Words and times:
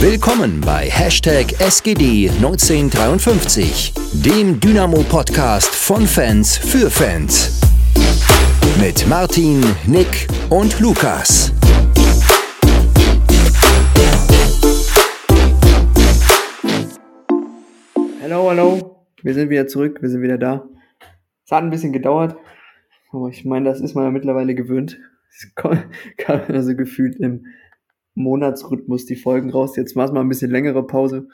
Willkommen 0.00 0.60
bei 0.60 0.88
Hashtag 0.88 1.46
SGD1953, 1.58 4.22
dem 4.24 4.60
Dynamo-Podcast 4.60 5.74
von 5.74 6.06
Fans 6.06 6.56
für 6.56 6.88
Fans. 6.88 7.60
Mit 8.80 9.08
Martin, 9.08 9.60
Nick 9.88 10.28
und 10.50 10.78
Lukas. 10.78 11.52
Hallo, 18.22 18.50
hallo. 18.50 19.04
Wir 19.24 19.34
sind 19.34 19.50
wieder 19.50 19.66
zurück, 19.66 20.00
wir 20.00 20.10
sind 20.10 20.22
wieder 20.22 20.38
da. 20.38 20.64
Es 21.44 21.50
hat 21.50 21.64
ein 21.64 21.70
bisschen 21.70 21.92
gedauert, 21.92 22.36
aber 23.10 23.30
ich 23.30 23.44
meine, 23.44 23.68
das 23.68 23.80
ist 23.80 23.96
man 23.96 24.04
ja 24.04 24.12
mittlerweile 24.12 24.54
gewöhnt. 24.54 24.96
Es 25.28 25.52
kam 25.56 25.82
also 26.46 26.76
gefühlt 26.76 27.18
im 27.18 27.46
Monatsrhythmus 28.18 29.06
die 29.06 29.16
Folgen 29.16 29.50
raus. 29.50 29.76
Jetzt 29.76 29.96
machen 29.96 30.10
wir 30.10 30.14
mal 30.14 30.20
ein 30.20 30.28
bisschen 30.28 30.50
längere 30.50 30.86
Pause. 30.86 31.28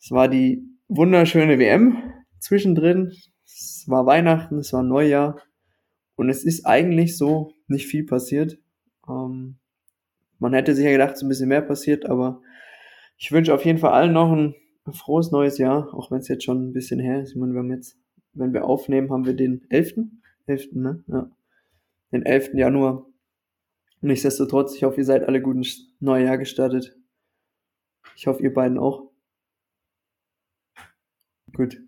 Es 0.00 0.10
war 0.10 0.28
die 0.28 0.64
wunderschöne 0.88 1.58
WM 1.58 1.98
zwischendrin. 2.40 3.12
Es 3.44 3.84
war 3.86 4.06
Weihnachten, 4.06 4.58
es 4.58 4.72
war 4.72 4.82
Neujahr. 4.82 5.40
Und 6.16 6.30
es 6.30 6.44
ist 6.44 6.64
eigentlich 6.64 7.16
so 7.16 7.52
nicht 7.68 7.86
viel 7.86 8.04
passiert. 8.04 8.58
Ähm, 9.08 9.58
man 10.38 10.54
hätte 10.54 10.74
sich 10.74 10.84
ja 10.84 10.90
gedacht, 10.90 11.12
es 11.12 11.18
ist 11.18 11.22
ein 11.22 11.28
bisschen 11.28 11.48
mehr 11.48 11.62
passiert, 11.62 12.06
aber 12.06 12.40
ich 13.18 13.32
wünsche 13.32 13.54
auf 13.54 13.64
jeden 13.64 13.78
Fall 13.78 13.92
allen 13.92 14.12
noch 14.12 14.32
ein 14.32 14.54
frohes 14.92 15.30
neues 15.30 15.58
Jahr, 15.58 15.94
auch 15.94 16.10
wenn 16.10 16.18
es 16.18 16.28
jetzt 16.28 16.44
schon 16.44 16.68
ein 16.68 16.72
bisschen 16.72 17.00
her 17.00 17.22
ist. 17.22 17.30
Ich 17.30 17.36
meine, 17.36 17.52
wir 17.52 17.60
haben 17.60 17.72
jetzt, 17.72 17.98
wenn 18.32 18.52
wir 18.52 18.64
aufnehmen, 18.64 19.10
haben 19.10 19.26
wir 19.26 19.34
den 19.34 19.66
11. 19.70 19.94
11. 20.46 20.72
Ne? 20.72 21.04
Ja. 21.06 21.30
Den 22.12 22.24
11. 22.24 22.54
Januar. 22.54 23.06
Nichtsdestotrotz, 24.00 24.74
ich 24.74 24.84
hoffe, 24.84 24.98
ihr 24.98 25.04
seid 25.04 25.24
alle 25.24 25.40
gut 25.40 25.56
ins 25.56 25.94
neue 26.00 26.24
Jahr 26.24 26.38
gestartet. 26.38 26.96
Ich 28.14 28.26
hoffe, 28.26 28.42
ihr 28.42 28.52
beiden 28.52 28.78
auch. 28.78 29.10
Gut. 31.52 31.80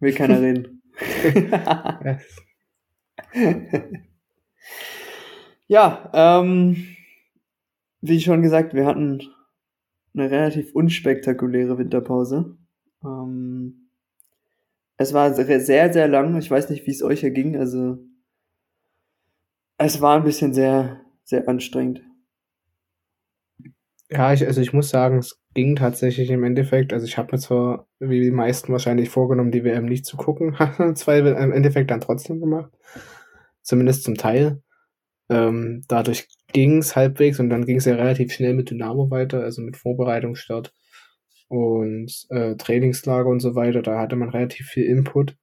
Will 0.00 0.12
keiner 0.14 0.40
reden. 0.40 0.82
ja, 5.68 6.10
ähm, 6.14 6.86
wie 8.00 8.20
schon 8.20 8.42
gesagt, 8.42 8.74
wir 8.74 8.84
hatten 8.86 9.22
eine 10.14 10.30
relativ 10.30 10.74
unspektakuläre 10.74 11.78
Winterpause. 11.78 12.56
Ähm, 13.04 13.88
es 14.96 15.12
war 15.12 15.32
sehr, 15.34 15.92
sehr 15.92 16.08
lang. 16.08 16.36
Ich 16.38 16.50
weiß 16.50 16.70
nicht, 16.70 16.86
wie 16.86 16.90
es 16.90 17.02
euch 17.02 17.22
erging. 17.22 17.56
Also, 17.56 17.98
es 19.78 20.00
war 20.00 20.16
ein 20.16 20.24
bisschen 20.24 20.54
sehr, 20.54 21.04
sehr 21.26 21.48
anstrengend. 21.48 22.02
Ja, 24.08 24.32
ich, 24.32 24.46
also 24.46 24.60
ich 24.60 24.72
muss 24.72 24.88
sagen, 24.88 25.18
es 25.18 25.40
ging 25.52 25.74
tatsächlich 25.74 26.30
im 26.30 26.44
Endeffekt. 26.44 26.92
Also 26.92 27.06
ich 27.06 27.18
habe 27.18 27.32
mir 27.32 27.40
zwar, 27.40 27.88
wie 27.98 28.20
die 28.20 28.30
meisten 28.30 28.70
wahrscheinlich 28.70 29.10
vorgenommen, 29.10 29.50
die 29.50 29.64
WM 29.64 29.86
nicht 29.86 30.06
zu 30.06 30.16
gucken, 30.16 30.56
zwei 30.94 31.18
im 31.18 31.52
Endeffekt 31.52 31.90
dann 31.90 32.00
trotzdem 32.00 32.40
gemacht. 32.40 32.70
Zumindest 33.62 34.04
zum 34.04 34.14
Teil. 34.14 34.62
Ähm, 35.28 35.82
dadurch 35.88 36.28
ging 36.52 36.78
es 36.78 36.94
halbwegs 36.94 37.40
und 37.40 37.50
dann 37.50 37.66
ging 37.66 37.78
es 37.78 37.84
ja 37.84 37.96
relativ 37.96 38.32
schnell 38.32 38.54
mit 38.54 38.70
Dynamo 38.70 39.10
weiter, 39.10 39.42
also 39.42 39.60
mit 39.60 39.76
Vorbereitungsstart 39.76 40.72
und 41.48 42.26
äh, 42.30 42.54
Trainingslager 42.54 43.28
und 43.28 43.40
so 43.40 43.56
weiter. 43.56 43.82
Da 43.82 43.98
hatte 43.98 44.14
man 44.14 44.28
relativ 44.30 44.68
viel 44.68 44.84
Input. 44.84 45.36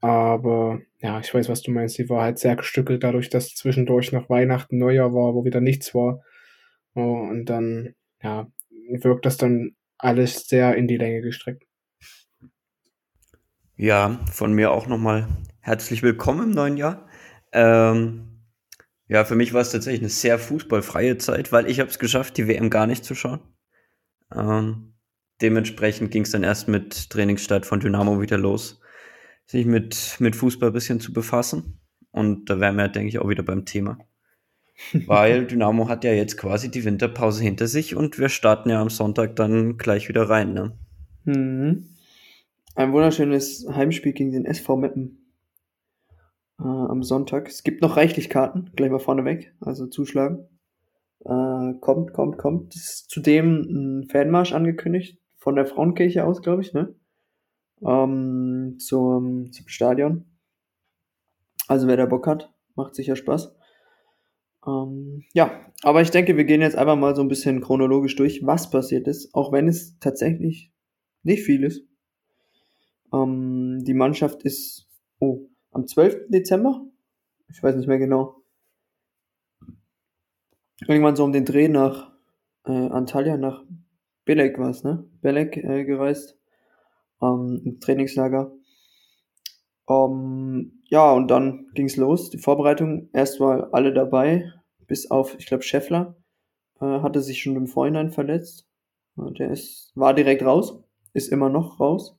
Aber 0.00 0.80
ja, 1.02 1.18
ich 1.20 1.32
weiß, 1.32 1.48
was 1.48 1.62
du 1.62 1.70
meinst. 1.70 1.98
Die 1.98 2.08
war 2.08 2.22
halt 2.22 2.38
sehr 2.38 2.56
gestückelt 2.56 3.02
dadurch, 3.02 3.30
dass 3.30 3.54
zwischendurch 3.54 4.12
noch 4.12 4.28
Weihnachten, 4.28 4.78
Neujahr 4.78 5.14
war, 5.14 5.34
wo 5.34 5.44
wieder 5.44 5.60
nichts 5.60 5.94
war. 5.94 6.22
Oh, 6.94 7.00
und 7.30 7.46
dann, 7.46 7.94
ja, 8.22 8.50
wirkt 8.90 9.24
das 9.24 9.38
dann 9.38 9.76
alles 9.96 10.46
sehr 10.46 10.74
in 10.76 10.88
die 10.88 10.98
Länge 10.98 11.22
gestreckt. 11.22 11.64
Ja, 13.76 14.20
von 14.30 14.52
mir 14.52 14.72
auch 14.72 14.86
nochmal 14.86 15.26
herzlich 15.60 16.02
willkommen 16.02 16.50
im 16.50 16.50
neuen 16.50 16.76
Jahr. 16.76 17.08
Ähm, 17.52 18.42
ja, 19.08 19.24
für 19.24 19.36
mich 19.36 19.54
war 19.54 19.62
es 19.62 19.72
tatsächlich 19.72 20.02
eine 20.02 20.10
sehr 20.10 20.38
fußballfreie 20.38 21.16
Zeit, 21.16 21.50
weil 21.50 21.68
ich 21.68 21.80
habe 21.80 21.88
es 21.88 21.98
geschafft, 21.98 22.36
die 22.36 22.46
WM 22.46 22.68
gar 22.68 22.86
nicht 22.86 23.06
zu 23.06 23.14
schauen. 23.14 23.40
Ähm, 24.34 24.94
dementsprechend 25.40 26.10
ging 26.10 26.24
es 26.24 26.30
dann 26.30 26.42
erst 26.42 26.68
mit 26.68 27.08
Trainingsstart 27.08 27.64
von 27.64 27.80
Dynamo 27.80 28.20
wieder 28.20 28.36
los 28.36 28.79
sich 29.50 29.66
mit, 29.66 30.16
mit 30.20 30.36
Fußball 30.36 30.70
ein 30.70 30.72
bisschen 30.72 31.00
zu 31.00 31.12
befassen. 31.12 31.80
Und 32.12 32.48
da 32.48 32.60
wären 32.60 32.76
wir, 32.76 32.88
denke 32.88 33.08
ich, 33.08 33.18
auch 33.18 33.28
wieder 33.28 33.42
beim 33.42 33.64
Thema. 33.64 33.98
Weil 35.06 35.46
Dynamo 35.46 35.88
hat 35.88 36.04
ja 36.04 36.12
jetzt 36.12 36.36
quasi 36.36 36.70
die 36.70 36.84
Winterpause 36.84 37.42
hinter 37.42 37.66
sich 37.66 37.96
und 37.96 38.18
wir 38.18 38.28
starten 38.28 38.70
ja 38.70 38.80
am 38.80 38.90
Sonntag 38.90 39.36
dann 39.36 39.76
gleich 39.76 40.08
wieder 40.08 40.30
rein. 40.30 40.54
Ne? 40.54 40.78
Mhm. 41.24 41.84
Ein 42.76 42.92
wunderschönes 42.92 43.66
Heimspiel 43.68 44.12
gegen 44.12 44.30
den 44.30 44.46
SV 44.46 44.76
Meppen 44.76 45.34
äh, 46.60 46.62
am 46.62 47.02
Sonntag. 47.02 47.48
Es 47.48 47.64
gibt 47.64 47.82
noch 47.82 47.96
reichlich 47.96 48.30
Karten, 48.30 48.70
gleich 48.76 48.90
mal 48.90 49.00
vorneweg, 49.00 49.52
also 49.60 49.86
zuschlagen. 49.88 50.46
Äh, 51.24 51.74
kommt, 51.80 52.12
kommt, 52.12 52.38
kommt. 52.38 52.74
Es 52.76 52.92
ist 52.92 53.10
zudem 53.10 53.62
ein 53.62 54.08
Fanmarsch 54.08 54.52
angekündigt, 54.52 55.18
von 55.38 55.56
der 55.56 55.66
Frauenkirche 55.66 56.24
aus, 56.24 56.40
glaube 56.40 56.62
ich, 56.62 56.72
ne? 56.72 56.94
Ähm, 57.86 58.76
zum, 58.78 59.52
zum 59.52 59.68
Stadion. 59.68 60.24
Also 61.68 61.86
wer 61.86 61.96
da 61.96 62.06
Bock 62.06 62.26
hat, 62.26 62.52
macht 62.74 62.94
sicher 62.94 63.16
Spaß. 63.16 63.54
Ähm, 64.66 65.24
ja, 65.32 65.72
aber 65.82 66.02
ich 66.02 66.10
denke, 66.10 66.36
wir 66.36 66.44
gehen 66.44 66.60
jetzt 66.60 66.76
einfach 66.76 66.96
mal 66.96 67.14
so 67.14 67.22
ein 67.22 67.28
bisschen 67.28 67.60
chronologisch 67.60 68.16
durch, 68.16 68.44
was 68.44 68.70
passiert 68.70 69.06
ist, 69.08 69.34
auch 69.34 69.52
wenn 69.52 69.68
es 69.68 69.98
tatsächlich 70.00 70.72
nicht 71.22 71.44
viel 71.44 71.64
ist. 71.64 71.86
Ähm, 73.12 73.82
die 73.84 73.94
Mannschaft 73.94 74.42
ist 74.42 74.88
oh, 75.18 75.48
am 75.70 75.86
12. 75.86 76.28
Dezember, 76.28 76.84
ich 77.48 77.62
weiß 77.62 77.76
nicht 77.76 77.88
mehr 77.88 77.98
genau, 77.98 78.42
irgendwann 80.86 81.16
so 81.16 81.24
um 81.24 81.32
den 81.32 81.44
Dreh 81.44 81.68
nach 81.68 82.12
äh, 82.64 82.72
Antalya, 82.72 83.36
nach 83.36 83.64
Belek 84.24 84.58
war 84.58 84.70
es, 84.70 84.84
ne? 84.84 85.08
Belek 85.22 85.56
äh, 85.56 85.84
gereist 85.84 86.39
ähm, 87.22 87.62
im 87.64 87.80
Trainingslager. 87.80 88.52
Ähm, 89.88 90.82
ja, 90.84 91.12
und 91.12 91.28
dann 91.28 91.66
ging 91.74 91.86
es 91.86 91.96
los, 91.96 92.30
die 92.30 92.38
Vorbereitung. 92.38 93.08
Erst 93.12 93.40
war 93.40 93.68
alle 93.72 93.92
dabei, 93.92 94.52
bis 94.86 95.10
auf, 95.10 95.36
ich 95.38 95.46
glaube, 95.46 95.62
Scheffler 95.62 96.16
äh, 96.80 97.00
hatte 97.00 97.20
sich 97.20 97.42
schon 97.42 97.56
im 97.56 97.66
Vorhinein 97.66 98.10
verletzt. 98.10 98.66
Der 99.16 99.50
ist, 99.50 99.92
war 99.94 100.14
direkt 100.14 100.42
raus, 100.42 100.82
ist 101.12 101.30
immer 101.30 101.48
noch 101.48 101.80
raus. 101.80 102.16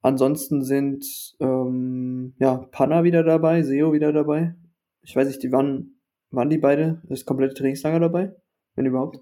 Ansonsten 0.00 0.62
sind 0.62 1.06
ähm, 1.40 2.34
ja 2.38 2.56
Panna 2.72 3.04
wieder 3.04 3.22
dabei, 3.22 3.62
Seo 3.62 3.92
wieder 3.92 4.12
dabei. 4.12 4.54
Ich 5.02 5.14
weiß 5.14 5.28
nicht, 5.28 5.42
die 5.42 5.52
waren, 5.52 6.00
waren 6.30 6.50
die 6.50 6.58
beide 6.58 7.00
das 7.08 7.24
komplette 7.24 7.54
Trainingslager 7.54 8.00
dabei, 8.00 8.34
wenn 8.74 8.86
überhaupt? 8.86 9.20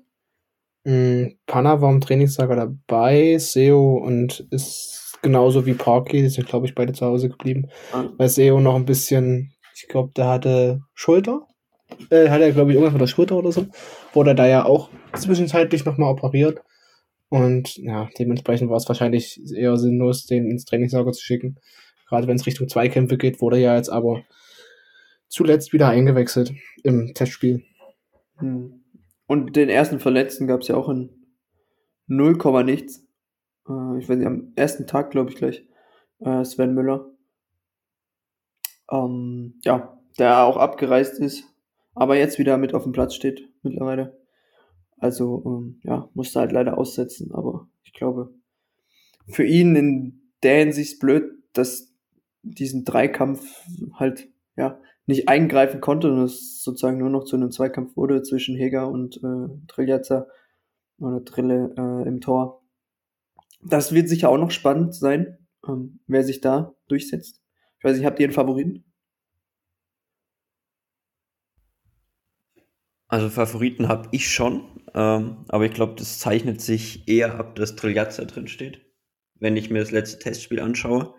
Mm, 0.85 1.37
Panna 1.47 1.81
war 1.81 1.93
im 1.93 2.01
Trainingslager 2.01 2.57
dabei, 2.57 3.39
Seo 3.39 3.97
und 3.99 4.41
ist 4.51 5.02
genauso 5.23 5.65
wie 5.65 5.75
Parky, 5.75 6.23
die 6.23 6.29
sind, 6.29 6.49
glaube 6.49 6.67
ich, 6.67 6.75
beide 6.75 6.93
zu 6.93 7.07
Hause 7.07 7.31
geblieben. 7.31 7.69
Ah. 7.93 8.05
Weil 8.19 8.29
Seo 8.29 8.61
noch 8.61 8.75
ein 8.75 8.85
bisschen, 8.85 9.55
ich 9.75 9.89
glaube, 9.89 10.13
der 10.17 10.29
hatte 10.29 10.81
Schulter. 10.95 11.47
Äh, 12.11 12.29
hat 12.29 12.41
er, 12.41 12.53
glaube 12.53 12.71
ich, 12.71 12.75
irgendwas 12.75 12.93
mit 12.93 13.03
der 13.03 13.07
Schulter 13.07 13.37
oder 13.37 13.53
so. 13.53 13.67
Wurde 14.13 14.35
da 14.35 14.47
ja 14.47 14.65
auch 14.65 14.91
zwischenzeitlich 15.15 15.85
nochmal 15.85 16.11
operiert. 16.13 16.61
Und 17.29 17.77
ja, 17.77 18.11
dementsprechend 18.19 18.69
war 18.69 18.77
es 18.77 18.89
wahrscheinlich 18.89 19.41
eher 19.55 19.77
sinnlos, 19.79 20.27
den 20.27 20.51
ins 20.51 20.67
Trainingslager 20.67 21.13
zu 21.13 21.23
schicken. 21.23 21.57
Gerade 22.09 22.27
wenn 22.27 22.37
es 22.37 22.47
Richtung 22.47 22.69
Zweikämpfe 22.69 23.17
geht, 23.17 23.41
wurde 23.41 23.57
er 23.57 23.63
ja 23.63 23.77
jetzt 23.77 23.89
aber 23.89 24.23
zuletzt 25.29 25.73
wieder 25.73 25.89
eingewechselt 25.89 26.53
im 26.83 27.15
Testspiel. 27.15 27.63
Hm. 28.37 28.83
Und 29.27 29.57
den 29.57 29.71
ersten 29.71 29.99
Verletzten 29.99 30.47
gab 30.47 30.61
es 30.61 30.69
ja 30.69 30.77
auch 30.77 30.91
in 30.91 31.09
0, 32.07 32.65
nichts 32.65 33.07
äh, 33.69 33.99
ich 33.99 34.09
weiß 34.09 34.17
nicht, 34.17 34.27
am 34.27 34.53
ersten 34.57 34.87
Tag, 34.87 35.11
glaube 35.11 35.31
ich, 35.31 35.37
gleich, 35.37 35.67
äh, 36.21 36.45
Sven 36.45 36.75
Müller. 36.75 37.11
Ähm, 38.91 39.55
ja, 39.63 39.99
der 40.19 40.45
auch 40.45 40.57
abgereist 40.57 41.19
ist, 41.19 41.45
aber 41.95 42.17
jetzt 42.17 42.39
wieder 42.39 42.59
mit 42.59 42.75
auf 42.75 42.83
dem 42.83 42.93
Platz 42.93 43.15
steht 43.15 43.49
mittlerweile. 43.63 44.19
Also, 44.99 45.43
ähm, 45.47 45.81
ja, 45.83 46.09
musste 46.15 46.41
halt 46.41 46.53
leider 46.53 46.79
aussetzen, 46.79 47.33
aber 47.33 47.69
ich 47.83 47.93
glaube, 47.93 48.35
für 49.27 49.45
ihn 49.45 49.75
in 49.77 50.31
der 50.43 50.59
Hinsicht 50.61 51.01
blöd, 51.01 51.25
dass 51.53 51.93
diesen 52.43 52.85
Dreikampf 52.85 53.45
halt, 53.95 54.29
ja, 54.57 54.81
nicht 55.07 55.29
eingreifen 55.29 55.81
konnte 55.81 56.13
und 56.13 56.21
es 56.23 56.63
sozusagen 56.63 56.99
nur 56.99 57.11
noch 57.11 57.25
zu 57.25 57.37
einem 57.37 57.51
Zweikampf 57.51 57.97
wurde 57.97 58.23
zwischen 58.23 58.57
Heger 58.57 58.89
und 58.89 59.17
äh, 59.17 59.49
Triljaza 59.67 60.29
oder 60.99 61.25
Trille 61.25 61.75
äh, 61.77 62.09
im 62.09 62.21
Tor. 62.21 62.62
Das 63.63 63.93
wird 63.93 64.09
sicher 64.09 64.29
auch 64.29 64.39
noch 64.39 64.51
spannend 64.51 64.95
sein, 64.95 65.39
ähm, 65.67 66.01
wer 66.07 66.25
sich 66.25 66.41
da 66.41 66.75
durchsetzt. 66.89 67.41
Ich 67.79 67.85
weiß 67.85 67.97
nicht, 67.97 68.07
habt 68.07 68.19
ihr 68.19 68.27
einen 68.27 68.35
Favoriten? 68.35 68.85
Also 73.09 73.29
Favoriten 73.29 73.89
habe 73.89 74.09
ich 74.13 74.33
schon, 74.33 74.81
ähm, 74.95 75.45
aber 75.49 75.67
ich 75.67 75.73
glaube, 75.73 75.97
das 75.97 76.19
zeichnet 76.19 76.63
sich 76.63 77.07
eher 77.09 77.39
ab, 77.39 77.57
dass 77.57 77.77
Triljazza 77.77 78.25
drin 78.25 78.49
steht, 78.49 78.87
wenn 79.35 79.57
ich 79.57 79.69
mir 79.69 79.81
das 79.81 79.91
letzte 79.91 80.19
Testspiel 80.19 80.61
anschaue. 80.61 81.15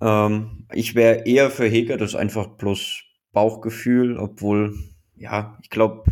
Ähm, 0.00 0.66
ich 0.72 0.94
wäre 0.94 1.26
eher 1.26 1.50
für 1.50 1.66
Heger, 1.66 1.98
das 1.98 2.12
ist 2.12 2.16
einfach 2.16 2.56
bloß 2.56 3.02
Bauchgefühl, 3.32 4.16
obwohl, 4.16 4.74
ja, 5.14 5.58
ich 5.62 5.68
glaube, 5.68 6.04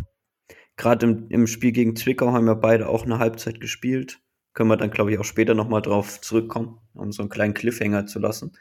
gerade 0.77 1.05
im, 1.07 1.27
im 1.29 1.47
Spiel 1.47 1.71
gegen 1.71 1.95
Zwickau 1.95 2.31
haben 2.31 2.45
wir 2.45 2.55
beide 2.55 2.89
auch 2.89 3.05
eine 3.05 3.17
Halbzeit 3.17 3.59
gespielt. 3.59 4.21
Können 4.53 4.69
wir 4.69 4.77
dann, 4.77 4.91
glaube 4.91 5.11
ich, 5.11 5.19
auch 5.19 5.25
später 5.25 5.53
nochmal 5.53 5.81
drauf 5.81 6.21
zurückkommen, 6.21 6.79
um 6.93 7.11
so 7.11 7.21
einen 7.21 7.29
kleinen 7.29 7.53
Cliffhanger 7.53 8.07
zu 8.07 8.19
lassen. 8.19 8.53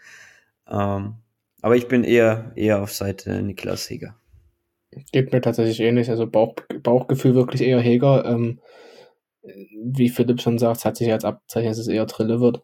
Ähm, 0.69 1.15
aber 1.61 1.77
ich 1.77 1.89
bin 1.89 2.05
eher, 2.05 2.53
eher 2.57 2.83
auf 2.83 2.93
Seite 2.93 3.43
Niklas 3.43 3.89
Heger. 3.91 4.17
Geht 5.13 5.33
mir 5.33 5.41
tatsächlich 5.41 5.81
ähnlich. 5.81 6.11
Also 6.11 6.27
Bauch, 6.27 6.55
Bauchgefühl 6.83 7.35
wirklich 7.35 7.63
eher 7.63 7.81
Heger. 7.81 8.25
Ähm, 8.25 8.61
wie 9.83 10.09
Philipp 10.09 10.41
schon 10.41 10.59
sagt, 10.59 10.85
hat 10.85 10.97
sich 10.97 11.11
als 11.11 11.25
Abzeichen, 11.25 11.69
dass 11.69 11.79
es 11.79 11.89
eher 11.89 12.07
Trille 12.07 12.41
wird. 12.41 12.63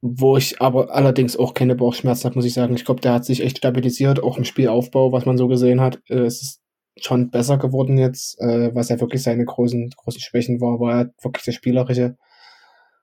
Wo 0.00 0.36
ich 0.36 0.60
aber 0.60 0.92
allerdings 0.92 1.36
auch 1.36 1.54
keine 1.54 1.76
Bauchschmerzen 1.76 2.24
habe, 2.24 2.36
muss 2.36 2.44
ich 2.44 2.54
sagen. 2.54 2.74
Ich 2.74 2.84
glaube, 2.84 3.00
der 3.00 3.14
hat 3.14 3.24
sich 3.24 3.42
echt 3.42 3.58
stabilisiert, 3.58 4.22
auch 4.22 4.36
im 4.36 4.44
Spielaufbau, 4.44 5.12
was 5.12 5.26
man 5.26 5.38
so 5.38 5.46
gesehen 5.46 5.80
hat. 5.80 6.00
Äh, 6.08 6.20
es 6.20 6.42
ist 6.42 6.61
schon 6.96 7.30
besser 7.30 7.58
geworden 7.58 7.98
jetzt, 7.98 8.40
äh, 8.40 8.74
was 8.74 8.88
ja 8.88 9.00
wirklich 9.00 9.22
seine 9.22 9.44
großen, 9.44 9.90
großen 9.96 10.20
Schwächen 10.20 10.60
war, 10.60 10.78
war 10.80 11.00
er 11.00 11.10
wirklich 11.22 11.44
der 11.44 11.52
Spielerische. 11.52 12.16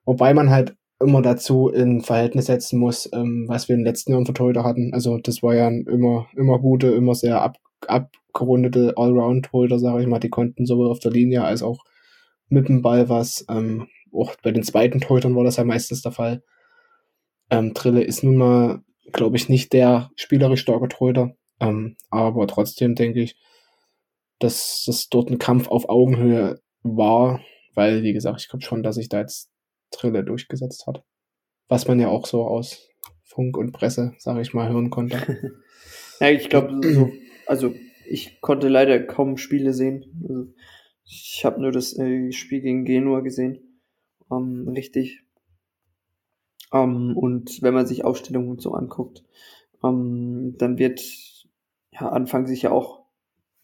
Wobei 0.05 0.33
man 0.33 0.49
halt 0.49 0.75
immer 1.01 1.21
dazu 1.21 1.69
in 1.69 2.01
Verhältnis 2.01 2.47
setzen 2.47 2.79
muss, 2.79 3.09
ähm, 3.13 3.45
was 3.47 3.67
wir 3.67 3.75
in 3.75 3.81
den 3.81 3.87
letzten 3.87 4.11
Jahren 4.11 4.25
für 4.25 4.33
Torhüter 4.33 4.63
hatten. 4.63 4.93
Also 4.93 5.17
das 5.17 5.41
war 5.41 5.55
ja 5.55 5.67
immer, 5.67 6.27
immer 6.35 6.59
gute, 6.59 6.87
immer 6.87 7.15
sehr 7.15 7.41
ab, 7.41 7.57
abgerundete 7.87 8.93
Allround-Torhüter, 8.97 9.79
sage 9.79 10.01
ich 10.01 10.07
mal. 10.07 10.19
Die 10.19 10.29
konnten 10.29 10.65
sowohl 10.65 10.91
auf 10.91 10.99
der 10.99 11.11
Linie 11.11 11.43
als 11.43 11.63
auch 11.63 11.83
mit 12.49 12.67
dem 12.67 12.81
Ball 12.81 13.07
was. 13.07 13.45
Ähm, 13.49 13.87
auch 14.13 14.35
bei 14.43 14.51
den 14.51 14.63
zweiten 14.63 14.99
Torhütern 14.99 15.35
war 15.35 15.43
das 15.43 15.57
ja 15.57 15.63
meistens 15.63 16.01
der 16.01 16.11
Fall. 16.11 16.43
Ähm, 17.49 17.73
Trille 17.73 18.03
ist 18.03 18.23
nun 18.23 18.35
mal, 18.35 18.81
glaube 19.13 19.37
ich, 19.37 19.47
nicht 19.47 19.71
der 19.73 20.11
spielerisch 20.15 20.61
starke 20.61 20.89
Torhüter. 20.89 21.35
Ähm, 21.61 21.95
aber 22.09 22.45
trotzdem 22.47 22.95
denke 22.95 23.21
ich, 23.21 23.35
dass 24.39 24.83
das 24.85 25.09
dort 25.09 25.29
ein 25.29 25.39
Kampf 25.39 25.67
auf 25.67 25.89
Augenhöhe 25.89 26.61
war, 26.83 27.41
weil, 27.75 28.03
wie 28.03 28.13
gesagt, 28.13 28.41
ich 28.41 28.49
glaube 28.49 28.63
schon, 28.63 28.83
dass 28.83 28.95
sich 28.95 29.09
da 29.09 29.19
jetzt 29.19 29.51
Trille 29.91 30.23
durchgesetzt 30.23 30.87
hat. 30.87 31.03
Was 31.67 31.87
man 31.87 31.99
ja 31.99 32.07
auch 32.09 32.25
so 32.25 32.45
aus 32.45 32.89
Funk 33.23 33.57
und 33.57 33.71
Presse, 33.71 34.13
sage 34.17 34.41
ich 34.41 34.53
mal, 34.53 34.69
hören 34.69 34.89
konnte. 34.89 35.53
ja, 36.19 36.29
ich 36.29 36.49
glaube, 36.49 36.79
so, 36.83 37.11
also 37.45 37.73
ich 38.07 38.41
konnte 38.41 38.69
leider 38.69 38.99
kaum 38.99 39.37
Spiele 39.37 39.73
sehen. 39.73 40.05
Also, 40.27 40.47
ich 41.05 41.43
habe 41.43 41.61
nur 41.61 41.71
das 41.71 41.97
äh, 41.97 42.31
Spiel 42.31 42.61
gegen 42.61 42.85
Genua 42.85 43.21
gesehen. 43.21 43.81
Ähm, 44.31 44.67
richtig. 44.69 45.23
Ähm, 46.71 47.17
und 47.17 47.61
wenn 47.61 47.73
man 47.73 47.87
sich 47.87 48.03
Aufstellungen 48.03 48.59
so 48.59 48.73
anguckt, 48.73 49.23
ähm, 49.83 50.55
dann 50.57 50.77
wird 50.77 51.01
ja 51.91 52.09
Anfang 52.09 52.45
sich 52.47 52.63
ja 52.63 52.71
auch 52.71 52.98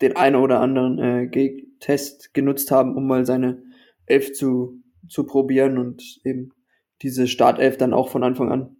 den 0.01 0.15
einen 0.15 0.35
oder 0.35 0.59
anderen 0.59 0.99
äh, 0.99 1.65
Test 1.79 2.33
genutzt 2.33 2.71
haben, 2.71 2.95
um 2.95 3.07
mal 3.07 3.25
seine 3.25 3.63
Elf 4.05 4.33
zu, 4.33 4.81
zu 5.07 5.25
probieren 5.25 5.77
und 5.77 6.19
eben 6.23 6.51
diese 7.01 7.27
Startelf 7.27 7.77
dann 7.77 7.93
auch 7.93 8.09
von 8.09 8.23
Anfang 8.23 8.51
an 8.51 8.77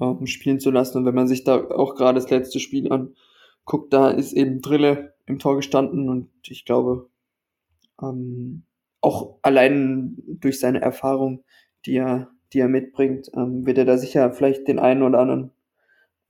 ähm, 0.00 0.26
spielen 0.26 0.60
zu 0.60 0.70
lassen. 0.70 0.98
Und 0.98 1.04
wenn 1.04 1.14
man 1.14 1.28
sich 1.28 1.44
da 1.44 1.56
auch 1.56 1.94
gerade 1.94 2.16
das 2.20 2.30
letzte 2.30 2.60
Spiel 2.60 2.90
anguckt, 2.92 3.92
da 3.92 4.10
ist 4.10 4.32
eben 4.32 4.60
Drille 4.60 5.14
im 5.26 5.38
Tor 5.38 5.56
gestanden 5.56 6.08
und 6.08 6.30
ich 6.46 6.64
glaube, 6.64 7.08
ähm, 8.02 8.64
auch 9.00 9.38
allein 9.42 10.16
durch 10.26 10.60
seine 10.60 10.80
Erfahrung, 10.80 11.44
die 11.84 11.96
er, 11.96 12.30
die 12.52 12.60
er 12.60 12.68
mitbringt, 12.68 13.30
ähm, 13.34 13.66
wird 13.66 13.78
er 13.78 13.84
da 13.84 13.98
sicher 13.98 14.32
vielleicht 14.32 14.68
den 14.68 14.78
einen 14.78 15.02
oder 15.02 15.18
anderen 15.18 15.52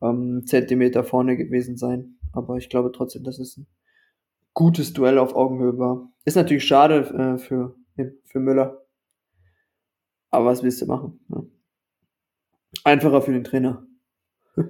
ähm, 0.02 0.44
Zentimeter 0.46 1.04
vorne 1.04 1.36
gewesen 1.36 1.76
sein. 1.76 2.18
Aber 2.32 2.56
ich 2.56 2.68
glaube 2.68 2.92
trotzdem, 2.92 3.24
dass 3.24 3.38
es 3.38 3.56
ein 3.56 3.66
gutes 4.56 4.94
Duell 4.94 5.18
auf 5.18 5.36
Augenhöhe 5.36 5.78
war. 5.78 6.10
Ist 6.24 6.34
natürlich 6.34 6.64
schade 6.64 7.00
äh, 7.00 7.38
für, 7.38 7.76
für 8.24 8.40
Müller. 8.40 8.86
Aber 10.30 10.46
was 10.46 10.62
willst 10.62 10.80
du 10.80 10.86
machen? 10.86 11.20
Ja. 11.28 11.42
Einfacher 12.82 13.20
für 13.20 13.32
den 13.32 13.44
Trainer. 13.44 13.86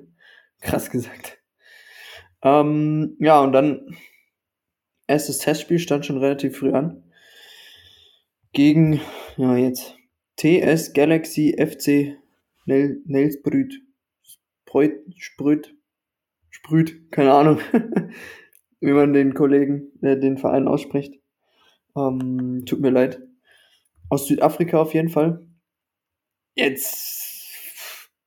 Krass 0.61 0.91
gesagt. 0.91 1.39
Ähm, 2.43 3.17
ja, 3.21 3.41
und 3.41 3.53
dann 3.53 3.97
erstes 5.07 5.39
Testspiel 5.39 5.79
stand 5.79 6.05
schon 6.05 6.19
relativ 6.19 6.59
früh 6.59 6.73
an. 6.73 7.05
Gegen, 8.53 9.01
ja, 9.37 9.57
jetzt 9.57 9.97
TS 10.37 10.95
Galaxy 10.95 11.57
FC 11.59 12.19
Nel 12.65 13.03
Nelsbrüt. 13.07 13.83
Spreut, 14.65 14.95
Sprüt, 15.17 15.77
Sprüt, 16.51 17.13
keine 17.13 17.33
Ahnung, 17.33 17.61
wie 18.81 18.93
man 18.93 19.13
den 19.13 19.35
Kollegen, 19.35 19.93
äh, 20.03 20.19
den 20.19 20.39
Verein 20.39 20.69
ausspricht. 20.69 21.21
Ähm, 21.97 22.65
tut 22.67 22.81
mir 22.81 22.91
leid. 22.91 23.23
Aus 24.09 24.27
Südafrika 24.27 24.81
auf 24.81 24.95
jeden 24.95 25.09
Fall. 25.09 25.47
Jetzt 26.55 27.37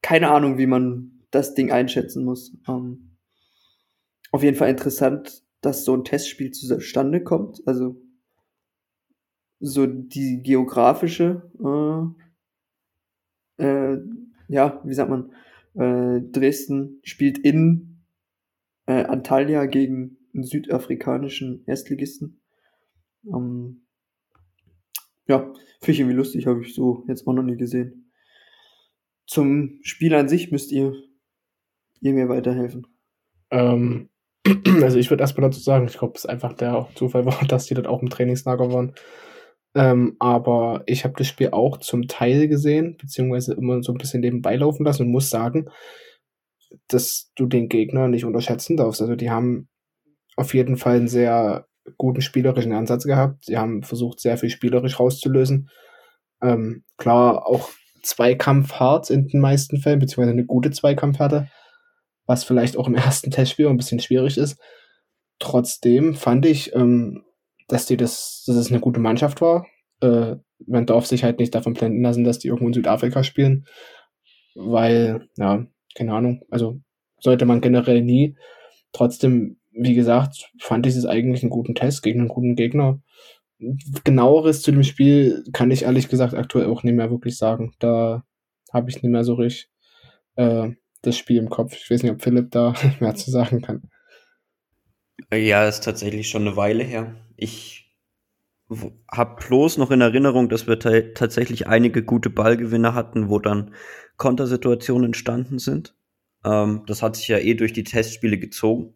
keine 0.01 0.31
Ahnung, 0.31 0.57
wie 0.57 0.67
man 0.67 1.21
das 1.31 1.53
Ding 1.53 1.71
einschätzen 1.71 2.25
muss. 2.25 2.57
Ähm, 2.67 3.17
auf 4.31 4.43
jeden 4.43 4.57
Fall 4.57 4.69
interessant, 4.69 5.43
dass 5.61 5.85
so 5.85 5.93
ein 5.95 6.03
Testspiel 6.03 6.51
zustande 6.51 7.23
kommt. 7.23 7.61
Also 7.65 8.01
so 9.59 9.85
die 9.85 10.41
geografische, 10.41 11.51
äh, 13.57 13.63
äh, 13.63 13.99
ja, 14.47 14.81
wie 14.83 14.93
sagt 14.93 15.09
man, 15.09 15.33
äh, 15.75 16.21
Dresden 16.31 16.99
spielt 17.03 17.37
in 17.37 18.03
äh, 18.85 19.03
Antalya 19.03 19.65
gegen 19.65 20.18
südafrikanischen 20.33 21.63
Erstligisten. 21.65 22.41
Ähm, 23.25 23.85
ja, 25.27 25.53
finde 25.81 25.91
ich 25.91 25.99
irgendwie 25.99 26.17
lustig, 26.17 26.47
habe 26.47 26.61
ich 26.61 26.73
so 26.73 27.03
jetzt 27.07 27.27
auch 27.27 27.33
noch 27.33 27.43
nie 27.43 27.57
gesehen. 27.57 28.11
Zum 29.27 29.79
Spiel 29.83 30.13
an 30.15 30.27
sich 30.27 30.51
müsst 30.51 30.71
ihr, 30.71 30.93
ihr 32.01 32.13
mir 32.13 32.29
weiterhelfen. 32.29 32.87
Ähm, 33.51 34.09
also 34.81 34.97
ich 34.97 35.09
würde 35.09 35.21
erstmal 35.21 35.49
dazu 35.49 35.59
sagen, 35.59 35.87
ich 35.87 35.97
glaube, 35.97 36.13
es 36.15 36.25
ist 36.25 36.29
einfach 36.29 36.53
der 36.53 36.87
Zufall 36.95 37.25
war, 37.27 37.45
dass 37.47 37.65
die 37.65 37.75
dort 37.75 37.87
auch 37.87 38.01
im 38.01 38.09
Trainingslager 38.09 38.71
waren. 38.71 38.93
Ähm, 39.75 40.15
aber 40.19 40.83
ich 40.87 41.03
habe 41.03 41.13
das 41.17 41.27
Spiel 41.27 41.49
auch 41.51 41.77
zum 41.77 42.07
Teil 42.07 42.47
gesehen, 42.47 42.97
beziehungsweise 42.97 43.53
immer 43.53 43.83
so 43.83 43.91
ein 43.91 43.99
bisschen 43.99 44.21
nebenbei 44.21 44.55
laufen 44.55 44.83
lassen 44.83 45.03
und 45.03 45.11
muss 45.11 45.29
sagen, 45.29 45.69
dass 46.87 47.31
du 47.35 47.45
den 47.45 47.69
Gegner 47.69 48.07
nicht 48.07 48.25
unterschätzen 48.25 48.77
darfst. 48.77 49.01
Also 49.01 49.15
die 49.15 49.29
haben 49.29 49.69
auf 50.39 50.53
jeden 50.53 50.77
Fall 50.77 50.97
einen 50.97 51.07
sehr 51.07 51.67
guten 51.97 52.21
spielerischen 52.21 52.73
Ansatz 52.73 53.03
gehabt. 53.03 53.45
Sie 53.45 53.57
haben 53.57 53.83
versucht, 53.83 54.19
sehr 54.19 54.37
viel 54.37 54.49
spielerisch 54.49 54.99
rauszulösen. 54.99 55.69
Ähm, 56.41 56.83
klar, 56.97 57.47
auch 57.47 57.69
Zweikampf 58.03 58.73
hart 58.73 59.09
in 59.09 59.27
den 59.27 59.41
meisten 59.41 59.77
Fällen, 59.77 59.99
beziehungsweise 59.99 60.31
eine 60.31 60.45
gute 60.45 60.71
Zweikampfhärte, 60.71 61.49
was 62.25 62.43
vielleicht 62.43 62.77
auch 62.77 62.87
im 62.87 62.95
ersten 62.95 63.31
Testspiel 63.31 63.67
ein 63.67 63.77
bisschen 63.77 63.99
schwierig 63.99 64.37
ist. 64.37 64.59
Trotzdem 65.39 66.15
fand 66.15 66.45
ich, 66.45 66.73
ähm, 66.75 67.23
dass 67.67 67.85
die 67.85 67.97
das, 67.97 68.43
dass 68.45 68.55
es 68.55 68.71
eine 68.71 68.79
gute 68.79 68.99
Mannschaft 68.99 69.41
war. 69.41 69.65
Äh, 70.01 70.35
man 70.67 70.85
darf 70.85 71.05
sich 71.05 71.23
halt 71.23 71.39
nicht 71.39 71.55
davon 71.55 71.73
blenden 71.73 72.01
lassen, 72.01 72.23
dass 72.23 72.39
die 72.39 72.47
irgendwo 72.47 72.67
in 72.67 72.73
Südafrika 72.73 73.23
spielen, 73.23 73.65
weil, 74.55 75.27
ja, 75.37 75.65
keine 75.95 76.13
Ahnung, 76.13 76.41
also 76.49 76.79
sollte 77.19 77.45
man 77.45 77.61
generell 77.61 78.01
nie. 78.01 78.37
Trotzdem, 78.91 79.58
wie 79.79 79.95
gesagt, 79.95 80.51
fand 80.59 80.85
ich 80.85 80.95
es 80.95 81.05
eigentlich 81.05 81.41
einen 81.43 81.49
guten 81.49 81.75
Test 81.75 82.03
gegen 82.03 82.19
einen 82.19 82.27
guten 82.27 82.55
Gegner. 82.55 83.01
Genaueres 84.03 84.61
zu 84.61 84.71
dem 84.71 84.83
Spiel 84.83 85.43
kann 85.53 85.71
ich 85.71 85.83
ehrlich 85.83 86.09
gesagt 86.09 86.33
aktuell 86.33 86.67
auch 86.67 86.83
nicht 86.83 86.95
mehr 86.95 87.09
wirklich 87.09 87.37
sagen. 87.37 87.73
Da 87.79 88.23
habe 88.71 88.89
ich 88.89 89.01
nicht 89.01 89.11
mehr 89.11 89.23
so 89.23 89.33
richtig 89.35 89.69
äh, 90.35 90.69
das 91.01 91.17
Spiel 91.17 91.37
im 91.37 91.49
Kopf. 91.49 91.73
Ich 91.73 91.89
weiß 91.89 92.03
nicht, 92.03 92.11
ob 92.11 92.21
Philipp 92.21 92.51
da 92.51 92.73
mehr 92.99 93.15
zu 93.15 93.31
sagen 93.31 93.61
kann. 93.61 93.83
Ja, 95.33 95.67
ist 95.67 95.83
tatsächlich 95.83 96.29
schon 96.29 96.47
eine 96.47 96.55
Weile 96.55 96.83
her. 96.83 97.15
Ich 97.35 97.89
habe 99.11 99.43
bloß 99.47 99.77
noch 99.77 99.91
in 99.91 100.01
Erinnerung, 100.01 100.49
dass 100.49 100.67
wir 100.67 100.79
tatsächlich 100.79 101.67
einige 101.67 102.03
gute 102.03 102.29
Ballgewinne 102.29 102.93
hatten, 102.93 103.29
wo 103.29 103.39
dann 103.39 103.73
Kontersituationen 104.17 105.05
entstanden 105.05 105.59
sind. 105.59 105.95
Ähm, 106.43 106.83
das 106.85 107.01
hat 107.01 107.15
sich 107.15 107.27
ja 107.27 107.37
eh 107.37 107.55
durch 107.55 107.73
die 107.73 107.83
Testspiele 107.83 108.37
gezogen. 108.37 108.93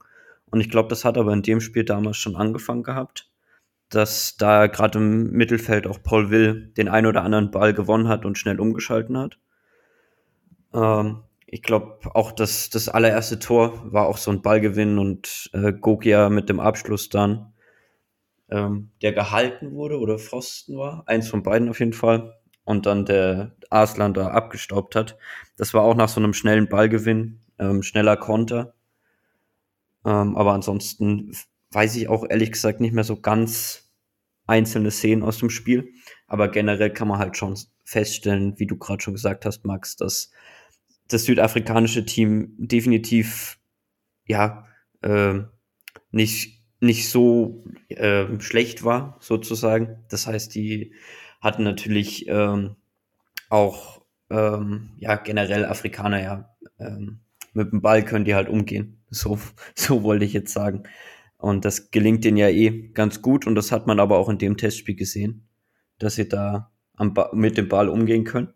Und 0.53 0.61
ich 0.61 0.69
glaube, 0.69 0.89
das 0.89 1.03
hat 1.05 1.17
aber 1.17 1.33
in 1.33 1.41
dem 1.41 1.61
Spiel 1.61 1.83
damals 1.83 2.17
schon 2.17 2.35
angefangen 2.37 2.83
gehabt, 2.83 3.31
dass 3.89 4.37
da 4.37 4.67
gerade 4.67 4.99
im 4.99 5.31
Mittelfeld 5.31 5.87
auch 5.87 6.03
Paul 6.03 6.29
Will 6.29 6.71
den 6.77 6.89
ein 6.89 7.07
oder 7.07 7.23
anderen 7.23 7.51
Ball 7.51 7.73
gewonnen 7.73 8.07
hat 8.07 8.25
und 8.25 8.37
schnell 8.37 8.59
umgeschalten 8.59 9.17
hat. 9.17 9.39
Ähm, 10.73 11.23
ich 11.47 11.61
glaube 11.63 11.99
auch, 12.15 12.31
dass 12.31 12.69
das 12.69 12.89
allererste 12.89 13.39
Tor 13.39 13.91
war 13.91 14.07
auch 14.07 14.17
so 14.17 14.31
ein 14.31 14.41
Ballgewinn 14.41 14.97
und 14.99 15.49
äh, 15.53 15.73
Gogia 15.73 16.29
mit 16.29 16.49
dem 16.49 16.59
Abschluss 16.59 17.09
dann. 17.09 17.53
ähm, 18.49 18.91
der 19.01 19.13
gehalten 19.13 19.73
wurde 19.73 19.99
oder 19.99 20.19
Pfosten 20.19 20.77
war. 20.77 21.03
Eins 21.07 21.29
von 21.29 21.43
beiden 21.43 21.69
auf 21.69 21.79
jeden 21.79 21.93
Fall. 21.93 22.35
Und 22.65 22.85
dann 22.85 23.05
der 23.05 23.55
Arslan 23.69 24.13
da 24.13 24.29
abgestaubt 24.29 24.95
hat. 24.95 25.17
Das 25.57 25.73
war 25.73 25.83
auch 25.83 25.95
nach 25.95 26.09
so 26.09 26.21
einem 26.21 26.33
schnellen 26.33 26.69
Ballgewinn, 26.69 27.41
ähm, 27.59 27.83
schneller 27.83 28.17
Konter. 28.17 28.73
Ähm, 30.05 30.35
aber 30.35 30.53
ansonsten 30.53 31.35
weiß 31.71 31.95
ich 31.95 32.07
auch 32.09 32.25
ehrlich 32.29 32.51
gesagt 32.51 32.79
nicht 32.81 32.93
mehr 32.93 33.03
so 33.03 33.19
ganz 33.19 33.91
einzelne 34.45 34.91
Szenen 34.91 35.23
aus 35.23 35.37
dem 35.37 35.49
Spiel. 35.49 35.93
Aber 36.27 36.49
generell 36.49 36.91
kann 36.91 37.07
man 37.07 37.19
halt 37.19 37.37
schon 37.37 37.57
feststellen, 37.83 38.59
wie 38.59 38.67
du 38.67 38.77
gerade 38.77 39.01
schon 39.01 39.13
gesagt 39.13 39.45
hast, 39.45 39.65
Max, 39.65 39.95
dass 39.95 40.31
das 41.07 41.25
südafrikanische 41.25 42.05
Team 42.05 42.53
definitiv 42.57 43.59
ja 44.25 44.67
äh, 45.01 45.41
nicht 46.11 46.61
nicht 46.79 47.09
so 47.09 47.63
äh, 47.87 48.25
schlecht 48.39 48.83
war 48.83 49.17
sozusagen. 49.21 50.03
Das 50.09 50.27
heißt, 50.27 50.53
die 50.53 50.93
hatten 51.39 51.63
natürlich 51.63 52.27
ähm, 52.27 52.75
auch 53.49 54.01
ähm, 54.29 54.91
ja 54.97 55.15
generell 55.15 55.65
Afrikaner 55.65 56.21
ja 56.21 56.55
ähm, 56.79 57.19
mit 57.53 57.71
dem 57.71 57.81
Ball 57.81 58.03
können 58.03 58.25
die 58.25 58.35
halt 58.35 58.49
umgehen. 58.49 59.02
So 59.13 59.39
so 59.75 60.03
wollte 60.03 60.25
ich 60.25 60.33
jetzt 60.33 60.53
sagen. 60.53 60.83
Und 61.37 61.65
das 61.65 61.91
gelingt 61.91 62.23
denen 62.23 62.37
ja 62.37 62.47
eh 62.49 62.89
ganz 62.93 63.21
gut 63.21 63.45
und 63.47 63.55
das 63.55 63.71
hat 63.71 63.85
man 63.85 63.99
aber 63.99 64.17
auch 64.17 64.29
in 64.29 64.37
dem 64.37 64.55
Testspiel 64.57 64.95
gesehen, 64.95 65.47
dass 65.99 66.15
sie 66.15 66.29
da 66.29 66.71
mit 67.33 67.57
dem 67.57 67.67
Ball 67.67 67.89
umgehen 67.89 68.23
können. 68.23 68.53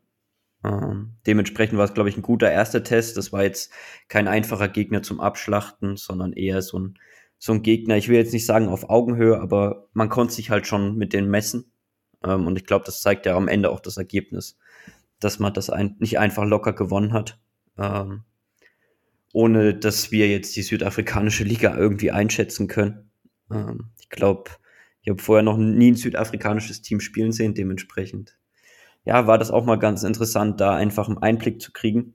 Ähm, 0.63 1.17
dementsprechend 1.25 1.77
war 1.77 1.85
es, 1.85 1.93
glaube 1.93 2.09
ich, 2.09 2.17
ein 2.17 2.21
guter 2.21 2.51
erster 2.51 2.83
Test. 2.83 3.17
Das 3.17 3.33
war 3.33 3.43
jetzt 3.43 3.71
kein 4.07 4.27
einfacher 4.27 4.67
Gegner 4.69 5.03
zum 5.03 5.19
Abschlachten, 5.19 5.97
sondern 5.97 6.33
eher 6.33 6.61
so 6.61 6.79
ein, 6.79 6.99
so 7.37 7.53
ein 7.53 7.61
Gegner, 7.61 7.97
ich 7.97 8.09
will 8.09 8.17
jetzt 8.17 8.33
nicht 8.33 8.45
sagen 8.45 8.67
auf 8.69 8.89
Augenhöhe, 8.89 9.39
aber 9.39 9.89
man 9.93 10.09
konnte 10.09 10.33
sich 10.33 10.49
halt 10.49 10.65
schon 10.65 10.97
mit 10.97 11.13
denen 11.13 11.29
messen. 11.29 11.71
Ähm, 12.23 12.47
und 12.47 12.57
ich 12.57 12.65
glaube, 12.65 12.85
das 12.85 13.01
zeigt 13.01 13.25
ja 13.25 13.35
am 13.35 13.47
Ende 13.47 13.69
auch 13.69 13.79
das 13.79 13.97
Ergebnis, 13.97 14.57
dass 15.19 15.39
man 15.39 15.53
das 15.53 15.69
ein, 15.69 15.95
nicht 15.99 16.19
einfach 16.19 16.45
locker 16.45 16.73
gewonnen 16.73 17.13
hat. 17.13 17.39
Ähm, 17.77 18.23
ohne 19.34 19.74
dass 19.74 20.12
wir 20.12 20.29
jetzt 20.29 20.55
die 20.55 20.63
südafrikanische 20.63 21.43
Liga 21.43 21.75
irgendwie 21.77 22.12
einschätzen 22.12 22.67
können. 22.67 23.12
Ähm, 23.51 23.91
ich 24.00 24.10
glaube, 24.10 24.51
ich 25.01 25.10
habe 25.10 25.22
vorher 25.22 25.43
noch 25.43 25.57
nie 25.57 25.91
ein 25.91 25.96
südafrikanisches 25.96 26.81
Team 26.81 27.00
spielen 27.00 27.31
sehen, 27.31 27.53
dementsprechend 27.53 28.38
ja, 29.07 29.25
war 29.25 29.38
das 29.38 29.51
auch 29.51 29.63
mal 29.63 29.79
ganz 29.79 30.03
interessant, 30.03 30.60
da 30.60 30.75
einfach 30.75 31.07
einen 31.07 31.19
Einblick 31.19 31.62
zu 31.62 31.72
kriegen. 31.72 32.13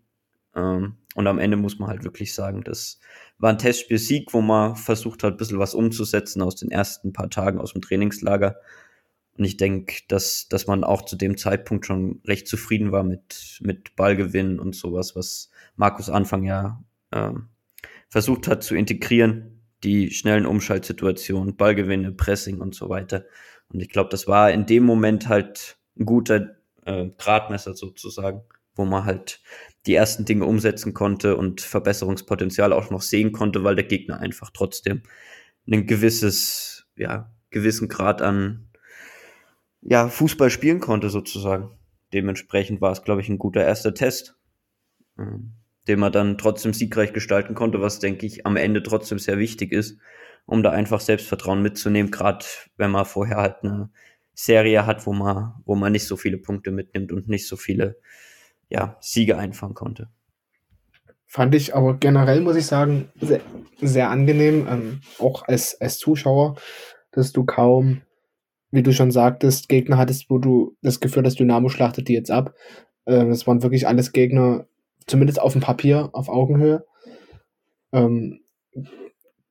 Ähm, 0.55 0.99
und 1.15 1.27
am 1.27 1.39
Ende 1.39 1.57
muss 1.57 1.79
man 1.79 1.89
halt 1.89 2.05
wirklich 2.05 2.35
sagen, 2.35 2.63
das 2.65 3.01
war 3.39 3.49
ein 3.49 3.57
Testspiel-Sieg, 3.57 4.35
wo 4.35 4.43
man 4.43 4.77
versucht 4.77 5.23
hat, 5.23 5.33
ein 5.33 5.37
bisschen 5.39 5.59
was 5.59 5.75
umzusetzen 5.75 6.43
aus 6.43 6.57
den 6.57 6.71
ersten 6.71 7.15
paar 7.15 7.31
Tagen 7.31 7.59
aus 7.59 7.73
dem 7.73 7.81
Trainingslager. 7.81 8.57
Und 9.39 9.45
ich 9.45 9.57
denke, 9.57 10.03
dass, 10.09 10.49
dass 10.51 10.67
man 10.67 10.85
auch 10.85 11.07
zu 11.07 11.17
dem 11.17 11.39
Zeitpunkt 11.39 11.87
schon 11.87 12.21
recht 12.27 12.47
zufrieden 12.47 12.93
war 12.93 13.05
mit, 13.05 13.59
mit 13.63 13.97
Ballgewinn 13.97 14.61
und 14.61 14.77
sowas, 14.77 15.17
was 15.17 15.49
Markus 15.77 16.11
Anfang 16.11 16.45
ja 16.45 16.85
äh, 17.13 17.33
versucht 18.09 18.49
hat 18.49 18.63
zu 18.63 18.75
integrieren. 18.75 19.63
Die 19.85 20.11
schnellen 20.11 20.47
Umschaltsituationen, 20.47 21.57
Ballgewinne, 21.57 22.13
Pressing 22.13 22.61
und 22.61 22.75
so 22.75 22.89
weiter. 22.89 23.25
Und 23.73 23.81
ich 23.81 23.89
glaube, 23.89 24.11
das 24.11 24.29
war 24.29 24.51
in 24.51 24.67
dem 24.67 24.85
Moment 24.85 25.29
halt 25.29 25.77
ein 25.99 26.05
guter 26.05 26.57
äh, 26.85 27.09
Gradmesser 27.19 27.75
sozusagen, 27.75 28.43
wo 28.75 28.85
man 28.85 29.05
halt 29.05 29.41
die 29.87 29.95
ersten 29.95 30.25
Dinge 30.25 30.45
umsetzen 30.45 30.95
konnte 30.95 31.37
und 31.37 31.61
Verbesserungspotenzial 31.61 32.73
auch 32.73 32.91
noch 32.91 33.03
sehen 33.03 33.33
konnte, 33.33 33.65
weil 33.65 33.75
der 33.75 33.85
Gegner 33.85 34.21
einfach 34.21 34.51
trotzdem 34.51 35.03
ein 35.67 35.87
gewisses, 35.87 36.87
ja, 36.97 37.33
gewissen 37.51 37.89
Grad 37.89 38.23
an 38.23 38.69
ja, 39.81 40.09
Fußball 40.09 40.51
spielen 40.51 40.81
konnte 40.81 41.11
sozusagen. 41.11 41.77
Dementsprechend 42.13 42.81
war 42.81 42.93
es, 42.93 43.03
glaube 43.03 43.21
ich, 43.21 43.29
ein 43.29 43.39
guter 43.39 43.65
erster 43.65 43.95
Test, 43.95 44.37
äh, 45.19 45.25
den 45.89 45.99
man 45.99 46.13
dann 46.13 46.39
trotzdem 46.39 46.73
siegreich 46.73 47.13
gestalten 47.13 47.55
konnte, 47.55 47.81
was, 47.81 47.99
denke 47.99 48.27
ich, 48.27 48.47
am 48.47 48.57
Ende 48.57 48.83
trotzdem 48.83 49.19
sehr 49.19 49.39
wichtig 49.39 49.73
ist, 49.73 49.99
um 50.47 50.63
da 50.63 50.71
einfach 50.71 51.01
Selbstvertrauen 51.01 51.63
mitzunehmen, 51.63 52.11
gerade 52.11 52.45
wenn 52.77 52.91
man 52.91 53.05
vorher 53.05 53.37
halt 53.37 53.57
eine 53.63 53.91
Serie 54.35 54.87
hat, 54.87 55.07
wo 55.07 55.13
man, 55.13 55.55
wo 55.65 55.75
man 55.75 55.93
nicht 55.93 56.07
so 56.07 56.17
viele 56.17 56.39
Punkte 56.39 56.71
mitnimmt 56.71 57.13
und 57.13 57.29
nicht 57.29 57.47
so 57.47 57.57
viele 57.57 57.97
ja, 58.69 58.97
Siege 59.01 59.37
einfangen 59.37 59.75
konnte. 59.75 60.09
Fand 61.27 61.55
ich 61.55 61.75
aber 61.75 61.97
generell, 61.97 62.41
muss 62.41 62.57
ich 62.57 62.67
sagen, 62.67 63.11
sehr, 63.21 63.41
sehr 63.81 64.11
angenehm, 64.11 64.67
ähm, 64.69 65.01
auch 65.19 65.47
als, 65.49 65.81
als 65.81 65.99
Zuschauer, 65.99 66.57
dass 67.11 67.33
du 67.33 67.45
kaum, 67.45 68.03
wie 68.71 68.83
du 68.83 68.93
schon 68.93 69.11
sagtest, 69.11 69.69
Gegner 69.69 69.97
hattest, 69.99 70.29
wo 70.29 70.39
du 70.39 70.77
das 70.83 71.01
Gefühl 71.01 71.25
hast, 71.25 71.39
Dynamo 71.39 71.69
schlachtet 71.69 72.09
die 72.09 72.15
jetzt 72.15 72.31
ab. 72.31 72.55
Ähm, 73.07 73.31
es 73.31 73.47
waren 73.47 73.63
wirklich 73.63 73.87
alles 73.87 74.13
Gegner, 74.13 74.67
zumindest 75.07 75.41
auf 75.41 75.53
dem 75.53 75.63
Papier, 75.63 76.11
auf 76.13 76.29
Augenhöhe. 76.29 76.85
Ähm, 77.93 78.41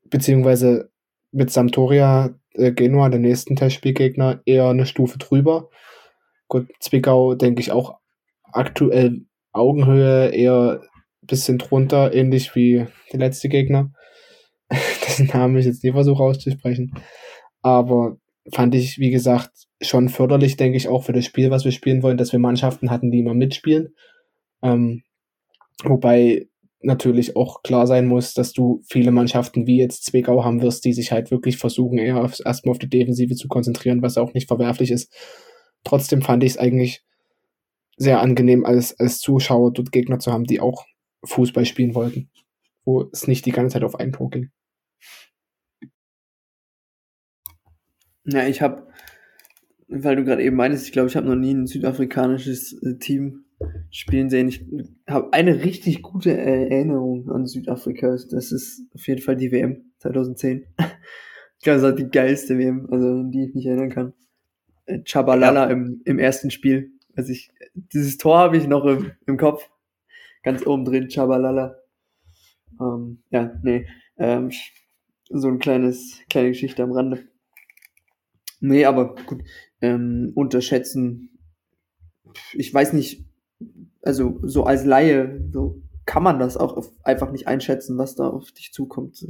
beziehungsweise 0.09 0.89
mit 1.31 1.51
Sampdoria 1.51 2.35
äh, 2.53 2.71
Genua, 2.71 3.09
der 3.09 3.19
nächsten 3.19 3.55
Testspielgegner, 3.55 4.41
eher 4.45 4.69
eine 4.69 4.85
Stufe 4.85 5.17
drüber. 5.17 5.69
Gut, 6.47 6.67
Zwickau 6.79 7.35
denke 7.35 7.61
ich 7.61 7.71
auch 7.71 7.97
aktuell 8.51 9.25
Augenhöhe 9.53 10.29
eher 10.29 10.81
ein 10.81 11.27
bisschen 11.27 11.57
drunter, 11.57 12.13
ähnlich 12.13 12.55
wie 12.55 12.87
der 13.11 13.19
letzte 13.19 13.49
Gegner. 13.49 13.91
Dessen 14.69 15.27
Namen 15.27 15.57
ich 15.57 15.65
jetzt 15.65 15.83
nie 15.83 15.91
versuche 15.91 16.23
auszusprechen. 16.23 16.93
Aber 17.61 18.17
fand 18.53 18.75
ich, 18.75 18.97
wie 18.97 19.11
gesagt, 19.11 19.51
schon 19.81 20.09
förderlich, 20.09 20.57
denke 20.57 20.77
ich, 20.77 20.87
auch 20.87 21.03
für 21.03 21.13
das 21.13 21.25
Spiel, 21.25 21.51
was 21.51 21.65
wir 21.65 21.71
spielen 21.71 22.03
wollen, 22.03 22.17
dass 22.17 22.31
wir 22.31 22.39
Mannschaften 22.39 22.89
hatten, 22.89 23.11
die 23.11 23.19
immer 23.19 23.33
mitspielen. 23.33 23.93
Ähm, 24.61 25.03
wobei 25.83 26.47
natürlich 26.83 27.35
auch 27.35 27.61
klar 27.63 27.85
sein 27.87 28.07
muss, 28.07 28.33
dass 28.33 28.53
du 28.53 28.81
viele 28.87 29.11
Mannschaften 29.11 29.67
wie 29.67 29.77
jetzt 29.77 30.05
Zwickau 30.05 30.43
haben 30.43 30.61
wirst, 30.61 30.83
die 30.85 30.93
sich 30.93 31.11
halt 31.11 31.31
wirklich 31.31 31.57
versuchen, 31.57 31.97
eher 31.97 32.17
erstmal 32.17 32.71
auf 32.71 32.79
die 32.79 32.89
Defensive 32.89 33.35
zu 33.35 33.47
konzentrieren, 33.47 34.01
was 34.01 34.17
auch 34.17 34.33
nicht 34.33 34.47
verwerflich 34.47 34.91
ist. 34.91 35.13
Trotzdem 35.83 36.21
fand 36.21 36.43
ich 36.43 36.51
es 36.51 36.57
eigentlich 36.57 37.03
sehr 37.97 38.19
angenehm, 38.19 38.65
als, 38.65 38.99
als 38.99 39.19
Zuschauer 39.19 39.73
dort 39.73 39.91
Gegner 39.91 40.19
zu 40.19 40.31
haben, 40.31 40.45
die 40.45 40.59
auch 40.59 40.85
Fußball 41.23 41.65
spielen 41.65 41.93
wollten, 41.93 42.29
wo 42.83 43.09
es 43.11 43.27
nicht 43.27 43.45
die 43.45 43.51
ganze 43.51 43.73
Zeit 43.75 43.83
auf 43.83 43.95
einen 43.95 44.13
Tor 44.13 44.29
ging. 44.31 44.49
Ja, 48.25 48.47
ich 48.47 48.61
habe, 48.61 48.87
weil 49.87 50.15
du 50.15 50.23
gerade 50.23 50.43
eben 50.43 50.55
meinst, 50.55 50.85
ich 50.85 50.91
glaube, 50.91 51.09
ich 51.09 51.15
habe 51.15 51.27
noch 51.27 51.35
nie 51.35 51.53
ein 51.53 51.67
südafrikanisches 51.67 52.73
äh, 52.81 52.97
Team 52.97 53.45
spielen 53.89 54.29
sehen. 54.29 54.47
Ich 54.47 54.65
habe 55.07 55.33
eine 55.33 55.63
richtig 55.63 56.01
gute 56.01 56.35
Erinnerung 56.35 57.29
an 57.29 57.45
Südafrika. 57.45 58.17
Das 58.29 58.51
ist 58.51 58.83
auf 58.93 59.07
jeden 59.07 59.21
Fall 59.21 59.35
die 59.35 59.51
WM 59.51 59.91
2010. 59.99 60.65
Ich 61.57 61.63
glaube, 61.63 61.79
das 61.79 61.91
war 61.91 61.95
die 61.95 62.09
geilste 62.09 62.57
WM, 62.57 62.87
also 62.91 63.07
an 63.07 63.29
die 63.29 63.43
ich 63.43 63.53
mich 63.53 63.67
erinnern 63.67 63.91
kann. 63.91 64.13
Äh, 64.87 65.03
Chabalala 65.03 65.65
ja. 65.65 65.69
im, 65.69 66.01
im 66.05 66.17
ersten 66.17 66.49
Spiel. 66.49 66.91
Also 67.15 67.31
ich, 67.31 67.51
dieses 67.75 68.17
Tor 68.17 68.39
habe 68.39 68.57
ich 68.57 68.67
noch 68.67 68.83
im, 68.85 69.11
im 69.27 69.37
Kopf. 69.37 69.69
Ganz 70.41 70.65
oben 70.65 70.85
drin, 70.85 71.07
Chabalala. 71.07 71.75
Ähm, 72.79 73.21
ja, 73.29 73.53
nee. 73.61 73.85
Ähm, 74.17 74.49
so 75.29 75.49
ein 75.49 75.59
kleines, 75.59 76.19
kleine 76.31 76.49
Geschichte 76.49 76.81
am 76.81 76.93
Rande. 76.93 77.27
Nee, 78.59 78.85
aber 78.85 79.13
gut. 79.27 79.43
Ähm, 79.81 80.31
unterschätzen. 80.33 81.37
Ich 82.53 82.73
weiß 82.73 82.93
nicht, 82.93 83.25
also 84.01 84.39
so 84.43 84.63
als 84.63 84.85
Laie, 84.85 85.41
so 85.51 85.81
kann 86.05 86.23
man 86.23 86.39
das 86.39 86.57
auch 86.57 86.83
einfach 87.03 87.31
nicht 87.31 87.47
einschätzen, 87.47 87.97
was 87.97 88.15
da 88.15 88.27
auf 88.27 88.51
dich 88.51 88.71
zukommt. 88.73 89.21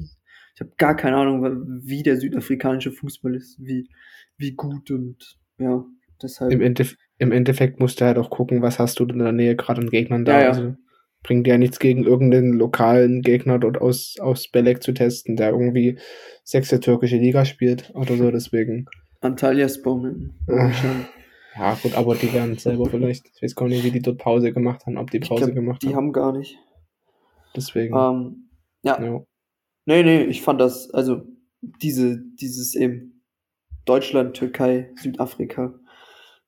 Ich 0.55 0.61
habe 0.61 0.71
gar 0.77 0.95
keine 0.95 1.17
Ahnung, 1.17 1.79
wie 1.83 2.03
der 2.03 2.17
südafrikanische 2.17 2.91
Fußball 2.91 3.35
ist, 3.35 3.59
wie, 3.59 3.89
wie 4.37 4.53
gut 4.53 4.91
und 4.91 5.37
ja, 5.57 5.83
deshalb. 6.21 6.51
Im, 6.51 6.61
Endeffekt, 6.61 6.99
Im 7.17 7.31
Endeffekt 7.31 7.79
musst 7.79 8.01
du 8.01 8.05
halt 8.05 8.17
auch 8.17 8.29
gucken, 8.29 8.61
was 8.61 8.79
hast 8.79 8.99
du 8.99 9.05
in 9.05 9.19
der 9.19 9.31
Nähe 9.31 9.55
gerade 9.55 9.81
an 9.81 9.89
Gegnern 9.89 10.25
da. 10.25 10.33
Ja, 10.33 10.41
ja. 10.41 10.49
Also 10.49 10.75
bringt 11.23 11.47
ja 11.47 11.57
nichts 11.57 11.79
gegen 11.79 12.03
irgendeinen 12.03 12.53
lokalen 12.53 13.21
Gegner 13.21 13.59
dort 13.59 13.79
aus, 13.79 14.15
aus 14.19 14.47
Belek 14.47 14.81
zu 14.81 14.91
testen, 14.91 15.35
der 15.35 15.51
irgendwie 15.51 15.99
sechste 16.43 16.79
türkische 16.79 17.17
Liga 17.17 17.45
spielt 17.45 17.91
oder 17.93 18.15
so, 18.15 18.31
deswegen. 18.31 18.87
Antalya 19.21 19.69
Spomen. 19.69 20.33
Ja, 21.55 21.75
gut, 21.75 21.93
aber 21.95 22.15
die 22.15 22.31
werden 22.33 22.57
selber 22.57 22.89
vielleicht. 22.89 23.29
Ich 23.35 23.41
weiß 23.41 23.55
gar 23.55 23.67
nicht, 23.67 23.83
wie 23.83 23.91
die 23.91 24.01
dort 24.01 24.17
Pause 24.17 24.53
gemacht 24.53 24.85
haben, 24.85 24.97
ob 24.97 25.11
die 25.11 25.19
Pause 25.19 25.45
glaub, 25.45 25.55
gemacht 25.55 25.83
haben. 25.83 25.89
Die 25.89 25.95
haben 25.95 26.13
gar 26.13 26.31
nicht. 26.31 26.57
Deswegen. 27.55 27.95
Ähm, 27.95 28.49
ja. 28.83 29.01
ja. 29.01 29.21
Nee, 29.85 30.03
nee, 30.03 30.23
ich 30.23 30.41
fand 30.41 30.61
das, 30.61 30.89
also 30.91 31.23
diese, 31.61 32.21
dieses 32.39 32.75
eben 32.75 33.23
Deutschland, 33.85 34.35
Türkei, 34.35 34.91
Südafrika, 34.95 35.73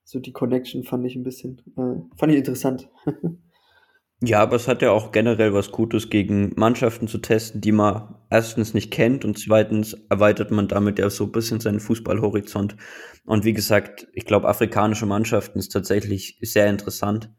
so 0.04 0.20
die 0.20 0.32
Connection 0.32 0.84
fand 0.84 1.06
ich 1.06 1.16
ein 1.16 1.24
bisschen, 1.24 1.62
äh, 1.78 2.16
fand 2.16 2.32
ich 2.32 2.38
interessant. 2.38 2.90
Ja, 4.26 4.42
aber 4.42 4.56
es 4.56 4.70
hat 4.70 4.82
ja 4.82 4.92
auch 4.92 5.12
generell 5.12 5.54
was 5.54 5.72
Gutes, 5.72 6.10
gegen 6.10 6.54
Mannschaften 6.56 7.10
zu 7.10 7.18
testen, 7.18 7.60
die 7.60 7.74
man 7.74 8.16
erstens 8.30 8.74
nicht 8.74 8.90
kennt 8.90 9.26
und 9.26 9.38
zweitens 9.38 9.98
erweitert 10.10 10.50
man 10.50 10.70
damit 10.70 10.98
ja 10.98 11.10
so 11.10 11.26
ein 11.26 11.34
bisschen 11.34 11.60
seinen 11.60 11.82
Fußballhorizont. 11.82 12.78
Und 13.26 13.44
wie 13.44 13.52
gesagt, 13.52 14.08
ich 14.14 14.24
glaube, 14.24 14.48
afrikanische 14.48 15.06
Mannschaften 15.06 15.60
ist 15.60 15.74
tatsächlich 15.74 16.38
sehr 16.40 16.70
interessant, 16.70 17.34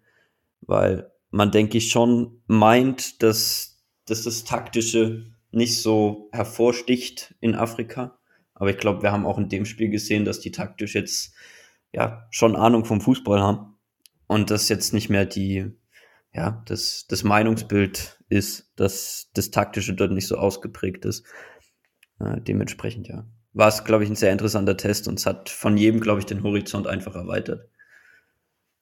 weil 0.60 1.10
man, 1.30 1.50
denke 1.50 1.78
ich, 1.78 1.90
schon 1.90 2.42
meint, 2.48 3.22
dass, 3.22 3.82
dass 4.04 4.24
das 4.24 4.44
Taktische 4.44 5.32
nicht 5.52 5.80
so 5.80 6.28
hervorsticht 6.32 7.34
in 7.40 7.54
Afrika. 7.54 8.18
Aber 8.52 8.68
ich 8.68 8.76
glaube, 8.76 9.00
wir 9.00 9.10
haben 9.10 9.24
auch 9.24 9.38
in 9.38 9.48
dem 9.48 9.64
Spiel 9.64 9.88
gesehen, 9.88 10.26
dass 10.26 10.40
die 10.40 10.52
taktisch 10.52 10.94
jetzt 10.94 11.32
ja 11.94 12.26
schon 12.28 12.56
Ahnung 12.56 12.84
vom 12.84 13.00
Fußball 13.00 13.40
haben 13.40 13.78
und 14.26 14.50
das 14.50 14.68
jetzt 14.68 14.92
nicht 14.92 15.08
mehr 15.08 15.24
die 15.24 15.72
ja, 16.34 16.62
das, 16.66 17.06
das 17.08 17.22
Meinungsbild 17.22 18.18
ist, 18.28 18.72
dass 18.76 19.30
das 19.34 19.50
Taktische 19.50 19.94
dort 19.94 20.10
nicht 20.10 20.26
so 20.26 20.36
ausgeprägt 20.36 21.04
ist. 21.04 21.24
Äh, 22.18 22.40
dementsprechend, 22.40 23.08
ja. 23.08 23.24
War 23.52 23.68
es, 23.68 23.84
glaube 23.84 24.02
ich, 24.02 24.10
ein 24.10 24.16
sehr 24.16 24.32
interessanter 24.32 24.76
Test 24.76 25.06
und 25.06 25.20
es 25.20 25.26
hat 25.26 25.48
von 25.48 25.76
jedem, 25.76 26.00
glaube 26.00 26.18
ich, 26.18 26.26
den 26.26 26.42
Horizont 26.42 26.88
einfach 26.88 27.14
erweitert. 27.14 27.68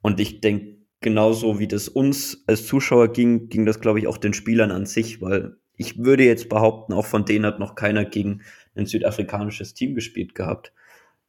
Und 0.01 0.19
ich 0.19 0.41
denke, 0.41 0.79
genauso 1.01 1.59
wie 1.59 1.69
das 1.69 1.89
uns 1.89 2.43
als 2.47 2.67
Zuschauer 2.67 3.13
ging, 3.13 3.49
ging 3.51 3.67
das, 3.67 3.81
glaube 3.81 3.99
ich, 3.99 4.07
auch 4.07 4.17
den 4.17 4.33
Spielern 4.33 4.71
an 4.71 4.87
sich, 4.87 5.21
weil 5.21 5.57
ich 5.77 5.99
würde 5.99 6.25
jetzt 6.25 6.49
behaupten, 6.49 6.95
auch 6.95 7.07
von 7.07 7.27
denen 7.27 7.45
hat 7.45 7.59
noch 7.59 7.75
keiner 7.75 8.07
gegen 8.07 8.41
ein 8.75 8.87
südafrikanisches 8.87 9.75
Team 9.75 9.95
gespielt 9.95 10.35
gehabt. 10.35 10.73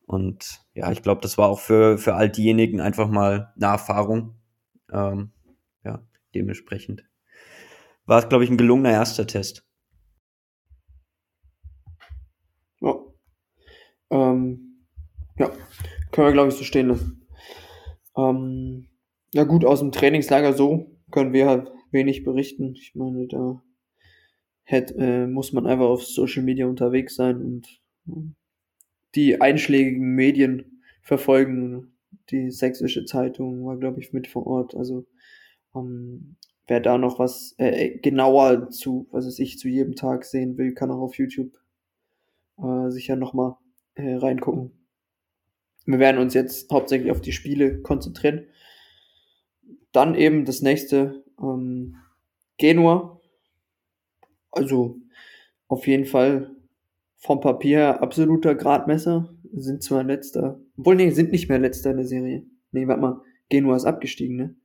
Und 0.05 0.61
ja, 0.73 0.91
ich 0.91 1.01
glaube, 1.01 1.21
das 1.21 1.37
war 1.37 1.49
auch 1.49 1.59
für, 1.59 1.97
für 1.97 2.15
all 2.15 2.29
diejenigen 2.29 2.79
einfach 2.79 3.09
mal 3.09 3.51
eine 3.55 3.65
Erfahrung. 3.65 4.35
Ähm, 4.91 5.31
ja, 5.83 6.01
dementsprechend 6.35 7.03
war 8.05 8.19
es, 8.19 8.29
glaube 8.29 8.43
ich, 8.43 8.49
ein 8.49 8.57
gelungener 8.57 8.91
erster 8.91 9.27
Test. 9.27 9.65
Ja. 12.81 12.95
Ähm, 14.09 14.85
ja, 15.37 15.51
können 16.11 16.27
wir, 16.27 16.33
glaube 16.33 16.49
ich, 16.49 16.55
so 16.55 16.63
stehen 16.63 16.89
lassen. 16.89 17.27
Ähm, 18.17 18.89
ja 19.33 19.43
gut, 19.43 19.65
aus 19.65 19.79
dem 19.79 19.91
Trainingslager 19.91 20.53
so 20.53 20.99
können 21.11 21.33
wir 21.33 21.47
halt 21.47 21.71
wenig 21.91 22.23
berichten. 22.23 22.75
Ich 22.75 22.93
meine, 22.95 23.27
da 23.27 23.63
hätte, 24.63 24.95
äh, 24.95 25.27
muss 25.27 25.53
man 25.53 25.65
einfach 25.65 25.85
auf 25.85 26.03
Social 26.05 26.43
Media 26.43 26.67
unterwegs 26.67 27.15
sein 27.15 27.41
und 27.41 27.81
äh, 28.07 28.33
die 29.15 29.41
einschlägigen 29.41 30.15
Medien 30.15 30.81
verfolgen. 31.01 31.97
Die 32.29 32.51
Sächsische 32.51 33.05
Zeitung 33.05 33.65
war, 33.65 33.77
glaube 33.77 33.99
ich, 33.99 34.13
mit 34.13 34.27
vor 34.27 34.45
Ort. 34.47 34.75
Also 34.75 35.05
ähm, 35.75 36.35
wer 36.67 36.79
da 36.79 36.97
noch 36.97 37.19
was 37.19 37.55
äh, 37.57 37.97
genauer 37.97 38.69
zu, 38.69 39.07
was 39.11 39.25
es 39.25 39.39
ich 39.39 39.59
zu 39.59 39.67
jedem 39.67 39.95
Tag 39.95 40.25
sehen 40.25 40.57
will, 40.57 40.73
kann 40.73 40.91
auch 40.91 41.01
auf 41.01 41.17
YouTube 41.17 41.59
äh, 42.57 42.89
sicher 42.89 43.15
nochmal 43.15 43.55
äh, 43.95 44.15
reingucken. 44.15 44.71
Wir 45.85 45.99
werden 45.99 46.21
uns 46.21 46.33
jetzt 46.33 46.71
hauptsächlich 46.71 47.11
auf 47.11 47.21
die 47.21 47.33
Spiele 47.33 47.81
konzentrieren. 47.81 48.47
Dann 49.91 50.15
eben 50.15 50.45
das 50.45 50.61
nächste 50.61 51.23
ähm, 51.39 51.97
Genua. 52.57 53.19
Also 54.51 54.97
auf 55.67 55.87
jeden 55.87 56.05
Fall 56.05 56.55
vom 57.17 57.41
Papier 57.41 57.77
her 57.77 58.01
absoluter 58.01 58.55
Gradmesser. 58.55 59.33
Sind 59.55 59.83
zwar 59.83 60.03
letzter, 60.03 60.59
obwohl 60.77 60.95
nee, 60.95 61.11
sind 61.11 61.31
nicht 61.31 61.47
mehr 61.47 61.59
letzter 61.59 61.91
in 61.91 61.97
der 61.97 62.07
Serie. 62.07 62.45
Nee, 62.71 62.87
warte 62.87 63.01
mal, 63.01 63.21
Genua 63.49 63.75
ist 63.75 63.85
abgestiegen, 63.85 64.35
ne? 64.35 64.55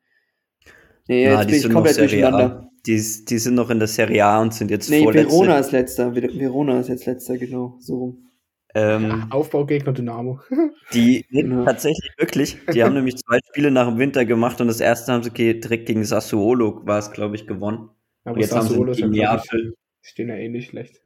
Nee, 1.08 1.24
jetzt 1.24 1.32
ja, 1.32 1.44
bin 1.44 1.54
ich 1.54 1.70
komplett 1.70 1.98
durcheinander. 1.98 2.70
Die, 2.86 2.94
die 2.94 3.38
sind 3.38 3.54
noch 3.54 3.70
in 3.70 3.78
der 3.78 3.88
Serie 3.88 4.24
A 4.24 4.40
und 4.40 4.54
sind 4.54 4.70
jetzt 4.70 4.88
nee, 4.88 5.02
vorletzte. 5.02 5.30
Verona 5.30 5.58
ist 5.58 5.72
letzter. 5.72 6.14
Verona 6.14 6.80
ist 6.80 6.88
jetzt 6.88 7.06
letzter, 7.06 7.36
genau. 7.38 7.76
So 7.80 7.96
rum. 7.96 8.28
Ähm, 8.74 9.02
ja, 9.02 9.26
Aufbaugegner 9.30 9.92
Dynamo. 9.92 10.40
Die 10.92 11.24
genau. 11.30 11.64
tatsächlich 11.64 12.12
wirklich, 12.18 12.58
die 12.72 12.84
haben 12.84 12.94
nämlich 12.94 13.16
zwei 13.16 13.38
Spiele 13.48 13.70
nach 13.70 13.88
dem 13.88 13.98
Winter 13.98 14.26
gemacht 14.26 14.60
und 14.60 14.66
das 14.68 14.80
erste 14.80 15.12
haben 15.12 15.22
sie 15.22 15.30
direkt 15.30 15.86
gegen 15.86 16.04
Sassuolo, 16.04 16.82
war 16.84 16.98
es, 16.98 17.10
glaube 17.10 17.36
ich, 17.36 17.46
gewonnen. 17.46 17.88
Aber 18.24 18.34
und 18.34 18.40
jetzt 18.40 18.50
Sassuolo 18.50 18.92
haben 18.92 18.94
sie 18.94 19.02
gegen 19.02 19.14
Neapel. 19.14 19.74
Stehen 20.02 20.28
ja 20.28 20.34
eh 20.34 20.48
nicht 20.48 20.68
schlecht. 20.68 21.00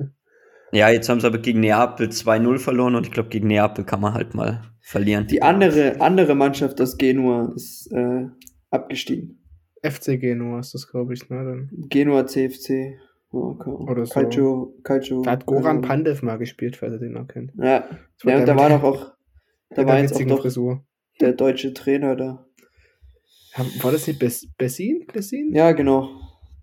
Ja, 0.73 0.89
jetzt 0.89 1.09
haben 1.09 1.21
sie 1.21 1.27
aber 1.27 1.39
gegen 1.39 1.61
Neapel 1.61 2.09
2-0 2.09 2.59
verloren 2.59 2.95
und 2.97 3.07
ich 3.07 3.13
glaube, 3.13 3.29
gegen 3.29 3.47
Neapel 3.47 3.85
kann 3.85 4.01
man 4.01 4.15
halt 4.15 4.35
mal 4.35 4.63
verlieren. 4.81 5.27
Die 5.29 5.43
andere, 5.43 6.01
andere 6.01 6.35
Mannschaft 6.35 6.81
aus 6.81 6.99
Genua 6.99 7.53
ist 7.55 7.93
äh, 7.93 8.27
abgestiegen. 8.71 9.42
FC 9.83 10.19
Genua 10.19 10.61
ist 10.61 10.75
das, 10.75 10.89
glaube 10.89 11.15
ich, 11.15 11.29
ne? 11.29 11.45
Dann. 11.45 11.89
Genua 11.89 12.27
CFC. 12.27 12.99
okay. 13.31 13.71
Oder 13.71 14.07
so. 14.07 14.15
Calcio, 14.15 14.75
Calcio, 14.83 15.23
da 15.23 15.33
hat 15.33 15.47
Goran 15.47 15.79
also, 15.79 15.89
Pandev 15.89 16.23
mal 16.23 16.37
gespielt, 16.39 16.77
falls 16.77 16.95
ihr 16.95 16.99
den 16.99 17.13
noch 17.13 17.27
kennt. 17.27 17.53
Ja, 17.57 17.89
ja 18.25 18.39
und 18.39 18.47
da 18.47 18.57
war 18.57 18.69
doch 18.69 18.83
auch, 18.83 19.13
da 19.71 19.87
war 19.87 19.99
jetzt 19.99 20.15
auch 20.15 20.23
doch 20.25 20.41
Frisur. 20.43 20.85
der 21.21 21.33
deutsche 21.33 21.75
Trainer 21.75 22.17
da. 22.17 22.47
War 23.83 23.93
das 23.93 24.07
nicht 24.07 24.19
Bessin? 24.19 25.07
Bessin? 25.13 25.53
Ja, 25.55 25.73
genau. 25.73 26.09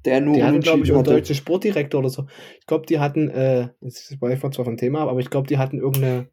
Der 0.06 0.22
nur 0.22 0.36
die 0.36 0.44
hatten, 0.44 0.62
glaube 0.62 0.84
ich, 0.84 0.94
einen 0.94 1.04
deutschen 1.04 1.36
Sportdirektor 1.36 2.00
oder 2.00 2.10
so. 2.10 2.26
Ich 2.60 2.66
glaube, 2.66 2.86
die 2.86 3.00
hatten, 3.00 3.30
äh, 3.30 3.70
das 3.82 4.16
war 4.20 4.32
ich 4.32 4.40
zwar 4.40 4.66
vom 4.66 4.78
Thema, 4.78 5.02
aber 5.02 5.20
ich 5.20 5.30
glaube, 5.30 5.48
die 5.48 5.58
hatten 5.58 5.78
irgendeine, 5.78 6.30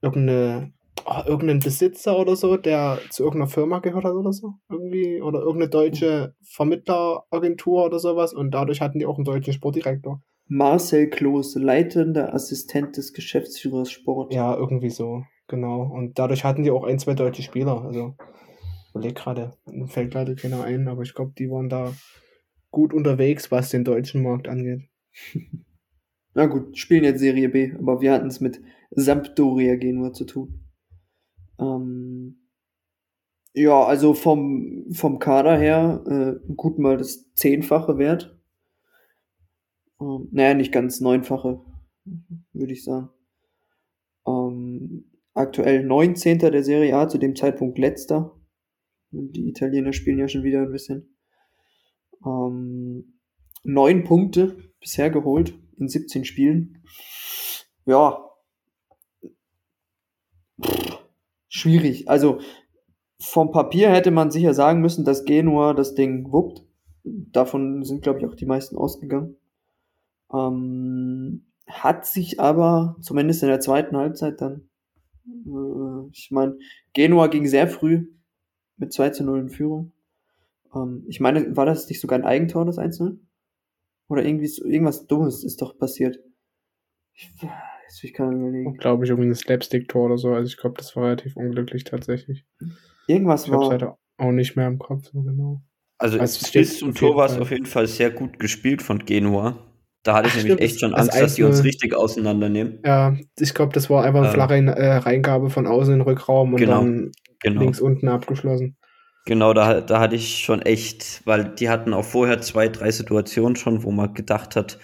irgendeine 0.00 0.72
oh, 1.04 1.22
irgendein 1.26 1.60
Besitzer 1.60 2.18
oder 2.18 2.36
so, 2.36 2.56
der 2.56 2.98
zu 3.10 3.24
irgendeiner 3.24 3.50
Firma 3.50 3.78
gehört 3.80 4.04
hat 4.04 4.14
oder 4.14 4.32
so, 4.32 4.54
irgendwie, 4.70 5.20
oder 5.20 5.40
irgendeine 5.40 5.70
deutsche 5.70 6.34
Vermittleragentur 6.42 7.84
oder 7.84 7.98
sowas 7.98 8.32
und 8.32 8.52
dadurch 8.52 8.80
hatten 8.80 8.98
die 8.98 9.06
auch 9.06 9.16
einen 9.16 9.24
deutschen 9.24 9.52
Sportdirektor. 9.52 10.22
Marcel 10.48 11.10
Kloß, 11.10 11.56
leitender 11.56 12.32
Assistent 12.32 12.96
des 12.96 13.12
Geschäftsführers 13.12 13.90
Sport. 13.90 14.32
Ja, 14.32 14.56
irgendwie 14.56 14.90
so, 14.90 15.24
genau. 15.48 15.82
Und 15.82 16.18
dadurch 16.18 16.44
hatten 16.44 16.62
die 16.62 16.70
auch 16.70 16.84
ein, 16.84 17.00
zwei 17.00 17.14
deutsche 17.14 17.42
Spieler. 17.42 17.82
Also, 17.82 18.14
überleg 18.94 19.16
gerade, 19.16 19.54
fällt 19.86 20.14
leider 20.14 20.36
keiner 20.36 20.62
ein, 20.62 20.86
aber 20.86 21.02
ich 21.02 21.14
glaube, 21.14 21.32
die 21.36 21.50
waren 21.50 21.68
da 21.68 21.92
gut 22.70 22.94
unterwegs, 22.94 23.50
was 23.50 23.70
den 23.70 23.84
deutschen 23.84 24.22
Markt 24.22 24.48
angeht. 24.48 24.82
Na 26.34 26.46
gut, 26.46 26.76
spielen 26.76 27.04
jetzt 27.04 27.20
Serie 27.20 27.48
B, 27.48 27.72
aber 27.78 28.00
wir 28.00 28.12
hatten 28.12 28.28
es 28.28 28.40
mit 28.40 28.60
Sampdoria 28.90 29.74
Genua 29.76 30.12
zu 30.12 30.26
tun. 30.26 30.65
Ähm, 31.58 32.48
ja, 33.54 33.84
also 33.84 34.12
vom, 34.14 34.86
vom 34.92 35.18
Kader 35.18 35.56
her 35.56 36.04
äh, 36.06 36.52
gut 36.54 36.78
mal 36.78 36.96
das 36.96 37.32
Zehnfache 37.34 37.98
wert. 37.98 38.38
Ähm, 40.00 40.28
naja, 40.30 40.54
nicht 40.54 40.72
ganz 40.72 41.00
Neunfache, 41.00 41.64
würde 42.52 42.72
ich 42.72 42.84
sagen. 42.84 43.08
Ähm, 44.26 45.10
aktuell 45.32 45.84
19. 45.84 46.38
der 46.38 46.62
Serie 46.62 46.96
A, 46.96 47.08
zu 47.08 47.18
dem 47.18 47.34
Zeitpunkt 47.34 47.78
letzter. 47.78 48.38
Die 49.10 49.48
Italiener 49.48 49.92
spielen 49.92 50.18
ja 50.18 50.28
schon 50.28 50.42
wieder 50.42 50.62
ein 50.62 50.72
bisschen. 50.72 51.16
Ähm, 52.26 53.20
neun 53.62 54.04
Punkte 54.04 54.58
bisher 54.80 55.10
geholt 55.10 55.58
in 55.78 55.88
17 55.88 56.24
Spielen. 56.24 56.82
Ja, 57.86 58.22
schwierig. 61.56 62.08
Also 62.08 62.40
vom 63.18 63.50
Papier 63.50 63.90
hätte 63.90 64.10
man 64.10 64.30
sicher 64.30 64.54
sagen 64.54 64.80
müssen, 64.80 65.04
dass 65.04 65.24
Genua 65.24 65.74
das 65.74 65.94
Ding 65.94 66.30
wuppt. 66.30 66.62
Davon 67.04 67.84
sind, 67.84 68.02
glaube 68.02 68.18
ich, 68.18 68.26
auch 68.26 68.34
die 68.34 68.46
meisten 68.46 68.76
ausgegangen. 68.76 69.36
Ähm, 70.32 71.46
hat 71.66 72.06
sich 72.06 72.40
aber, 72.40 72.96
zumindest 73.00 73.42
in 73.42 73.48
der 73.48 73.60
zweiten 73.60 73.96
Halbzeit 73.96 74.40
dann, 74.40 74.68
äh, 75.26 76.08
ich 76.12 76.30
meine, 76.30 76.58
Genua 76.92 77.28
ging 77.28 77.46
sehr 77.46 77.68
früh 77.68 78.08
mit 78.76 78.92
2 78.92 79.10
zu 79.10 79.24
0 79.24 79.40
in 79.40 79.48
Führung. 79.48 79.92
Ähm, 80.74 81.04
ich 81.08 81.20
meine, 81.20 81.56
war 81.56 81.66
das 81.66 81.88
nicht 81.88 82.00
sogar 82.00 82.18
ein 82.18 82.24
Eigentor, 82.24 82.64
das 82.64 82.78
1-0? 82.78 83.18
Oder 84.08 84.24
irgendwie, 84.24 84.50
irgendwas 84.64 85.06
Dummes 85.06 85.42
ist 85.42 85.62
doch 85.62 85.78
passiert. 85.78 86.18
Ich, 87.14 87.32
Jetzt 87.86 88.02
ich 88.02 88.12
kann 88.12 88.32
überlegen. 88.32 88.76
Glaube 88.78 89.04
ich, 89.04 89.10
irgendwie 89.10 89.28
ein 89.28 89.34
Slapstick-Tor 89.34 90.06
oder 90.06 90.18
so. 90.18 90.32
Also 90.32 90.48
ich 90.48 90.56
glaube, 90.56 90.76
das 90.76 90.94
war 90.96 91.04
relativ 91.04 91.36
unglücklich 91.36 91.84
tatsächlich. 91.84 92.44
Irgendwas 93.06 93.46
ich 93.46 93.52
war. 93.52 93.60
Ich 93.60 93.70
habe 93.70 93.84
halt 93.84 93.96
auch 94.18 94.32
nicht 94.32 94.56
mehr 94.56 94.66
im 94.66 94.78
Kopf, 94.78 95.08
so 95.12 95.22
genau. 95.22 95.62
Also, 95.98 96.18
also 96.18 96.52
bis 96.52 96.78
zum 96.78 96.94
Tor 96.94 97.16
war 97.16 97.26
es 97.26 97.38
auf 97.38 97.50
jeden 97.50 97.66
Fall 97.66 97.86
sehr 97.86 98.10
gut 98.10 98.38
gespielt 98.38 98.82
von 98.82 99.04
Genua. 99.04 99.56
Da 100.02 100.14
hatte 100.14 100.28
ich 100.28 100.34
Ach, 100.34 100.36
nämlich 100.36 100.52
stimmt, 100.52 100.60
echt 100.60 100.80
schon 100.80 100.94
Angst, 100.94 101.14
das 101.14 101.20
dass 101.20 101.34
die 101.34 101.42
uns 101.42 101.64
richtig 101.64 101.94
auseinandernehmen. 101.94 102.80
Ja, 102.84 103.16
ich 103.38 103.54
glaube, 103.54 103.72
das 103.72 103.90
war 103.90 104.04
einfach 104.04 104.20
eine 104.20 104.28
ähm, 104.28 104.34
flache 104.34 104.54
äh, 104.54 104.96
Reingabe 104.98 105.50
von 105.50 105.66
außen 105.66 105.94
in 105.94 106.00
den 106.00 106.06
Rückraum 106.06 106.52
und 106.52 106.60
genau, 106.60 106.80
dann 106.80 107.12
genau. 107.40 107.60
links 107.60 107.80
unten 107.80 108.08
abgeschlossen. 108.08 108.76
Genau, 109.24 109.52
da, 109.52 109.80
da 109.80 109.98
hatte 109.98 110.14
ich 110.14 110.44
schon 110.44 110.62
echt, 110.62 111.22
weil 111.24 111.54
die 111.56 111.68
hatten 111.68 111.92
auch 111.92 112.04
vorher 112.04 112.40
zwei, 112.40 112.68
drei 112.68 112.92
Situationen 112.92 113.56
schon, 113.56 113.82
wo 113.82 113.90
man 113.90 114.14
gedacht 114.14 114.54
hat, 114.54 114.78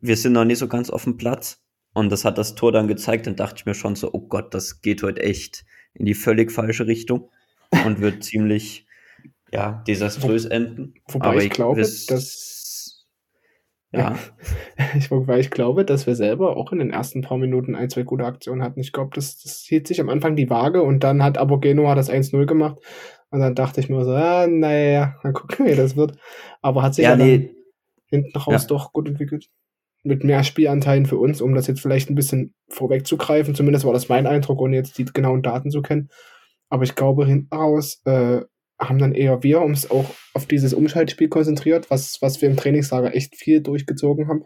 wir 0.00 0.16
sind 0.16 0.32
noch 0.32 0.46
nicht 0.46 0.58
so 0.58 0.68
ganz 0.68 0.88
auf 0.88 1.04
dem 1.04 1.18
Platz. 1.18 1.63
Und 1.94 2.10
das 2.10 2.24
hat 2.24 2.38
das 2.38 2.54
Tor 2.54 2.72
dann 2.72 2.88
gezeigt, 2.88 3.26
dann 3.26 3.36
dachte 3.36 3.56
ich 3.58 3.66
mir 3.66 3.74
schon 3.74 3.94
so, 3.96 4.12
oh 4.12 4.20
Gott, 4.20 4.52
das 4.52 4.82
geht 4.82 5.02
heute 5.02 5.22
echt 5.22 5.64
in 5.94 6.04
die 6.06 6.14
völlig 6.14 6.52
falsche 6.52 6.86
Richtung 6.86 7.30
und 7.86 8.00
wird 8.00 8.22
ziemlich, 8.24 8.86
ja, 9.52 9.82
desaströs 9.86 10.44
enden. 10.44 10.94
Wobei 11.06 11.26
Aber 11.26 11.42
ich 11.42 11.50
glaube, 11.50 11.80
dass 11.80 12.54
ja, 13.94 14.18
ich, 14.98 15.10
wobei 15.10 15.38
ich 15.38 15.50
glaube, 15.50 15.84
dass 15.84 16.06
wir 16.06 16.16
selber 16.16 16.56
auch 16.56 16.72
in 16.72 16.80
den 16.80 16.90
ersten 16.90 17.22
paar 17.22 17.38
Minuten 17.38 17.76
ein, 17.76 17.90
zwei 17.90 18.02
gute 18.02 18.24
Aktionen 18.24 18.62
hatten. 18.62 18.80
Ich 18.80 18.92
glaube, 18.92 19.12
das, 19.14 19.40
das 19.40 19.60
hielt 19.60 19.86
sich 19.86 20.00
am 20.00 20.08
Anfang 20.08 20.34
die 20.36 20.50
Waage 20.50 20.82
und 20.82 21.04
dann 21.04 21.22
hat 21.22 21.38
aber 21.38 21.60
Genua 21.60 21.94
das 21.94 22.10
1-0 22.10 22.44
gemacht. 22.46 22.78
Und 23.30 23.40
dann 23.40 23.54
dachte 23.54 23.80
ich 23.80 23.88
mir 23.88 24.04
so, 24.04 24.12
ah, 24.12 24.46
naja, 24.48 25.16
mal 25.22 25.32
gucken, 25.32 25.66
wie 25.66 25.74
das 25.74 25.96
wird. 25.96 26.16
Aber 26.60 26.82
hat 26.82 26.94
sich 26.94 27.04
ja, 27.04 27.10
ja, 27.10 27.16
dann 27.16 27.26
nee, 27.26 27.54
hinten 28.06 28.36
raus 28.36 28.62
Ja. 28.62 28.68
doch 28.68 28.92
gut 28.92 29.08
entwickelt. 29.08 29.48
Mit 30.04 30.22
mehr 30.22 30.44
Spielanteilen 30.44 31.06
für 31.06 31.16
uns, 31.16 31.40
um 31.40 31.54
das 31.54 31.66
jetzt 31.66 31.80
vielleicht 31.80 32.10
ein 32.10 32.14
bisschen 32.14 32.54
vorwegzugreifen. 32.68 33.54
Zumindest 33.54 33.84
war 33.84 33.92
das 33.92 34.08
mein 34.08 34.26
Eindruck, 34.26 34.60
ohne 34.60 34.76
jetzt 34.76 34.98
die 34.98 35.06
genauen 35.06 35.42
Daten 35.42 35.70
zu 35.70 35.82
kennen. 35.82 36.10
Aber 36.68 36.84
ich 36.84 36.94
glaube, 36.94 37.26
hinten 37.26 37.54
raus 37.54 38.02
äh, 38.04 38.42
haben 38.78 38.98
dann 38.98 39.14
eher 39.14 39.42
wir 39.42 39.62
uns 39.62 39.90
auch 39.90 40.04
auf 40.34 40.46
dieses 40.46 40.74
Umschaltspiel 40.74 41.28
konzentriert, 41.28 41.90
was, 41.90 42.20
was 42.20 42.42
wir 42.42 42.50
im 42.50 42.56
Trainingslager 42.56 43.14
echt 43.14 43.36
viel 43.36 43.62
durchgezogen 43.62 44.28
haben. 44.28 44.44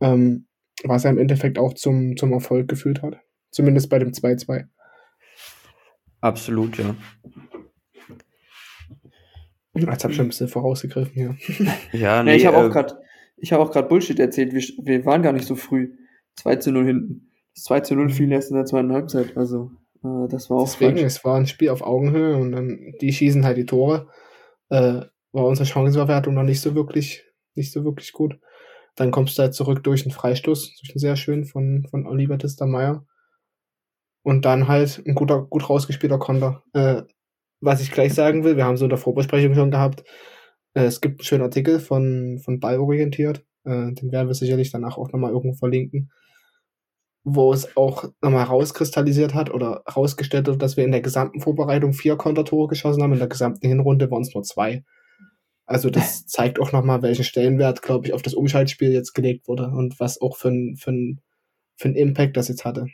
Ähm, 0.00 0.46
was 0.84 1.02
ja 1.04 1.10
im 1.10 1.18
Endeffekt 1.18 1.58
auch 1.58 1.74
zum, 1.74 2.16
zum 2.16 2.32
Erfolg 2.32 2.68
geführt 2.68 3.02
hat. 3.02 3.18
Zumindest 3.50 3.90
bei 3.90 3.98
dem 3.98 4.12
2-2. 4.12 4.64
absolut, 6.20 6.78
ja. 6.78 6.94
Jetzt 9.74 10.04
habe 10.04 10.12
ich 10.12 10.16
schon 10.16 10.26
ein 10.26 10.30
bisschen 10.30 10.48
vorausgegriffen 10.48 11.14
hier. 11.14 11.36
Ja, 11.92 12.22
Nee, 12.22 12.36
ich 12.36 12.46
habe 12.46 12.56
äh, 12.56 12.60
auch 12.60 12.70
gerade 12.70 12.98
ich 13.40 13.52
habe 13.52 13.62
auch 13.62 13.70
gerade 13.70 13.88
Bullshit 13.88 14.18
erzählt. 14.18 14.52
Wir, 14.52 14.62
wir 14.84 15.04
waren 15.06 15.22
gar 15.22 15.32
nicht 15.32 15.46
so 15.46 15.56
früh. 15.56 15.96
2 16.36 16.56
zu 16.56 16.72
0 16.72 16.86
hinten. 16.86 17.30
Das 17.54 17.64
2 17.64 17.80
zu 17.80 17.94
0 17.94 18.10
fiel 18.10 18.30
erst 18.32 18.50
in 18.50 18.56
der 18.56 18.66
zweiten 18.66 18.92
Halbzeit. 18.92 19.36
Also, 19.36 19.70
äh, 20.04 20.28
das 20.28 20.50
war 20.50 20.58
auch 20.58 20.64
Deswegen, 20.64 20.92
falsch. 20.92 21.02
es 21.06 21.24
war 21.24 21.36
ein 21.36 21.46
Spiel 21.46 21.70
auf 21.70 21.82
Augenhöhe 21.82 22.36
und 22.36 22.52
dann 22.52 22.94
die 23.00 23.12
schießen 23.12 23.44
halt 23.44 23.56
die 23.56 23.66
Tore. 23.66 24.08
Äh, 24.68 25.02
war 25.32 25.46
unsere 25.46 25.66
Chancenverwertung 25.66 26.34
noch 26.34 26.42
nicht 26.42 26.60
so 26.60 26.74
wirklich, 26.74 27.24
nicht 27.54 27.72
so 27.72 27.84
wirklich 27.84 28.12
gut. 28.12 28.38
Dann 28.96 29.10
kommst 29.10 29.38
du 29.38 29.42
halt 29.42 29.54
zurück 29.54 29.82
durch 29.84 30.02
einen 30.02 30.12
Freistoß, 30.12 30.76
durch 30.80 30.90
einen 30.90 30.98
sehr 30.98 31.16
schönen 31.16 31.44
von, 31.44 31.86
von 31.90 32.06
Oliver 32.06 32.38
Tistermeier. 32.38 33.06
Und 34.22 34.44
dann 34.44 34.68
halt 34.68 35.02
ein 35.06 35.14
guter, 35.14 35.42
gut 35.42 35.68
rausgespielter 35.68 36.18
Konter. 36.18 36.62
Äh, 36.74 37.02
was 37.60 37.80
ich 37.80 37.90
gleich 37.90 38.14
sagen 38.14 38.44
will, 38.44 38.56
wir 38.56 38.64
haben 38.64 38.76
so 38.76 38.84
in 38.84 38.90
der 38.90 38.98
Vorbesprechung 38.98 39.54
schon 39.54 39.70
gehabt, 39.70 40.04
äh, 40.74 40.84
es 40.84 41.00
gibt 41.00 41.20
einen 41.20 41.24
schönen 41.24 41.42
Artikel 41.42 41.80
von, 41.80 42.38
von 42.42 42.60
Ballorientiert, 42.60 43.44
äh, 43.64 43.92
den 43.92 44.12
werden 44.12 44.28
wir 44.28 44.34
sicherlich 44.34 44.70
danach 44.70 44.96
auch 44.98 45.12
nochmal 45.12 45.32
irgendwo 45.32 45.56
verlinken, 45.56 46.10
wo 47.24 47.52
es 47.52 47.76
auch 47.76 48.04
nochmal 48.22 48.44
rauskristallisiert 48.44 49.34
hat 49.34 49.52
oder 49.52 49.82
rausgestellt 49.94 50.46
wird, 50.46 50.62
dass 50.62 50.76
wir 50.76 50.84
in 50.84 50.92
der 50.92 51.02
gesamten 51.02 51.40
Vorbereitung 51.40 51.92
vier 51.92 52.16
Kontertore 52.16 52.68
geschossen 52.68 53.02
haben, 53.02 53.12
in 53.12 53.18
der 53.18 53.28
gesamten 53.28 53.66
Hinrunde 53.66 54.10
waren 54.10 54.22
es 54.22 54.34
nur 54.34 54.42
zwei. 54.42 54.84
Also 55.66 55.90
das 55.90 56.26
zeigt 56.26 56.58
auch 56.60 56.72
nochmal, 56.72 57.02
welchen 57.02 57.24
Stellenwert, 57.24 57.82
glaube 57.82 58.06
ich, 58.06 58.12
auf 58.12 58.22
das 58.22 58.34
Umschaltspiel 58.34 58.92
jetzt 58.92 59.12
gelegt 59.14 59.46
wurde 59.48 59.68
und 59.68 60.00
was 60.00 60.20
auch 60.20 60.36
für 60.36 60.48
ein, 60.48 60.76
für 60.76 60.92
ein, 60.92 61.20
für 61.76 61.88
ein 61.88 61.94
Impact 61.94 62.36
das 62.36 62.48
jetzt 62.48 62.64
hatte. 62.64 62.86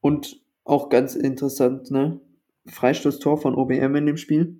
Und 0.00 0.42
auch 0.64 0.88
ganz 0.88 1.14
interessant, 1.14 1.90
ne? 1.90 2.20
Freistoßtor 2.66 3.38
von 3.38 3.54
OBM 3.54 3.94
in 3.96 4.06
dem 4.06 4.16
Spiel. 4.16 4.58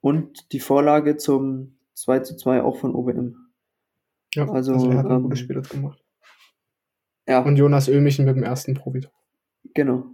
Und 0.00 0.52
die 0.52 0.60
Vorlage 0.60 1.16
zum 1.16 1.78
2 1.94 2.20
zu 2.20 2.36
2 2.36 2.62
auch 2.62 2.78
von 2.78 2.94
OBM. 2.94 3.34
Ja, 4.34 4.48
Also, 4.50 4.74
also, 4.74 4.90
er 4.90 4.98
hat 4.98 5.06
ein 5.06 5.12
ähm, 5.16 5.22
gutes 5.24 5.40
Spiel 5.40 5.54
dort 5.56 5.70
gemacht. 5.70 6.02
Ja, 7.28 7.40
Und 7.40 7.56
Jonas 7.56 7.88
Ömichen 7.88 8.24
mit 8.24 8.36
dem 8.36 8.42
ersten 8.44 8.74
Profi. 8.74 9.06
genau. 9.74 10.06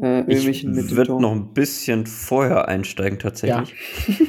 Äh, 0.00 0.24
ich 0.32 0.44
Ömichen 0.44 0.74
dem 0.74 0.90
würde 0.96 1.20
noch 1.20 1.32
ein 1.32 1.52
bisschen 1.54 2.06
vorher 2.06 2.68
einsteigen 2.68 3.18
tatsächlich, 3.18 3.74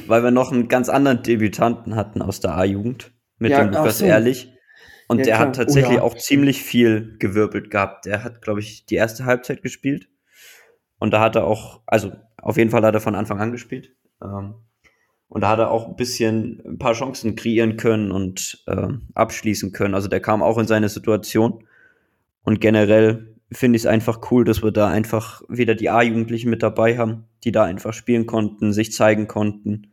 weil 0.08 0.22
wir 0.22 0.30
noch 0.32 0.52
einen 0.52 0.68
ganz 0.68 0.88
anderen 0.88 1.22
Debütanten 1.22 1.94
hatten 1.96 2.22
aus 2.22 2.40
der 2.40 2.56
A-Jugend 2.56 3.12
mit 3.38 3.52
Ja, 3.52 3.64
dem 3.64 3.72
Lukas 3.72 3.98
so. 3.98 4.04
Ehrlich. 4.04 4.52
Und 5.08 5.18
Ja, 5.18 5.24
der 5.24 5.34
klar. 5.36 5.48
hat 5.48 5.56
tatsächlich 5.56 5.92
Oh 5.98 6.00
ja, 6.00 6.02
auch 6.02 6.16
ziemlich 6.16 6.62
viel 6.62 7.16
gewirbelt 7.18 7.70
gehabt. 7.70 8.04
Der 8.06 8.22
hat, 8.22 8.42
glaube 8.42 8.60
ich, 8.60 8.86
die 8.86 8.94
erste 8.96 9.24
Halbzeit 9.24 9.62
gespielt. 9.62 10.08
Und 11.00 11.12
da 11.12 11.20
hat 11.20 11.34
er 11.34 11.46
auch, 11.46 11.80
also 11.86 12.12
auf 12.36 12.56
jeden 12.56 12.70
Fall 12.70 12.84
hat 12.84 12.94
er 12.94 13.00
von 13.00 13.16
Anfang 13.16 13.40
an 13.40 13.50
gespielt. 13.50 13.92
Ähm, 14.22 14.54
und 15.28 15.42
da 15.42 15.48
hat 15.48 15.58
er 15.58 15.70
auch 15.70 15.88
ein 15.88 15.96
bisschen 15.96 16.60
ein 16.64 16.78
paar 16.78 16.92
Chancen 16.92 17.36
kreieren 17.36 17.76
können 17.76 18.12
und 18.12 18.62
ähm, 18.68 19.08
abschließen 19.14 19.72
können. 19.72 19.94
Also 19.94 20.08
der 20.08 20.20
kam 20.20 20.42
auch 20.42 20.58
in 20.58 20.66
seine 20.66 20.88
Situation. 20.88 21.64
Und 22.42 22.60
generell 22.60 23.34
finde 23.52 23.76
ich 23.76 23.82
es 23.82 23.86
einfach 23.86 24.30
cool, 24.30 24.44
dass 24.44 24.62
wir 24.62 24.72
da 24.72 24.88
einfach 24.88 25.42
wieder 25.48 25.74
die 25.74 25.88
A-Jugendlichen 25.88 26.50
mit 26.50 26.62
dabei 26.62 26.98
haben, 26.98 27.24
die 27.44 27.52
da 27.52 27.64
einfach 27.64 27.92
spielen 27.92 28.26
konnten, 28.26 28.72
sich 28.72 28.92
zeigen 28.92 29.26
konnten. 29.26 29.92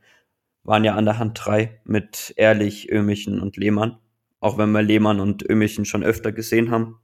Waren 0.64 0.84
ja 0.84 0.96
an 0.96 1.06
der 1.06 1.18
Hand 1.18 1.40
drei 1.42 1.80
mit 1.86 2.34
Ehrlich, 2.36 2.92
Ömichen 2.92 3.40
und 3.40 3.58
Lehmann. 3.58 3.98
Auch 4.40 4.58
wenn 4.58 4.72
wir 4.72 4.82
Lehmann 4.82 5.20
und 5.20 5.48
Ömichen 5.50 5.86
schon 5.86 6.04
öfter 6.04 6.32
gesehen 6.32 6.72
haben. 6.72 7.00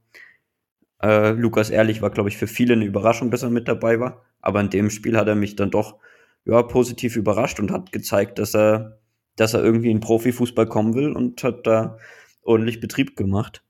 Äh, 1.04 1.32
Lukas 1.32 1.68
Ehrlich 1.68 2.00
war, 2.00 2.08
glaube 2.08 2.30
ich, 2.30 2.38
für 2.38 2.46
viele 2.46 2.72
eine 2.72 2.86
Überraschung, 2.86 3.30
dass 3.30 3.42
er 3.42 3.50
mit 3.50 3.68
dabei 3.68 4.00
war. 4.00 4.24
Aber 4.40 4.60
in 4.60 4.70
dem 4.70 4.88
Spiel 4.88 5.18
hat 5.18 5.28
er 5.28 5.34
mich 5.34 5.54
dann 5.54 5.70
doch 5.70 5.98
ja, 6.46 6.62
positiv 6.62 7.16
überrascht 7.16 7.60
und 7.60 7.70
hat 7.70 7.92
gezeigt, 7.92 8.38
dass 8.38 8.54
er, 8.54 9.00
dass 9.36 9.52
er 9.52 9.62
irgendwie 9.62 9.90
in 9.90 10.00
Profifußball 10.00 10.66
kommen 10.66 10.94
will 10.94 11.12
und 11.12 11.44
hat 11.44 11.66
da 11.66 11.98
ordentlich 12.42 12.80
Betrieb 12.80 13.16
gemacht. 13.16 13.62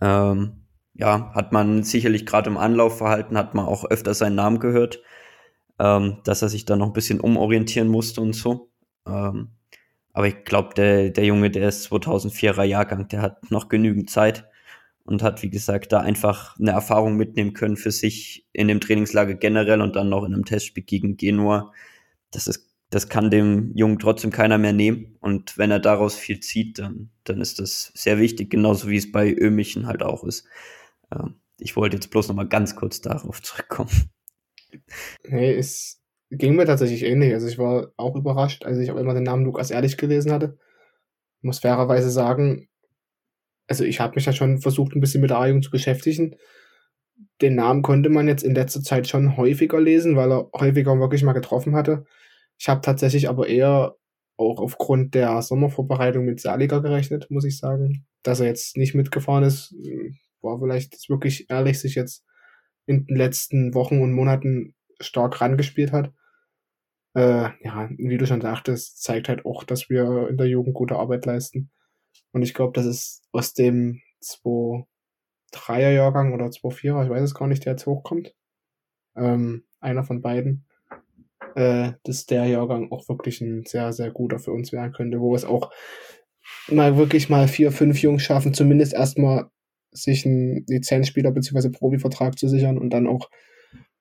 Ähm, 0.00 0.64
ja, 0.94 1.32
hat 1.34 1.52
man 1.52 1.84
sicherlich 1.84 2.26
gerade 2.26 2.50
im 2.50 2.56
Anlaufverhalten, 2.56 3.38
hat 3.38 3.54
man 3.54 3.66
auch 3.66 3.84
öfter 3.84 4.14
seinen 4.14 4.34
Namen 4.34 4.58
gehört, 4.58 5.02
ähm, 5.78 6.18
dass 6.24 6.42
er 6.42 6.48
sich 6.48 6.64
da 6.64 6.74
noch 6.74 6.88
ein 6.88 6.92
bisschen 6.92 7.20
umorientieren 7.20 7.88
musste 7.88 8.20
und 8.20 8.32
so. 8.32 8.70
Ähm, 9.06 9.50
aber 10.12 10.28
ich 10.28 10.44
glaube, 10.44 10.74
der, 10.74 11.10
der 11.10 11.24
Junge, 11.26 11.50
der 11.50 11.68
ist 11.68 11.92
2004er 11.92 12.64
Jahrgang, 12.64 13.08
der 13.08 13.22
hat 13.22 13.50
noch 13.50 13.68
genügend 13.68 14.10
Zeit 14.10 14.48
und 15.04 15.22
hat, 15.22 15.42
wie 15.42 15.50
gesagt, 15.50 15.92
da 15.92 16.00
einfach 16.00 16.58
eine 16.58 16.70
Erfahrung 16.70 17.16
mitnehmen 17.16 17.52
können 17.52 17.76
für 17.76 17.90
sich 17.90 18.46
in 18.52 18.68
dem 18.68 18.80
Trainingslager 18.80 19.34
generell 19.34 19.80
und 19.80 19.96
dann 19.96 20.08
noch 20.08 20.24
in 20.24 20.34
einem 20.34 20.44
Testspiel 20.44 20.82
gegen 20.82 21.16
Genua. 21.16 21.72
Das 22.30 22.46
ist, 22.46 22.74
das 22.90 23.08
kann 23.08 23.30
dem 23.30 23.72
Jungen 23.74 23.98
trotzdem 23.98 24.30
keiner 24.30 24.58
mehr 24.58 24.72
nehmen. 24.72 25.16
Und 25.20 25.58
wenn 25.58 25.70
er 25.70 25.80
daraus 25.80 26.14
viel 26.14 26.40
zieht, 26.40 26.78
dann, 26.78 27.10
dann 27.24 27.40
ist 27.40 27.58
das 27.58 27.92
sehr 27.94 28.18
wichtig, 28.18 28.50
genauso 28.50 28.88
wie 28.88 28.96
es 28.96 29.12
bei 29.12 29.32
Ömichen 29.32 29.86
halt 29.86 30.02
auch 30.02 30.24
ist. 30.24 30.46
Ähm, 31.12 31.36
ich 31.58 31.76
wollte 31.76 31.96
jetzt 31.96 32.10
bloß 32.10 32.28
noch 32.28 32.34
mal 32.34 32.48
ganz 32.48 32.74
kurz 32.74 33.00
darauf 33.00 33.42
zurückkommen. 33.42 33.90
Nee, 35.26 35.54
es 35.54 36.02
ging 36.30 36.56
mir 36.56 36.66
tatsächlich 36.66 37.04
ähnlich. 37.04 37.32
Also 37.34 37.46
ich 37.46 37.58
war 37.58 37.92
auch 37.96 38.16
überrascht, 38.16 38.64
als 38.64 38.78
ich 38.78 38.90
auch 38.90 38.96
immer 38.96 39.14
den 39.14 39.22
Namen 39.22 39.44
Lukas 39.44 39.70
Ehrlich 39.70 39.96
gelesen 39.96 40.32
hatte. 40.32 40.58
Muss 41.42 41.60
fairerweise 41.60 42.10
sagen, 42.10 42.68
also 43.66 43.84
ich 43.84 44.00
habe 44.00 44.14
mich 44.14 44.26
ja 44.26 44.32
schon 44.32 44.58
versucht, 44.58 44.94
ein 44.94 45.00
bisschen 45.00 45.20
mit 45.20 45.30
der 45.30 45.38
A-Jugend 45.38 45.64
zu 45.64 45.70
beschäftigen. 45.70 46.36
Den 47.40 47.54
Namen 47.54 47.82
konnte 47.82 48.10
man 48.10 48.28
jetzt 48.28 48.42
in 48.42 48.54
letzter 48.54 48.82
Zeit 48.82 49.08
schon 49.08 49.36
häufiger 49.36 49.80
lesen, 49.80 50.16
weil 50.16 50.32
er 50.32 50.50
häufiger 50.54 50.98
wirklich 50.98 51.22
mal 51.22 51.32
getroffen 51.32 51.74
hatte. 51.74 52.04
Ich 52.58 52.68
habe 52.68 52.80
tatsächlich 52.80 53.28
aber 53.28 53.48
eher 53.48 53.96
auch 54.36 54.58
aufgrund 54.58 55.14
der 55.14 55.42
Sommervorbereitung 55.42 56.24
mit 56.24 56.40
Saliger 56.40 56.80
gerechnet, 56.82 57.30
muss 57.30 57.44
ich 57.44 57.58
sagen. 57.58 58.06
Dass 58.22 58.40
er 58.40 58.46
jetzt 58.46 58.76
nicht 58.76 58.94
mitgefahren 58.94 59.44
ist, 59.44 59.74
war 60.40 60.58
vielleicht 60.58 61.08
wirklich 61.08 61.50
ehrlich, 61.50 61.80
sich 61.80 61.94
jetzt 61.94 62.24
in 62.86 63.06
den 63.06 63.16
letzten 63.16 63.74
Wochen 63.74 64.00
und 64.00 64.12
Monaten 64.12 64.74
stark 65.00 65.40
rangespielt 65.40 65.92
hat. 65.92 66.12
Äh, 67.14 67.50
ja, 67.62 67.88
wie 67.96 68.18
du 68.18 68.26
schon 68.26 68.40
sagtest, 68.40 69.02
zeigt 69.02 69.28
halt 69.28 69.44
auch, 69.46 69.64
dass 69.64 69.88
wir 69.88 70.28
in 70.28 70.36
der 70.36 70.48
Jugend 70.48 70.74
gute 70.74 70.96
Arbeit 70.96 71.26
leisten. 71.26 71.70
Und 72.34 72.42
ich 72.42 72.52
glaube, 72.52 72.72
das 72.74 72.84
ist 72.84 73.22
aus 73.32 73.54
dem 73.54 74.00
2-3er 74.22 75.92
Jahrgang 75.92 76.34
oder 76.34 76.46
2-4er, 76.46 77.04
ich 77.04 77.10
weiß 77.10 77.22
es 77.22 77.34
gar 77.34 77.46
nicht, 77.46 77.64
der 77.64 77.74
jetzt 77.74 77.86
hochkommt. 77.86 78.34
Ähm, 79.16 79.64
einer 79.80 80.02
von 80.02 80.20
beiden. 80.20 80.66
Äh, 81.54 81.92
dass 82.02 82.26
der 82.26 82.46
Jahrgang 82.46 82.90
auch 82.90 83.08
wirklich 83.08 83.40
ein 83.40 83.64
sehr, 83.64 83.92
sehr 83.92 84.10
guter 84.10 84.40
für 84.40 84.50
uns 84.50 84.72
werden 84.72 84.92
könnte, 84.92 85.20
wo 85.20 85.36
es 85.36 85.44
auch 85.44 85.70
mal 86.68 86.96
wirklich 86.96 87.28
mal 87.28 87.46
vier, 87.46 87.70
fünf 87.70 88.02
Jungs 88.02 88.24
schaffen, 88.24 88.54
zumindest 88.54 88.92
erstmal 88.92 89.50
sich 89.92 90.26
einen 90.26 90.64
Lizenzspieler 90.66 91.30
bzw. 91.30 91.68
Profivertrag 91.68 92.36
zu 92.36 92.48
sichern 92.48 92.78
und 92.78 92.90
dann 92.90 93.06
auch 93.06 93.30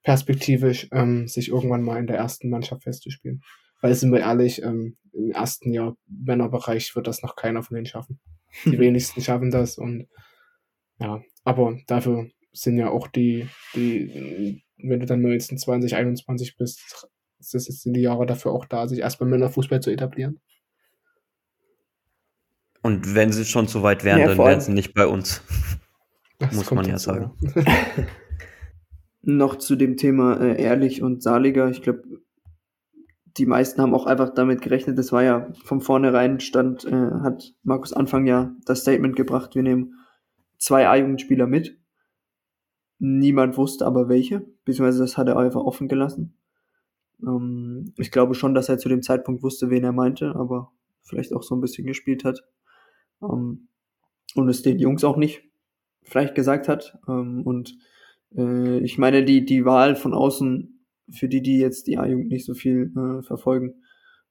perspektivisch 0.02 0.88
ähm, 0.92 1.28
sich 1.28 1.50
irgendwann 1.50 1.84
mal 1.84 2.00
in 2.00 2.08
der 2.08 2.18
ersten 2.18 2.50
Mannschaft 2.50 2.84
festzuspielen. 2.84 3.44
Weil 3.84 3.96
sind 3.96 4.14
wir 4.14 4.22
ehrlich, 4.22 4.64
ähm, 4.64 4.96
im 5.12 5.32
ersten 5.32 5.74
Jahr 5.74 5.98
Männerbereich 6.08 6.96
wird 6.96 7.06
das 7.06 7.22
noch 7.22 7.36
keiner 7.36 7.64
von 7.64 7.76
denen 7.76 7.86
schaffen. 7.86 8.18
Die 8.64 8.80
wenigsten 8.80 9.22
schaffen 9.22 9.52
das 9.52 9.78
und 9.78 10.08
ja, 11.00 11.22
aber 11.44 11.78
dafür 11.88 12.30
sind 12.54 12.78
ja 12.78 12.90
auch 12.90 13.10
die, 13.10 13.50
die, 13.76 14.64
wenn 14.78 15.02
du 15.02 15.06
dann 15.06 15.22
19, 15.22 15.58
20, 15.58 15.96
21 15.96 16.56
bist, 16.56 17.10
das 17.40 17.66
sind 17.66 17.94
die 17.94 18.02
Jahre 18.02 18.26
dafür 18.26 18.54
auch 18.54 18.64
da, 18.64 18.88
sich 18.88 19.00
erstmal 19.00 19.30
Männerfußball 19.30 19.82
zu 19.82 19.92
etablieren. 19.92 20.40
Und 22.84 23.16
wenn 23.16 23.34
sie 23.34 23.44
schon 23.44 23.68
so 23.68 23.84
weit 23.84 24.06
wären, 24.06 24.20
Ja, 24.22 24.28
dann 24.28 24.38
wären 24.38 24.62
sie 24.62 24.72
nicht 24.72 24.94
bei 24.94 25.08
uns. 25.08 25.42
Das 26.40 26.54
Muss 26.54 26.72
man 26.72 26.86
ja 26.86 26.94
dazu, 26.94 27.10
sagen. 27.10 27.34
noch 29.24 29.58
zu 29.58 29.76
dem 29.76 29.98
Thema 29.98 30.40
äh, 30.40 30.62
Ehrlich 30.62 31.02
und 31.02 31.22
Saliger. 31.22 31.70
Ich 31.70 31.82
glaube, 31.82 32.04
die 33.38 33.46
meisten 33.46 33.82
haben 33.82 33.94
auch 33.94 34.06
einfach 34.06 34.34
damit 34.34 34.62
gerechnet. 34.62 34.98
Das 34.98 35.12
war 35.12 35.24
ja 35.24 35.52
von 35.64 35.82
vornherein 35.82 36.40
stand, 36.40 36.86
äh, 36.86 37.12
hat 37.22 37.54
Markus 37.64 37.94
Anfang 37.94 38.26
ja 38.28 38.56
das 38.66 38.82
Statement 38.82 39.16
gebracht, 39.16 39.56
wir 39.56 39.64
nehmen 39.64 39.96
zwei 40.58 40.88
A-Jugendspieler 40.88 41.48
mit. 41.48 41.78
Niemand 43.00 43.58
wusste 43.58 43.86
aber 43.86 44.08
welche, 44.08 44.46
beziehungsweise 44.66 45.00
das 45.00 45.18
hat 45.18 45.28
er 45.28 45.38
einfach 45.38 45.62
offen 45.62 45.88
gelassen. 45.88 46.38
Ähm, 47.22 47.94
ich 47.98 48.12
glaube 48.12 48.36
schon, 48.36 48.54
dass 48.54 48.70
er 48.70 48.78
zu 48.78 48.90
dem 48.90 49.02
Zeitpunkt 49.02 49.44
wusste, 49.44 49.70
wen 49.70 49.84
er 49.84 49.92
meinte, 49.92 50.36
aber 50.36 50.72
vielleicht 51.02 51.34
auch 51.34 51.44
so 51.44 51.56
ein 51.56 51.62
bisschen 51.62 51.88
gespielt 51.88 52.24
hat. 52.24 52.44
Ähm, 53.22 53.68
und 54.36 54.50
es 54.50 54.62
den 54.62 54.80
Jungs 54.80 55.04
auch 55.04 55.18
nicht 55.18 55.44
vielleicht 56.04 56.36
gesagt 56.36 56.68
hat. 56.68 56.98
Ähm, 57.08 57.42
und 57.44 57.78
äh, 58.36 58.80
ich 58.80 58.98
meine, 58.98 59.24
die, 59.24 59.46
die 59.46 59.66
Wahl 59.66 59.96
von 59.96 60.14
außen, 60.14 60.73
für 61.10 61.28
die, 61.28 61.42
die 61.42 61.58
jetzt 61.58 61.88
die 61.88 61.98
A-Jugend 61.98 62.30
nicht 62.30 62.46
so 62.46 62.54
viel 62.54 62.92
äh, 62.96 63.24
verfolgen, 63.24 63.76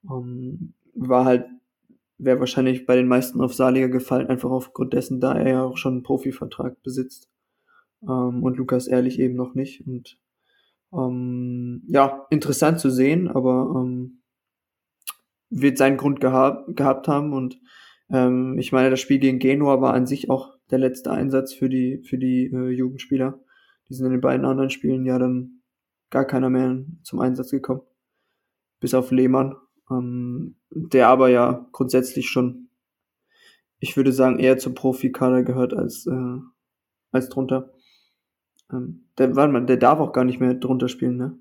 ähm, 0.08 0.74
war 0.94 1.24
halt, 1.24 1.46
wäre 2.18 2.40
wahrscheinlich 2.40 2.86
bei 2.86 2.96
den 2.96 3.08
meisten 3.08 3.40
auf 3.40 3.54
Saliger 3.54 3.88
gefallen, 3.88 4.28
einfach 4.28 4.50
aufgrund 4.50 4.92
dessen, 4.92 5.20
da 5.20 5.34
er 5.34 5.48
ja 5.48 5.64
auch 5.64 5.76
schon 5.76 5.94
einen 5.94 6.02
Profivertrag 6.02 6.82
besitzt. 6.82 7.28
Ähm, 8.02 8.42
und 8.42 8.56
Lukas 8.56 8.86
ehrlich 8.86 9.18
eben 9.18 9.34
noch 9.34 9.54
nicht. 9.54 9.86
Und 9.86 10.18
ähm, 10.92 11.82
ja, 11.86 12.26
interessant 12.30 12.80
zu 12.80 12.90
sehen, 12.90 13.28
aber 13.28 13.72
ähm, 13.76 14.22
wird 15.50 15.78
seinen 15.78 15.96
Grund 15.96 16.20
geha 16.20 16.64
gehabt 16.68 17.08
haben. 17.08 17.32
Und 17.32 17.60
ähm, 18.10 18.58
ich 18.58 18.72
meine, 18.72 18.90
das 18.90 19.00
Spiel 19.00 19.18
gegen 19.18 19.38
Genua 19.38 19.80
war 19.80 19.94
an 19.94 20.06
sich 20.06 20.30
auch 20.30 20.56
der 20.70 20.78
letzte 20.78 21.10
Einsatz 21.10 21.52
für 21.52 21.68
die, 21.68 22.02
für 22.04 22.18
die 22.18 22.46
äh, 22.46 22.70
Jugendspieler. 22.70 23.40
Die 23.88 23.94
sind 23.94 24.06
in 24.06 24.12
den 24.12 24.20
beiden 24.20 24.46
anderen 24.46 24.70
Spielen 24.70 25.04
ja 25.04 25.18
dann 25.18 25.61
gar 26.12 26.24
keiner 26.24 26.50
mehr 26.50 26.84
zum 27.02 27.18
Einsatz 27.18 27.50
gekommen. 27.50 27.80
Bis 28.78 28.94
auf 28.94 29.10
Lehmann, 29.10 29.56
ähm, 29.90 30.56
der 30.70 31.08
aber 31.08 31.28
ja 31.30 31.66
grundsätzlich 31.72 32.28
schon, 32.28 32.68
ich 33.80 33.96
würde 33.96 34.12
sagen, 34.12 34.38
eher 34.38 34.58
zum 34.58 34.74
Profikader 34.74 35.42
gehört 35.42 35.74
als, 35.74 36.06
äh, 36.06 36.38
als 37.10 37.28
drunter. 37.28 37.72
Ähm, 38.70 39.08
der, 39.18 39.34
warte 39.34 39.52
mal, 39.52 39.66
der 39.66 39.78
darf 39.78 39.98
auch 39.98 40.12
gar 40.12 40.24
nicht 40.24 40.38
mehr 40.38 40.54
drunter 40.54 40.88
spielen, 40.88 41.16
ne? 41.16 41.38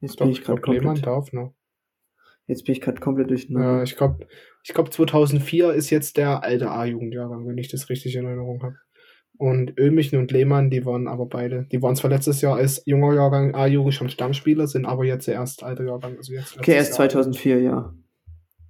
Jetzt 0.00 0.20
Doch, 0.20 0.26
bin 0.26 0.30
ich 0.30 0.42
gerade 0.42 0.60
komplett. 0.60 0.82
Lehmann 0.82 1.02
darf 1.02 1.32
noch. 1.32 1.54
Jetzt 2.46 2.64
bin 2.64 2.72
ich 2.72 2.80
gerade 2.80 3.00
komplett 3.00 3.30
durch. 3.30 3.48
Ja, 3.48 3.82
ich 3.82 3.96
glaube, 3.96 4.26
ich 4.64 4.74
glaub 4.74 4.92
2004 4.92 5.72
ist 5.72 5.90
jetzt 5.90 6.16
der 6.16 6.42
alte 6.42 6.70
A-Jugendjahrgang, 6.70 7.46
wenn 7.46 7.58
ich 7.58 7.68
das 7.68 7.88
richtig 7.88 8.16
in 8.16 8.26
Erinnerung 8.26 8.62
habe. 8.62 8.76
Und 9.40 9.78
Ömichen 9.78 10.18
und 10.18 10.30
Lehmann, 10.32 10.68
die 10.68 10.84
waren 10.84 11.08
aber 11.08 11.24
beide, 11.24 11.64
die 11.72 11.80
waren 11.80 11.96
zwar 11.96 12.10
letztes 12.10 12.42
Jahr 12.42 12.56
als 12.56 12.82
junger 12.84 13.14
Jahrgang 13.14 13.54
A-Jugend 13.54 13.94
schon 13.94 14.10
Stammspieler, 14.10 14.66
sind 14.66 14.84
aber 14.84 15.06
jetzt 15.06 15.26
erst 15.28 15.62
alter 15.62 15.84
Jahrgang. 15.84 16.18
Also 16.18 16.34
jetzt 16.34 16.58
okay, 16.58 16.74
erst 16.74 16.92
2004, 16.92 17.62
ja. 17.62 17.94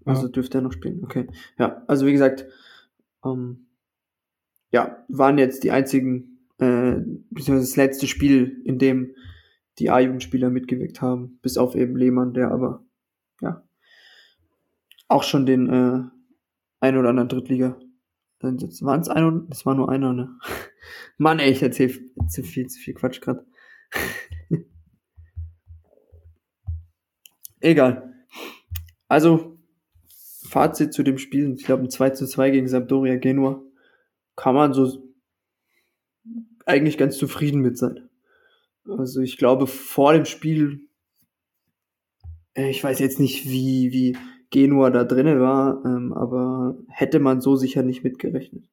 Also 0.05 0.27
ja. 0.27 0.29
dürfte 0.29 0.59
er 0.59 0.61
noch 0.61 0.71
spielen, 0.71 1.03
okay. 1.03 1.27
Ja, 1.59 1.83
also 1.89 2.07
wie 2.07 2.13
gesagt, 2.13 2.47
ähm, 3.25 3.67
ja, 4.71 5.05
waren 5.09 5.39
jetzt 5.39 5.65
die 5.65 5.73
einzigen, 5.73 6.39
äh, 6.59 6.99
beziehungsweise 7.31 7.67
das 7.67 7.75
letzte 7.75 8.07
Spiel, 8.07 8.63
in 8.65 8.79
dem 8.79 9.17
die 9.81 9.91
A-Jugendspieler 9.91 10.51
mitgewirkt 10.51 11.03
haben, 11.03 11.41
bis 11.43 11.57
auf 11.57 11.75
eben 11.75 11.97
Lehmann, 11.97 12.33
der 12.33 12.53
aber, 12.53 12.85
ja, 13.41 13.65
auch 15.09 15.25
schon 15.25 15.47
den 15.47 15.69
äh, 15.69 16.03
ein 16.79 16.97
oder 16.97 17.09
anderen 17.09 17.29
Drittliga 17.29 17.77
das 18.41 18.83
waren 18.83 19.01
es 19.01 19.09
ein 19.09 19.25
und 19.25 19.51
das 19.51 19.67
war 19.67 19.75
nur 19.75 19.91
einer, 19.91 20.13
ne? 20.13 20.39
Mann, 21.19 21.39
ey, 21.39 21.51
ich 21.51 21.63
erzähl 21.63 22.11
zu 22.29 22.43
viel, 22.43 22.67
zu 22.69 22.81
viel 22.81 22.95
Quatsch 22.95 23.21
gerade. 23.21 23.47
Egal. 27.61 28.15
Also, 29.09 29.59
Fazit 30.49 30.93
zu 30.93 31.03
dem 31.03 31.19
Spiel. 31.19 31.55
Ich 31.55 31.65
glaube, 31.65 31.85
ein 31.85 31.91
2 31.91 32.11
zu 32.11 32.27
2 32.27 32.51
gegen 32.51 32.69
Sampdoria 32.69 33.17
Genua 33.17 33.63
kann 34.37 34.55
man 34.55 34.73
so 34.73 35.11
eigentlich 36.67 36.99
ganz 36.99 37.19
zufrieden 37.19 37.61
mit 37.61 37.77
sein. 37.79 38.09
Also 38.85 39.21
ich 39.21 39.37
glaube, 39.37 39.67
vor 39.67 40.13
dem 40.13 40.25
Spiel, 40.25 40.89
äh, 42.55 42.71
ich 42.71 42.83
weiß 42.83 42.99
jetzt 42.99 43.21
nicht, 43.21 43.45
wie, 43.45 43.93
wie, 43.93 44.17
Genua 44.51 44.91
da 44.91 45.05
drinne 45.05 45.41
war, 45.41 45.83
ähm, 45.85 46.13
aber 46.13 46.77
hätte 46.89 47.21
man 47.21 47.41
so 47.41 47.57
sicher 47.57 47.83
nicht 47.83 48.03
mitgerechnet. 48.03 48.65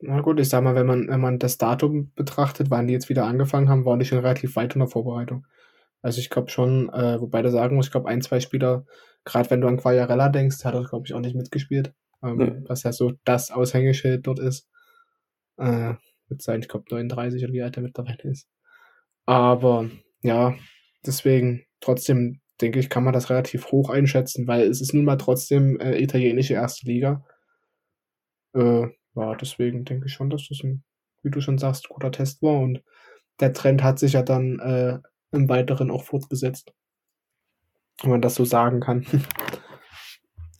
Na 0.00 0.20
gut, 0.20 0.38
ich 0.40 0.48
sag 0.48 0.62
mal, 0.62 0.74
wenn 0.74 0.86
man, 0.86 1.08
wenn 1.08 1.20
man 1.20 1.38
das 1.38 1.58
Datum 1.58 2.12
betrachtet, 2.14 2.70
wann 2.70 2.86
die 2.86 2.92
jetzt 2.92 3.08
wieder 3.08 3.24
angefangen 3.26 3.68
haben, 3.68 3.84
waren 3.84 3.98
die 3.98 4.04
schon 4.04 4.18
relativ 4.18 4.56
weit 4.56 4.74
in 4.74 4.80
der 4.80 4.88
Vorbereitung. 4.88 5.46
Also 6.02 6.20
ich 6.20 6.30
glaube 6.30 6.50
schon, 6.50 6.88
äh, 6.90 7.20
wobei 7.20 7.42
du 7.42 7.50
sagen 7.50 7.76
muss, 7.76 7.86
ich 7.86 7.92
glaube, 7.92 8.08
ein, 8.08 8.22
zwei 8.22 8.38
Spieler, 8.40 8.84
gerade 9.24 9.50
wenn 9.50 9.60
du 9.60 9.68
an 9.68 9.78
Quagliarella 9.78 10.28
denkst, 10.28 10.64
hat 10.64 10.74
er, 10.74 10.84
glaube 10.84 11.06
ich, 11.06 11.14
auch 11.14 11.20
nicht 11.20 11.34
mitgespielt. 11.34 11.92
Ähm, 12.22 12.36
nee. 12.36 12.52
Was 12.68 12.84
ja 12.84 12.92
so 12.92 13.12
das 13.24 13.50
Aushängeschild 13.50 14.26
dort 14.26 14.38
ist. 14.38 14.68
Äh, 15.56 15.94
mit 16.28 16.42
sein, 16.42 16.60
ich 16.60 16.68
glaube, 16.68 16.86
39 16.90 17.42
oder 17.44 17.52
wie 17.52 17.62
alt 17.62 17.76
er 17.76 17.82
mittlerweile 17.82 18.22
ist. 18.22 18.48
Aber 19.24 19.90
ja, 20.22 20.54
deswegen 21.04 21.64
trotzdem 21.80 22.40
denke 22.60 22.78
ich, 22.78 22.88
kann 22.88 23.04
man 23.04 23.12
das 23.12 23.30
relativ 23.30 23.70
hoch 23.70 23.90
einschätzen, 23.90 24.46
weil 24.46 24.62
es 24.62 24.80
ist 24.80 24.94
nun 24.94 25.04
mal 25.04 25.16
trotzdem 25.16 25.78
äh, 25.80 26.00
italienische 26.00 26.54
erste 26.54 26.86
Liga. 26.86 27.24
Äh, 28.54 28.86
ja, 29.14 29.34
deswegen 29.34 29.84
denke 29.84 30.06
ich 30.06 30.12
schon, 30.12 30.30
dass 30.30 30.48
das 30.48 30.62
ein, 30.62 30.82
wie 31.22 31.30
du 31.30 31.40
schon 31.40 31.58
sagst, 31.58 31.88
guter 31.88 32.10
Test 32.10 32.42
war 32.42 32.60
und 32.60 32.82
der 33.40 33.52
Trend 33.52 33.82
hat 33.82 33.98
sich 33.98 34.14
ja 34.14 34.22
dann 34.22 34.58
äh, 34.60 34.98
im 35.32 35.48
Weiteren 35.48 35.90
auch 35.90 36.04
fortgesetzt. 36.04 36.72
Wenn 38.02 38.10
man 38.10 38.22
das 38.22 38.34
so 38.34 38.44
sagen 38.44 38.80
kann. 38.80 39.06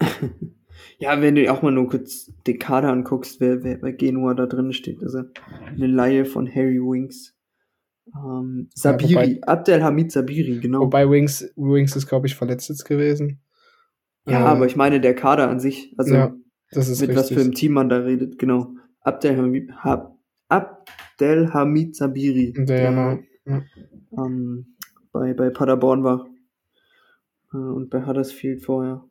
ja, 0.99 1.21
wenn 1.21 1.35
du 1.35 1.53
auch 1.53 1.63
mal 1.63 1.73
nur 1.73 1.89
kurz 1.89 2.33
den 2.47 2.59
Kader 2.59 2.91
anguckst, 2.91 3.41
wer, 3.41 3.63
wer 3.63 3.79
bei 3.79 3.93
Genua 3.93 4.35
da 4.35 4.47
drin 4.47 4.73
steht. 4.73 5.03
Also 5.03 5.23
eine 5.67 5.87
Laie 5.87 6.25
von 6.25 6.49
Harry 6.49 6.81
Winks, 6.81 7.36
ähm, 8.15 8.69
Sabiri, 8.75 9.13
ja, 9.13 9.21
wobei, 9.21 9.43
Abdelhamid 9.43 10.13
Sabiri, 10.13 10.59
genau. 10.61 10.81
Wobei 10.81 11.09
Wings, 11.09 11.53
Wings 11.57 11.97
ist, 11.97 12.07
glaube 12.07 12.27
ich, 12.27 12.35
verletzt 12.35 12.69
jetzt 12.69 12.85
gewesen. 12.85 13.41
Ja, 14.27 14.41
äh, 14.41 14.45
aber 14.45 14.67
ich 14.67 14.77
meine, 14.77 15.01
der 15.01 15.15
Kader 15.15 15.49
an 15.49 15.61
sich, 15.61 15.95
also 15.97 16.15
ja, 16.15 16.29
mit 16.29 16.77
richtig. 16.77 17.17
was 17.17 17.31
für 17.31 17.41
einem 17.41 17.53
Team 17.53 17.73
man 17.73 17.89
da 17.89 17.99
redet, 17.99 18.39
genau. 18.39 18.75
Abdelhamid, 19.01 19.71
ha, 19.85 20.17
Abdelhamid 20.49 21.97
Sabiri, 21.97 22.53
der, 22.53 22.65
der 22.65 23.19
ja. 23.45 23.63
ähm, 24.19 24.77
bei, 25.13 25.33
bei 25.35 25.51
Paderborn 25.51 26.05
war 26.05 26.27
äh, 27.53 27.57
und 27.57 27.91
bei 27.91 28.05
Huddersfield 28.05 28.63
vorher. 28.63 29.05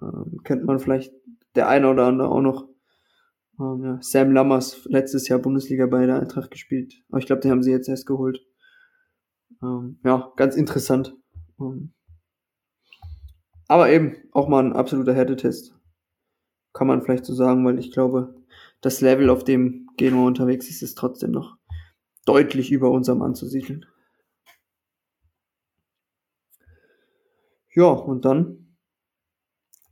Ähm, 0.00 0.40
kennt 0.44 0.64
man 0.64 0.78
vielleicht 0.78 1.12
der 1.54 1.68
eine 1.68 1.88
oder 1.90 2.06
andere 2.06 2.28
auch 2.28 2.40
noch. 2.40 2.69
Ähm. 3.60 3.98
Sam 4.00 4.32
Lammers, 4.32 4.84
letztes 4.86 5.28
Jahr 5.28 5.38
Bundesliga 5.38 5.86
bei 5.86 6.06
der 6.06 6.20
Eintracht 6.20 6.50
gespielt. 6.50 6.94
Aber 7.10 7.18
ich 7.18 7.26
glaube, 7.26 7.42
den 7.42 7.50
haben 7.50 7.62
sie 7.62 7.70
jetzt 7.70 7.88
erst 7.88 8.06
geholt. 8.06 8.40
Ähm, 9.62 9.98
ja, 10.04 10.32
ganz 10.36 10.56
interessant. 10.56 11.14
Ähm, 11.60 11.92
aber 13.68 13.90
eben 13.90 14.16
auch 14.32 14.48
mal 14.48 14.64
ein 14.64 14.72
absoluter 14.72 15.14
Härtetest. 15.14 15.76
Kann 16.72 16.86
man 16.86 17.02
vielleicht 17.02 17.24
so 17.24 17.34
sagen, 17.34 17.64
weil 17.64 17.78
ich 17.78 17.92
glaube, 17.92 18.34
das 18.80 19.00
Level, 19.00 19.30
auf 19.30 19.44
dem 19.44 19.88
Genua 19.96 20.26
unterwegs 20.26 20.68
ist, 20.68 20.82
ist 20.82 20.96
trotzdem 20.96 21.30
noch 21.30 21.56
deutlich 22.24 22.72
über 22.72 22.90
unserem 22.90 23.22
anzusiedeln. 23.22 23.86
Ja, 27.72 27.90
und 27.90 28.24
dann 28.24 28.76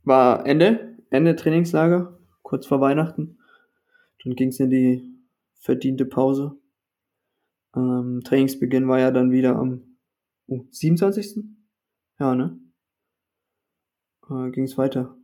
war 0.03 0.45
Ende, 0.45 0.97
Ende 1.09 1.35
Trainingslager, 1.35 2.19
kurz 2.41 2.65
vor 2.65 2.81
Weihnachten. 2.81 3.38
Dann 4.29 4.35
ging 4.35 4.49
es 4.49 4.59
in 4.59 4.69
die 4.69 5.19
verdiente 5.55 6.05
Pause. 6.05 6.55
Ähm, 7.75 8.21
Trainingsbeginn 8.23 8.87
war 8.87 8.99
ja 8.99 9.09
dann 9.09 9.31
wieder 9.31 9.55
am 9.55 9.97
oh, 10.45 10.65
27. 10.69 11.45
Ja, 12.19 12.35
ne? 12.35 12.59
Äh, 14.29 14.51
ging 14.51 14.65
es 14.65 14.77
weiter. 14.77 15.17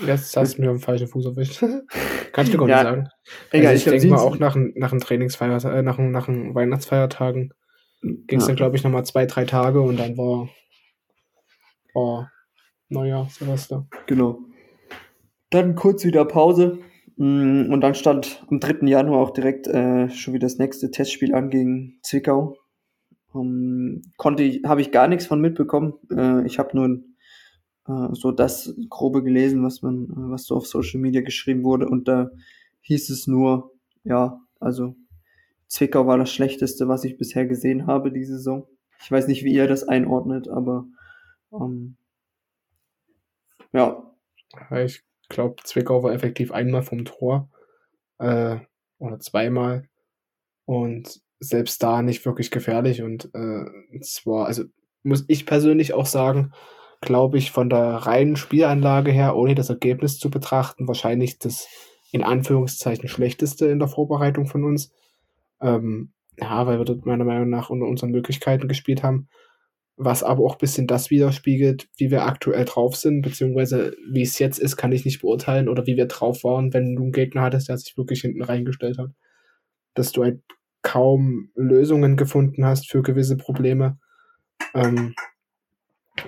Jetzt 0.00 0.34
hast 0.34 0.56
du 0.56 0.62
mir 0.62 0.70
am 0.70 0.80
falschen 0.80 1.08
Fuß 1.08 1.26
erwischt. 1.26 1.62
Kannst 2.32 2.54
du 2.54 2.58
gar 2.58 2.66
nicht 2.66 2.74
ja, 2.74 2.82
sagen. 2.84 3.08
Egal, 3.50 3.72
also 3.72 3.90
ich, 3.90 3.94
ich 3.94 4.00
denke 4.00 4.16
mal 4.16 4.22
auch 4.22 4.38
nach, 4.38 4.56
nach 4.56 4.90
dem 4.90 5.00
Trainingsfeiertag, 5.00 5.74
äh, 5.74 5.82
nach, 5.82 5.98
nach 5.98 6.24
den 6.24 6.54
Weihnachtsfeiertagen 6.54 7.52
ging 8.00 8.38
es 8.38 8.44
ja. 8.44 8.48
dann, 8.48 8.56
glaube 8.56 8.76
ich, 8.76 8.82
nochmal 8.82 9.04
zwei, 9.04 9.26
drei 9.26 9.44
Tage 9.44 9.82
und 9.82 9.98
dann 9.98 10.16
war, 10.16 10.48
war 11.92 12.32
Neujahr, 12.88 13.28
Silvester. 13.28 13.86
Genau. 14.06 14.38
Dann 15.54 15.76
kurz 15.76 16.04
wieder 16.04 16.24
Pause. 16.24 16.80
Mm, 17.14 17.72
und 17.72 17.80
dann 17.80 17.94
stand 17.94 18.44
am 18.50 18.58
3. 18.58 18.88
Januar 18.88 19.20
auch 19.20 19.30
direkt 19.30 19.68
äh, 19.68 20.10
schon 20.10 20.34
wieder 20.34 20.46
das 20.46 20.58
nächste 20.58 20.90
Testspiel 20.90 21.32
an 21.32 21.48
gegen 21.48 22.00
Zwickau. 22.02 22.56
Um, 23.32 23.46
ähm, 23.46 24.02
konnte 24.16 24.42
habe 24.66 24.80
ich 24.80 24.90
gar 24.90 25.06
nichts 25.06 25.26
von 25.26 25.40
mitbekommen. 25.40 25.94
Äh, 26.10 26.44
ich 26.44 26.58
habe 26.58 26.76
nur 26.76 27.04
äh, 27.86 28.14
so 28.14 28.32
das 28.32 28.74
grobe 28.90 29.22
gelesen, 29.22 29.62
was 29.62 29.80
man, 29.80 30.08
was 30.32 30.44
so 30.46 30.56
auf 30.56 30.66
Social 30.66 30.98
Media 30.98 31.20
geschrieben 31.20 31.62
wurde. 31.62 31.88
Und 31.88 32.08
da 32.08 32.32
hieß 32.80 33.10
es 33.10 33.28
nur, 33.28 33.70
ja, 34.02 34.40
also 34.58 34.96
Zwickau 35.68 36.08
war 36.08 36.18
das 36.18 36.32
Schlechteste, 36.32 36.88
was 36.88 37.04
ich 37.04 37.16
bisher 37.16 37.46
gesehen 37.46 37.86
habe 37.86 38.10
diese 38.10 38.38
Saison. 38.38 38.66
Ich 39.00 39.08
weiß 39.08 39.28
nicht, 39.28 39.44
wie 39.44 39.54
ihr 39.54 39.68
das 39.68 39.86
einordnet, 39.86 40.48
aber 40.48 40.88
ähm, 41.52 41.94
ja. 43.72 44.02
Ich 44.84 45.04
glaube, 45.34 45.62
Zwickau 45.64 46.02
war 46.02 46.12
effektiv 46.12 46.52
einmal 46.52 46.82
vom 46.82 47.04
Tor 47.04 47.50
äh, 48.18 48.56
oder 48.98 49.18
zweimal 49.20 49.88
und 50.64 51.20
selbst 51.40 51.82
da 51.82 52.02
nicht 52.02 52.24
wirklich 52.24 52.50
gefährlich 52.50 53.02
und 53.02 53.30
äh, 53.34 54.00
zwar, 54.00 54.46
also 54.46 54.64
muss 55.02 55.24
ich 55.28 55.44
persönlich 55.44 55.92
auch 55.92 56.06
sagen, 56.06 56.52
glaube 57.02 57.36
ich, 57.36 57.50
von 57.50 57.68
der 57.68 57.78
reinen 57.78 58.36
Spielanlage 58.36 59.10
her, 59.10 59.36
ohne 59.36 59.54
das 59.54 59.68
Ergebnis 59.68 60.18
zu 60.18 60.30
betrachten, 60.30 60.88
wahrscheinlich 60.88 61.38
das 61.38 61.68
in 62.12 62.22
Anführungszeichen 62.22 63.08
schlechteste 63.08 63.66
in 63.66 63.78
der 63.78 63.88
Vorbereitung 63.88 64.46
von 64.46 64.64
uns. 64.64 64.92
Ähm, 65.60 66.12
ja, 66.38 66.66
weil 66.66 66.78
wir 66.78 66.84
dort 66.84 67.06
meiner 67.06 67.24
Meinung 67.24 67.50
nach 67.50 67.70
unter 67.70 67.86
unseren 67.86 68.10
Möglichkeiten 68.10 68.68
gespielt 68.68 69.02
haben. 69.02 69.28
Was 69.96 70.22
aber 70.24 70.44
auch 70.44 70.54
ein 70.54 70.58
bisschen 70.58 70.86
das 70.86 71.10
widerspiegelt, 71.10 71.88
wie 71.96 72.10
wir 72.10 72.24
aktuell 72.24 72.64
drauf 72.64 72.96
sind, 72.96 73.22
beziehungsweise 73.22 73.96
wie 74.10 74.22
es 74.22 74.38
jetzt 74.40 74.58
ist, 74.58 74.76
kann 74.76 74.90
ich 74.90 75.04
nicht 75.04 75.20
beurteilen 75.20 75.68
oder 75.68 75.86
wie 75.86 75.96
wir 75.96 76.06
drauf 76.06 76.42
waren, 76.42 76.74
wenn 76.74 76.96
du 76.96 77.02
einen 77.02 77.12
Gegner 77.12 77.42
hattest, 77.42 77.68
der 77.68 77.78
sich 77.78 77.96
wirklich 77.96 78.22
hinten 78.22 78.42
reingestellt 78.42 78.98
hat. 78.98 79.10
Dass 79.94 80.10
du 80.10 80.24
halt 80.24 80.40
kaum 80.82 81.50
Lösungen 81.54 82.16
gefunden 82.16 82.64
hast 82.64 82.90
für 82.90 83.02
gewisse 83.02 83.36
Probleme. 83.36 83.98
Ähm, 84.74 85.14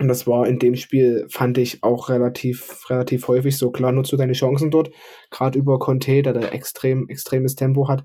und 0.00 0.08
das 0.08 0.26
war 0.26 0.46
in 0.46 0.58
dem 0.58 0.74
Spiel, 0.76 1.26
fand 1.30 1.58
ich 1.58 1.82
auch 1.82 2.08
relativ, 2.08 2.90
relativ 2.90 3.28
häufig 3.28 3.56
so. 3.56 3.70
Klar, 3.70 3.92
nutzt 3.92 4.12
du 4.12 4.16
deine 4.16 4.32
Chancen 4.32 4.70
dort, 4.70 4.90
gerade 5.30 5.58
über 5.58 5.78
Conte, 5.78 6.22
der 6.22 6.32
da 6.32 6.40
extrem, 6.40 7.08
extremes 7.08 7.54
Tempo 7.54 7.88
hat, 7.88 8.04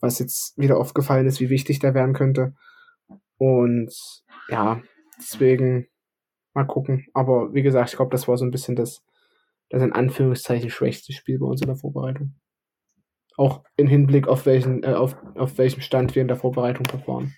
was 0.00 0.18
jetzt 0.18 0.58
wieder 0.58 0.78
aufgefallen 0.78 1.26
ist, 1.26 1.40
wie 1.40 1.50
wichtig 1.50 1.78
der 1.78 1.94
werden 1.94 2.12
könnte. 2.12 2.54
Und 3.38 3.92
ja, 4.48 4.82
deswegen 5.18 5.88
mal 6.54 6.64
gucken. 6.64 7.06
Aber 7.14 7.54
wie 7.54 7.62
gesagt, 7.62 7.90
ich 7.90 7.96
glaube, 7.96 8.10
das 8.10 8.28
war 8.28 8.36
so 8.36 8.44
ein 8.44 8.50
bisschen 8.50 8.76
das, 8.76 9.04
das 9.70 9.82
in 9.82 9.92
Anführungszeichen 9.92 10.70
schwächste 10.70 11.12
Spiel 11.12 11.38
bei 11.38 11.46
uns 11.46 11.60
in 11.60 11.68
der 11.68 11.76
Vorbereitung. 11.76 12.34
Auch 13.36 13.64
im 13.76 13.86
Hinblick 13.86 14.28
auf 14.28 14.44
welchen, 14.46 14.82
äh, 14.82 14.94
auf, 14.94 15.16
auf 15.34 15.56
welchem 15.58 15.80
Stand 15.80 16.14
wir 16.14 16.22
in 16.22 16.28
der 16.28 16.36
Vorbereitung 16.36 16.86
waren. 17.06 17.34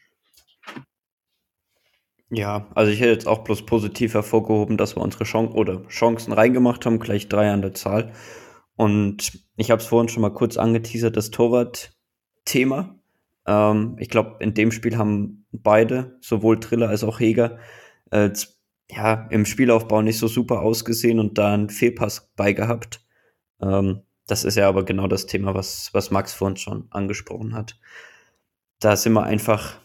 Ja, 2.31 2.67
also 2.75 2.91
ich 2.91 3.01
hätte 3.01 3.13
jetzt 3.13 3.29
auch 3.29 3.45
bloß 3.45 3.65
positiv 3.65 4.15
hervorgehoben, 4.15 4.77
dass 4.77 4.97
wir 4.97 5.03
unsere 5.03 5.25
Chancen 5.25 5.55
oder 5.55 5.87
Chancen 5.87 6.33
reingemacht 6.33 6.85
haben, 6.85 6.99
gleich 6.99 7.29
drei 7.29 7.51
an 7.51 7.63
der 7.63 7.75
Zahl. 7.75 8.13
Und 8.77 9.39
ich 9.57 9.71
habe 9.71 9.81
es 9.81 9.87
vorhin 9.87 10.09
schon 10.09 10.23
mal 10.23 10.33
kurz 10.33 10.57
angeteasert, 10.57 11.17
das 11.17 11.31
Torwart-Thema. 11.31 12.99
Ähm, 13.47 13.97
ich 14.01 14.09
glaube, 14.09 14.37
in 14.41 14.55
dem 14.55 14.73
Spiel 14.73 14.97
haben 14.97 15.44
beide, 15.63 16.19
sowohl 16.21 16.61
Triller 16.61 16.89
als 16.89 17.05
auch 17.05 17.21
Heger, 17.21 17.59
äh, 18.11 18.31
ja, 18.91 19.27
im 19.31 19.47
Spielaufbau 19.47 20.03
nicht 20.03 20.19
so 20.19 20.29
super 20.29 20.61
ausgesehen 20.61 21.19
und 21.19 21.39
da 21.39 21.55
einen 21.55 21.71
Fehlpass 21.71 22.33
beigehabt. 22.37 23.05
Ähm, 23.61 24.03
das 24.27 24.45
ist 24.45 24.57
ja 24.57 24.69
aber 24.69 24.85
genau 24.85 25.07
das 25.07 25.27
Thema, 25.27 25.55
was, 25.55 25.91
was 25.93 26.11
Max 26.11 26.33
vorhin 26.35 26.57
schon 26.57 26.87
angesprochen 26.91 27.55
hat. 27.55 27.79
Da 28.81 28.97
sind 28.97 29.13
wir 29.15 29.25
einfach 29.25 29.81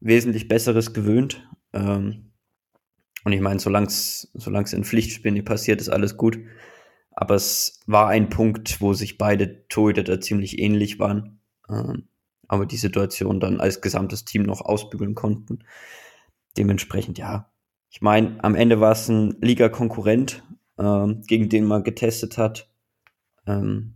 wesentlich 0.00 0.48
Besseres 0.48 0.92
gewöhnt 0.92 1.48
ähm, 1.72 2.32
und 3.24 3.32
ich 3.32 3.40
meine, 3.40 3.60
solange 3.60 3.86
es 3.86 4.72
in 4.72 4.84
Pflichtspielen 4.84 5.34
nicht 5.34 5.46
passiert, 5.46 5.80
ist 5.80 5.88
alles 5.88 6.16
gut. 6.16 6.38
Aber 7.12 7.34
es 7.34 7.80
war 7.86 8.08
ein 8.08 8.28
Punkt, 8.30 8.80
wo 8.80 8.94
sich 8.94 9.18
beide 9.18 9.66
Torhüter 9.68 10.20
ziemlich 10.20 10.58
ähnlich 10.58 10.98
waren. 10.98 11.40
Ähm, 11.68 12.08
aber 12.52 12.66
die 12.66 12.76
Situation 12.76 13.40
dann 13.40 13.60
als 13.60 13.80
gesamtes 13.80 14.26
Team 14.26 14.42
noch 14.42 14.60
ausbügeln 14.60 15.14
konnten. 15.14 15.60
Dementsprechend, 16.58 17.16
ja. 17.16 17.50
Ich 17.88 18.02
meine, 18.02 18.44
am 18.44 18.54
Ende 18.54 18.78
war 18.78 18.92
es 18.92 19.08
ein 19.08 19.38
Liga-Konkurrent, 19.40 20.42
ähm, 20.78 21.22
gegen 21.26 21.48
den 21.48 21.64
man 21.64 21.82
getestet 21.82 22.36
hat. 22.36 22.70
Ähm, 23.46 23.94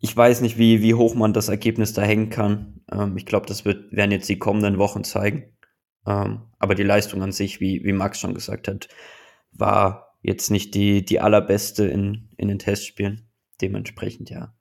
ich 0.00 0.14
weiß 0.14 0.42
nicht, 0.42 0.58
wie, 0.58 0.82
wie 0.82 0.92
hoch 0.92 1.14
man 1.14 1.32
das 1.32 1.48
Ergebnis 1.48 1.94
da 1.94 2.02
hängen 2.02 2.28
kann. 2.28 2.82
Ähm, 2.92 3.16
ich 3.16 3.24
glaube, 3.24 3.46
das 3.46 3.64
wird, 3.64 3.90
werden 3.90 4.10
jetzt 4.12 4.28
die 4.28 4.38
kommenden 4.38 4.76
Wochen 4.76 5.02
zeigen. 5.02 5.56
Ähm, 6.06 6.42
aber 6.58 6.74
die 6.74 6.82
Leistung 6.82 7.22
an 7.22 7.32
sich, 7.32 7.58
wie, 7.58 7.84
wie 7.84 7.92
Max 7.94 8.20
schon 8.20 8.34
gesagt 8.34 8.68
hat, 8.68 8.88
war 9.52 10.14
jetzt 10.20 10.50
nicht 10.50 10.74
die, 10.74 11.06
die 11.06 11.20
allerbeste 11.20 11.86
in, 11.86 12.28
in 12.36 12.48
den 12.48 12.58
Testspielen. 12.58 13.30
Dementsprechend, 13.62 14.28
ja. 14.28 14.57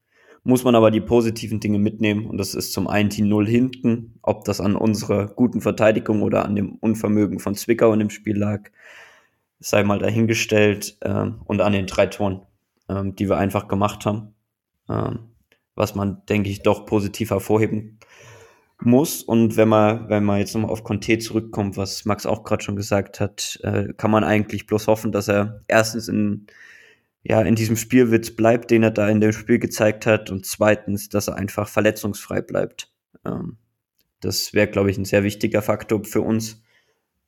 Muss 0.47 0.63
man 0.63 0.75
aber 0.75 0.91
die 0.91 1.01
positiven 1.01 1.59
Dinge 1.59 1.77
mitnehmen 1.77 2.25
und 2.25 2.37
das 2.37 2.55
ist 2.55 2.71
zum 2.71 2.87
einen 2.87 3.09
die 3.09 3.21
Null 3.21 3.45
hinten, 3.45 4.17
ob 4.21 4.45
das 4.45 4.61
an 4.61 4.77
unserer 4.77 5.27
guten 5.27 5.59
Verteidigung 5.59 6.21
oder 6.21 6.45
an 6.45 6.55
dem 6.55 6.75
Unvermögen 6.75 7.39
von 7.39 7.53
Zwickau 7.53 7.91
in 7.91 7.99
dem 7.99 8.09
Spiel 8.09 8.37
lag, 8.37 8.61
sei 9.59 9.83
mal 9.83 9.99
dahingestellt 9.99 10.99
ähm, 11.01 11.41
und 11.43 11.59
an 11.59 11.73
den 11.73 11.85
drei 11.85 12.05
Toren, 12.05 12.43
ähm, 12.87 13.13
die 13.13 13.27
wir 13.27 13.35
einfach 13.35 13.67
gemacht 13.67 14.05
haben, 14.05 14.35
ähm, 14.87 15.19
was 15.75 15.95
man, 15.95 16.21
denke 16.29 16.49
ich, 16.49 16.63
doch 16.63 16.85
positiv 16.85 17.31
hervorheben 17.31 17.99
muss. 18.79 19.23
Und 19.23 19.57
wenn 19.57 19.67
man, 19.67 20.07
wenn 20.07 20.23
man 20.23 20.39
jetzt 20.39 20.53
nochmal 20.53 20.71
auf 20.71 20.85
Conte 20.85 21.19
zurückkommt, 21.19 21.75
was 21.75 22.05
Max 22.05 22.25
auch 22.25 22.45
gerade 22.45 22.63
schon 22.63 22.77
gesagt 22.77 23.19
hat, 23.19 23.59
äh, 23.63 23.91
kann 23.97 24.11
man 24.11 24.23
eigentlich 24.23 24.65
bloß 24.65 24.87
hoffen, 24.87 25.11
dass 25.11 25.27
er 25.27 25.59
erstens 25.67 26.07
in, 26.07 26.47
ja, 27.29 27.41
in 27.41 27.55
diesem 27.55 27.75
Spielwitz 27.75 28.31
bleibt, 28.31 28.71
den 28.71 28.83
er 28.83 28.91
da 28.91 29.09
in 29.09 29.19
dem 29.19 29.33
Spiel 29.33 29.59
gezeigt 29.59 30.05
hat, 30.05 30.29
und 30.31 30.45
zweitens, 30.45 31.09
dass 31.09 31.27
er 31.27 31.35
einfach 31.35 31.67
verletzungsfrei 31.67 32.41
bleibt. 32.41 32.89
Ähm, 33.25 33.57
das 34.21 34.53
wäre, 34.53 34.67
glaube 34.67 34.89
ich, 34.89 34.97
ein 34.97 35.03
sehr 35.03 35.23
wichtiger 35.23 35.61
Faktor 35.61 36.05
für 36.05 36.21
uns. 36.21 36.63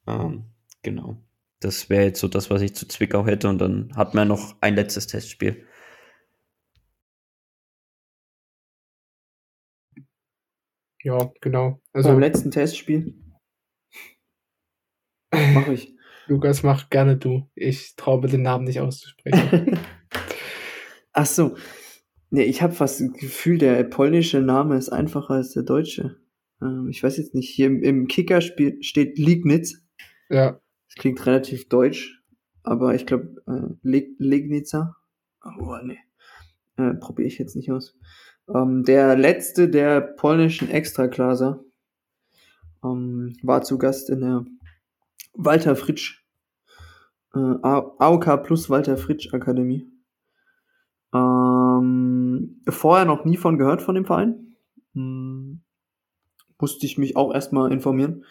Ähm, 0.07 0.45
genau. 0.83 1.21
Das 1.59 1.89
wäre 1.89 2.05
jetzt 2.05 2.21
so 2.21 2.29
das, 2.29 2.49
was 2.49 2.61
ich 2.61 2.75
zu 2.75 2.87
Zwickau 2.87 3.25
hätte. 3.25 3.49
Und 3.49 3.59
dann 3.59 3.91
hat 3.93 4.13
man 4.13 4.29
noch 4.29 4.55
ein 4.61 4.75
letztes 4.75 5.07
Testspiel. 5.07 5.67
Ja, 11.03 11.29
genau. 11.41 11.81
Also 11.91 12.09
beim 12.09 12.19
letzten 12.19 12.51
Testspiel. 12.51 13.15
Mach 15.53 15.67
ich. 15.67 15.98
Lukas, 16.29 16.61
mach 16.61 16.89
gerne 16.89 17.17
du. 17.17 17.49
Ich 17.55 17.95
traue 17.95 18.21
mir 18.21 18.27
den 18.27 18.43
Namen 18.43 18.65
nicht 18.65 18.79
auszusprechen. 18.79 19.79
Ach 21.13 21.25
so. 21.25 21.55
Nee, 22.29 22.43
ich 22.43 22.61
habe 22.61 22.73
fast 22.73 23.01
das 23.01 23.11
Gefühl, 23.13 23.57
der 23.57 23.83
polnische 23.83 24.39
Name 24.39 24.77
ist 24.77 24.89
einfacher 24.89 25.31
als 25.31 25.53
der 25.53 25.63
deutsche. 25.63 26.17
Ähm, 26.61 26.87
ich 26.89 27.01
weiß 27.01 27.17
jetzt 27.17 27.33
nicht, 27.33 27.49
hier 27.49 27.65
im, 27.65 27.81
im 27.81 28.07
Kicker 28.07 28.41
steht 28.41 29.17
Liegnitz. 29.17 29.83
Ja. 30.29 30.61
Das 30.87 30.95
klingt 30.95 31.25
relativ 31.25 31.67
deutsch, 31.67 32.21
aber 32.61 32.93
ich 32.93 33.07
glaube, 33.07 33.35
äh, 33.47 33.73
Leg 33.81 34.15
Legnica. 34.19 34.95
Oh, 35.43 35.77
nee. 35.83 35.97
Äh, 36.77 36.93
Probiere 36.95 37.27
ich 37.27 37.39
jetzt 37.39 37.55
nicht 37.55 37.71
aus. 37.71 37.97
Ähm, 38.53 38.83
der 38.83 39.15
letzte 39.15 39.67
der 39.67 40.01
polnischen 40.01 40.69
Extraklasse 40.69 41.65
ähm, 42.83 43.35
war 43.41 43.63
zu 43.63 43.79
Gast 43.79 44.11
in 44.11 44.21
der 44.21 44.45
Walter 45.33 45.75
Fritsch, 45.75 46.18
äh, 47.33 47.39
AOK 47.39 48.43
plus 48.43 48.69
Walter 48.69 48.97
Fritsch 48.97 49.33
Akademie. 49.33 49.89
Ähm, 51.13 52.61
vorher 52.67 53.05
noch 53.05 53.25
nie 53.25 53.37
von 53.37 53.57
gehört 53.57 53.81
von 53.81 53.95
dem 53.95 54.05
Verein. 54.05 54.55
Hm, 54.93 55.61
musste 56.59 56.85
ich 56.85 56.97
mich 56.97 57.15
auch 57.15 57.33
erstmal 57.33 57.71
informieren. 57.71 58.25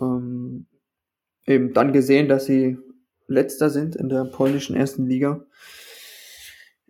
Ähm, 0.00 0.66
eben 1.46 1.72
dann 1.72 1.92
gesehen, 1.92 2.28
dass 2.28 2.46
sie 2.46 2.78
letzter 3.28 3.70
sind 3.70 3.96
in 3.96 4.08
der 4.08 4.24
polnischen 4.24 4.76
ersten 4.76 5.06
Liga. 5.06 5.44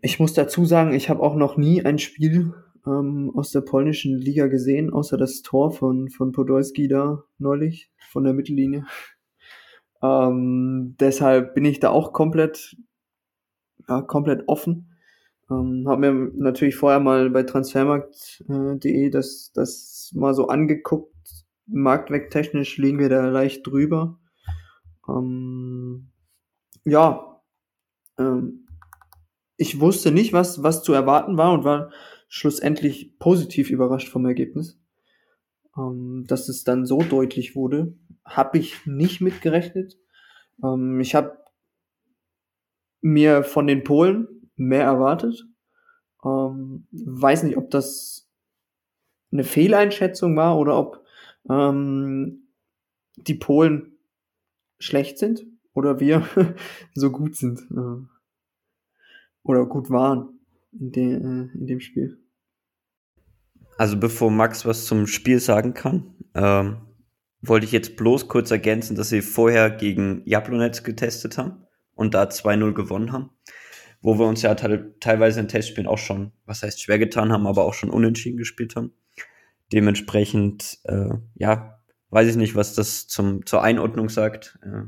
Ich 0.03 0.21
muss 0.21 0.35
dazu 0.35 0.65
sagen, 0.65 0.93
ich 0.93 1.09
habe 1.09 1.23
auch 1.23 1.35
noch 1.35 1.57
nie 1.57 1.85
ein 1.85 1.99
Spiel 1.99 2.53
ähm, 2.87 3.33
aus 3.35 3.51
der 3.51 3.63
polnischen 3.63 4.19
Liga 4.19 4.47
gesehen, 4.47 4.93
außer 4.93 5.17
das 5.17 5.43
Tor 5.43 5.73
von, 5.73 6.09
von 6.11 6.33
Podolski 6.33 6.89
da 6.89 7.25
neulich 7.39 7.91
von 8.11 8.25
der 8.25 8.35
Mittellinie. 8.35 8.85
Ähm, 10.03 10.97
deshalb 11.01 11.55
bin 11.55 11.65
ich 11.65 11.81
da 11.81 11.91
auch 11.91 12.13
komplett, 12.13 12.77
ja, 13.89 14.03
komplett 14.03 14.45
offen. 14.49 14.97
Ähm, 15.51 15.85
habe 15.87 16.13
mir 16.13 16.33
natürlich 16.35 16.77
vorher 16.77 17.01
mal 17.01 17.31
bei 17.31 17.45
transfermarkt.de 17.45 19.11
das, 19.11 19.53
das 19.55 20.13
mal 20.15 20.35
so 20.35 20.49
angeguckt. 20.49 21.15
Marktwegtechnisch 21.67 22.79
liegen 22.79 22.99
wir 22.99 23.09
da 23.09 23.29
leicht 23.29 23.67
drüber. 23.67 24.19
Ähm, 25.09 26.11
ja, 26.85 27.43
ähm, 28.19 28.67
ich 29.57 29.81
wusste 29.81 30.13
nicht, 30.13 30.33
was, 30.33 30.63
was 30.63 30.83
zu 30.83 30.93
erwarten 30.93 31.39
war 31.39 31.53
und 31.53 31.65
war 31.65 31.91
schlussendlich 32.29 33.19
positiv 33.19 33.71
überrascht 33.71 34.09
vom 34.09 34.27
Ergebnis. 34.27 34.79
Ähm, 35.77 36.25
dass 36.27 36.49
es 36.49 36.65
dann 36.65 36.87
so 36.87 37.03
deutlich 37.03 37.55
wurde, 37.55 37.95
habe 38.25 38.59
ich 38.59 38.87
nicht 38.87 39.21
mitgerechnet. 39.21 39.99
Ähm, 40.63 41.01
ich 41.01 41.15
habe 41.15 41.39
mir 43.01 43.45
von 43.45 43.67
den 43.67 43.85
Polen 43.85 44.51
mehr 44.57 44.85
erwartet. 44.85 45.47
Ähm, 46.25 46.87
weiß 46.91 47.43
nicht, 47.45 47.57
ob 47.57 47.71
das 47.71 48.29
eine 49.31 49.45
Fehleinschätzung 49.45 50.37
war 50.37 50.59
oder 50.59 50.79
ob 50.79 51.05
ähm, 51.49 52.49
die 53.17 53.35
Polen 53.35 53.99
schlecht 54.79 55.19
sind 55.19 55.47
oder 55.73 56.01
wir 56.01 56.27
so 56.95 57.11
gut 57.11 57.37
sind. 57.37 57.61
Äh, 57.71 58.07
oder 59.43 59.67
gut 59.67 59.91
waren 59.91 60.41
in, 60.73 60.91
de, 60.91 61.15
äh, 61.15 61.49
in 61.55 61.67
dem 61.67 61.81
Spiel. 61.81 62.19
Also 63.79 63.99
bevor 63.99 64.31
Max 64.31 64.65
was 64.65 64.87
zum 64.87 65.07
Spiel 65.07 65.39
sagen 65.39 65.75
kann, 65.75 66.15
ähm, 66.35 66.79
wollte 67.43 67.67
ich 67.67 67.73
jetzt 67.73 67.97
bloß 67.97 68.29
kurz 68.29 68.51
ergänzen, 68.51 68.97
dass 68.97 69.11
sie 69.11 69.23
vorher 69.23 69.71
gegen 69.71 70.23
Jablonetz 70.25 70.83
getestet 70.83 71.39
haben 71.39 71.67
und 71.95 72.15
da 72.15 72.25
2-0 72.25 72.73
gewonnen 72.73 73.13
haben. 73.13 73.31
Wo 74.01 74.19
wir 74.19 74.27
uns 74.27 74.43
ja 74.43 74.55
teilweise 74.55 75.41
in 75.41 75.49
Testspielen 75.49 75.89
auch 75.89 75.99
schon, 75.99 76.33
was 76.45 76.63
heißt 76.63 76.81
schwer 76.81 76.99
getan 76.99 77.33
haben, 77.33 77.47
aber 77.47 77.65
auch 77.65 77.75
schon 77.75 77.91
unentschieden 77.91 78.37
gespielt 78.37 78.77
haben. 78.77 78.93
Dementsprechend, 79.73 80.79
äh, 80.85 81.15
ja, 81.35 81.81
weiß 82.11 82.29
ich 82.29 82.37
nicht, 82.37 82.55
was 82.55 82.75
das 82.75 83.09
zum, 83.09 83.45
zur 83.47 83.63
Einordnung 83.63 84.09
sagt. 84.09 84.59
Äh, 84.63 84.85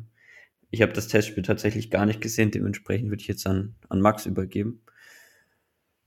ich 0.71 0.83
habe 0.83 0.93
das 0.93 1.09
Testspiel 1.09 1.43
tatsächlich 1.43 1.91
gar 1.91 2.07
nicht 2.07 2.21
gesehen, 2.21 2.51
dementsprechend 2.51 3.11
würde 3.11 3.23
ich 3.23 3.29
jetzt 3.29 3.47
an, 3.47 3.75
an 3.89 4.01
Max 4.01 4.27
übergeben, 4.27 4.83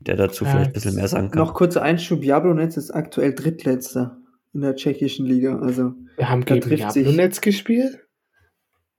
der 0.07 0.15
dazu 0.15 0.45
ja, 0.45 0.51
vielleicht 0.51 0.69
ein 0.71 0.73
bisschen 0.73 0.95
mehr 0.95 1.07
sagen 1.07 1.31
kann. 1.31 1.39
Noch 1.39 1.53
kurzer 1.53 1.81
Einschub, 1.81 2.23
Jablonetz 2.23 2.77
ist 2.77 2.91
aktuell 2.91 3.33
Drittletzter 3.33 4.17
in 4.53 4.61
der 4.61 4.75
tschechischen 4.75 5.25
Liga. 5.25 5.59
Also 5.59 5.93
wir 6.17 6.29
haben 6.29 6.43
gegen 6.45 6.69
Jablonetz 6.75 7.41
gespielt? 7.41 7.99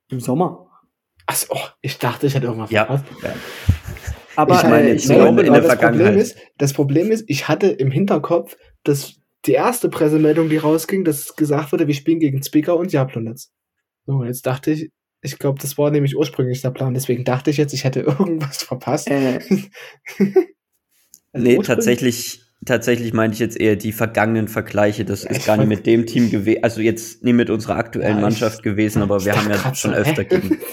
Im 0.08 0.20
Sommer. 0.20 0.68
Achso, 1.26 1.54
oh, 1.54 1.68
ich 1.80 1.98
dachte, 1.98 2.26
ich 2.26 2.34
hätte 2.34 2.46
irgendwas 2.46 2.70
ja. 2.70 2.86
verpasst. 2.86 3.04
Ja. 3.22 3.34
Aber 4.36 4.56
ich 4.56 4.62
meine, 4.62 4.94
ich 4.94 5.04
glaube, 5.04 5.42
in, 5.42 5.52
der 5.52 5.62
das 5.62 5.72
Vergangenheit. 5.72 6.06
Problem 6.06 6.20
ist, 6.20 6.36
das 6.58 6.72
Problem 6.72 7.10
ist, 7.10 7.24
ich 7.28 7.48
hatte 7.48 7.68
im 7.68 7.90
Hinterkopf, 7.90 8.56
dass 8.82 9.20
die 9.44 9.52
erste 9.52 9.88
Pressemeldung, 9.88 10.48
die 10.48 10.56
rausging, 10.56 11.04
dass 11.04 11.36
gesagt 11.36 11.72
wurde, 11.72 11.86
wir 11.86 11.94
spielen 11.94 12.18
gegen 12.18 12.42
Zwickau 12.42 12.76
und 12.76 12.92
Jablonetz. 12.92 13.52
So, 14.06 14.24
jetzt 14.24 14.46
dachte 14.46 14.72
ich, 14.72 14.90
ich 15.20 15.38
glaube, 15.38 15.60
das 15.60 15.78
war 15.78 15.90
nämlich 15.90 16.16
ursprünglich 16.16 16.62
der 16.62 16.70
Plan. 16.70 16.94
Deswegen 16.94 17.24
dachte 17.24 17.50
ich 17.50 17.56
jetzt, 17.56 17.72
ich 17.72 17.84
hätte 17.84 18.00
irgendwas 18.18 18.62
verpasst. 18.62 19.08
Äh. 19.10 19.40
also 21.32 21.46
nee, 21.46 21.58
tatsächlich, 21.58 22.42
tatsächlich 22.64 23.12
meinte 23.12 23.34
ich 23.34 23.40
jetzt 23.40 23.58
eher 23.58 23.76
die 23.76 23.92
vergangenen 23.92 24.48
Vergleiche. 24.48 25.04
Das 25.04 25.24
ist 25.24 25.46
gar 25.46 25.56
nicht 25.56 25.68
mit 25.68 25.86
dem 25.86 26.06
Team 26.06 26.30
gewesen, 26.30 26.62
also 26.62 26.80
jetzt 26.80 27.24
nicht 27.24 27.34
mit 27.34 27.50
unserer 27.50 27.76
aktuellen 27.76 28.16
ja, 28.16 28.20
Mannschaft 28.20 28.58
ich, 28.58 28.62
gewesen, 28.62 29.02
aber 29.02 29.24
wir 29.24 29.36
haben 29.36 29.50
ja 29.50 29.74
schon 29.74 29.94
öfter 29.94 30.24
gegen. 30.24 30.58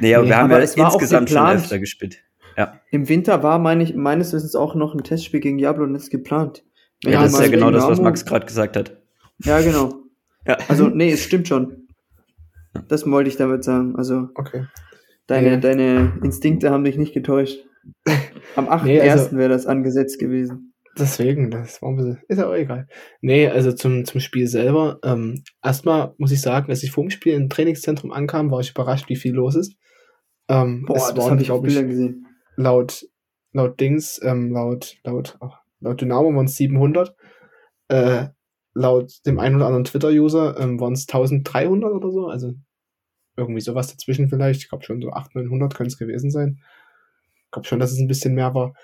Nee, 0.00 0.14
aber 0.14 0.24
nee, 0.24 0.30
wir 0.30 0.36
haben 0.36 0.50
ja 0.50 0.58
insgesamt 0.58 1.30
schon 1.30 1.46
öfter 1.46 1.78
gespielt. 1.78 2.18
Ja. 2.56 2.80
Im 2.90 3.08
Winter 3.08 3.42
war, 3.42 3.58
meine 3.58 3.84
ich, 3.84 3.94
meines 3.94 4.32
Wissens 4.32 4.56
auch 4.56 4.74
noch 4.74 4.94
ein 4.94 5.04
Testspiel 5.04 5.40
gegen 5.40 5.58
Jablonetz 5.58 6.10
geplant. 6.10 6.64
Ja, 7.04 7.22
das 7.22 7.34
ist 7.34 7.40
ja 7.40 7.48
genau 7.48 7.70
das, 7.70 7.86
was 7.86 8.00
Max 8.00 8.24
gerade 8.24 8.46
gesagt 8.46 8.76
hat. 8.76 8.96
Ja, 9.44 9.60
genau. 9.60 9.94
Ja. 10.46 10.56
Also, 10.68 10.88
nee, 10.88 11.12
es 11.12 11.24
stimmt 11.24 11.46
schon. 11.46 11.88
Das 12.86 13.04
wollte 13.10 13.28
ich 13.28 13.36
damit 13.36 13.64
sagen. 13.64 13.96
Also, 13.96 14.30
okay. 14.34 14.64
deine, 15.26 15.50
ja. 15.50 15.56
deine 15.58 16.18
Instinkte 16.22 16.70
haben 16.70 16.84
dich 16.84 16.96
nicht 16.96 17.12
getäuscht. 17.12 17.58
Am 18.56 18.68
8.1. 18.68 18.84
Nee, 18.84 19.00
also, 19.00 19.36
wäre 19.36 19.50
das 19.50 19.66
angesetzt 19.66 20.18
gewesen. 20.18 20.74
Deswegen, 20.98 21.50
das 21.50 21.80
war 21.80 21.90
ein 21.90 21.96
bisschen, 21.96 22.18
ist 22.26 22.38
ja 22.38 22.48
auch 22.48 22.54
egal. 22.54 22.88
Nee, 23.20 23.46
also 23.48 23.72
zum, 23.72 24.04
zum 24.04 24.20
Spiel 24.20 24.48
selber. 24.48 24.98
Ähm, 25.04 25.44
erstmal 25.62 26.14
muss 26.18 26.32
ich 26.32 26.40
sagen, 26.40 26.70
als 26.70 26.82
ich 26.82 26.90
vor 26.90 27.04
dem 27.04 27.10
Spiel 27.10 27.34
im 27.34 27.48
Trainingszentrum 27.48 28.10
ankam, 28.10 28.50
war 28.50 28.60
ich 28.60 28.70
überrascht, 28.70 29.08
wie 29.08 29.16
viel 29.16 29.34
los 29.34 29.54
ist. 29.54 29.76
Ähm, 30.48 30.84
Boah, 30.86 30.96
es 30.96 31.14
das 31.14 31.30
habe 31.30 31.40
ich 31.40 31.50
auf 31.50 31.62
Bildern 31.62 31.88
gesehen. 31.88 32.26
Laut, 32.56 33.06
laut 33.52 33.78
Dings, 33.78 34.20
ähm, 34.24 34.50
laut, 34.50 34.96
laut, 35.04 35.36
ach, 35.40 35.60
laut 35.80 36.00
Dynamo 36.00 36.34
waren 36.34 36.46
es 36.46 36.56
700. 36.56 37.14
Äh, 37.88 38.26
laut 38.74 39.12
dem 39.26 39.38
einen 39.38 39.56
oder 39.56 39.66
anderen 39.66 39.84
Twitter-User 39.84 40.58
ähm, 40.58 40.80
waren 40.80 40.94
es 40.94 41.06
1300 41.08 41.92
oder 41.92 42.10
so. 42.10 42.26
Also 42.26 42.54
irgendwie 43.36 43.60
sowas 43.60 43.88
dazwischen 43.88 44.28
vielleicht. 44.28 44.62
Ich 44.62 44.68
glaube 44.68 44.84
schon 44.84 45.00
so 45.00 45.10
800, 45.10 45.46
900 45.46 45.74
können 45.74 45.88
es 45.88 45.98
gewesen 45.98 46.30
sein. 46.30 46.60
Ich 47.48 47.52
glaube 47.52 47.66
schon, 47.66 47.80
dass 47.80 47.92
es 47.92 47.98
ein 47.98 48.08
bisschen 48.08 48.34
mehr 48.34 48.54
war. 48.54 48.74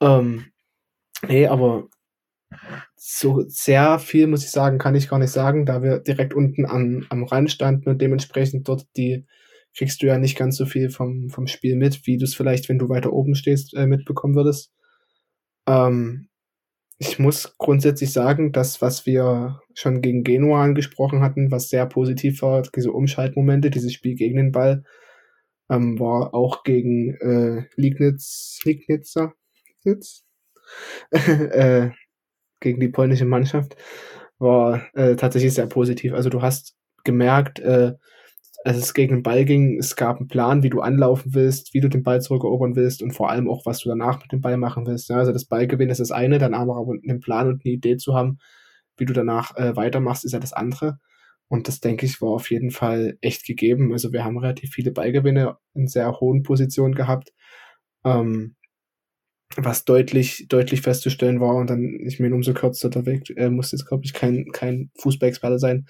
Ähm, 0.00 0.46
nee, 1.28 1.46
aber 1.46 1.88
so 2.96 3.44
sehr 3.48 3.98
viel, 3.98 4.26
muss 4.26 4.44
ich 4.44 4.50
sagen, 4.50 4.78
kann 4.78 4.94
ich 4.94 5.08
gar 5.08 5.18
nicht 5.18 5.30
sagen, 5.30 5.66
da 5.66 5.82
wir 5.82 5.98
direkt 5.98 6.32
unten 6.32 6.64
an, 6.64 7.06
am 7.10 7.24
Rand 7.24 7.50
standen 7.50 7.90
und 7.90 8.00
dementsprechend 8.00 8.66
dort 8.66 8.86
die 8.96 9.26
kriegst 9.76 10.02
du 10.02 10.06
ja 10.06 10.18
nicht 10.18 10.38
ganz 10.38 10.56
so 10.56 10.66
viel 10.66 10.88
vom, 10.88 11.28
vom 11.30 11.46
Spiel 11.48 11.76
mit, 11.76 12.06
wie 12.06 12.16
du 12.16 12.24
es 12.24 12.34
vielleicht, 12.34 12.68
wenn 12.68 12.78
du 12.78 12.88
weiter 12.88 13.12
oben 13.12 13.34
stehst, 13.34 13.74
äh, 13.74 13.86
mitbekommen 13.86 14.36
würdest. 14.36 14.72
Ähm, 15.66 16.28
ich 16.98 17.18
muss 17.18 17.56
grundsätzlich 17.58 18.12
sagen, 18.12 18.52
dass 18.52 18.80
was 18.80 19.04
wir 19.04 19.60
schon 19.74 20.00
gegen 20.00 20.22
Genua 20.22 20.62
angesprochen 20.62 21.22
hatten, 21.22 21.50
was 21.50 21.68
sehr 21.68 21.86
positiv 21.86 22.40
war, 22.42 22.62
diese 22.62 22.92
Umschaltmomente, 22.92 23.68
dieses 23.70 23.92
Spiel 23.92 24.14
gegen 24.14 24.36
den 24.36 24.52
Ball, 24.52 24.84
ähm, 25.70 25.98
war 25.98 26.34
auch 26.34 26.62
gegen 26.62 27.14
äh, 27.14 27.66
Liegnitz, 27.76 28.60
Liegnitzer, 28.64 29.34
Liegnitz? 29.68 30.24
äh, 31.10 31.90
gegen 32.60 32.80
die 32.80 32.88
polnische 32.88 33.26
Mannschaft, 33.26 33.76
war 34.38 34.82
äh, 34.94 35.16
tatsächlich 35.16 35.54
sehr 35.54 35.66
positiv. 35.66 36.12
Also 36.14 36.30
du 36.30 36.42
hast 36.42 36.76
gemerkt, 37.04 37.60
äh, 37.60 37.94
als 38.64 38.78
es 38.78 38.94
gegen 38.94 39.16
den 39.16 39.22
Ball 39.22 39.44
ging, 39.44 39.78
es 39.78 39.94
gab 39.94 40.18
einen 40.18 40.28
Plan, 40.28 40.62
wie 40.62 40.70
du 40.70 40.80
anlaufen 40.80 41.34
willst, 41.34 41.74
wie 41.74 41.80
du 41.80 41.88
den 41.88 42.02
Ball 42.02 42.22
zurückerobern 42.22 42.76
willst 42.76 43.02
und 43.02 43.12
vor 43.12 43.30
allem 43.30 43.48
auch, 43.48 43.66
was 43.66 43.80
du 43.80 43.90
danach 43.90 44.20
mit 44.22 44.32
dem 44.32 44.40
Ball 44.40 44.56
machen 44.56 44.86
willst. 44.86 45.10
Ja, 45.10 45.16
also 45.18 45.32
das 45.32 45.44
Ballgewinn 45.44 45.90
ist 45.90 46.00
das 46.00 46.10
eine, 46.10 46.38
dann 46.38 46.54
aber, 46.54 46.78
einen 47.06 47.20
Plan 47.20 47.48
und 47.48 47.62
eine 47.64 47.74
Idee 47.74 47.98
zu 47.98 48.14
haben, 48.14 48.38
wie 48.96 49.04
du 49.04 49.12
danach 49.12 49.54
äh, 49.56 49.76
weitermachst, 49.76 50.24
ist 50.24 50.32
ja 50.32 50.40
das 50.40 50.54
andere. 50.54 50.98
Und 51.48 51.68
das, 51.68 51.80
denke 51.80 52.06
ich, 52.06 52.20
war 52.20 52.30
auf 52.30 52.50
jeden 52.50 52.70
Fall 52.70 53.18
echt 53.20 53.46
gegeben. 53.46 53.92
Also 53.92 54.12
wir 54.12 54.24
haben 54.24 54.38
relativ 54.38 54.70
viele 54.70 54.90
Ballgewinne 54.90 55.56
in 55.74 55.86
sehr 55.86 56.20
hohen 56.20 56.42
Positionen 56.42 56.94
gehabt. 56.94 57.32
Ähm, 58.04 58.56
was 59.56 59.84
deutlich, 59.84 60.46
deutlich 60.48 60.80
festzustellen 60.80 61.40
war 61.40 61.54
und 61.54 61.70
dann, 61.70 62.00
ich 62.04 62.18
meine, 62.18 62.34
umso 62.34 62.54
kürzer 62.54 62.90
der 62.90 63.06
Weg, 63.06 63.30
äh, 63.36 63.50
muss 63.50 63.72
jetzt, 63.72 63.86
glaube 63.86 64.04
ich, 64.04 64.12
kein, 64.12 64.46
kein 64.52 64.90
Fußballexperte 64.98 65.58
sein, 65.58 65.86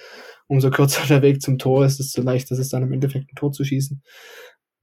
umso 0.47 0.71
kürzer 0.71 1.07
der 1.07 1.23
Weg 1.23 1.41
zum 1.41 1.59
Tor 1.59 1.85
ist, 1.87 1.99
desto 1.99 2.23
leichter 2.23 2.55
ist 2.55 2.59
es 2.59 2.69
dann 2.69 2.83
im 2.83 2.93
Endeffekt 2.93 3.33
ein 3.33 3.37
Tor 3.37 3.53
zu 3.53 3.65
schießen. 3.65 4.03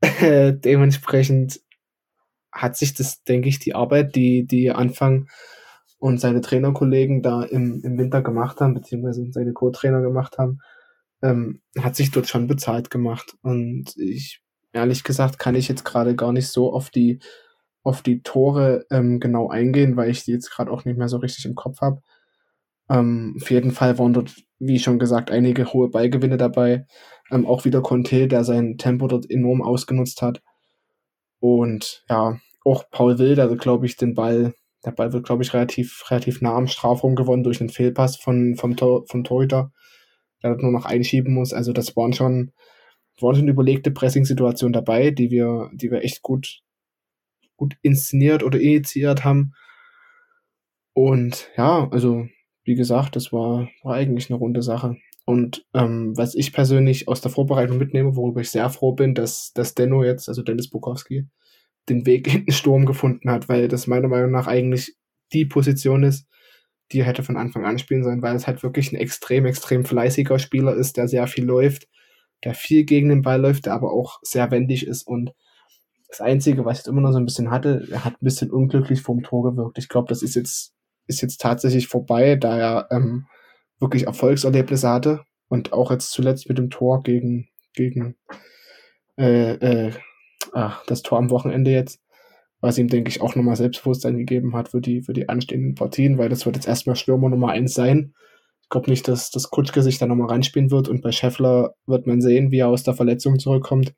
Dementsprechend 0.22 1.62
hat 2.52 2.76
sich 2.76 2.94
das, 2.94 3.24
denke 3.24 3.50
ich, 3.50 3.60
die 3.60 3.76
Arbeit, 3.76 4.16
die, 4.16 4.46
die 4.46 4.72
Anfang 4.72 5.28
und 6.02 6.20
seine 6.20 6.42
Trainerkollegen 6.42 7.22
da 7.22 7.44
im, 7.44 7.80
im 7.84 8.00
Winter 8.00 8.24
gemacht 8.24 8.60
haben, 8.60 8.74
beziehungsweise 8.74 9.32
seine 9.32 9.54
Co-Trainer 9.54 10.02
gemacht 10.02 10.40
haben, 10.40 10.60
ähm, 11.22 11.62
hat 11.78 11.96
sich 11.96 12.10
dort 12.10 12.28
schon 12.28 12.48
bezahlt 12.48 12.90
gemacht. 12.90 13.36
Und 13.44 13.96
ich, 13.98 14.42
ehrlich 14.74 15.04
gesagt, 15.04 15.38
kann 15.38 15.54
ich 15.54 15.68
jetzt 15.68 15.86
gerade 15.86 16.16
gar 16.16 16.34
nicht 16.34 16.48
so 16.48 16.74
auf 16.74 16.90
die 16.90 17.20
auf 17.84 18.02
die 18.02 18.22
Tore 18.24 18.86
ähm, 18.90 19.20
genau 19.20 19.50
eingehen, 19.50 19.96
weil 19.96 20.10
ich 20.10 20.24
die 20.24 20.32
jetzt 20.32 20.50
gerade 20.50 20.72
auch 20.72 20.86
nicht 20.86 20.98
mehr 20.98 21.08
so 21.08 21.18
richtig 21.18 21.46
im 21.46 21.56
Kopf 21.56 21.82
habe. 21.82 22.02
Ähm, 22.90 23.38
auf 23.40 23.52
jeden 23.52 23.72
Fall 23.72 24.00
waren 24.00 24.14
dort, 24.14 24.36
wie 24.58 24.80
schon 24.80 25.00
gesagt, 25.00 25.30
einige 25.30 25.72
hohe 25.72 25.90
Ballgewinne 25.90 26.38
dabei. 26.38 26.88
Ähm, 27.32 27.46
auch 27.46 27.64
wieder 27.64 27.82
Conte, 27.82 28.28
der 28.28 28.44
sein 28.44 28.78
Tempo 28.78 29.08
dort 29.08 29.30
enorm 29.30 29.62
ausgenutzt 29.62 30.22
hat. 30.24 30.42
Und 31.40 32.04
ja, 32.10 32.40
auch 32.66 32.86
Paul 32.92 33.20
Wild, 33.20 33.40
also 33.40 33.56
glaube 33.56 33.86
ich, 33.86 33.98
den 33.98 34.16
Ball, 34.16 34.54
der 34.86 34.92
Ball 34.92 35.14
wird, 35.14 35.26
glaube 35.26 35.44
ich, 35.44 35.54
relativ, 35.54 36.04
relativ 36.10 36.42
nah 36.42 36.56
am 36.56 36.68
Strafraum 36.68 37.16
gewonnen 37.16 37.44
durch 37.44 37.60
einen 37.60 37.70
Fehlpass 37.70 38.18
von, 38.18 38.56
vom, 38.56 38.76
Tor, 38.76 39.06
vom 39.08 39.24
Torhüter, 39.24 39.72
der 40.42 40.52
dort 40.52 40.64
nur 40.64 40.72
noch 40.72 40.86
einschieben 40.86 41.34
muss. 41.34 41.54
Also 41.54 41.74
das 41.74 41.96
waren 41.96 42.14
schon, 42.14 42.52
waren 43.20 43.36
schon 43.36 43.48
überlegte 43.48 43.92
Pressing-Situationen 43.92 44.74
dabei, 44.74 45.12
die 45.12 45.30
wir, 45.30 45.70
die 45.74 45.92
wir 45.92 46.04
echt 46.04 46.22
gut, 46.22 46.62
gut 47.56 47.76
inszeniert 47.82 48.44
oder 48.44 48.60
initiiert 48.60 49.24
haben. 49.24 49.54
Und 50.94 51.50
ja, 51.58 51.88
also 51.92 52.28
wie 52.64 52.76
gesagt, 52.76 53.16
das 53.16 53.32
war, 53.32 53.70
war 53.84 53.96
eigentlich 53.96 54.30
eine 54.30 54.40
runde 54.40 54.62
Sache. 54.62 54.98
Und 55.26 55.66
ähm, 55.74 56.18
was 56.18 56.36
ich 56.36 56.52
persönlich 56.52 57.08
aus 57.08 57.22
der 57.22 57.32
Vorbereitung 57.32 57.78
mitnehme, 57.78 58.16
worüber 58.16 58.42
ich 58.42 58.50
sehr 58.50 58.70
froh 58.70 58.94
bin, 58.94 59.14
dass, 59.14 59.54
dass 59.54 59.76
Denno 59.76 60.04
jetzt, 60.04 60.28
also 60.28 60.42
Dennis 60.42 60.70
Bukowski, 60.70 61.28
den 61.90 62.06
Weg 62.06 62.34
in 62.34 62.46
den 62.46 62.54
Sturm 62.54 62.86
gefunden 62.86 63.30
hat, 63.30 63.50
weil 63.50 63.68
das 63.68 63.88
meiner 63.88 64.08
Meinung 64.08 64.32
nach 64.32 64.48
eigentlich 64.48 64.96
die 65.34 65.46
Position 65.46 66.04
ist, 66.04 66.28
die 66.92 67.00
er 67.00 67.06
hätte 67.06 67.24
von 67.24 67.38
Anfang 67.38 67.66
an 67.66 67.80
spielen 67.80 68.04
sollen, 68.04 68.22
weil 68.22 68.36
es 68.36 68.48
halt 68.48 68.64
wirklich 68.64 68.92
ein 68.92 68.98
extrem, 68.98 69.46
extrem 69.46 69.86
fleißiger 69.86 70.40
Spieler 70.40 70.76
ist, 70.76 70.98
der 70.98 71.08
sehr 71.08 71.28
viel 71.28 71.46
läuft, 71.46 71.88
der 72.44 72.54
viel 72.54 72.84
gegen 72.84 73.10
den 73.10 73.22
Ball 73.22 73.40
läuft, 73.40 73.66
der 73.66 73.74
aber 73.74 73.94
auch 73.94 74.20
sehr 74.24 74.52
wendig 74.52 74.86
ist 74.86 75.04
und 75.04 75.32
das 76.12 76.20
Einzige, 76.20 76.66
was 76.66 76.82
ich 76.82 76.88
immer 76.88 77.00
noch 77.00 77.14
so 77.14 77.20
ein 77.20 77.26
bisschen 77.26 77.52
hatte, 77.52 77.88
er 77.90 78.04
hat 78.04 78.14
ein 78.16 78.26
bisschen 78.26 78.52
unglücklich 78.52 79.02
vorm 79.02 79.24
Tor 79.24 79.44
gewirkt. 79.44 79.78
Ich 79.78 79.88
glaube, 79.88 80.10
das 80.10 80.22
ist 80.22 80.36
jetzt, 80.36 80.74
ist 81.08 81.22
jetzt 81.22 81.40
tatsächlich 81.40 81.88
vorbei, 81.88 82.36
da 82.36 82.58
er 82.58 82.88
ähm, 82.92 83.28
wirklich 83.80 84.08
Erfolgserlebnisse 84.08 84.90
hatte 84.90 85.24
und 85.48 85.72
auch 85.72 85.90
jetzt 85.90 86.12
zuletzt 86.12 86.50
mit 86.50 86.58
dem 86.58 86.70
Tor 86.70 87.02
gegen, 87.02 87.48
gegen 87.74 88.18
äh, 89.18 89.54
äh, 89.54 89.94
ach, 90.54 90.84
das 90.86 91.02
Tor 91.02 91.18
am 91.18 91.30
Wochenende 91.30 91.72
jetzt. 91.72 92.00
was 92.64 92.78
ihm, 92.78 92.88
denke 92.88 93.10
ich, 93.10 93.22
auch 93.22 93.36
nochmal 93.36 93.56
Selbstbewusstsein 93.56 94.18
gegeben 94.18 94.56
hat 94.56 94.70
für 94.70 94.82
die, 94.82 95.02
für 95.02 95.14
die 95.14 95.30
anstehenden 95.30 95.74
Partien, 95.74 96.20
weil 96.20 96.30
das 96.30 96.46
wird 96.46 96.56
jetzt 96.56 96.68
erstmal 96.68 96.96
Stürmer 96.96 97.28
Nummer 97.30 97.50
eins 97.50 97.74
sein. 97.74 98.14
Ich 98.62 98.70
glaube 98.70 98.90
nicht, 98.90 99.08
dass 99.08 99.32
das 99.32 99.50
Kutschke 99.50 99.82
sich 99.82 99.98
da 99.98 100.06
nochmal 100.06 100.30
reinspielen 100.30 100.70
wird 100.70 100.88
und 100.88 101.02
bei 101.02 101.12
Scheffler 101.12 101.74
wird 101.88 102.06
man 102.06 102.22
sehen, 102.22 102.52
wie 102.52 102.60
er 102.60 102.68
aus 102.68 102.84
der 102.84 102.94
Verletzung 102.94 103.40
zurückkommt. 103.40 103.96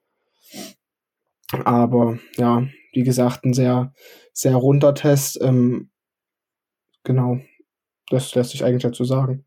Aber 1.52 2.18
ja, 2.38 2.66
wie 2.94 3.04
gesagt, 3.04 3.44
ein 3.44 3.54
sehr, 3.54 3.94
sehr 4.32 4.56
runder 4.56 4.96
Test. 4.96 5.40
Ähm, 5.42 5.92
genau, 7.04 7.40
das 8.10 8.34
lässt 8.34 8.52
sich 8.52 8.64
eigentlich 8.64 8.84
dazu 8.84 9.04
sagen. 9.04 9.46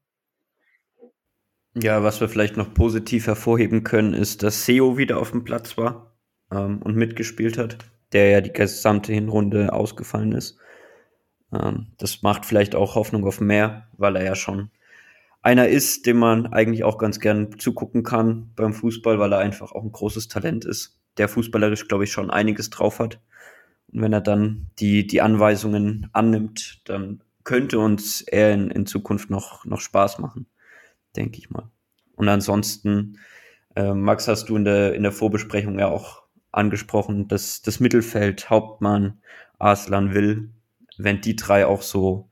Ja, 1.74 2.02
was 2.02 2.20
wir 2.20 2.28
vielleicht 2.28 2.56
noch 2.56 2.72
positiv 2.74 3.26
hervorheben 3.26 3.82
können, 3.82 4.14
ist, 4.14 4.42
dass 4.42 4.66
Seo 4.66 4.98
wieder 4.98 5.18
auf 5.18 5.30
dem 5.30 5.44
Platz 5.44 5.76
war 5.76 6.15
ähm, 6.56 6.80
und 6.82 6.96
mitgespielt 6.96 7.58
hat, 7.58 7.78
der 8.12 8.30
ja 8.30 8.40
die 8.40 8.52
gesamte 8.52 9.12
Hinrunde 9.12 9.72
ausgefallen 9.72 10.32
ist. 10.32 10.58
Ähm, 11.52 11.88
das 11.98 12.22
macht 12.22 12.46
vielleicht 12.46 12.74
auch 12.74 12.94
Hoffnung 12.94 13.26
auf 13.26 13.40
mehr, 13.40 13.88
weil 13.96 14.16
er 14.16 14.24
ja 14.24 14.34
schon 14.34 14.70
einer 15.42 15.68
ist, 15.68 16.06
dem 16.06 16.16
man 16.18 16.46
eigentlich 16.48 16.82
auch 16.82 16.98
ganz 16.98 17.20
gern 17.20 17.58
zugucken 17.58 18.02
kann 18.02 18.50
beim 18.56 18.72
Fußball, 18.72 19.18
weil 19.18 19.32
er 19.32 19.38
einfach 19.38 19.72
auch 19.72 19.84
ein 19.84 19.92
großes 19.92 20.28
Talent 20.28 20.64
ist, 20.64 20.98
der 21.18 21.28
fußballerisch, 21.28 21.86
glaube 21.86 22.04
ich, 22.04 22.12
schon 22.12 22.30
einiges 22.30 22.70
drauf 22.70 22.98
hat. 22.98 23.20
Und 23.92 24.02
wenn 24.02 24.12
er 24.12 24.20
dann 24.20 24.70
die, 24.80 25.06
die 25.06 25.20
Anweisungen 25.20 26.08
annimmt, 26.12 26.82
dann 26.86 27.22
könnte 27.44 27.78
uns 27.78 28.22
er 28.22 28.52
in, 28.52 28.70
in 28.70 28.86
Zukunft 28.86 29.30
noch, 29.30 29.64
noch 29.64 29.80
Spaß 29.80 30.18
machen 30.18 30.46
denke 31.16 31.38
ich 31.38 31.50
mal. 31.50 31.70
Und 32.14 32.28
ansonsten, 32.28 33.18
äh, 33.74 33.92
Max, 33.92 34.28
hast 34.28 34.48
du 34.48 34.56
in 34.56 34.64
der, 34.64 34.94
in 34.94 35.02
der 35.02 35.12
Vorbesprechung 35.12 35.78
ja 35.78 35.88
auch 35.88 36.22
angesprochen, 36.56 37.28
dass 37.28 37.62
das 37.62 37.80
Mittelfeld, 37.80 38.50
Hauptmann, 38.50 39.18
Arslan 39.58 40.14
will, 40.14 40.50
wenn 40.98 41.20
die 41.20 41.36
drei 41.36 41.66
auch 41.66 41.82
so, 41.82 42.30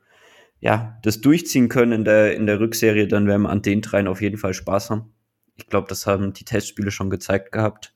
ja, 0.60 0.98
das 1.02 1.20
durchziehen 1.20 1.68
können 1.68 1.92
in 1.92 2.04
der, 2.04 2.34
in 2.34 2.46
der 2.46 2.60
Rückserie, 2.60 3.08
dann 3.08 3.26
werden 3.26 3.42
wir 3.42 3.50
an 3.50 3.62
den 3.62 3.82
dreien 3.82 4.08
auf 4.08 4.20
jeden 4.20 4.38
Fall 4.38 4.54
Spaß 4.54 4.90
haben. 4.90 5.12
Ich 5.56 5.68
glaube, 5.68 5.88
das 5.88 6.06
haben 6.06 6.32
die 6.32 6.44
Testspiele 6.44 6.90
schon 6.90 7.10
gezeigt 7.10 7.52
gehabt, 7.52 7.94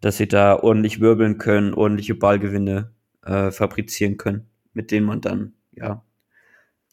dass 0.00 0.16
sie 0.16 0.28
da 0.28 0.58
ordentlich 0.58 1.00
wirbeln 1.00 1.38
können, 1.38 1.74
ordentliche 1.74 2.14
Ballgewinne 2.14 2.92
äh, 3.24 3.50
fabrizieren 3.50 4.16
können, 4.16 4.48
mit 4.72 4.90
denen 4.90 5.06
man 5.06 5.20
dann, 5.20 5.52
ja, 5.72 6.02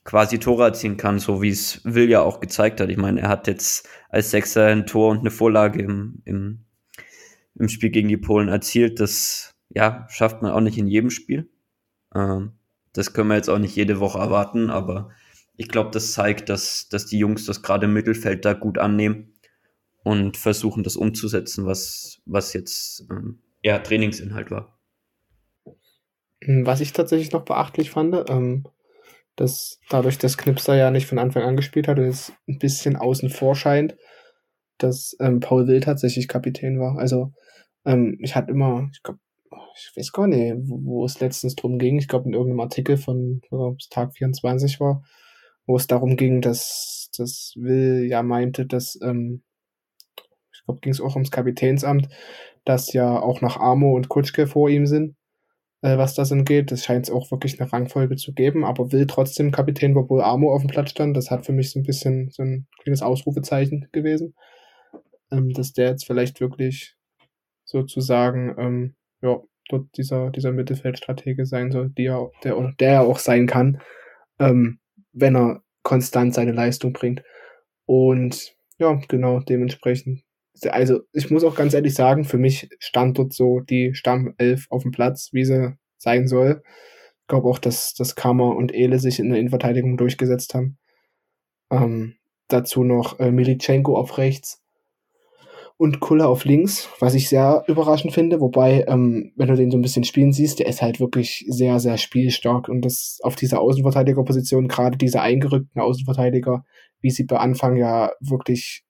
quasi 0.03 0.37
Tore 0.39 0.65
erzielen 0.65 0.97
kann, 0.97 1.19
so 1.19 1.41
wie 1.41 1.49
es 1.49 1.81
Will 1.83 2.09
ja 2.09 2.21
auch 2.21 2.39
gezeigt 2.39 2.79
hat. 2.79 2.89
Ich 2.89 2.97
meine, 2.97 3.21
er 3.21 3.29
hat 3.29 3.47
jetzt 3.47 3.89
als 4.09 4.31
Sechser 4.31 4.67
ein 4.67 4.85
Tor 4.85 5.11
und 5.11 5.19
eine 5.19 5.31
Vorlage 5.31 5.81
im, 5.81 6.21
im, 6.25 6.64
im 7.57 7.69
Spiel 7.69 7.89
gegen 7.89 8.09
die 8.09 8.17
Polen 8.17 8.49
erzielt. 8.49 8.99
Das 8.99 9.53
ja, 9.69 10.07
schafft 10.09 10.41
man 10.41 10.51
auch 10.51 10.61
nicht 10.61 10.77
in 10.77 10.87
jedem 10.87 11.09
Spiel. 11.09 11.49
Ähm, 12.13 12.53
das 12.93 13.13
können 13.13 13.29
wir 13.29 13.35
jetzt 13.35 13.49
auch 13.49 13.59
nicht 13.59 13.75
jede 13.75 13.99
Woche 13.99 14.19
erwarten, 14.19 14.69
aber 14.69 15.09
ich 15.57 15.67
glaube, 15.67 15.91
das 15.91 16.13
zeigt, 16.13 16.49
dass, 16.49 16.87
dass 16.89 17.05
die 17.05 17.19
Jungs 17.19 17.45
das 17.45 17.61
gerade 17.61 17.85
im 17.85 17.93
Mittelfeld 17.93 18.45
da 18.45 18.53
gut 18.53 18.77
annehmen 18.77 19.33
und 20.03 20.37
versuchen, 20.37 20.83
das 20.83 20.95
umzusetzen, 20.95 21.65
was, 21.65 22.21
was 22.25 22.53
jetzt 22.53 23.05
ähm, 23.09 23.39
ja, 23.61 23.79
Trainingsinhalt 23.79 24.51
war. 24.51 24.79
Was 26.45 26.81
ich 26.81 26.93
tatsächlich 26.93 27.31
noch 27.31 27.43
beachtlich 27.43 27.89
fand, 27.89 28.29
ähm, 28.29 28.65
dass 29.35 29.79
dadurch, 29.89 30.17
dass 30.17 30.37
Knipser 30.37 30.75
ja 30.75 30.91
nicht 30.91 31.07
von 31.07 31.19
Anfang 31.19 31.43
an 31.43 31.57
gespielt 31.57 31.87
hat 31.87 31.97
und 31.97 32.05
jetzt 32.05 32.33
ein 32.47 32.59
bisschen 32.59 32.95
außen 32.95 33.29
vor 33.29 33.55
scheint, 33.55 33.97
dass 34.77 35.15
ähm, 35.19 35.39
Paul 35.39 35.67
Will 35.67 35.79
tatsächlich 35.79 36.27
Kapitän 36.27 36.79
war. 36.79 36.97
Also 36.97 37.33
ähm, 37.85 38.17
ich 38.21 38.35
hatte 38.35 38.51
immer, 38.51 38.89
ich 38.91 39.03
glaube, 39.03 39.19
ich 39.77 39.91
weiß 39.95 40.11
gar 40.11 40.27
nicht, 40.27 40.55
wo, 40.69 40.79
wo 40.83 41.05
es 41.05 41.19
letztens 41.19 41.55
drum 41.55 41.79
ging. 41.79 41.97
Ich 41.99 42.07
glaube 42.07 42.27
in 42.27 42.33
irgendeinem 42.33 42.61
Artikel 42.61 42.97
von, 42.97 43.41
ob 43.51 43.79
es 43.79 43.89
Tag 43.89 44.13
24 44.15 44.79
war, 44.79 45.03
wo 45.65 45.75
es 45.75 45.87
darum 45.87 46.17
ging, 46.17 46.41
dass 46.41 47.09
dass 47.17 47.53
Will 47.55 48.07
ja 48.09 48.23
meinte, 48.23 48.65
dass 48.65 48.99
ähm, 49.01 49.43
ich 50.53 50.63
glaube, 50.65 50.81
ging 50.81 50.91
es 50.91 51.01
auch 51.01 51.15
ums 51.15 51.31
Kapitänsamt, 51.31 52.09
dass 52.65 52.91
ja 52.93 53.19
auch 53.21 53.41
noch 53.41 53.57
Amo 53.57 53.95
und 53.95 54.09
Kutschke 54.09 54.47
vor 54.47 54.69
ihm 54.69 54.85
sind 54.87 55.15
äh, 55.85 55.97
was 55.97 56.15
das 56.15 56.31
angeht. 56.31 56.71
Das 56.71 56.83
scheint 56.83 57.05
es 57.05 57.13
auch 57.13 57.29
wirklich 57.29 57.59
eine 57.59 57.71
Rangfolge 57.71 58.15
zu 58.15 58.33
geben, 58.33 58.65
aber 58.65 58.91
will 58.91 59.05
trotzdem 59.05 59.51
Kapitän, 59.51 59.95
obwohl 59.95 60.21
Amo 60.21 60.51
auf 60.51 60.61
dem 60.61 60.69
Platz 60.69 60.89
stand. 60.91 61.15
Das 61.15 61.29
hat 61.29 61.45
für 61.45 61.53
mich 61.53 61.71
so 61.71 61.79
ein 61.79 61.83
bisschen 61.83 62.31
so 62.31 62.41
ein 62.43 62.67
kleines 62.81 63.03
Ausrufezeichen 63.03 63.87
gewesen, 63.91 64.35
ähm, 65.31 65.51
dass 65.53 65.73
der 65.73 65.89
jetzt 65.89 66.05
vielleicht 66.05 66.41
wirklich 66.41 66.94
sozusagen, 67.65 68.55
ähm, 68.57 68.95
ja, 69.21 69.41
dort 69.69 69.87
dieser, 69.97 70.29
dieser 70.29 70.51
Mittelfeldstratege 70.51 71.45
sein 71.45 71.71
soll, 71.71 71.89
die 71.89 72.05
er, 72.05 72.31
der, 72.43 72.57
oder 72.57 72.73
der 72.79 72.91
er 72.91 73.01
auch 73.01 73.19
sein 73.19 73.47
kann, 73.47 73.81
ähm, 74.39 74.79
wenn 75.11 75.35
er 75.35 75.63
konstant 75.83 76.33
seine 76.33 76.51
Leistung 76.51 76.93
bringt. 76.93 77.23
Und 77.85 78.55
ja, 78.77 78.99
genau, 79.07 79.39
dementsprechend 79.39 80.25
also 80.69 81.01
ich 81.11 81.29
muss 81.29 81.43
auch 81.43 81.55
ganz 81.55 81.73
ehrlich 81.73 81.93
sagen, 81.93 82.23
für 82.23 82.37
mich 82.37 82.69
stand 82.79 83.17
dort 83.17 83.33
so 83.33 83.59
die 83.59 83.93
Stammelf 83.93 84.67
auf 84.69 84.83
dem 84.83 84.91
Platz, 84.91 85.29
wie 85.33 85.45
sie 85.45 85.75
sein 85.97 86.27
soll. 86.27 86.61
Ich 87.21 87.27
glaube 87.27 87.49
auch, 87.49 87.59
dass, 87.59 87.93
dass 87.93 88.15
Kammer 88.15 88.55
und 88.55 88.73
Ele 88.73 88.99
sich 88.99 89.19
in 89.19 89.29
der 89.29 89.39
Innenverteidigung 89.39 89.97
durchgesetzt 89.97 90.53
haben. 90.53 90.77
Ähm, 91.71 92.15
dazu 92.47 92.83
noch 92.83 93.19
äh, 93.19 93.31
Militschenko 93.31 93.97
auf 93.97 94.17
rechts 94.17 94.61
und 95.77 95.99
Kulle 95.99 96.27
auf 96.27 96.45
links, 96.45 96.89
was 96.99 97.15
ich 97.15 97.27
sehr 97.27 97.63
überraschend 97.67 98.13
finde. 98.13 98.39
Wobei, 98.39 98.85
ähm, 98.87 99.33
wenn 99.35 99.49
du 99.49 99.55
den 99.55 99.71
so 99.71 99.77
ein 99.77 99.81
bisschen 99.81 100.05
spielen 100.05 100.31
siehst, 100.31 100.59
der 100.59 100.67
ist 100.67 100.81
halt 100.81 100.99
wirklich 100.99 101.45
sehr, 101.49 101.79
sehr 101.79 101.97
spielstark. 101.97 102.69
Und 102.69 102.81
das 102.81 103.19
auf 103.23 103.35
dieser 103.35 103.59
Außenverteidigerposition, 103.59 104.67
gerade 104.67 104.97
diese 104.97 105.21
eingerückten 105.21 105.81
Außenverteidiger, 105.81 106.63
wie 107.01 107.11
sie 107.11 107.25
bei 107.25 107.37
Anfang 107.37 107.75
ja 107.75 108.11
wirklich 108.21 108.83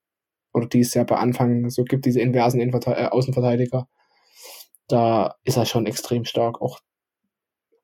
oder 0.54 0.68
die 0.68 0.80
es 0.80 0.94
ja 0.94 1.04
bei 1.04 1.18
Anfang 1.18 1.70
so 1.70 1.84
gibt, 1.84 2.06
diese 2.06 2.22
inversen 2.22 2.62
Innenverte 2.62 2.92
äh, 2.92 3.08
Außenverteidiger, 3.08 3.88
da 4.88 5.36
ist 5.44 5.58
er 5.58 5.66
schon 5.66 5.86
extrem 5.86 6.24
stark. 6.24 6.62
Auch 6.62 6.80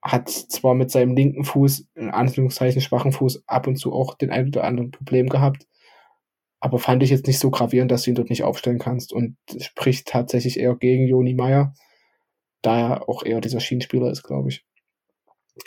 hat 0.01 0.29
zwar 0.29 0.73
mit 0.73 0.89
seinem 0.89 1.15
linken 1.15 1.43
Fuß, 1.43 1.87
in 1.95 2.09
Anführungszeichen 2.09 2.81
schwachen 2.81 3.11
Fuß, 3.11 3.43
ab 3.47 3.67
und 3.67 3.75
zu 3.75 3.93
auch 3.93 4.15
den 4.15 4.31
ein 4.31 4.47
oder 4.47 4.63
anderen 4.63 4.91
Problem 4.91 5.27
gehabt, 5.27 5.67
aber 6.61 6.79
fand 6.79 7.03
ich 7.03 7.09
jetzt 7.09 7.27
nicht 7.27 7.39
so 7.39 7.51
gravierend, 7.51 7.91
dass 7.91 8.03
du 8.03 8.11
ihn 8.11 8.15
dort 8.15 8.29
nicht 8.29 8.43
aufstellen 8.43 8.79
kannst 8.79 9.11
und 9.11 9.35
spricht 9.59 10.07
tatsächlich 10.07 10.59
eher 10.59 10.75
gegen 10.75 11.07
Joni 11.07 11.33
Meyer, 11.33 11.73
da 12.61 12.79
er 12.79 13.09
auch 13.09 13.23
eher 13.23 13.41
dieser 13.41 13.59
Schienenspieler 13.59 14.09
ist, 14.09 14.23
glaube 14.23 14.49
ich. 14.49 14.63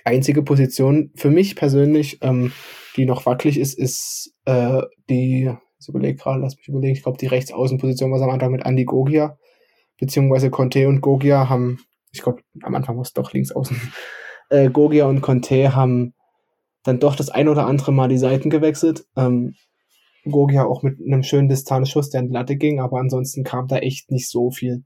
Einzige 0.05 0.43
Position 0.43 1.13
für 1.17 1.31
mich 1.31 1.57
persönlich, 1.57 2.19
ähm, 2.23 2.53
die 2.97 3.05
noch 3.05 3.27
wackelig 3.27 3.59
ist, 3.59 3.79
ist 3.79 4.35
äh, 4.47 4.83
die 5.11 5.53
ich 5.85 5.89
überlege 5.89 6.17
gerade, 6.17 6.41
lass 6.41 6.57
mich 6.57 6.69
überlegen, 6.69 6.95
ich 6.95 7.03
glaube, 7.03 7.19
die 7.19 7.27
Rechtsaußenposition 7.27 8.11
war 8.11 8.23
am 8.23 8.31
Anfang 8.31 8.53
mit 8.53 8.65
Andy 8.65 8.85
Gogia, 8.85 9.39
beziehungsweise 9.99 10.51
Conte 10.51 10.89
und 10.89 11.01
Gogia 11.01 11.49
haben, 11.49 11.81
ich 12.13 12.23
glaube, 12.23 12.41
am 12.63 12.75
Anfang 12.75 12.97
war 12.97 13.03
es 13.03 13.13
doch 13.13 13.33
links 13.33 13.53
außen, 13.53 13.79
äh, 14.51 14.71
Gogia 14.71 15.07
und 15.07 15.21
Conte 15.21 15.75
haben 15.75 16.15
dann 16.85 17.01
doch 17.01 17.17
das 17.17 17.31
ein 17.31 17.49
oder 17.49 17.67
andere 17.67 17.93
Mal 17.93 18.09
die 18.09 18.19
Seiten 18.19 18.51
gewechselt. 18.51 19.07
Ähm, 19.17 19.55
Gogia 20.31 20.65
auch 20.65 20.83
mit 20.83 20.99
einem 21.01 21.23
schönen 21.23 21.49
Distanzschuss, 21.49 22.11
der 22.11 22.21
in 22.21 22.29
die 22.29 22.35
Latte 22.35 22.57
ging, 22.57 22.81
aber 22.81 22.99
ansonsten 22.99 23.45
kam 23.45 23.69
da 23.69 23.79
echt 23.79 24.11
nicht 24.11 24.31
so 24.31 24.51
viel. 24.51 24.85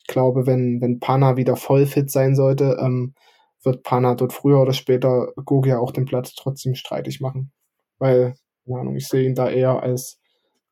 Ich 0.00 0.06
glaube, 0.06 0.46
wenn, 0.46 0.80
wenn 0.80 1.00
Pana 1.00 1.36
wieder 1.36 1.56
voll 1.56 1.86
fit 1.86 2.10
sein 2.10 2.34
sollte, 2.34 2.78
ähm, 2.80 3.14
wird 3.62 3.82
Pana 3.82 4.14
dort 4.14 4.32
früher 4.32 4.60
oder 4.60 4.72
später 4.72 5.32
Gogia 5.44 5.78
auch 5.78 5.92
den 5.92 6.04
Platz 6.04 6.34
trotzdem 6.34 6.74
streitig 6.74 7.20
machen. 7.20 7.52
Weil, 7.98 8.34
keine 8.64 8.80
Ahnung, 8.80 8.96
ich 8.96 9.08
sehe 9.08 9.26
ihn 9.26 9.34
da 9.34 9.50
eher 9.50 9.82
als 9.82 10.20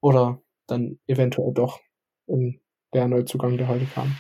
oder 0.00 0.40
dann 0.66 0.98
eventuell 1.06 1.52
doch 1.52 1.80
in 2.26 2.60
der 2.94 3.08
Neuzugang, 3.08 3.56
der 3.56 3.68
heute 3.68 3.86
kam. 3.86 4.16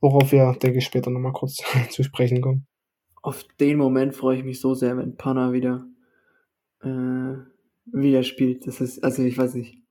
Worauf 0.00 0.32
wir, 0.32 0.56
denke 0.62 0.78
ich, 0.78 0.84
später 0.84 1.10
nochmal 1.10 1.32
kurz 1.32 1.56
zu 1.90 2.02
sprechen 2.02 2.40
kommen. 2.40 2.66
Auf 3.22 3.44
den 3.58 3.78
Moment 3.78 4.14
freue 4.14 4.38
ich 4.38 4.44
mich 4.44 4.60
so 4.60 4.74
sehr, 4.74 4.96
wenn 4.96 5.16
Panna 5.16 5.52
wieder, 5.52 5.86
äh, 6.82 7.34
wieder 7.92 8.22
spielt. 8.22 8.66
Das 8.66 8.80
ist, 8.80 9.02
also 9.02 9.22
ich 9.22 9.38
weiß 9.38 9.54
nicht. 9.54 9.82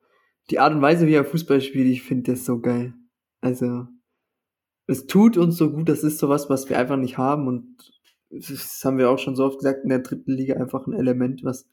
Die 0.50 0.60
Art 0.60 0.74
und 0.74 0.82
Weise, 0.82 1.08
wie 1.08 1.14
er 1.14 1.26
Fußball 1.26 1.62
spielt, 1.62 1.88
ich 1.88 2.04
finde 2.04 2.32
das 2.32 2.46
so 2.46 2.60
geil. 2.60 2.94
Also, 3.42 3.88
es 4.88 5.06
tut 5.06 5.38
uns 5.38 5.58
so 5.58 5.72
gut, 5.72 5.90
das 5.90 6.04
ist 6.04 6.20
sowas, 6.20 6.50
was 6.50 6.70
wir 6.70 6.80
einfach 6.80 6.96
nicht 6.96 7.18
haben 7.18 7.48
und 7.48 7.92
das 8.30 8.82
haben 8.84 8.98
wir 8.98 9.10
auch 9.10 9.20
schon 9.20 9.36
so 9.36 9.46
oft 9.46 9.60
gesagt, 9.60 9.84
in 9.84 9.90
der 9.90 10.00
dritten 10.00 10.32
Liga 10.32 10.56
einfach 10.56 10.88
ein 10.88 10.94
Element, 10.94 11.44
was 11.44 11.70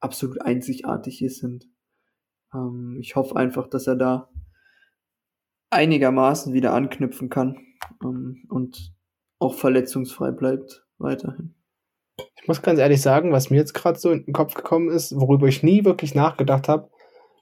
absolut 0.00 0.40
einzigartig 0.40 1.22
ist 1.22 1.42
und 1.42 1.68
ähm, 2.54 2.96
ich 3.00 3.16
hoffe 3.16 3.36
einfach, 3.36 3.68
dass 3.68 3.86
er 3.86 3.96
da 3.96 4.30
einigermaßen 5.70 6.52
wieder 6.52 6.72
anknüpfen 6.72 7.28
kann 7.28 7.58
ähm, 8.02 8.44
und 8.48 8.94
auch 9.38 9.54
verletzungsfrei 9.54 10.30
bleibt 10.30 10.86
weiterhin. 10.98 11.54
Ich 12.40 12.48
muss 12.48 12.62
ganz 12.62 12.78
ehrlich 12.78 13.00
sagen, 13.02 13.32
was 13.32 13.50
mir 13.50 13.56
jetzt 13.58 13.74
gerade 13.74 13.98
so 13.98 14.10
in 14.10 14.24
den 14.24 14.32
Kopf 14.32 14.54
gekommen 14.54 14.88
ist, 14.90 15.14
worüber 15.18 15.46
ich 15.48 15.62
nie 15.62 15.84
wirklich 15.84 16.14
nachgedacht 16.14 16.68
habe, 16.68 16.88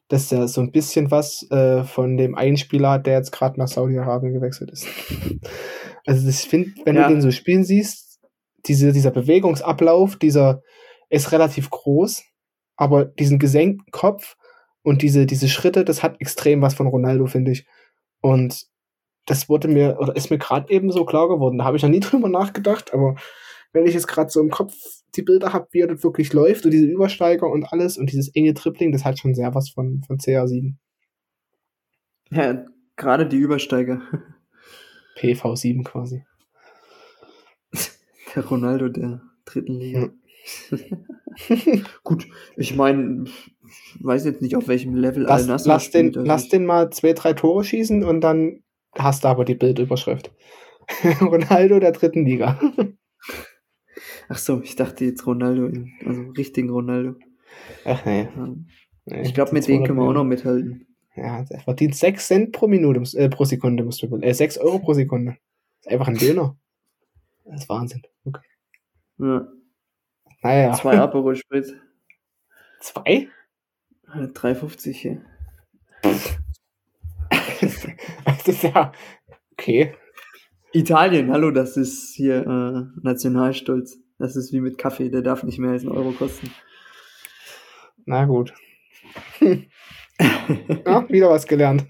dass 0.09 0.31
er 0.33 0.49
so 0.49 0.61
ein 0.61 0.73
bisschen 0.73 1.11
was 1.11 1.49
äh, 1.51 1.85
von 1.85 2.17
dem 2.17 2.35
Einspieler 2.35 2.91
hat, 2.91 3.07
der 3.07 3.15
jetzt 3.19 3.33
gerade 3.33 3.59
nach 3.59 3.69
Saudi-Arabien 3.69 4.33
gewechselt 4.35 4.71
ist. 4.71 4.87
Also 6.09 6.29
ich 6.29 6.37
finde, 6.49 6.71
wenn 6.85 6.95
Ja. 6.95 7.09
du 7.09 7.15
den 7.15 7.21
so 7.21 7.33
spielen 7.33 7.65
siehst, 7.65 8.21
diese, 8.69 8.93
dieser 8.93 9.11
Bewegungsablauf, 9.11 10.15
dieser 10.15 10.63
ist 11.11 11.33
relativ 11.33 11.69
groß, 11.69 12.23
aber 12.77 13.05
diesen 13.05 13.41
gesenkten 13.41 13.91
Kopf 13.91 14.37
und 14.83 15.03
diese, 15.03 15.27
diese 15.27 15.49
Schritte, 15.49 15.85
das 15.85 16.05
hat 16.05 16.21
extrem 16.21 16.63
was 16.63 16.75
von 16.75 16.87
Ronaldo, 16.87 17.27
finde 17.27 17.51
ich. 17.51 17.67
Und 18.21 18.67
das 19.27 19.49
wurde 19.49 19.67
mir, 19.67 19.97
oder 19.99 20.15
ist 20.15 20.31
mir 20.31 20.39
gerade 20.39 20.73
eben 20.73 20.93
so 20.93 21.05
klar 21.05 21.29
geworden. 21.29 21.59
Da 21.59 21.65
habe 21.65 21.77
ich 21.77 21.83
noch 21.83 21.91
nie 21.91 21.99
drüber 22.09 22.29
nachgedacht, 22.29 22.95
aber 22.95 23.17
wenn 23.77 23.87
ich 23.87 23.95
jetzt 23.95 24.09
gerade 24.09 24.31
so 24.31 24.41
im 24.41 24.51
Kopf 24.51 24.75
die 25.15 25.23
Bilder 25.23 25.53
habe, 25.53 25.69
wie 25.71 25.81
er 25.81 25.87
dort 25.87 26.03
wirklich 26.03 26.33
läuft 26.33 26.65
und 26.65 26.71
diese 26.73 26.87
Übersteiger 26.87 27.49
und 27.49 27.65
alles 27.73 27.99
und 27.99 28.11
dieses 28.11 28.29
enge 28.35 28.55
Tripling, 28.55 28.91
das 28.91 29.05
hat 29.05 29.19
schon 29.19 29.35
sehr 29.35 29.55
was 29.55 29.69
von, 29.71 30.03
von 30.07 30.19
CR7. 30.19 30.75
Ja, 32.31 32.65
gerade 32.97 33.27
die 33.27 33.37
Übersteiger. 33.37 34.03
PV7 35.19 35.85
quasi. 35.85 36.25
Der 38.35 38.45
Ronaldo 38.47 38.89
der 38.89 39.23
dritten 39.45 39.79
Liga. 39.79 40.11
Gut, 42.05 42.27
ich 42.57 42.75
meine, 42.77 43.25
weiß 44.01 44.25
jetzt 44.25 44.43
nicht, 44.43 44.57
auf 44.57 44.69
welchem 44.69 44.95
Level 44.95 45.23
Lass, 45.25 45.43
Al-Nassr 45.43 45.69
lass, 45.69 45.91
den, 45.91 46.07
spielt, 46.07 46.17
also 46.19 46.27
lass 46.29 46.45
ich- 46.45 46.51
den 46.51 46.67
mal 46.67 46.91
zwei, 46.91 47.13
drei 47.13 47.33
Tore 47.33 47.65
schießen 47.65 48.05
und 48.05 48.21
dann 48.21 48.63
hast 48.97 49.25
du 49.25 49.29
aber 49.29 49.45
die 49.45 49.55
Bildüberschrift. 49.55 50.33
Ronaldo 51.21 51.79
der 51.81 51.93
dritten 51.93 52.25
Liga. 52.25 52.61
Ach 54.29 54.39
so, 54.39 54.61
ich 54.63 54.77
dachte 54.77 55.05
jetzt 55.05 55.27
Ronaldo, 55.27 55.67
in, 55.67 55.93
also 56.05 56.23
richtigen 56.31 56.71
Ronaldo. 56.71 57.15
Ach 57.85 58.05
nee. 58.05 58.29
Ja. 58.37 58.49
nee 59.07 59.23
Ich 59.23 59.35
glaube, 59.35 59.53
mit 59.53 59.67
denen 59.69 59.85
200 59.85 59.87
können 59.87 59.99
wir 59.99 60.09
auch 60.09 60.13
noch 60.15 60.25
mithalten. 60.25 60.87
Ja, 61.15 61.45
der 61.45 61.61
verdient 61.61 61.95
6 61.95 62.27
Cent 62.27 62.53
pro 62.53 62.67
Minute, 62.69 63.01
muss- 63.01 63.15
äh, 63.15 63.29
pro 63.29 63.45
Sekunde, 63.45 63.85
musst 63.85 64.03
du, 64.03 64.17
äh, 64.19 64.35
6 64.35 64.59
Euro 64.59 64.79
pro 64.81 64.93
Sekunde. 64.95 65.37
ist 65.81 65.89
einfach 65.89 66.09
ein 66.09 66.17
Döner. 66.17 66.59
Das 67.45 67.63
ist 67.63 67.69
Wahnsinn. 67.69 68.03
Okay. 68.25 68.41
Ja. 69.19 69.49
Naja. 70.43 70.73
Zwei 70.75 70.99
Aperol 70.99 71.37
Spritz. 71.37 71.73
Zwei? 72.81 73.29
3,50 74.13 74.93
hier. 74.93 75.23
Das 78.25 78.47
ist 78.49 78.63
ja, 78.63 78.93
okay. 79.53 79.95
Italien, 80.73 81.31
hallo, 81.33 81.51
das 81.51 81.77
ist 81.77 82.15
hier 82.15 82.47
äh, 82.47 83.01
Nationalstolz. 83.03 83.99
Das 84.19 84.37
ist 84.37 84.53
wie 84.53 84.61
mit 84.61 84.79
Kaffee, 84.79 85.11
der 85.11 85.23
darf 85.23 85.43
nicht 85.43 85.59
mehr 85.59 85.71
als 85.71 85.83
einen 85.83 85.93
Euro 85.93 86.13
kosten. 86.13 86.51
Na 88.05 88.25
gut. 88.25 88.53
Ja, 90.87 91.07
wieder 91.11 91.29
was 91.29 91.47
gelernt. 91.47 91.85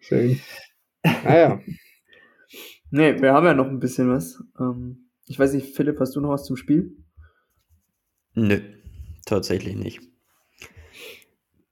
Schön. 0.00 0.40
Naja. 1.04 1.60
nee, 2.90 3.20
wir 3.20 3.32
haben 3.32 3.46
ja 3.46 3.54
noch 3.54 3.68
ein 3.68 3.78
bisschen 3.78 4.10
was. 4.10 4.42
Ähm, 4.58 5.10
ich 5.26 5.38
weiß 5.38 5.52
nicht, 5.52 5.76
Philipp, 5.76 6.00
hast 6.00 6.16
du 6.16 6.20
noch 6.20 6.30
was 6.30 6.44
zum 6.44 6.56
Spiel? 6.56 6.96
Nö, 8.34 8.60
tatsächlich 9.24 9.76
nicht. 9.76 10.00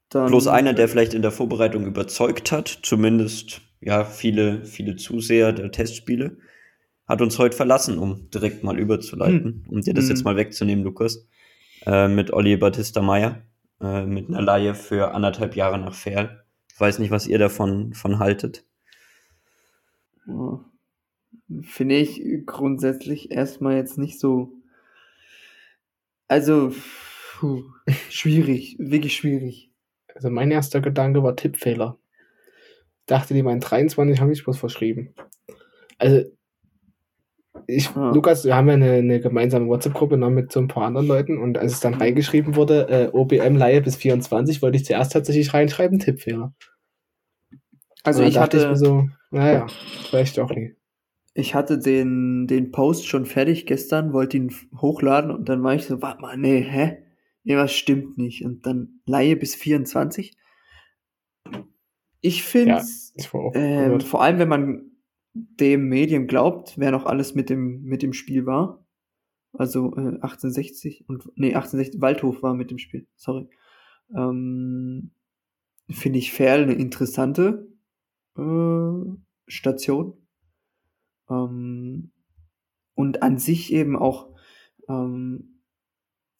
Dann, 0.09 0.27
Bloß 0.27 0.47
einer, 0.47 0.73
der 0.73 0.87
vielleicht 0.87 1.13
in 1.13 1.21
der 1.21 1.31
Vorbereitung 1.31 1.85
überzeugt 1.85 2.51
hat, 2.51 2.67
zumindest 2.83 3.61
ja 3.81 4.05
viele, 4.05 4.63
viele 4.65 4.95
Zuseher 4.95 5.51
der 5.51 5.71
Testspiele, 5.71 6.37
hat 7.05 7.21
uns 7.21 7.37
heute 7.39 7.55
verlassen, 7.55 7.97
um 7.99 8.29
direkt 8.31 8.63
mal 8.63 8.79
überzuleiten, 8.79 9.65
um 9.67 9.81
dir 9.81 9.93
das 9.93 10.05
Hm. 10.05 10.09
jetzt 10.11 10.23
mal 10.23 10.35
wegzunehmen, 10.37 10.83
Lukas. 10.83 11.27
Äh, 11.85 12.07
mit 12.07 12.31
Olli 12.31 12.55
Battista 12.55 13.01
Meyer, 13.01 13.41
äh, 13.81 14.05
mit 14.05 14.29
einer 14.29 14.41
Laie 14.41 14.73
für 14.73 15.11
anderthalb 15.13 15.55
Jahre 15.55 15.77
nach 15.77 15.93
Ferl. 15.93 16.45
Ich 16.71 16.79
weiß 16.79 16.99
nicht, 16.99 17.11
was 17.11 17.27
ihr 17.27 17.39
davon 17.39 17.93
von 17.93 18.19
haltet. 18.19 18.65
Finde 21.61 21.95
ich 21.95 22.21
grundsätzlich 22.45 23.31
erstmal 23.31 23.75
jetzt 23.75 23.97
nicht 23.97 24.19
so. 24.19 24.53
Also, 26.29 26.73
puh, 27.37 27.63
schwierig, 28.09 28.77
wirklich 28.79 29.15
schwierig. 29.15 29.69
Also 30.15 30.29
mein 30.29 30.51
erster 30.51 30.79
Gedanke 30.79 31.21
war 31.23 31.35
Tippfehler. 31.35 31.97
Dachte, 33.05 33.33
die 33.33 33.43
meinen 33.43 33.59
23 33.59 34.21
haben 34.21 34.31
ich 34.31 34.43
bloß 34.43 34.57
verschrieben. 34.57 35.13
Also, 35.97 36.23
ich, 37.67 37.89
Ah. 37.95 38.11
Lukas, 38.13 38.45
wir 38.45 38.55
haben 38.55 38.67
ja 38.67 38.73
eine, 38.73 38.91
eine 38.93 39.19
gemeinsame 39.19 39.67
WhatsApp-Gruppe 39.67 40.17
noch 40.17 40.29
mit 40.29 40.51
so 40.51 40.59
ein 40.59 40.67
paar 40.67 40.85
anderen 40.85 41.07
Leuten 41.07 41.37
und 41.37 41.57
als 41.57 41.73
es 41.73 41.79
dann 41.79 41.93
reingeschrieben 41.93 42.55
wurde, 42.55 42.87
äh, 42.89 43.09
OBM-Leihe 43.11 43.81
bis 43.81 43.95
24, 43.95 44.61
wollte 44.61 44.77
ich 44.77 44.85
zuerst 44.85 45.13
tatsächlich 45.13 45.53
reinschreiben, 45.53 45.99
Tippfehler. 45.99 46.53
Also 48.03 48.23
ich 48.23 48.37
hatte, 48.37 48.67
mir 48.69 48.75
so, 48.75 49.07
naja, 49.31 49.67
vielleicht 50.09 50.37
doch 50.37 50.49
nie. 50.51 50.75
ich 51.33 51.55
hatte 51.55 51.79
den, 51.79 52.47
den 52.47 52.71
Post 52.71 53.07
schon 53.07 53.25
fertig 53.25 53.65
gestern, 53.65 54.11
wollte 54.11 54.37
ihn 54.37 54.53
hochladen 54.75 55.31
und 55.31 55.47
dann 55.47 55.63
war 55.63 55.75
ich 55.75 55.85
so, 55.85 56.01
warte 56.01 56.21
mal, 56.21 56.37
nee, 56.37 56.61
hä? 56.61 56.97
Irgendwas 57.45 57.73
stimmt 57.73 58.17
nicht. 58.17 58.45
Und 58.45 58.65
dann 58.65 58.99
Laie 59.05 59.35
bis 59.35 59.55
24. 59.55 60.35
Ich 62.21 62.43
finde, 62.43 62.81
Ich 63.15 63.33
auch 63.33 63.51
ähm, 63.53 63.99
vor 63.99 64.21
allem 64.21 64.39
wenn 64.39 64.47
man 64.47 64.92
dem 65.33 65.87
Medium 65.89 66.27
glaubt, 66.27 66.77
wer 66.77 66.91
noch 66.91 67.05
alles 67.05 67.35
mit 67.35 67.49
dem, 67.49 67.81
mit 67.83 68.03
dem 68.03 68.13
Spiel 68.13 68.45
war. 68.45 68.85
Also 69.53 69.95
äh, 69.95 70.19
1860 70.21 71.05
und 71.07 71.25
nee, 71.35 71.53
1860, 71.53 72.01
Waldhof 72.01 72.41
war 72.41 72.53
mit 72.53 72.71
dem 72.71 72.77
Spiel, 72.77 73.07
sorry. 73.15 73.47
Ähm, 74.15 75.11
Finde 75.89 76.19
ich 76.19 76.31
Ferl 76.31 76.63
eine 76.63 76.73
interessante 76.73 77.67
äh, 78.37 79.17
Station. 79.47 80.17
Ähm, 81.29 82.11
und 82.95 83.21
an 83.21 83.37
sich 83.37 83.73
eben 83.73 83.95
auch, 83.95 84.29
ähm, 84.87 85.61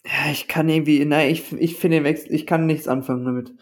ja, 0.05 0.31
ich 0.31 0.47
kann 0.47 0.69
irgendwie, 0.69 1.03
nein, 1.05 1.31
ich, 1.31 1.51
ich 1.53 1.75
finde 1.75 2.09
ich 2.09 2.45
kann 2.45 2.65
nichts 2.65 2.87
anfangen 2.87 3.25
damit. 3.25 3.53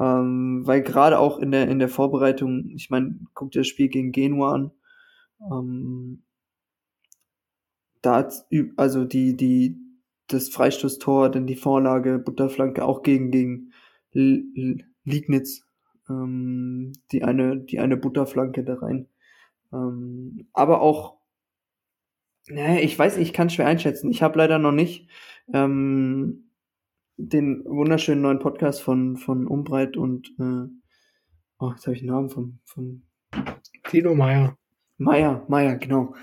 Ähm, 0.00 0.62
weil 0.66 0.82
gerade 0.82 1.18
auch 1.18 1.38
in 1.38 1.50
der, 1.52 1.68
in 1.68 1.78
der 1.78 1.88
Vorbereitung, 1.88 2.70
ich 2.70 2.90
meine, 2.90 3.18
guck 3.34 3.52
dir 3.52 3.60
das 3.60 3.68
Spiel 3.68 3.88
gegen 3.88 4.12
Genua 4.12 4.52
an, 4.54 4.70
ähm, 5.50 6.22
da 8.02 8.16
hat's 8.16 8.46
üb- 8.50 8.72
also 8.76 9.04
die, 9.04 9.36
die, 9.36 9.76
das 10.28 10.48
Freistoßtor, 10.48 11.30
dann 11.30 11.46
die 11.46 11.56
Vorlage, 11.56 12.18
Butterflanke, 12.18 12.84
auch 12.84 13.02
gegen, 13.02 13.30
gegen 13.30 13.72
L 14.14 14.44
Liegnitz, 15.04 15.62
ähm, 16.08 16.92
die 17.10 17.24
eine, 17.24 17.58
die 17.58 17.80
eine 17.80 17.96
Butterflanke 17.96 18.62
da 18.64 18.74
rein. 18.74 19.08
Ähm, 19.72 20.48
aber 20.54 20.82
auch, 20.82 21.18
naja, 22.48 22.80
ich 22.80 22.98
weiß, 22.98 23.16
ich 23.18 23.32
kann 23.32 23.50
schwer 23.50 23.66
einschätzen. 23.66 24.10
Ich 24.10 24.22
habe 24.22 24.38
leider 24.38 24.58
noch 24.58 24.72
nicht 24.72 25.08
ähm, 25.52 26.50
den 27.28 27.64
wunderschönen 27.64 28.22
neuen 28.22 28.38
Podcast 28.40 28.82
von, 28.82 29.16
von 29.16 29.46
Umbreit 29.46 29.96
und 29.96 30.28
äh, 30.40 30.66
oh, 31.58 31.70
jetzt 31.70 31.86
habe 31.86 31.94
ich 31.94 32.00
den 32.00 32.10
Namen 32.10 32.30
von, 32.30 32.58
von 32.64 33.02
Tino 33.84 34.14
Meyer. 34.14 34.58
Meier, 34.98 35.44
Meier, 35.48 35.76
genau. 35.76 36.14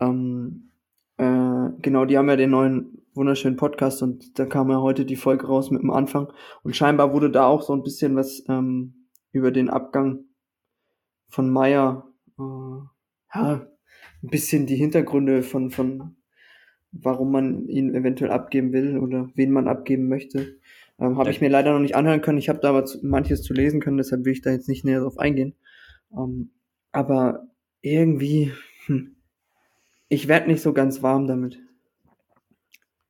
Ähm, 0.00 0.72
äh, 1.18 1.68
genau, 1.82 2.06
die 2.06 2.16
haben 2.16 2.28
ja 2.28 2.36
den 2.36 2.50
neuen 2.50 3.02
wunderschönen 3.14 3.56
Podcast 3.56 4.02
und 4.02 4.38
da 4.38 4.46
kam 4.46 4.70
ja 4.70 4.80
heute 4.80 5.04
die 5.04 5.16
Folge 5.16 5.46
raus 5.46 5.70
mit 5.70 5.82
dem 5.82 5.90
Anfang 5.90 6.32
und 6.62 6.74
scheinbar 6.74 7.12
wurde 7.12 7.30
da 7.30 7.46
auch 7.46 7.62
so 7.62 7.74
ein 7.74 7.82
bisschen 7.82 8.16
was 8.16 8.42
ähm, 8.48 9.08
über 9.32 9.50
den 9.50 9.68
Abgang 9.68 10.24
von 11.28 11.50
Meier, 11.50 12.08
äh, 12.38 13.34
ja, 13.34 13.66
ein 14.22 14.28
bisschen 14.30 14.66
die 14.66 14.76
Hintergründe 14.76 15.42
von, 15.42 15.70
von 15.70 16.16
warum 16.92 17.30
man 17.32 17.68
ihn 17.68 17.94
eventuell 17.94 18.30
abgeben 18.30 18.72
will 18.72 18.98
oder 18.98 19.30
wen 19.34 19.50
man 19.50 19.68
abgeben 19.68 20.08
möchte. 20.08 20.58
Ähm, 20.98 21.18
Habe 21.18 21.30
ich 21.30 21.40
mir 21.40 21.50
leider 21.50 21.72
noch 21.72 21.80
nicht 21.80 21.96
anhören 21.96 22.20
können. 22.20 22.38
Ich 22.38 22.48
habe 22.48 22.60
da 22.60 22.70
aber 22.70 22.84
zu, 22.84 22.98
manches 23.06 23.42
zu 23.42 23.52
lesen 23.54 23.80
können, 23.80 23.98
deshalb 23.98 24.24
will 24.24 24.32
ich 24.32 24.42
da 24.42 24.50
jetzt 24.50 24.68
nicht 24.68 24.84
näher 24.84 25.00
drauf 25.00 25.18
eingehen. 25.18 25.54
Ähm, 26.16 26.50
aber 26.92 27.48
irgendwie, 27.82 28.52
hm, 28.86 29.16
ich 30.08 30.28
werde 30.28 30.48
nicht 30.48 30.62
so 30.62 30.72
ganz 30.72 31.02
warm 31.02 31.26
damit. 31.26 31.58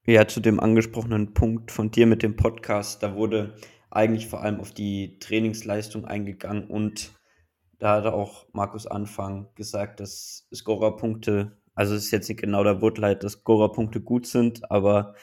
Ja, 0.04 0.26
zu 0.26 0.40
dem 0.40 0.58
angesprochenen 0.58 1.34
Punkt 1.34 1.70
von 1.70 1.90
dir 1.90 2.06
mit 2.06 2.22
dem 2.22 2.36
Podcast, 2.36 3.02
da 3.02 3.14
wurde 3.14 3.54
eigentlich 3.90 4.26
vor 4.26 4.42
allem 4.42 4.60
auf 4.60 4.72
die 4.72 5.18
Trainingsleistung 5.18 6.04
eingegangen 6.04 6.64
und 6.68 7.12
da 7.78 7.96
hat 7.96 8.06
auch 8.06 8.46
Markus 8.52 8.86
Anfang 8.86 9.48
gesagt, 9.54 10.00
dass 10.00 10.48
Scorerpunkte, 10.52 11.58
also 11.78 11.94
es 11.94 12.06
ist 12.06 12.10
jetzt 12.10 12.28
nicht 12.28 12.40
genau 12.40 12.64
der 12.64 12.82
Wortleid, 12.82 13.22
dass 13.22 13.34
Scorerpunkte 13.34 14.00
gut 14.00 14.26
sind, 14.26 14.68
aber 14.68 15.14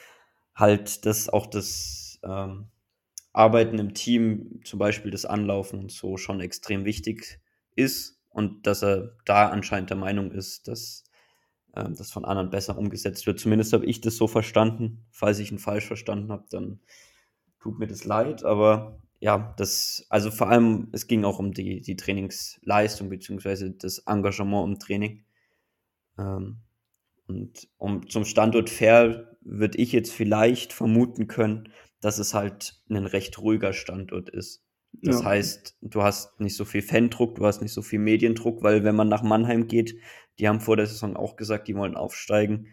halt, 0.54 1.04
dass 1.04 1.28
auch 1.28 1.44
das 1.44 2.18
ähm, 2.24 2.68
Arbeiten 3.34 3.78
im 3.78 3.92
Team, 3.92 4.62
zum 4.64 4.78
Beispiel 4.78 5.10
das 5.10 5.26
Anlaufen 5.26 5.78
und 5.78 5.92
so, 5.92 6.16
schon 6.16 6.40
extrem 6.40 6.86
wichtig 6.86 7.40
ist 7.74 8.22
und 8.30 8.66
dass 8.66 8.82
er 8.82 9.12
da 9.26 9.50
anscheinend 9.50 9.90
der 9.90 9.98
Meinung 9.98 10.30
ist, 10.32 10.66
dass 10.66 11.04
ähm, 11.74 11.94
das 11.94 12.10
von 12.10 12.24
anderen 12.24 12.48
besser 12.48 12.78
umgesetzt 12.78 13.26
wird. 13.26 13.38
Zumindest 13.38 13.74
habe 13.74 13.84
ich 13.84 14.00
das 14.00 14.16
so 14.16 14.26
verstanden. 14.26 15.04
Falls 15.10 15.38
ich 15.40 15.52
ihn 15.52 15.58
falsch 15.58 15.84
verstanden 15.84 16.32
habe, 16.32 16.46
dann 16.48 16.80
tut 17.60 17.78
mir 17.78 17.86
das 17.86 18.06
leid. 18.06 18.44
Aber 18.44 18.98
ja, 19.20 19.52
das, 19.58 20.06
also 20.08 20.30
vor 20.30 20.48
allem, 20.48 20.88
es 20.92 21.06
ging 21.06 21.22
auch 21.26 21.38
um 21.38 21.52
die, 21.52 21.82
die 21.82 21.96
Trainingsleistung 21.96 23.10
beziehungsweise 23.10 23.72
das 23.72 23.98
Engagement 24.06 24.66
im 24.66 24.78
Training. 24.78 25.25
Ähm, 26.18 26.62
und 27.26 27.68
um 27.78 28.08
zum 28.08 28.24
Standort 28.24 28.70
Fair 28.70 29.36
würde 29.42 29.78
ich 29.78 29.92
jetzt 29.92 30.12
vielleicht 30.12 30.72
vermuten 30.72 31.26
können, 31.28 31.72
dass 32.00 32.18
es 32.18 32.34
halt 32.34 32.82
ein 32.88 33.06
recht 33.06 33.38
ruhiger 33.38 33.72
Standort 33.72 34.30
ist. 34.30 34.64
Das 35.04 35.22
Ja. 35.22 35.24
heißt, 35.24 35.76
du 35.82 36.02
hast 36.02 36.40
nicht 36.40 36.56
so 36.56 36.64
viel 36.64 36.82
Fandruck, 36.82 37.36
du 37.36 37.46
hast 37.46 37.60
nicht 37.62 37.72
so 37.72 37.82
viel 37.82 37.98
Mediendruck, 37.98 38.62
weil 38.62 38.84
wenn 38.84 38.96
man 38.96 39.08
nach 39.08 39.22
Mannheim 39.22 39.66
geht, 39.68 39.96
die 40.38 40.48
haben 40.48 40.60
vor 40.60 40.76
der 40.76 40.86
Saison 40.86 41.16
auch 41.16 41.36
gesagt, 41.36 41.68
die 41.68 41.76
wollen 41.76 41.96
aufsteigen 41.96 42.68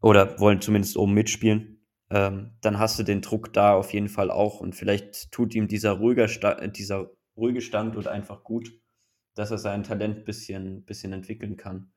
oder 0.00 0.38
wollen 0.40 0.60
zumindest 0.60 0.96
oben 0.96 1.14
mitspielen. 1.14 1.86
Ähm, 2.10 2.52
dann 2.60 2.78
hast 2.78 2.98
du 2.98 3.02
den 3.04 3.20
Druck 3.20 3.52
da 3.52 3.74
auf 3.74 3.92
jeden 3.92 4.08
Fall 4.08 4.30
auch 4.30 4.60
und 4.60 4.74
vielleicht 4.74 5.30
tut 5.30 5.54
ihm 5.54 5.68
dieser, 5.68 5.92
ruhiger 5.92 6.28
Sta 6.28 6.66
dieser 6.66 7.10
ruhige 7.36 7.60
Standort 7.60 8.08
einfach 8.08 8.42
gut, 8.42 8.72
dass 9.34 9.50
er 9.50 9.58
sein 9.58 9.84
Talent 9.84 10.24
bisschen, 10.24 10.84
bisschen 10.84 11.12
entwickeln 11.12 11.56
kann. 11.56 11.92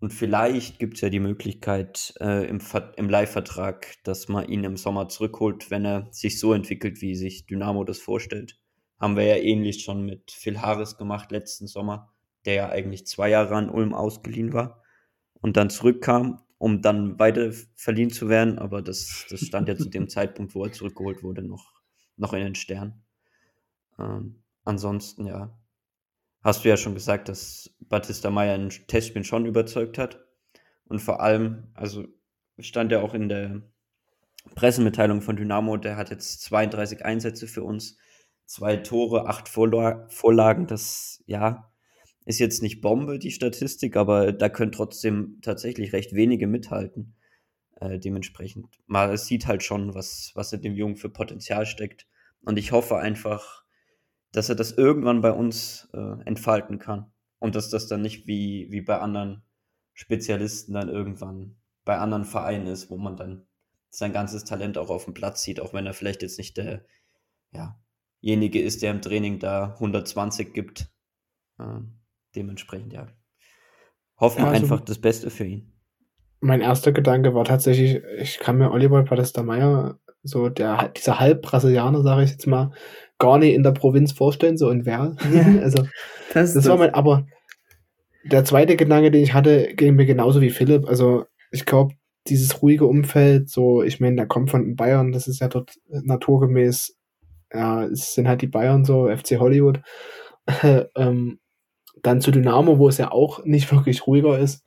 Und 0.00 0.12
vielleicht 0.14 0.78
gibt 0.78 0.94
es 0.94 1.02
ja 1.02 1.10
die 1.10 1.20
Möglichkeit 1.20 2.14
äh, 2.20 2.46
im, 2.48 2.60
Ver- 2.60 2.94
im 2.96 3.10
Leihvertrag, 3.10 3.96
dass 4.02 4.28
man 4.28 4.48
ihn 4.48 4.64
im 4.64 4.76
Sommer 4.76 5.08
zurückholt, 5.08 5.70
wenn 5.70 5.84
er 5.84 6.08
sich 6.10 6.38
so 6.40 6.54
entwickelt, 6.54 7.02
wie 7.02 7.14
sich 7.14 7.46
Dynamo 7.46 7.84
das 7.84 7.98
vorstellt. 7.98 8.58
Haben 8.98 9.16
wir 9.16 9.24
ja 9.24 9.36
ähnlich 9.36 9.82
schon 9.84 10.04
mit 10.06 10.30
Phil 10.30 10.60
Harris 10.60 10.96
gemacht 10.96 11.30
letzten 11.30 11.66
Sommer, 11.66 12.12
der 12.46 12.54
ja 12.54 12.68
eigentlich 12.70 13.06
zwei 13.06 13.28
Jahre 13.28 13.54
an 13.56 13.68
Ulm 13.70 13.92
ausgeliehen 13.94 14.54
war 14.54 14.82
und 15.42 15.56
dann 15.58 15.68
zurückkam, 15.70 16.40
um 16.58 16.80
dann 16.80 17.18
weiter 17.18 17.52
verliehen 17.76 18.10
zu 18.10 18.28
werden. 18.30 18.58
Aber 18.58 18.80
das, 18.82 19.26
das 19.28 19.40
stand 19.40 19.68
ja 19.68 19.76
zu 19.76 19.90
dem 19.90 20.08
Zeitpunkt, 20.08 20.54
wo 20.54 20.64
er 20.64 20.72
zurückgeholt 20.72 21.22
wurde, 21.22 21.42
noch, 21.42 21.72
noch 22.16 22.32
in 22.32 22.40
den 22.40 22.54
Sternen. 22.54 23.04
Ähm, 23.98 24.42
ansonsten, 24.64 25.26
ja, 25.26 25.58
hast 26.42 26.64
du 26.64 26.68
ja 26.68 26.76
schon 26.76 26.94
gesagt, 26.94 27.28
dass 27.28 27.74
Batista 27.80 28.30
Meyer 28.30 28.54
in 28.54 28.70
Testspielen 28.70 29.24
schon 29.24 29.46
überzeugt 29.46 29.98
hat. 29.98 30.24
Und 30.84 31.00
vor 31.00 31.20
allem, 31.20 31.68
also 31.74 32.04
stand 32.58 32.92
ja 32.92 33.00
auch 33.00 33.14
in 33.14 33.28
der 33.28 33.62
Pressemitteilung 34.54 35.22
von 35.22 35.36
Dynamo, 35.36 35.76
der 35.76 35.96
hat 35.96 36.10
jetzt 36.10 36.42
32 36.42 37.04
Einsätze 37.04 37.46
für 37.46 37.62
uns, 37.62 37.98
zwei 38.46 38.76
Tore, 38.76 39.26
acht 39.26 39.48
Vorla 39.48 40.06
Vorlagen. 40.08 40.66
Das, 40.66 41.22
ja, 41.26 41.70
ist 42.24 42.38
jetzt 42.38 42.62
nicht 42.62 42.80
Bombe, 42.80 43.18
die 43.18 43.30
Statistik, 43.30 43.96
aber 43.96 44.32
da 44.32 44.48
können 44.48 44.72
trotzdem 44.72 45.38
tatsächlich 45.42 45.92
recht 45.92 46.14
wenige 46.14 46.46
mithalten. 46.46 47.14
Äh, 47.76 47.98
dementsprechend, 47.98 48.66
man 48.86 49.16
sieht 49.16 49.46
halt 49.46 49.62
schon, 49.62 49.94
was, 49.94 50.32
was 50.34 50.52
in 50.52 50.62
dem 50.62 50.74
Jungen 50.74 50.96
für 50.96 51.08
Potenzial 51.08 51.66
steckt. 51.66 52.06
Und 52.42 52.58
ich 52.58 52.72
hoffe 52.72 52.96
einfach, 52.96 53.64
dass 54.32 54.48
er 54.48 54.54
das 54.54 54.72
irgendwann 54.72 55.20
bei 55.20 55.32
uns 55.32 55.88
äh, 55.92 56.22
entfalten 56.24 56.78
kann. 56.78 57.12
Und 57.38 57.54
dass 57.54 57.70
das 57.70 57.86
dann 57.86 58.02
nicht 58.02 58.26
wie, 58.26 58.68
wie 58.70 58.82
bei 58.82 58.98
anderen 58.98 59.42
Spezialisten 59.94 60.74
dann 60.74 60.88
irgendwann 60.88 61.56
bei 61.84 61.98
anderen 61.98 62.24
Vereinen 62.24 62.66
ist, 62.66 62.90
wo 62.90 62.96
man 62.98 63.16
dann 63.16 63.46
sein 63.88 64.12
ganzes 64.12 64.44
Talent 64.44 64.78
auch 64.78 64.90
auf 64.90 65.04
dem 65.04 65.14
Platz 65.14 65.42
sieht, 65.42 65.60
auch 65.60 65.74
wenn 65.74 65.86
er 65.86 65.94
vielleicht 65.94 66.22
jetzt 66.22 66.38
nicht 66.38 66.56
der, 66.56 66.84
ja, 67.52 67.80
jenige 68.20 68.60
ist, 68.60 68.82
der 68.82 68.92
im 68.92 69.02
Training 69.02 69.38
da 69.38 69.74
120 69.74 70.52
gibt. 70.52 70.92
Ähm, 71.58 71.98
dementsprechend, 72.36 72.92
ja. 72.92 73.08
Hoffen 74.18 74.40
Ja, 74.42 74.50
also- 74.50 74.62
einfach 74.62 74.80
das 74.84 75.00
Beste 75.00 75.30
für 75.30 75.44
ihn. 75.44 75.72
Mein 76.42 76.60
erster 76.62 76.92
Gedanke 76.92 77.34
war 77.34 77.44
tatsächlich, 77.44 78.02
ich 78.18 78.38
kann 78.38 78.56
mir 78.56 78.70
Oliver 78.70 79.04
Meyer, 79.42 79.98
so 80.22 80.48
der, 80.48 80.88
dieser 80.88 81.18
Halb-Brasilianer, 81.20 82.02
sage 82.02 82.24
ich 82.24 82.30
jetzt 82.30 82.46
mal, 82.46 82.72
gar 83.20 83.38
nicht 83.38 83.54
in 83.54 83.62
der 83.62 83.70
Provinz 83.70 84.10
vorstellen, 84.10 84.58
so 84.58 84.68
in 84.70 84.84
Werl. 84.84 85.14
Ja. 85.32 85.42
also, 85.62 85.84
Das, 86.34 86.54
das 86.54 86.66
war 86.66 86.76
mein, 86.76 86.92
aber 86.92 87.26
der 88.24 88.44
zweite 88.44 88.76
Gedanke, 88.76 89.12
den 89.12 89.22
ich 89.22 89.32
hatte, 89.32 89.74
ging 89.74 89.94
mir 89.94 90.06
genauso 90.06 90.40
wie 90.40 90.50
Philipp. 90.50 90.88
Also, 90.88 91.26
ich 91.52 91.64
glaube, 91.64 91.94
dieses 92.26 92.62
ruhige 92.62 92.86
Umfeld, 92.86 93.48
so, 93.48 93.82
ich 93.82 94.00
meine, 94.00 94.16
der 94.16 94.26
kommt 94.26 94.50
von 94.50 94.74
Bayern, 94.74 95.12
das 95.12 95.28
ist 95.28 95.40
ja 95.40 95.48
dort 95.48 95.74
naturgemäß, 95.88 96.96
ja, 97.52 97.84
es 97.84 98.14
sind 98.14 98.26
halt 98.26 98.42
die 98.42 98.46
Bayern 98.48 98.84
so, 98.84 99.08
FC 99.08 99.38
Hollywood. 99.38 99.80
ähm, 100.96 101.38
dann 102.02 102.20
zu 102.20 102.30
Dynamo, 102.30 102.78
wo 102.78 102.88
es 102.88 102.98
ja 102.98 103.12
auch 103.12 103.44
nicht 103.44 103.70
wirklich 103.72 104.06
ruhiger 104.06 104.38
ist. 104.38 104.64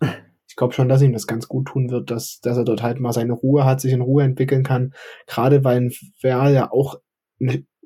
Ich 0.47 0.56
glaube 0.56 0.74
schon, 0.74 0.89
dass 0.89 1.01
ihm 1.01 1.14
das 1.14 1.26
ganz 1.26 1.47
gut 1.47 1.68
tun 1.68 1.89
wird, 1.89 2.12
dass, 2.12 2.39
dass 2.41 2.58
er 2.58 2.64
dort 2.64 2.84
halt 2.84 2.99
mal 2.99 3.14
seine 3.14 3.34
Ruhe 3.34 3.66
hat, 3.66 3.82
sich 3.82 3.91
in 3.91 4.01
Ruhe 4.01 4.24
entwickeln 4.24 4.64
kann. 4.64 4.93
Gerade 5.26 5.64
weil 5.64 5.91
Werl 6.22 6.54
ja 6.54 6.72
auch 6.72 6.99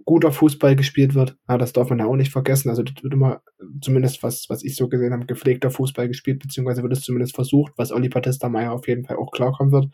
guter 0.08 0.32
Fußball 0.32 0.76
gespielt 0.76 1.14
wird. 1.14 1.38
Ja, 1.50 1.58
das 1.58 1.74
darf 1.74 1.90
man 1.90 2.00
ja 2.00 2.06
auch 2.06 2.16
nicht 2.16 2.32
vergessen. 2.32 2.70
Also 2.70 2.82
das 2.82 3.04
wird 3.04 3.14
immer, 3.14 3.42
zumindest 3.82 4.24
was, 4.24 4.46
was 4.48 4.64
ich 4.64 4.78
so 4.78 4.88
gesehen 4.88 5.14
habe, 5.14 5.26
gepflegter 5.26 5.70
Fußball 5.70 6.08
gespielt, 6.08 6.40
beziehungsweise 6.40 6.82
wird 6.82 6.94
es 6.94 7.02
zumindest 7.02 7.36
versucht, 7.36 7.74
was 7.76 7.92
Olli 7.92 8.08
Patesta 8.08 8.48
Meyer 8.48 8.72
auf 8.72 8.88
jeden 8.88 9.04
Fall 9.04 9.18
auch 9.18 9.32
klarkommen 9.32 9.74
wird. 9.74 9.94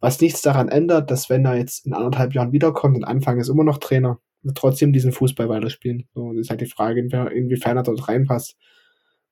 Was 0.00 0.20
nichts 0.20 0.42
daran 0.42 0.68
ändert, 0.68 1.12
dass 1.12 1.30
wenn 1.30 1.44
er 1.46 1.56
jetzt 1.56 1.86
in 1.86 1.94
anderthalb 1.94 2.34
Jahren 2.34 2.52
wiederkommt 2.52 2.96
und 2.96 3.04
Anfang 3.04 3.38
ist 3.38 3.48
immer 3.48 3.64
noch 3.64 3.78
Trainer, 3.78 4.18
wird 4.42 4.58
trotzdem 4.58 4.92
diesen 4.92 5.12
Fußball 5.12 5.48
weiterspielen. 5.48 6.08
So, 6.12 6.32
das 6.32 6.40
ist 6.42 6.50
halt 6.50 6.60
die 6.60 6.66
Frage, 6.66 7.00
inwie- 7.00 7.30
inwiefern 7.30 7.76
er 7.76 7.84
dort 7.84 8.08
reinpasst. 8.08 8.58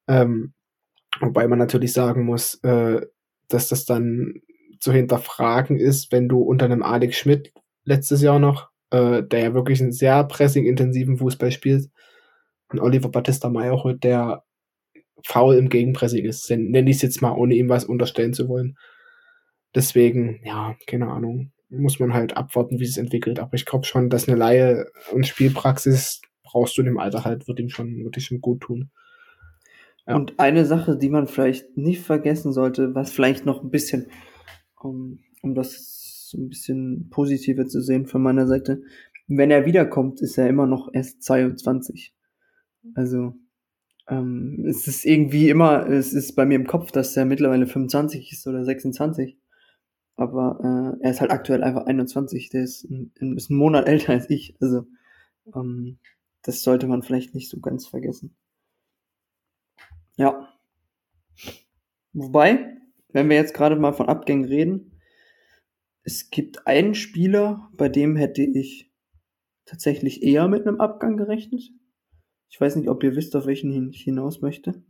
Ähm, 0.07 0.55
wobei 1.20 1.49
man 1.49 1.59
natürlich 1.59 1.93
sagen 1.93 2.24
muss, 2.24 2.55
äh, 2.62 3.01
dass 3.49 3.68
das 3.68 3.85
dann 3.85 4.35
zu 4.78 4.93
hinterfragen 4.93 5.76
ist, 5.76 6.12
wenn 6.12 6.28
du 6.28 6.41
unter 6.41 6.66
einem 6.66 6.85
Alex 6.85 7.16
Schmidt 7.16 7.53
letztes 7.85 8.22
Jahr 8.22 8.39
noch, 8.39 8.72
äh, 8.93 9.22
der 9.22 9.40
ja 9.40 9.55
wirklich 9.55 9.80
einen 9.80 9.93
sehr 9.93 10.22
pressing-intensiven 10.24 11.16
Fußball 11.16 11.51
spielt, 11.51 11.90
und 12.72 12.80
Oliver 12.80 13.09
Battista 13.09 13.49
Meyer 13.49 13.80
der 14.03 14.45
faul 15.24 15.57
im 15.57 15.68
Gegenpressing 15.68 16.24
ist. 16.24 16.51
Nenne 16.51 16.90
ich 16.90 16.97
es 16.97 17.03
jetzt 17.03 17.22
mal, 17.22 17.32
ohne 17.32 17.55
ihm 17.55 17.68
was 17.68 17.84
unterstellen 17.84 18.32
zu 18.32 18.49
wollen. 18.49 18.76
Deswegen, 19.74 20.40
ja, 20.45 20.74
keine 20.86 21.09
Ahnung, 21.09 21.53
muss 21.68 22.01
man 22.01 22.12
halt 22.12 22.36
abwarten, 22.36 22.80
wie 22.80 22.84
es 22.84 22.97
entwickelt. 22.97 23.38
Aber 23.38 23.55
ich 23.55 23.66
glaube 23.66 23.84
schon, 23.84 24.11
dass 24.11 24.28
eine 24.28 24.36
Laie 24.36 24.86
und 25.12 25.26
Spielpraxis 25.26 26.22
brauchst 26.43 26.76
du 26.76 26.82
in 26.82 26.86
dem 26.86 26.99
Alter 26.99 27.24
halt, 27.24 27.47
wird 27.47 27.61
ihm 27.61 27.68
schon, 27.68 28.05
wird 28.05 28.16
ihm 28.16 28.20
schon 28.20 28.40
gut 28.40 28.62
tun. 28.62 28.90
Ja. 30.07 30.16
Und 30.16 30.38
eine 30.38 30.64
Sache, 30.64 30.97
die 30.97 31.09
man 31.09 31.28
vielleicht 31.28 31.76
nicht 31.76 32.03
vergessen 32.03 32.53
sollte, 32.53 32.95
was 32.95 33.12
vielleicht 33.12 33.47
noch 33.47 33.62
ein 33.62 33.70
bisschen, 33.70 34.07
um, 34.80 35.20
um 35.43 35.55
das 35.55 36.01
so 36.33 36.39
ein 36.39 36.49
bisschen 36.49 37.09
positiver 37.11 37.66
zu 37.66 37.80
sehen 37.80 38.07
von 38.07 38.22
meiner 38.22 38.47
Seite, 38.47 38.83
wenn 39.28 39.51
er 39.51 39.66
wiederkommt, 39.66 40.20
ist 40.20 40.39
er 40.39 40.49
immer 40.49 40.66
noch 40.66 40.93
erst 40.93 41.22
22. 41.22 42.14
Also 42.95 43.35
ähm, 44.09 44.64
es 44.66 44.89
ist 44.89 45.05
irgendwie 45.05 45.49
immer, 45.49 45.89
es 45.89 46.12
ist 46.12 46.35
bei 46.35 46.45
mir 46.45 46.57
im 46.57 46.66
Kopf, 46.66 46.91
dass 46.93 47.16
er 47.16 47.24
mittlerweile 47.24 47.66
25 47.66 48.33
ist 48.33 48.47
oder 48.47 48.64
26. 48.64 49.39
Aber 50.16 50.99
äh, 51.01 51.05
er 51.05 51.11
ist 51.11 51.20
halt 51.20 51.30
aktuell 51.30 51.62
einfach 51.62 51.87
21. 51.87 52.51
Der 52.51 52.64
ist 52.64 52.85
ein, 52.85 53.12
ist 53.37 53.51
ein 53.51 53.57
Monat 53.57 53.87
älter 53.87 54.12
als 54.12 54.28
ich. 54.30 54.57
Also 54.61 54.87
ähm, 55.55 55.99
das 56.43 56.62
sollte 56.62 56.87
man 56.87 57.03
vielleicht 57.03 57.35
nicht 57.35 57.49
so 57.49 57.61
ganz 57.61 57.87
vergessen. 57.87 58.37
Ja. 60.16 60.49
Wobei, 62.12 62.76
wenn 63.09 63.30
wir 63.30 63.37
jetzt 63.37 63.55
gerade 63.55 63.76
mal 63.76 63.93
von 63.93 64.09
Abgängen 64.09 64.45
reden, 64.45 64.91
es 66.05 66.30
gibt 66.30 66.66
einen 66.66 66.94
Spieler, 66.94 67.70
bei 67.76 67.88
dem 67.88 68.16
hätte 68.16 68.42
ich 68.42 68.90
tatsächlich 69.64 70.22
eher 70.22 70.48
mit 70.48 70.66
einem 70.66 70.80
Abgang 70.80 71.16
gerechnet. 71.16 71.62
Ich 72.50 72.61
weiß 72.61 72.76
nicht, 72.76 72.88
ob 72.88 73.03
ihr 73.03 73.16
wisst, 73.16 73.34
auf 73.36 73.46
welchen 73.46 73.90
ich 73.90 74.03
hinaus 74.03 74.40
möchte. 74.40 74.82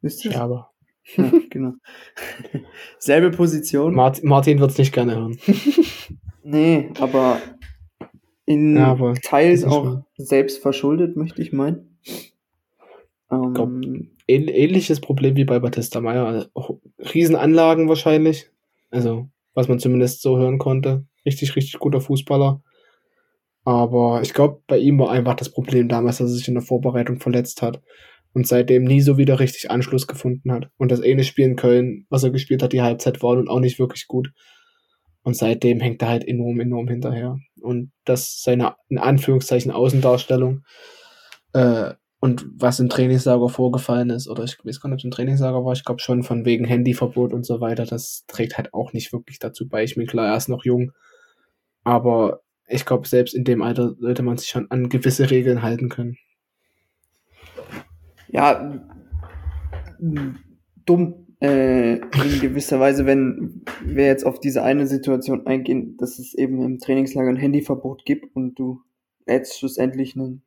Wisst 0.00 0.24
ihr? 0.24 0.32
Scherber. 0.32 0.68
Ja, 1.16 1.32
genau. 1.50 1.72
Selbe 3.00 3.32
Position. 3.32 3.92
Mart 3.92 4.22
Martin 4.22 4.60
wird 4.60 4.70
es 4.70 4.78
nicht 4.78 4.92
gerne 4.92 5.16
hören. 5.16 5.38
Nee, 6.44 6.90
aber 6.98 7.40
in 8.46 8.76
Ja, 8.76 8.86
aber 8.86 9.14
Teils 9.14 9.64
auch 9.64 10.02
selbst 10.16 10.60
verschuldet, 10.60 11.16
möchte 11.16 11.40
ich 11.40 11.52
meinen. 11.52 11.98
Ähm, 13.30 14.10
ähnliches 14.26 15.00
Problem 15.00 15.36
wie 15.36 15.44
bei 15.44 15.58
Batista 15.58 16.00
Meyer. 16.00 16.26
Also, 16.26 16.80
Riesenanlagen 16.98 17.88
wahrscheinlich. 17.88 18.50
Also, 18.90 19.28
was 19.54 19.68
man 19.68 19.78
zumindest 19.78 20.22
so 20.22 20.38
hören 20.38 20.58
konnte. 20.58 21.06
Richtig, 21.24 21.56
richtig 21.56 21.78
guter 21.78 22.00
Fußballer. 22.00 22.62
Aber 23.64 24.20
ich 24.22 24.34
glaube, 24.34 24.62
bei 24.66 24.78
ihm 24.78 24.98
war 24.98 25.10
einfach 25.10 25.34
das 25.34 25.50
Problem 25.50 25.88
damals, 25.88 26.18
dass 26.18 26.30
er 26.30 26.36
sich 26.36 26.48
in 26.48 26.54
der 26.54 26.62
Vorbereitung 26.62 27.20
verletzt 27.20 27.62
hat 27.62 27.80
und 28.32 28.46
seitdem 28.46 28.84
nie 28.84 29.00
so 29.00 29.18
wieder 29.18 29.38
richtig 29.38 29.70
Anschluss 29.70 30.06
gefunden 30.06 30.50
hat. 30.52 30.68
Und 30.78 30.90
das 30.90 31.02
eine 31.02 31.22
Spiel 31.22 31.44
in 31.44 31.56
Köln, 31.56 32.06
was 32.08 32.24
er 32.24 32.30
gespielt 32.30 32.62
hat, 32.62 32.72
die 32.72 32.82
Halbzeit 32.82 33.22
war 33.22 33.36
nun 33.36 33.48
auch 33.48 33.60
nicht 33.60 33.78
wirklich 33.78 34.08
gut. 34.08 34.32
Und 35.22 35.36
seitdem 35.36 35.80
hängt 35.80 36.02
er 36.02 36.08
halt 36.08 36.26
enorm, 36.26 36.58
enorm 36.58 36.88
hinterher. 36.88 37.38
Und 37.60 37.92
das 38.04 38.42
seine, 38.42 38.74
in 38.88 38.98
Anführungszeichen, 38.98 39.70
Außendarstellung, 39.70 40.64
äh, 41.52 41.92
und 42.22 42.46
was 42.54 42.78
im 42.78 42.88
Trainingslager 42.88 43.48
vorgefallen 43.48 44.10
ist, 44.10 44.28
oder 44.28 44.44
ich 44.44 44.56
weiß 44.64 44.80
gar 44.80 44.88
nicht, 44.88 44.94
ob 44.94 44.98
es 45.00 45.04
im 45.04 45.10
Trainingslager 45.10 45.64
war, 45.64 45.72
ich 45.72 45.84
glaube 45.84 45.98
schon 45.98 46.22
von 46.22 46.44
wegen 46.44 46.64
Handyverbot 46.64 47.32
und 47.32 47.44
so 47.44 47.60
weiter, 47.60 47.84
das 47.84 48.26
trägt 48.28 48.56
halt 48.56 48.72
auch 48.72 48.92
nicht 48.92 49.12
wirklich 49.12 49.40
dazu 49.40 49.68
bei. 49.68 49.82
Ich 49.82 49.96
bin 49.96 50.06
klar, 50.06 50.28
er 50.28 50.36
ist 50.36 50.48
noch 50.48 50.64
jung, 50.64 50.92
aber 51.82 52.42
ich 52.68 52.86
glaube, 52.86 53.08
selbst 53.08 53.34
in 53.34 53.42
dem 53.42 53.60
Alter 53.60 53.96
sollte 53.98 54.22
man 54.22 54.38
sich 54.38 54.50
schon 54.50 54.70
an 54.70 54.88
gewisse 54.88 55.32
Regeln 55.32 55.62
halten 55.62 55.88
können. 55.88 56.16
ja, 58.28 58.72
dumm 60.86 61.26
äh, 61.40 61.94
in 61.94 62.40
gewisser 62.40 62.78
Weise, 62.78 63.04
wenn 63.04 63.64
wir 63.84 64.06
jetzt 64.06 64.24
auf 64.24 64.38
diese 64.38 64.62
eine 64.62 64.86
Situation 64.86 65.48
eingehen, 65.48 65.96
dass 65.96 66.20
es 66.20 66.34
eben 66.34 66.62
im 66.62 66.78
Trainingslager 66.78 67.30
ein 67.30 67.36
Handyverbot 67.36 68.04
gibt 68.04 68.36
und 68.36 68.56
du 68.60 68.80
lädst 69.26 69.58
schlussendlich 69.58 70.14
einen 70.14 70.44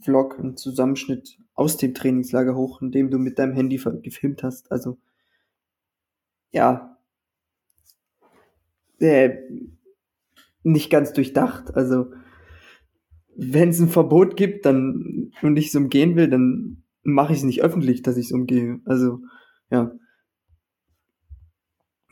Vlog, 0.00 0.38
einen 0.38 0.56
Zusammenschnitt 0.56 1.38
aus 1.54 1.76
dem 1.76 1.94
Trainingslager 1.94 2.54
hoch, 2.54 2.82
in 2.82 2.90
dem 2.90 3.10
du 3.10 3.18
mit 3.18 3.38
deinem 3.38 3.54
Handy 3.54 3.80
gefilmt 4.02 4.42
hast. 4.42 4.70
Also 4.70 4.98
ja, 6.50 6.98
äh, 8.98 9.36
nicht 10.62 10.90
ganz 10.90 11.12
durchdacht. 11.12 11.74
Also 11.74 12.12
wenn 13.36 13.68
es 13.68 13.80
ein 13.80 13.88
Verbot 13.88 14.36
gibt, 14.36 14.66
dann 14.66 15.32
und 15.42 15.56
ich 15.56 15.68
es 15.68 15.74
umgehen 15.74 16.16
will, 16.16 16.28
dann 16.28 16.84
mache 17.02 17.32
ich 17.32 17.38
es 17.38 17.44
nicht 17.44 17.62
öffentlich, 17.62 18.02
dass 18.02 18.16
ich 18.16 18.26
es 18.26 18.32
umgehe. 18.32 18.80
Also 18.84 19.20
ja, 19.70 19.92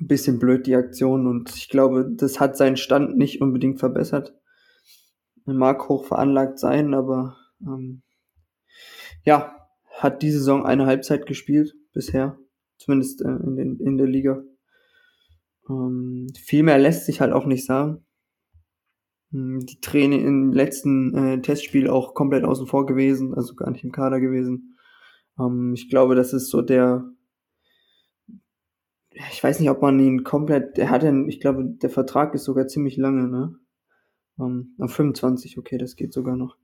ein 0.01 0.07
bisschen 0.07 0.39
blöd 0.39 0.67
die 0.67 0.77
Aktion 0.77 1.27
und 1.27 1.55
ich 1.55 1.69
glaube, 1.69 2.11
das 2.15 2.41
hat 2.41 2.57
seinen 2.57 2.77
Stand 2.77 3.17
nicht 3.17 3.41
unbedingt 3.41 3.79
verbessert. 3.79 4.35
Er 5.47 5.55
mag 5.55 5.89
hoch 5.89 6.05
veranlagt 6.07 6.59
sein, 6.59 6.95
aber 6.95 7.37
ähm, 7.67 8.03
ja, 9.25 9.69
hat 9.91 10.23
die 10.23 10.31
Saison 10.31 10.65
eine 10.67 10.87
Halbzeit 10.87 11.27
gespielt 11.27 11.75
bisher, 11.93 12.39
zumindest 12.79 13.23
äh, 13.23 13.29
in, 13.29 13.57
den, 13.57 13.81
in 13.81 13.97
der 13.97 14.07
Liga. 14.07 14.43
Ähm, 15.69 16.29
viel 16.37 16.63
mehr 16.63 16.79
lässt 16.79 17.07
sich 17.07 17.21
halt 17.21 17.33
auch 17.33 17.47
nicht 17.47 17.65
sagen. 17.65 18.05
Hm, 19.31 19.61
die 19.67 19.81
Training 19.81 20.27
im 20.27 20.53
letzten 20.53 21.15
äh, 21.15 21.41
Testspiel 21.43 21.89
auch 21.89 22.15
komplett 22.15 22.45
außen 22.45 22.67
vor 22.67 22.87
gewesen, 22.87 23.35
also 23.35 23.55
gar 23.55 23.71
nicht 23.71 23.85
im 23.85 23.93
Kader 23.93 24.21
gewesen. 24.21 24.77
Ähm, 25.39 25.73
ich 25.75 25.89
glaube, 25.89 26.15
das 26.15 26.33
ist 26.33 26.51
so 26.51 26.63
der, 26.63 27.05
ich 29.33 29.43
weiß 29.43 29.61
nicht, 29.61 29.71
ob 29.71 29.81
man 29.83 29.99
ihn 30.01 30.25
komplett, 30.25 30.79
er 30.79 30.91
hat 30.91 31.03
ja, 31.03 31.13
ich 31.27 31.41
glaube, 31.41 31.65
der 31.65 31.91
Vertrag 31.91 32.35
ist 32.35 32.45
sogar 32.45 32.67
ziemlich 32.67 32.97
lange, 32.97 33.29
ne? 33.29 33.57
Um, 34.37 34.75
auf 34.81 34.93
25, 34.93 35.59
okay, 35.59 35.79
das 35.79 35.95
geht 35.95 36.13
sogar 36.13 36.37
noch. 36.37 36.57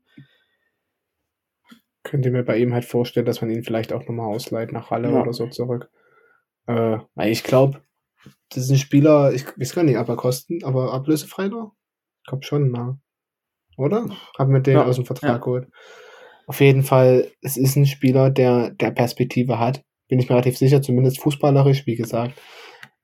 Könnt 2.11 2.27
ihr 2.27 2.33
mir 2.33 2.43
bei 2.43 2.59
ihm 2.59 2.75
halt 2.75 2.85
vorstellen, 2.85 3.25
dass 3.25 3.41
man 3.41 3.51
ihn 3.51 3.63
vielleicht 3.63 3.93
auch 3.93 4.01
nochmal 4.01 4.27
ausleiht 4.27 4.73
nach 4.73 4.91
Halle 4.91 5.13
ja. 5.13 5.23
oder 5.23 5.33
so 5.33 5.47
zurück? 5.47 5.91
Äh, 6.67 6.99
ich 7.31 7.45
glaube, 7.45 7.83
das 8.49 8.65
ist 8.65 8.71
ein 8.71 8.79
Spieler, 8.79 9.33
ich 9.33 9.47
weiß 9.47 9.77
gar 9.77 9.85
nicht, 9.85 9.97
aber 9.97 10.17
kosten, 10.17 10.65
aber 10.65 10.93
ablösefrei 10.93 11.47
noch? 11.47 11.73
Ich 12.23 12.29
glaube 12.29 12.43
schon, 12.43 12.73
na. 12.73 12.99
Oder? 13.77 14.09
Haben 14.37 14.53
wir 14.53 14.59
den 14.59 14.75
ja. 14.75 14.85
aus 14.85 14.97
dem 14.97 15.07
Vertrag 15.07 15.31
ja. 15.31 15.37
geholt. 15.39 15.69
Auf 16.49 16.61
jeden 16.61 16.83
Fall, 16.83 17.31
es 17.43 17.57
ist 17.57 17.77
ein 17.77 17.87
Spieler, 17.87 18.29
der, 18.29 18.71
der 18.71 18.91
Perspektive 18.91 19.61
hat. 19.61 19.85
Bin 20.09 20.19
ich 20.19 20.29
mir 20.29 20.35
relativ 20.35 20.59
sicher, 20.59 20.83
zumindest 20.83 21.21
fußballerisch, 21.21 21.87
wie 21.87 21.95
gesagt. 21.95 22.35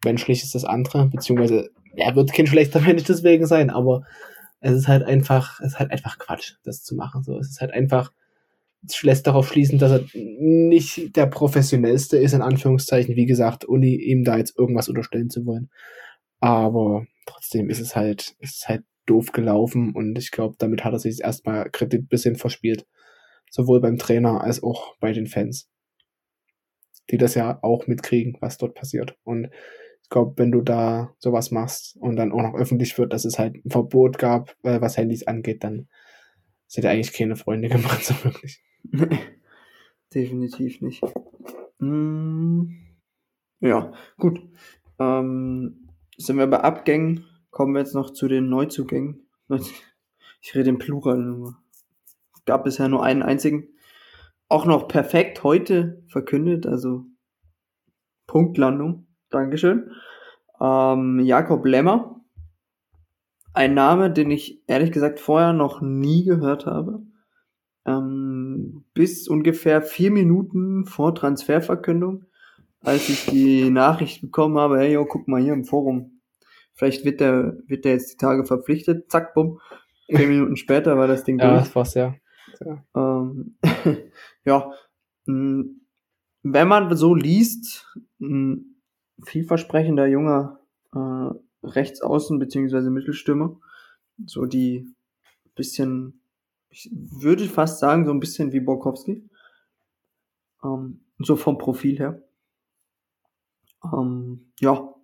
Menschlich 0.05 0.43
ist 0.43 0.57
das 0.57 0.65
andere, 0.65 1.07
beziehungsweise 1.07 1.71
er 1.95 2.17
wird 2.17 2.33
kein 2.33 2.49
schlechter 2.49 2.81
Mensch 2.81 3.05
deswegen 3.05 3.47
sein, 3.47 3.71
aber 3.71 4.03
es 4.59 4.75
ist 4.75 4.89
halt 4.89 5.05
einfach, 5.05 5.61
es 5.61 5.75
ist 5.75 5.79
halt 5.79 5.93
einfach 5.93 6.19
Quatsch, 6.19 6.55
das 6.65 6.83
zu 6.83 6.97
machen. 6.97 7.23
So, 7.23 7.39
es 7.39 7.51
ist 7.51 7.61
halt 7.61 7.71
einfach, 7.71 8.11
lässt 9.03 9.27
darauf 9.27 9.49
schließen, 9.49 9.79
dass 9.79 9.93
er 9.93 10.05
nicht 10.15 11.17
der 11.17 11.27
professionellste 11.27 12.17
ist, 12.19 12.33
in 12.33 12.43
Anführungszeichen, 12.43 13.17
wie 13.17 13.27
gesagt, 13.27 13.69
ohne 13.69 13.87
ihm 13.87 14.25
da 14.25 14.37
jetzt 14.37 14.59
irgendwas 14.59 14.89
unterstellen 14.89 15.31
zu 15.31 15.47
wollen. 15.47 15.71
Aber 16.41 17.07
trotzdem 17.27 17.71
ist 17.71 17.81
es 17.81 17.97
halt, 17.97 18.37
ist 18.41 18.63
es 18.63 18.69
halt 18.69 18.85
doof 19.07 19.33
gelaufen 19.33 19.93
und 19.95 20.19
ich 20.19 20.31
glaube, 20.31 20.57
damit 20.59 20.85
hat 20.85 20.93
er 20.93 20.99
sich 20.99 21.21
erstmal 21.23 21.71
Kredit 21.71 22.03
ein 22.03 22.09
bisschen 22.09 22.37
verspielt. 22.37 22.87
Sowohl 23.51 23.81
beim 23.81 23.99
Trainer 23.99 24.43
als 24.43 24.63
auch 24.63 24.97
bei 24.99 25.13
den 25.13 25.27
Fans. 25.27 25.71
Die 27.11 27.17
das 27.17 27.35
ja 27.35 27.59
auch 27.63 27.87
mitkriegen, 27.87 28.37
was 28.41 28.59
dort 28.59 28.75
passiert. 28.75 29.17
Und 29.23 29.51
ich 30.03 30.11
glaube, 30.11 30.35
wenn 30.37 30.51
du 30.51 30.61
da 30.61 31.15
sowas 31.19 31.51
machst 31.51 31.97
und 31.97 32.17
dann 32.17 32.33
auch 32.33 32.43
noch 32.43 32.55
öffentlich 32.55 32.99
wird, 32.99 33.13
dass 33.13 33.25
es 33.25 33.39
halt 33.39 33.55
ein 33.65 33.71
Verbot 33.71 34.19
gab, 34.19 34.57
äh, 34.63 34.81
was 34.81 34.97
Handys 34.97 35.27
angeht, 35.27 35.65
dann 35.65 35.89
sind 36.67 36.85
ja 36.85 36.91
eigentlich 36.91 37.13
keine 37.13 37.37
Freunde 37.37 37.69
gemacht, 37.71 38.05
so 38.05 38.15
wirklich. 38.25 38.63
Definitiv 40.15 40.81
nicht. 40.81 41.03
Mm, 41.79 42.71
ja, 43.61 43.93
gut. 44.19 44.41
Ähm, 44.99 45.89
sind 46.17 46.39
wir 46.39 46.47
bei 46.47 46.61
Abgängen? 46.61 47.25
Kommen 47.51 47.75
wir 47.75 47.81
jetzt 47.81 47.95
noch 47.95 48.11
zu 48.11 48.29
den 48.29 48.49
Neuzugängen. 48.49 49.29
Ich 50.43 50.55
rede 50.55 50.69
im 50.69 50.79
Plural. 50.79 51.55
Gab 52.45 52.63
bisher 52.63 52.89
nur 52.89 53.03
einen 53.03 53.25
einzigen. 53.25 53.67
Auch 54.49 54.65
noch 54.65 54.87
perfekt 54.87 55.43
heute 55.43 56.05
verkündet, 56.07 56.67
also 56.67 57.07
Punktlandung. 58.29 59.09
Dankeschön. 59.31 59.91
Ähm, 60.61 61.19
Jakob 61.19 61.65
Lemmer. 61.67 62.21
Ein 63.55 63.75
Name, 63.75 64.13
den 64.13 64.31
ich 64.31 64.63
ehrlich 64.69 64.93
gesagt 64.93 65.19
vorher 65.19 65.53
noch 65.53 65.81
nie 65.81 66.25
gehört 66.25 66.67
habe. 66.67 67.03
Ähm, 67.87 68.85
bis 68.95 69.29
ungefähr 69.29 69.81
vier 69.81 70.11
Minuten 70.11 70.87
vor 70.87 71.15
Transferverkündung, 71.15 72.25
als 72.81 73.09
ich 73.09 73.27
die 73.27 73.71
Nachricht 73.71 74.21
bekommen 74.21 74.59
habe, 74.59 74.79
hey, 74.79 74.95
yo, 74.95 75.05
guck 75.05 75.29
mal 75.29 75.41
hier 75.41 75.53
im 75.53 75.65
Forum, 75.65 76.17
Vielleicht 76.77 77.07
wird 77.07 77.21
der, 77.21 77.57
wird 77.67 77.85
der 77.85 77.93
jetzt 77.93 78.13
die 78.13 78.17
Tage 78.19 78.45
verpflichtet. 78.45 79.11
Zack, 79.11 79.35
bumm. 79.35 79.61
Vier 80.09 80.29
Minuten 80.29 80.57
später 80.57 80.97
war 80.97 81.09
das 81.09 81.25
Ding 81.25 81.39
ja, 81.39 81.51
durch. 81.51 81.65
Das 81.65 81.75
war's, 81.75 81.95
ja. 81.95 82.15
Ja. 82.65 82.85
Ähm, 82.95 83.57
ja. 84.45 84.71
Hm, 85.27 85.81
wenn 86.43 86.69
man 86.69 86.95
so 86.97 87.15
liest, 87.15 87.87
ein 88.21 88.77
vielversprechender 89.25 90.07
junger 90.07 90.61
äh, 90.95 91.31
Rechtsaußen 91.67 92.39
beziehungsweise 92.39 92.91
Mittelstürmer, 92.91 93.59
so 94.27 94.45
die 94.45 94.87
bisschen, 95.55 96.21
ich 96.77 96.91
würde 96.93 97.47
fast 97.47 97.79
sagen, 97.79 98.05
so 98.05 98.11
ein 98.11 98.21
bisschen 98.21 98.53
wie 98.53 98.61
Borkowski. 98.61 99.27
Ähm, 100.63 101.01
so 101.19 101.37
vom 101.37 101.57
Profil 101.57 101.99
her. 101.99 102.23
Ähm, 103.83 104.53
ja, 104.61 104.95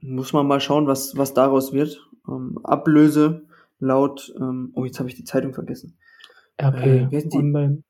muss 0.00 0.32
man 0.32 0.46
mal 0.46 0.60
schauen, 0.60 0.86
was, 0.86 1.16
was 1.16 1.34
daraus 1.34 1.72
wird. 1.72 2.08
Ähm, 2.26 2.58
Ablöse 2.64 3.46
laut, 3.80 4.32
ähm, 4.40 4.70
oh, 4.74 4.84
jetzt 4.86 4.98
habe 4.98 5.10
ich 5.10 5.14
die 5.14 5.24
Zeitung 5.24 5.52
vergessen. 5.52 5.98
RP, 6.60 6.86
äh, 6.86 7.06
wer 7.10 7.20
sind 7.20 7.34
die? 7.34 7.38
Online. 7.38 7.82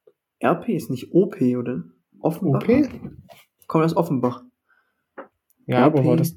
RP 0.42 0.70
ist 0.70 0.90
nicht 0.90 1.12
OP, 1.12 1.40
oder? 1.40 1.84
Offenbach? 2.18 2.62
OP? 2.62 2.90
Kommt 3.68 3.84
aus 3.84 3.96
Offenbach. 3.96 4.42
Ja, 5.66 5.86
RP. 5.86 5.98
aber 5.98 6.04
war 6.04 6.16
das. 6.16 6.36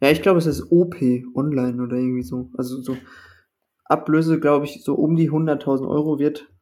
Ja, 0.00 0.10
ich 0.10 0.22
glaube, 0.22 0.38
es 0.38 0.46
ist 0.46 0.72
OP 0.72 0.96
online 1.34 1.82
oder 1.82 1.96
irgendwie 1.96 2.22
so. 2.22 2.50
Also 2.56 2.82
so 2.82 2.96
Ablöse, 3.88 4.38
glaube 4.38 4.66
ich, 4.66 4.84
so 4.84 4.94
um 4.94 5.16
die 5.16 5.30
100.000 5.30 5.88
Euro 5.88 6.18
wird 6.18 6.52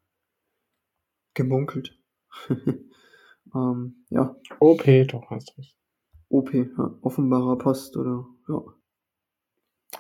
gemunkelt. 1.35 1.99
ähm, 3.55 4.05
ja. 4.11 4.37
OP, 4.61 4.85
doch, 5.09 5.31
hast 5.31 5.55
du 5.57 5.63
OP, 6.29 6.53
ja, 6.55 6.99
Offenbarer 7.03 7.59
Post 7.59 7.97
oder 7.97 8.27
ja. 8.49 8.63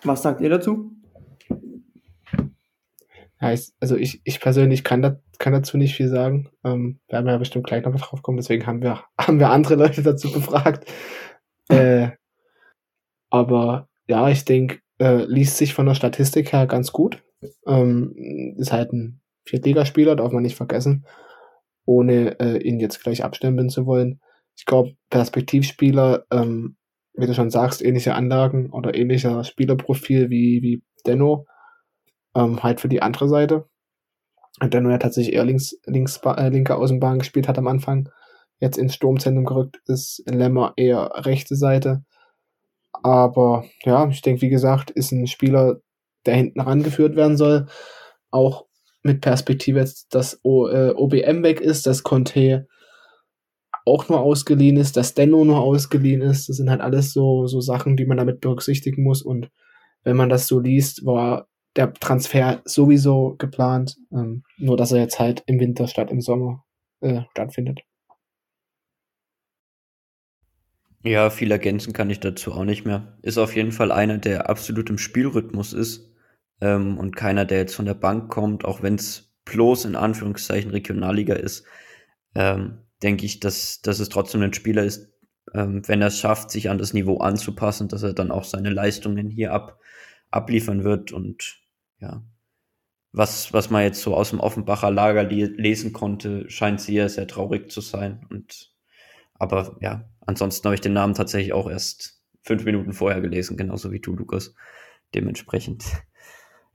Was 0.03 0.23
sagt 0.23 0.41
ihr 0.41 0.51
dazu? 0.51 0.93
Ja, 3.41 3.53
ich, 3.53 3.73
also 3.81 3.97
ich, 3.97 4.21
ich 4.25 4.41
persönlich 4.41 4.83
kann, 4.83 5.03
da, 5.03 5.21
kann 5.39 5.53
dazu 5.53 5.77
nicht 5.77 5.95
viel 5.95 6.09
sagen. 6.09 6.51
Ähm, 6.65 7.01
wir 7.09 7.19
haben 7.19 7.27
ja 7.27 7.37
bestimmt 7.37 7.67
gleich 7.67 7.85
noch 7.85 7.95
drauf 8.01 8.23
kommen, 8.23 8.39
deswegen 8.39 8.67
haben 8.67 8.83
wir, 8.83 9.05
haben 9.21 9.39
wir 9.39 9.51
andere 9.51 9.75
Leute 9.75 10.03
dazu 10.03 10.33
befragt. 10.33 10.91
äh, 11.69 12.11
aber 13.31 13.89
ja, 14.07 14.29
ich 14.31 14.45
denke, 14.45 14.81
äh, 14.99 15.25
liest 15.25 15.57
sich 15.57 15.75
von 15.75 15.87
der 15.87 15.95
Statistik 15.95 16.53
her 16.53 16.67
ganz 16.67 16.93
gut. 16.93 17.23
Ähm, 17.67 18.55
ist 18.59 18.73
halt 18.73 18.93
ein 18.93 19.21
Viertligaspieler, 19.45 20.17
darf 20.17 20.33
man 20.33 20.43
nicht 20.43 20.57
vergessen, 20.57 21.07
ohne 21.85 22.39
äh, 22.41 22.59
ihn 22.59 22.81
jetzt 22.81 23.03
gleich 23.03 23.23
abstempeln 23.23 23.69
zu 23.69 23.87
wollen 23.87 24.21
ich 24.57 24.65
glaube, 24.65 24.97
Perspektivspieler, 25.11 26.25
ähm, 26.31 26.77
wie 27.15 27.27
du 27.27 27.35
schon 27.35 27.51
sagst, 27.51 27.83
ähnliche 27.83 28.15
Anlagen 28.15 28.71
oder 28.71 28.95
ähnlicher 28.95 29.45
Spielerprofil 29.45 30.31
wie, 30.31 30.63
wie 30.63 30.83
Denno, 31.07 31.47
ähm, 32.35 32.63
halt 32.63 32.81
für 32.81 32.89
die 32.89 33.03
andere 33.03 33.29
Seite. 33.29 33.69
Denno 34.63 34.91
ja 34.91 34.99
tatsächlich 34.99 35.35
eher 35.35 35.45
links, 35.45 35.79
links, 35.85 36.21
äh, 36.25 36.49
linke 36.49 36.77
Außenbahn 36.77 37.19
gespielt 37.19 37.49
hat 37.49 37.59
am 37.59 37.69
Anfang, 37.69 38.09
jetzt 38.59 38.79
ins 38.79 38.95
Sturmzentrum 38.95 39.45
gerückt 39.45 39.81
ist, 39.87 40.23
Lemmer 40.27 40.73
eher 40.77 41.11
rechte 41.15 41.57
Seite. 41.57 42.05
Aber 43.03 43.65
ja, 43.85 44.09
ich 44.09 44.23
denke, 44.23 44.43
wie 44.43 44.49
gesagt, 44.49 44.91
ist 44.91 45.13
ein 45.13 45.27
Spieler, 45.27 45.81
der 46.25 46.35
hinten 46.35 46.61
rangeführt 46.61 47.17
werden 47.17 47.37
soll. 47.37 47.67
Auch 48.31 48.67
mit 49.03 49.21
Perspektive 49.21 49.85
dass 50.11 50.41
o, 50.43 50.69
äh, 50.69 50.93
OBM 50.95 51.43
weg 51.43 51.61
ist, 51.61 51.87
dass 51.87 52.03
Conte 52.03 52.67
auch 53.85 54.09
nur 54.09 54.21
ausgeliehen 54.21 54.77
ist, 54.77 54.97
dass 54.97 55.15
Denno 55.15 55.45
nur 55.45 55.61
ausgeliehen 55.61 56.21
ist. 56.21 56.49
Das 56.49 56.57
sind 56.57 56.69
halt 56.69 56.81
alles 56.81 57.13
so, 57.13 57.47
so 57.47 57.61
Sachen, 57.61 57.97
die 57.97 58.05
man 58.05 58.17
damit 58.17 58.41
berücksichtigen 58.41 59.05
muss. 59.05 59.23
Und 59.23 59.51
wenn 60.03 60.17
man 60.17 60.29
das 60.29 60.49
so 60.49 60.59
liest, 60.59 61.07
war 61.07 61.49
der 61.77 61.93
Transfer 61.95 62.63
sowieso 62.65 63.37
geplant, 63.39 63.97
ähm, 64.13 64.43
nur 64.59 64.77
dass 64.77 64.93
er 64.93 65.01
jetzt 65.01 65.21
halt 65.21 65.45
im 65.47 65.61
Winter 65.61 65.87
statt 65.87 66.11
im 66.11 66.21
Sommer 66.21 66.65
äh, 67.01 67.23
stattfindet. 67.31 67.81
Ja, 71.07 71.31
viel 71.31 71.53
ergänzen 71.53 71.93
kann 71.93 72.11
ich 72.11 72.19
dazu 72.19 72.53
auch 72.53 72.65
nicht 72.65 72.85
mehr. 72.85 73.17
Ist 73.23 73.39
auf 73.39 73.55
jeden 73.55 73.71
Fall 73.71 73.93
einer, 73.93 74.19
der 74.19 74.51
absolut 74.51 74.91
im 74.91 74.99
Spielrhythmus 74.99 75.73
ist 75.73 76.13
ähm, 76.61 76.99
und 76.99 77.15
keiner, 77.15 77.45
der 77.45 77.59
jetzt 77.59 77.77
von 77.77 77.85
der 77.87 77.95
Bank 77.95 78.29
kommt, 78.29 78.65
auch 78.65 78.83
wenn 78.83 78.97
es 78.97 79.33
bloß 79.45 79.85
in 79.85 79.95
Anführungszeichen 79.95 80.73
Regionalliga 80.73 81.35
ist, 81.35 81.65
ähm, 82.35 82.79
denke 83.05 83.25
ich, 83.25 83.39
dass, 83.39 83.81
dass 83.83 84.01
es 84.01 84.09
trotzdem 84.09 84.43
ein 84.43 84.53
Spieler 84.53 84.83
ist, 84.83 85.13
ähm, 85.55 85.87
wenn 85.87 86.01
er 86.01 86.09
es 86.09 86.19
schafft, 86.19 86.51
sich 86.51 86.71
an 86.71 86.79
das 86.79 86.93
Niveau 86.93 87.19
anzupassen, 87.19 87.87
dass 87.87 88.03
er 88.03 88.13
dann 88.13 88.33
auch 88.33 88.43
seine 88.43 88.71
Leistungen 88.71 89.31
hier 89.31 89.53
ab, 89.53 89.79
abliefern 90.33 90.83
wird 90.83 91.13
und 91.13 91.61
ja, 92.01 92.25
was, 93.13 93.53
was 93.53 93.71
man 93.71 93.85
jetzt 93.85 94.03
so 94.03 94.17
aus 94.17 94.31
dem 94.31 94.41
Offenbacher 94.41 94.91
Lager 94.91 95.23
lesen 95.23 95.93
konnte, 95.93 96.51
scheint 96.51 96.81
sehr, 96.81 97.09
sehr 97.09 97.29
traurig 97.29 97.71
zu 97.71 97.81
sein 97.81 98.27
und 98.29 98.75
aber 99.39 99.77
ja, 99.81 100.09
ansonsten 100.27 100.67
habe 100.67 100.75
ich 100.75 100.81
den 100.81 100.93
Namen 100.93 101.15
tatsächlich 101.15 101.53
auch 101.53 101.71
erst 101.71 102.21
fünf 102.43 102.65
Minuten 102.65 102.93
vorher 102.93 103.21
gelesen, 103.21 103.57
genauso 103.57 103.93
wie 103.93 104.01
du, 104.01 104.15
Lukas. 104.15 104.55
Dementsprechend, 105.15 105.85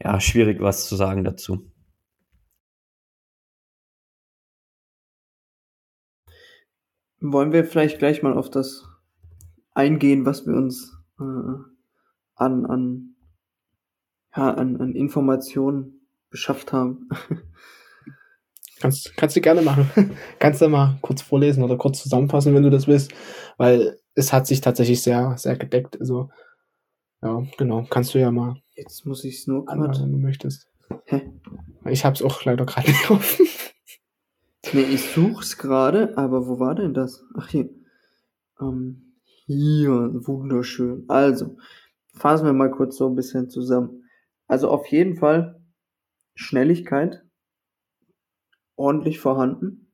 ja, 0.02 0.20
schwierig 0.20 0.60
was 0.62 0.88
zu 0.88 0.95
sagen 0.95 1.24
dazu. 1.24 1.72
Wollen 7.20 7.54
wir 7.54 7.66
vielleicht 7.66 7.99
gleich 7.99 8.24
mal 8.24 8.34
auf 8.34 8.49
das 8.49 8.88
eingehen, 9.74 10.26
was 10.26 10.47
wir 10.47 10.56
uns 10.56 10.97
äh, 11.20 11.24
an, 12.36 12.66
an, 12.66 13.16
ja, 14.36 14.54
an, 14.54 14.82
an 14.82 14.95
Informationen 14.95 16.08
beschafft 16.30 16.74
haben? 16.74 17.10
Kannst, 18.82 19.16
kannst 19.16 19.36
du 19.36 19.42
gerne 19.42 19.62
machen. 19.62 19.90
kannst 20.40 20.62
du 20.62 20.70
mal 20.70 20.98
kurz 21.02 21.22
vorlesen 21.22 21.64
oder 21.64 21.78
kurz 21.78 22.02
zusammenfassen, 22.02 22.54
wenn 22.54 22.64
du 22.64 22.70
das 22.70 22.88
willst, 22.88 23.14
weil 23.58 24.00
es 24.16 24.34
hat 24.34 24.48
sich 24.48 24.62
tatsächlich 24.62 25.02
sehr, 25.02 25.38
sehr 25.38 25.56
gedeckt. 25.56 26.00
Also, 26.00 26.30
ja, 27.22 27.44
genau. 27.58 27.86
Kannst 27.90 28.14
du 28.14 28.20
ja 28.20 28.32
mal. 28.32 28.56
Jetzt 28.76 29.06
muss 29.06 29.24
ich 29.24 29.40
es 29.40 29.48
nur 29.48 29.66
gerade. 29.66 30.02
Wenn 30.02 30.12
du 30.12 30.18
möchtest. 30.18 30.68
Hä? 31.06 31.32
Ich 31.86 32.04
hab's 32.04 32.22
auch 32.22 32.44
leider 32.44 32.66
gerade 32.66 32.90
nicht 32.90 33.10
offen. 33.10 33.48
nee, 34.74 34.82
ich 34.82 35.04
such's 35.12 35.58
gerade, 35.58 36.18
aber 36.18 36.48
wo 36.48 36.60
war 36.60 36.76
denn 36.76 36.94
das? 36.94 37.24
Ach, 37.38 37.48
hier. 37.48 37.70
Ähm, 38.60 39.16
hier, 39.46 40.12
wunderschön. 40.14 41.06
Also, 41.08 41.58
fassen 42.14 42.46
wir 42.46 42.54
mal 42.54 42.72
kurz 42.72 42.98
so 42.98 43.08
ein 43.08 43.16
bisschen 43.16 43.50
zusammen. 43.50 44.04
Also 44.48 44.70
auf 44.70 44.88
jeden 44.88 45.16
Fall 45.16 45.62
Schnelligkeit, 46.36 47.24
ordentlich 48.82 49.20
vorhanden. 49.20 49.92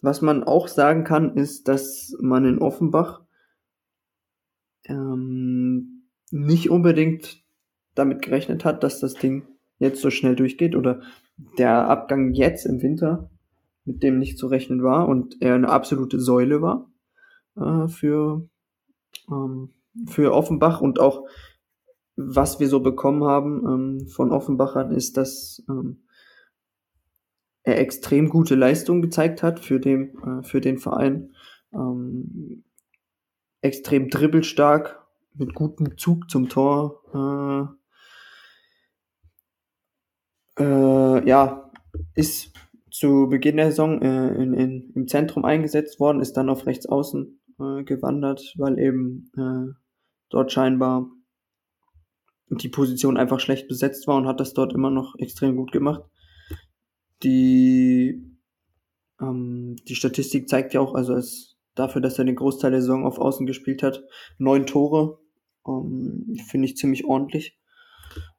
Was 0.00 0.22
man 0.22 0.44
auch 0.44 0.68
sagen 0.68 1.04
kann, 1.04 1.34
ist, 1.36 1.66
dass 1.68 2.16
man 2.20 2.44
in 2.44 2.58
Offenbach 2.58 3.22
ähm, 4.84 6.04
nicht 6.30 6.70
unbedingt 6.70 7.42
damit 7.94 8.22
gerechnet 8.22 8.64
hat, 8.64 8.82
dass 8.84 9.00
das 9.00 9.14
Ding 9.14 9.46
jetzt 9.78 10.00
so 10.00 10.10
schnell 10.10 10.36
durchgeht 10.36 10.76
oder 10.76 11.02
der 11.58 11.88
Abgang 11.88 12.32
jetzt 12.32 12.64
im 12.64 12.80
Winter 12.80 13.30
mit 13.84 14.02
dem 14.02 14.18
nicht 14.18 14.38
zu 14.38 14.46
rechnen 14.46 14.82
war 14.82 15.08
und 15.08 15.40
er 15.40 15.54
eine 15.54 15.70
absolute 15.70 16.20
Säule 16.20 16.62
war 16.62 16.90
äh, 17.56 17.88
für, 17.88 18.48
ähm, 19.30 19.70
für 20.06 20.32
Offenbach 20.32 20.80
und 20.80 21.00
auch 21.00 21.26
was 22.16 22.58
wir 22.60 22.68
so 22.68 22.80
bekommen 22.80 23.24
haben 23.24 23.64
ähm, 23.66 24.08
von 24.08 24.32
Offenbachern 24.32 24.92
ist, 24.92 25.16
dass 25.16 25.64
ähm, 25.68 26.02
er 27.68 27.78
extrem 27.78 28.28
gute 28.28 28.54
Leistung 28.54 29.02
gezeigt 29.02 29.42
hat 29.42 29.60
für, 29.60 29.78
den, 29.78 30.16
äh, 30.18 30.42
für 30.42 30.60
den 30.60 30.78
Verein. 30.78 31.34
Ähm, 31.72 32.64
extrem 33.60 34.08
dribbelstark, 34.08 35.04
mit 35.34 35.54
gutem 35.54 35.96
Zug 35.98 36.30
zum 36.30 36.48
Tor. 36.48 37.76
Äh, 40.58 40.62
äh, 40.62 41.28
ja, 41.28 41.70
ist 42.14 42.52
zu 42.90 43.28
Beginn 43.28 43.56
der 43.56 43.66
Saison 43.66 44.02
äh, 44.02 44.34
in, 44.34 44.54
in, 44.54 44.92
im 44.94 45.06
Zentrum 45.06 45.44
eingesetzt 45.44 46.00
worden, 46.00 46.20
ist 46.20 46.36
dann 46.36 46.48
auf 46.48 46.66
rechts 46.66 46.86
außen 46.86 47.40
äh, 47.60 47.84
gewandert, 47.84 48.54
weil 48.56 48.78
eben 48.78 49.30
äh, 49.36 49.72
dort 50.30 50.52
scheinbar 50.52 51.10
die 52.50 52.68
Position 52.68 53.16
einfach 53.16 53.40
schlecht 53.40 53.68
besetzt 53.68 54.06
war 54.06 54.16
und 54.16 54.26
hat 54.26 54.40
das 54.40 54.54
dort 54.54 54.72
immer 54.72 54.90
noch 54.90 55.14
extrem 55.18 55.56
gut 55.56 55.70
gemacht. 55.70 56.02
Die, 57.22 58.22
ähm, 59.20 59.76
die 59.88 59.94
Statistik 59.94 60.48
zeigt 60.48 60.74
ja 60.74 60.80
auch, 60.80 60.94
also 60.94 61.14
es, 61.14 61.56
dafür, 61.74 62.00
dass 62.00 62.18
er 62.18 62.24
den 62.24 62.36
Großteil 62.36 62.70
der 62.70 62.80
Saison 62.80 63.04
auf 63.04 63.18
Außen 63.18 63.46
gespielt 63.46 63.82
hat, 63.82 64.02
neun 64.38 64.66
Tore, 64.66 65.18
ähm, 65.66 66.36
finde 66.48 66.66
ich 66.66 66.76
ziemlich 66.76 67.04
ordentlich. 67.04 67.58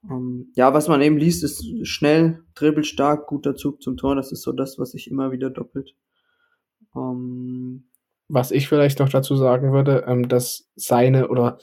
Ähm, 0.10 0.52
ja, 0.56 0.74
was 0.74 0.88
man 0.88 1.02
eben 1.02 1.18
liest, 1.18 1.44
ist 1.44 1.64
schnell, 1.84 2.44
dribbelstark, 2.56 3.28
guter 3.28 3.56
Zug 3.56 3.82
zum 3.82 3.98
Tor. 3.98 4.16
Das 4.16 4.32
ist 4.32 4.42
so 4.42 4.52
das, 4.52 4.80
was 4.80 4.92
sich 4.92 5.10
immer 5.10 5.32
wieder 5.32 5.50
doppelt. 5.50 5.96
Ähm, 6.96 7.90
was 8.28 8.52
ich 8.52 8.68
vielleicht 8.68 9.00
noch 9.00 9.10
dazu 9.10 9.36
sagen 9.36 9.74
würde, 9.74 10.06
ähm, 10.08 10.28
dass 10.28 10.70
seine 10.76 11.30
oder 11.30 11.58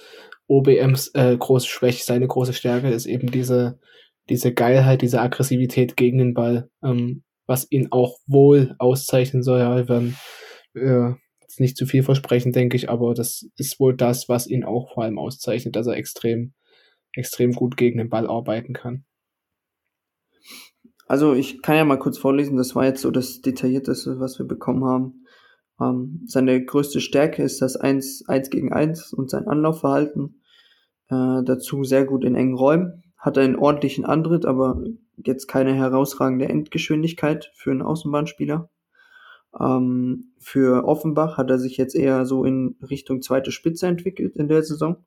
OBMs 0.48 1.08
äh, 1.14 1.36
große 1.36 1.66
Schwäche, 1.66 2.04
seine 2.04 2.26
große 2.26 2.52
Stärke 2.52 2.90
ist 2.90 3.06
eben 3.06 3.30
diese 3.30 3.78
diese 4.28 4.52
Geilheit, 4.52 5.02
diese 5.02 5.20
Aggressivität 5.20 5.96
gegen 5.96 6.18
den 6.18 6.34
Ball, 6.34 6.70
ähm, 6.82 7.22
was 7.46 7.70
ihn 7.70 7.92
auch 7.92 8.18
wohl 8.26 8.74
auszeichnen 8.78 9.42
soll. 9.42 9.60
Ja, 9.60 9.76
wir 9.76 9.88
werden 9.88 10.16
äh, 10.74 11.14
nicht 11.58 11.76
zu 11.76 11.86
viel 11.86 12.02
versprechen, 12.02 12.52
denke 12.52 12.76
ich, 12.76 12.90
aber 12.90 13.14
das 13.14 13.48
ist 13.56 13.80
wohl 13.80 13.96
das, 13.96 14.28
was 14.28 14.46
ihn 14.46 14.64
auch 14.64 14.92
vor 14.92 15.04
allem 15.04 15.18
auszeichnet, 15.18 15.76
dass 15.76 15.86
er 15.86 15.96
extrem, 15.96 16.52
extrem 17.12 17.52
gut 17.52 17.76
gegen 17.76 17.98
den 17.98 18.10
Ball 18.10 18.26
arbeiten 18.26 18.74
kann. 18.74 19.04
Also 21.06 21.34
ich 21.34 21.62
kann 21.62 21.76
ja 21.76 21.84
mal 21.84 21.98
kurz 21.98 22.18
vorlesen, 22.18 22.56
das 22.56 22.74
war 22.74 22.84
jetzt 22.84 23.02
so 23.02 23.10
das 23.10 23.40
Detaillierteste, 23.40 24.18
was 24.18 24.38
wir 24.38 24.46
bekommen 24.46 24.84
haben. 24.84 25.24
Ähm, 25.80 26.24
seine 26.26 26.64
größte 26.64 27.00
Stärke 27.00 27.42
ist 27.42 27.62
das 27.62 27.76
1, 27.76 28.24
1 28.26 28.50
gegen 28.50 28.72
1 28.72 29.12
und 29.12 29.30
sein 29.30 29.46
Anlaufverhalten. 29.46 30.42
Äh, 31.08 31.44
dazu 31.44 31.84
sehr 31.84 32.04
gut 32.04 32.24
in 32.24 32.34
engen 32.34 32.54
Räumen 32.54 33.04
hat 33.26 33.36
einen 33.38 33.56
ordentlichen 33.56 34.04
Antritt, 34.04 34.46
aber 34.46 34.80
jetzt 35.16 35.48
keine 35.48 35.74
herausragende 35.74 36.48
Endgeschwindigkeit 36.48 37.50
für 37.56 37.72
einen 37.72 37.82
Außenbahnspieler. 37.82 38.70
Ähm, 39.58 40.32
für 40.38 40.84
Offenbach 40.84 41.36
hat 41.36 41.50
er 41.50 41.58
sich 41.58 41.76
jetzt 41.76 41.96
eher 41.96 42.24
so 42.24 42.44
in 42.44 42.76
Richtung 42.88 43.22
zweite 43.22 43.50
Spitze 43.50 43.88
entwickelt 43.88 44.36
in 44.36 44.46
der 44.46 44.62
Saison. 44.62 45.04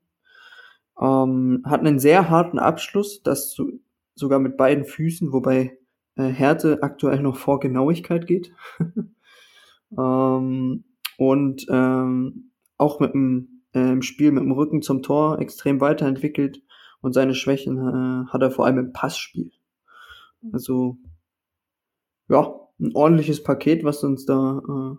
Ähm, 0.99 1.63
hat 1.65 1.79
einen 1.79 1.97
sehr 1.97 2.29
harten 2.29 2.59
Abschluss, 2.59 3.23
das 3.23 3.53
so, 3.53 3.69
sogar 4.15 4.39
mit 4.39 4.57
beiden 4.57 4.83
Füßen, 4.83 5.31
wobei 5.31 5.77
äh, 6.17 6.23
Härte 6.23 6.83
aktuell 6.83 7.21
noch 7.21 7.37
vor 7.37 7.61
Genauigkeit 7.61 8.27
geht. 8.27 8.53
ähm, 9.97 10.83
und 11.17 11.65
ähm, 11.69 12.51
auch 12.77 12.99
mit 12.99 13.13
dem 13.13 13.63
äh, 13.71 14.01
Spiel 14.01 14.33
mit 14.33 14.43
dem 14.43 14.51
Rücken 14.51 14.81
zum 14.81 15.03
Tor 15.03 15.39
extrem 15.39 15.79
weiterentwickelt 15.79 16.61
und 17.01 17.13
seine 17.13 17.35
Schwächen 17.35 17.77
äh, 17.77 18.31
hat 18.31 18.41
er 18.41 18.51
vor 18.51 18.65
allem 18.65 18.79
im 18.79 18.93
Passspiel. 18.93 19.51
Also, 20.51 20.97
ja, 22.27 22.53
ein 22.79 22.95
ordentliches 22.95 23.43
Paket, 23.43 23.83
was 23.83 24.03
uns 24.03 24.25
da, 24.25 24.61
äh, 24.67 24.97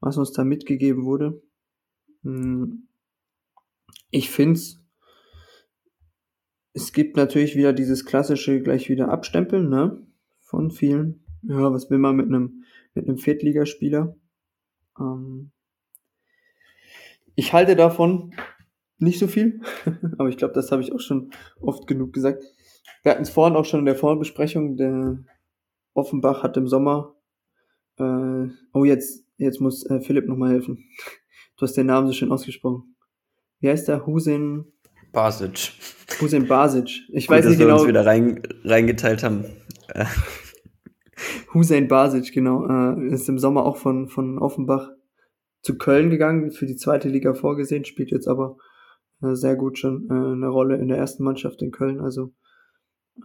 was 0.00 0.16
uns 0.16 0.32
da 0.32 0.44
mitgegeben 0.44 1.04
wurde. 1.04 1.42
Hm. 2.22 2.88
Ich 4.10 4.30
find's, 4.30 4.82
es 6.74 6.92
gibt 6.92 7.16
natürlich 7.16 7.56
wieder 7.56 7.72
dieses 7.72 8.04
klassische 8.04 8.60
gleich 8.62 8.88
wieder 8.88 9.10
Abstempeln, 9.10 9.68
ne? 9.68 10.06
Von 10.40 10.70
vielen. 10.70 11.24
Ja, 11.42 11.72
was 11.72 11.90
will 11.90 11.98
man 11.98 12.16
mit 12.16 12.26
einem, 12.26 12.64
mit 12.94 13.06
einem 13.06 13.18
Viertligaspieler? 13.18 14.16
Ähm, 14.98 15.50
ich 17.34 17.52
halte 17.52 17.76
davon, 17.76 18.34
nicht 19.02 19.18
so 19.18 19.26
viel, 19.26 19.60
aber 20.18 20.28
ich 20.28 20.36
glaube, 20.36 20.54
das 20.54 20.72
habe 20.72 20.82
ich 20.82 20.92
auch 20.92 21.00
schon 21.00 21.30
oft 21.60 21.86
genug 21.86 22.12
gesagt. 22.12 22.42
Wir 23.02 23.12
hatten 23.12 23.22
es 23.22 23.30
vorhin 23.30 23.56
auch 23.56 23.64
schon 23.64 23.80
in 23.80 23.86
der 23.86 23.96
Vorbesprechung, 23.96 24.76
der 24.76 25.18
Offenbach 25.94 26.42
hat 26.42 26.56
im 26.56 26.66
Sommer, 26.66 27.14
äh, 27.98 28.46
oh 28.72 28.84
jetzt, 28.84 29.24
jetzt 29.36 29.60
muss 29.60 29.84
äh, 29.86 30.00
Philipp 30.00 30.26
nochmal 30.28 30.52
helfen. 30.52 30.84
Du 31.56 31.66
hast 31.66 31.76
den 31.76 31.86
Namen 31.86 32.06
so 32.06 32.12
schön 32.12 32.32
ausgesprochen. 32.32 32.96
Wie 33.60 33.68
heißt 33.68 33.88
der? 33.88 34.06
Husin 34.06 34.72
Basic. 35.12 35.72
Husin 36.20 36.48
Basic. 36.48 36.88
Ich 37.10 37.26
Gut, 37.26 37.36
weiß 37.36 37.46
nicht 37.46 37.58
genau. 37.58 37.74
Wir 37.74 37.80
uns 37.80 37.88
wieder 37.88 38.06
rein, 38.06 38.42
reingeteilt 38.64 39.22
haben. 39.22 39.44
Hussein 41.54 41.88
Basic, 41.88 42.32
genau. 42.32 42.66
Äh, 42.66 43.12
ist 43.12 43.28
im 43.28 43.38
Sommer 43.38 43.64
auch 43.64 43.76
von, 43.76 44.08
von 44.08 44.38
Offenbach 44.38 44.90
zu 45.60 45.78
Köln 45.78 46.10
gegangen, 46.10 46.50
für 46.50 46.66
die 46.66 46.76
zweite 46.76 47.08
Liga 47.08 47.34
vorgesehen, 47.34 47.84
spielt 47.84 48.10
jetzt 48.10 48.26
aber 48.26 48.56
sehr 49.34 49.56
gut 49.56 49.78
schon 49.78 50.08
äh, 50.10 50.14
eine 50.14 50.48
Rolle 50.48 50.76
in 50.76 50.88
der 50.88 50.98
ersten 50.98 51.24
Mannschaft 51.24 51.62
in 51.62 51.70
Köln. 51.70 52.00
Also 52.00 52.32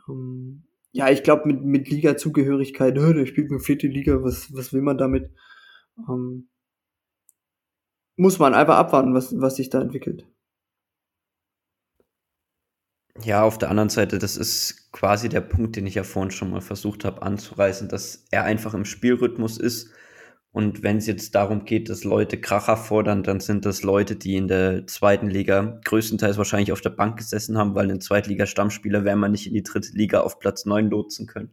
Ähm, 0.07 0.63
ja, 0.91 1.09
ich 1.09 1.23
glaube, 1.23 1.47
mit, 1.47 1.63
mit 1.63 1.89
Liga-Zugehörigkeit, 1.89 2.97
oh, 2.97 3.13
der 3.13 3.25
spielt 3.25 3.51
eine 3.51 3.59
vierte 3.59 3.87
Liga, 3.87 4.23
was, 4.23 4.53
was 4.53 4.73
will 4.73 4.81
man 4.81 4.97
damit? 4.97 5.31
Ähm, 6.09 6.49
muss 8.15 8.39
man 8.39 8.53
einfach 8.53 8.77
abwarten, 8.77 9.13
was, 9.13 9.39
was 9.39 9.55
sich 9.57 9.69
da 9.69 9.81
entwickelt. 9.81 10.25
Ja, 13.23 13.43
auf 13.43 13.57
der 13.57 13.69
anderen 13.69 13.89
Seite, 13.89 14.19
das 14.19 14.37
ist 14.37 14.91
quasi 14.91 15.27
der 15.29 15.41
Punkt, 15.41 15.75
den 15.75 15.87
ich 15.87 15.95
ja 15.95 16.03
vorhin 16.03 16.31
schon 16.31 16.51
mal 16.51 16.61
versucht 16.61 17.03
habe 17.03 17.21
anzureißen, 17.23 17.89
dass 17.89 18.25
er 18.31 18.43
einfach 18.43 18.73
im 18.73 18.85
Spielrhythmus 18.85 19.57
ist. 19.57 19.91
Und 20.57 20.81
wenn 20.81 20.97
es 20.97 21.05
jetzt 21.05 21.35
darum 21.35 21.65
geht, 21.65 21.87
dass 21.87 22.03
Leute 22.03 22.41
Kracher 22.41 22.77
fordern, 22.77 23.21
dann 23.21 23.39
sind 23.39 23.65
das 23.65 23.83
Leute, 23.83 24.15
die 24.15 24.35
in 24.35 24.47
der 24.47 24.87
zweiten 24.87 25.29
Liga 25.29 25.79
größtenteils 25.85 26.39
wahrscheinlich 26.39 26.71
auf 26.71 26.81
der 26.81 26.89
Bank 26.89 27.17
gesessen 27.17 27.59
haben, 27.59 27.75
weil 27.75 27.91
ein 27.91 28.01
Zweitliga-Stammspieler 28.01 29.05
wäre 29.05 29.17
man 29.17 29.31
nicht 29.31 29.45
in 29.45 29.53
die 29.53 29.61
dritte 29.61 29.95
Liga 29.95 30.21
auf 30.21 30.39
Platz 30.39 30.65
9 30.65 30.89
lotsen 30.89 31.27
können. 31.27 31.51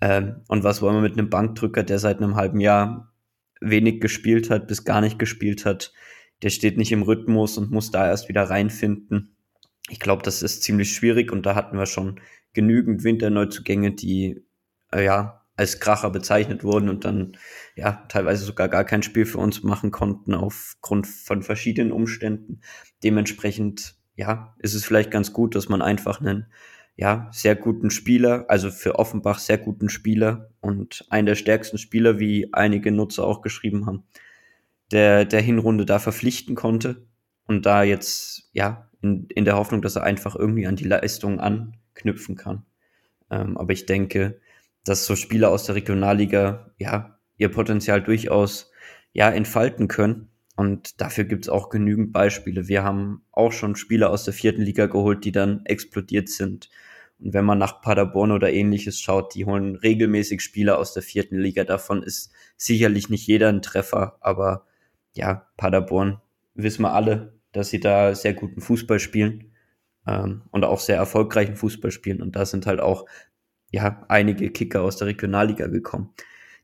Ähm, 0.00 0.36
und 0.48 0.64
was 0.64 0.80
wollen 0.80 0.94
wir 0.94 1.02
mit 1.02 1.18
einem 1.18 1.28
Bankdrücker, 1.28 1.82
der 1.82 1.98
seit 1.98 2.16
einem 2.16 2.36
halben 2.36 2.60
Jahr 2.60 3.12
wenig 3.60 4.00
gespielt 4.00 4.48
hat, 4.48 4.66
bis 4.66 4.84
gar 4.84 5.02
nicht 5.02 5.18
gespielt 5.18 5.66
hat? 5.66 5.92
Der 6.42 6.50
steht 6.50 6.78
nicht 6.78 6.92
im 6.92 7.02
Rhythmus 7.02 7.58
und 7.58 7.70
muss 7.70 7.90
da 7.90 8.06
erst 8.08 8.30
wieder 8.30 8.44
reinfinden 8.44 9.36
ich 9.88 10.00
glaube, 10.00 10.22
das 10.22 10.42
ist 10.42 10.62
ziemlich 10.62 10.92
schwierig 10.94 11.30
und 11.32 11.46
da 11.46 11.54
hatten 11.54 11.78
wir 11.78 11.86
schon 11.86 12.20
genügend 12.54 13.04
Winterneuzugänge, 13.04 13.92
die 13.92 14.44
äh, 14.92 15.04
ja 15.04 15.45
als 15.56 15.80
Kracher 15.80 16.10
bezeichnet 16.10 16.64
wurden 16.64 16.88
und 16.88 17.04
dann 17.04 17.36
ja 17.74 18.04
teilweise 18.08 18.44
sogar 18.44 18.68
gar 18.68 18.84
kein 18.84 19.02
Spiel 19.02 19.24
für 19.24 19.38
uns 19.38 19.62
machen 19.62 19.90
konnten 19.90 20.34
aufgrund 20.34 21.06
von 21.06 21.42
verschiedenen 21.42 21.92
Umständen. 21.92 22.60
Dementsprechend 23.02 23.96
ja 24.16 24.54
ist 24.58 24.74
es 24.74 24.84
vielleicht 24.84 25.10
ganz 25.10 25.32
gut, 25.32 25.54
dass 25.54 25.68
man 25.68 25.82
einfach 25.82 26.20
einen 26.20 26.46
ja 26.94 27.28
sehr 27.32 27.56
guten 27.56 27.90
Spieler, 27.90 28.46
also 28.48 28.70
für 28.70 28.98
Offenbach 28.98 29.38
sehr 29.38 29.58
guten 29.58 29.88
Spieler 29.88 30.50
und 30.60 31.06
einen 31.10 31.26
der 31.26 31.34
stärksten 31.34 31.78
Spieler, 31.78 32.18
wie 32.18 32.52
einige 32.52 32.92
Nutzer 32.92 33.24
auch 33.24 33.42
geschrieben 33.42 33.86
haben, 33.86 34.04
der 34.92 35.24
der 35.24 35.40
Hinrunde 35.40 35.86
da 35.86 35.98
verpflichten 35.98 36.54
konnte 36.54 37.06
und 37.46 37.64
da 37.64 37.82
jetzt 37.82 38.50
ja 38.52 38.90
in, 39.00 39.26
in 39.28 39.44
der 39.44 39.56
Hoffnung, 39.56 39.80
dass 39.80 39.96
er 39.96 40.02
einfach 40.02 40.36
irgendwie 40.36 40.66
an 40.66 40.76
die 40.76 40.84
Leistung 40.84 41.40
anknüpfen 41.40 42.36
kann. 42.36 42.66
Ähm, 43.30 43.56
aber 43.56 43.72
ich 43.72 43.86
denke, 43.86 44.40
dass 44.86 45.04
so 45.04 45.16
Spieler 45.16 45.50
aus 45.50 45.64
der 45.64 45.74
Regionalliga 45.74 46.70
ja 46.78 47.18
ihr 47.36 47.50
Potenzial 47.50 48.02
durchaus 48.02 48.70
ja 49.12 49.30
entfalten 49.30 49.88
können. 49.88 50.28
Und 50.56 51.00
dafür 51.00 51.24
gibt 51.24 51.44
es 51.44 51.48
auch 51.50 51.68
genügend 51.68 52.12
Beispiele. 52.12 52.68
Wir 52.68 52.82
haben 52.82 53.22
auch 53.30 53.52
schon 53.52 53.76
Spieler 53.76 54.10
aus 54.10 54.24
der 54.24 54.32
vierten 54.32 54.62
Liga 54.62 54.86
geholt, 54.86 55.24
die 55.24 55.32
dann 55.32 55.66
explodiert 55.66 56.28
sind. 56.30 56.70
Und 57.18 57.34
wenn 57.34 57.44
man 57.44 57.58
nach 57.58 57.82
Paderborn 57.82 58.30
oder 58.30 58.52
ähnliches 58.52 59.00
schaut, 59.00 59.34
die 59.34 59.44
holen 59.44 59.76
regelmäßig 59.76 60.40
Spieler 60.40 60.78
aus 60.78 60.94
der 60.94 61.02
vierten 61.02 61.36
Liga. 61.36 61.64
Davon 61.64 62.02
ist 62.02 62.32
sicherlich 62.56 63.10
nicht 63.10 63.26
jeder 63.26 63.48
ein 63.48 63.62
Treffer, 63.62 64.16
aber 64.20 64.66
ja, 65.14 65.46
Paderborn 65.56 66.20
wissen 66.54 66.82
wir 66.82 66.92
alle, 66.92 67.34
dass 67.52 67.70
sie 67.70 67.80
da 67.80 68.14
sehr 68.14 68.34
guten 68.34 68.60
Fußball 68.60 69.00
spielen 69.00 69.52
ähm, 70.06 70.42
und 70.50 70.64
auch 70.64 70.80
sehr 70.80 70.96
erfolgreichen 70.96 71.56
Fußball 71.56 71.90
spielen. 71.90 72.22
Und 72.22 72.36
da 72.36 72.46
sind 72.46 72.66
halt 72.66 72.80
auch 72.80 73.06
ja 73.70 74.04
einige 74.08 74.50
Kicker 74.50 74.82
aus 74.82 74.96
der 74.96 75.08
Regionalliga 75.08 75.66
gekommen. 75.66 76.10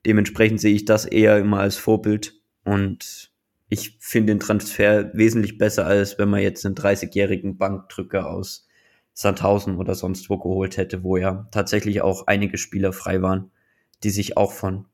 Dementsprechend 0.06 0.60
sehe 0.60 0.74
ich 0.74 0.84
das 0.84 1.04
eher 1.04 1.38
immer 1.38 1.60
als 1.60 1.76
Vorbild 1.76 2.34
und 2.64 3.30
ich 3.68 3.96
finde 4.00 4.32
den 4.32 4.40
Transfer 4.40 5.10
wesentlich 5.14 5.58
besser, 5.58 5.86
als 5.86 6.18
wenn 6.18 6.28
man 6.28 6.40
jetzt 6.40 6.66
einen 6.66 6.74
30-jährigen 6.74 7.56
Bankdrücker 7.56 8.28
aus 8.28 8.68
Sandhausen 9.14 9.76
oder 9.76 9.94
sonst 9.94 10.28
wo 10.30 10.38
geholt 10.38 10.76
hätte, 10.76 11.02
wo 11.02 11.16
ja 11.16 11.48
tatsächlich 11.52 12.02
auch 12.02 12.26
einige 12.26 12.58
Spieler 12.58 12.92
frei 12.92 13.22
waren, 13.22 13.50
die 14.02 14.10
sich 14.10 14.36
auch 14.36 14.52
von 14.52 14.86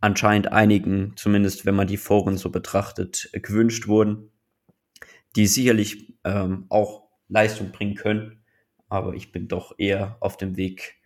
anscheinend 0.00 0.50
einigen, 0.50 1.12
zumindest 1.16 1.66
wenn 1.66 1.74
man 1.74 1.86
die 1.86 1.96
Foren 1.96 2.36
so 2.36 2.50
betrachtet, 2.50 3.30
gewünscht 3.32 3.86
wurden 3.86 4.32
die 5.36 5.46
sicherlich 5.46 6.14
ähm, 6.24 6.66
auch 6.68 7.08
Leistung 7.28 7.72
bringen 7.72 7.94
können. 7.94 8.44
Aber 8.88 9.14
ich 9.14 9.32
bin 9.32 9.48
doch 9.48 9.74
eher 9.78 10.16
auf 10.20 10.36
dem 10.36 10.56
Weg, 10.56 10.96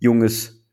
junges 0.00 0.64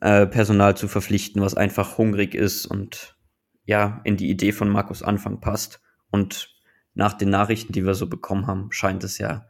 äh, 0.00 0.26
Personal 0.26 0.76
zu 0.76 0.86
verpflichten, 0.86 1.42
was 1.42 1.54
einfach 1.56 1.98
hungrig 1.98 2.34
ist 2.34 2.66
und 2.66 3.18
ja, 3.64 4.00
in 4.04 4.16
die 4.16 4.30
Idee 4.30 4.52
von 4.52 4.68
Markus 4.68 5.02
Anfang 5.02 5.40
passt. 5.40 5.80
Und 6.10 6.54
nach 6.94 7.14
den 7.14 7.30
Nachrichten, 7.30 7.72
die 7.72 7.84
wir 7.84 7.94
so 7.94 8.08
bekommen 8.08 8.46
haben, 8.46 8.70
scheint 8.70 9.02
es 9.02 9.18
ja 9.18 9.48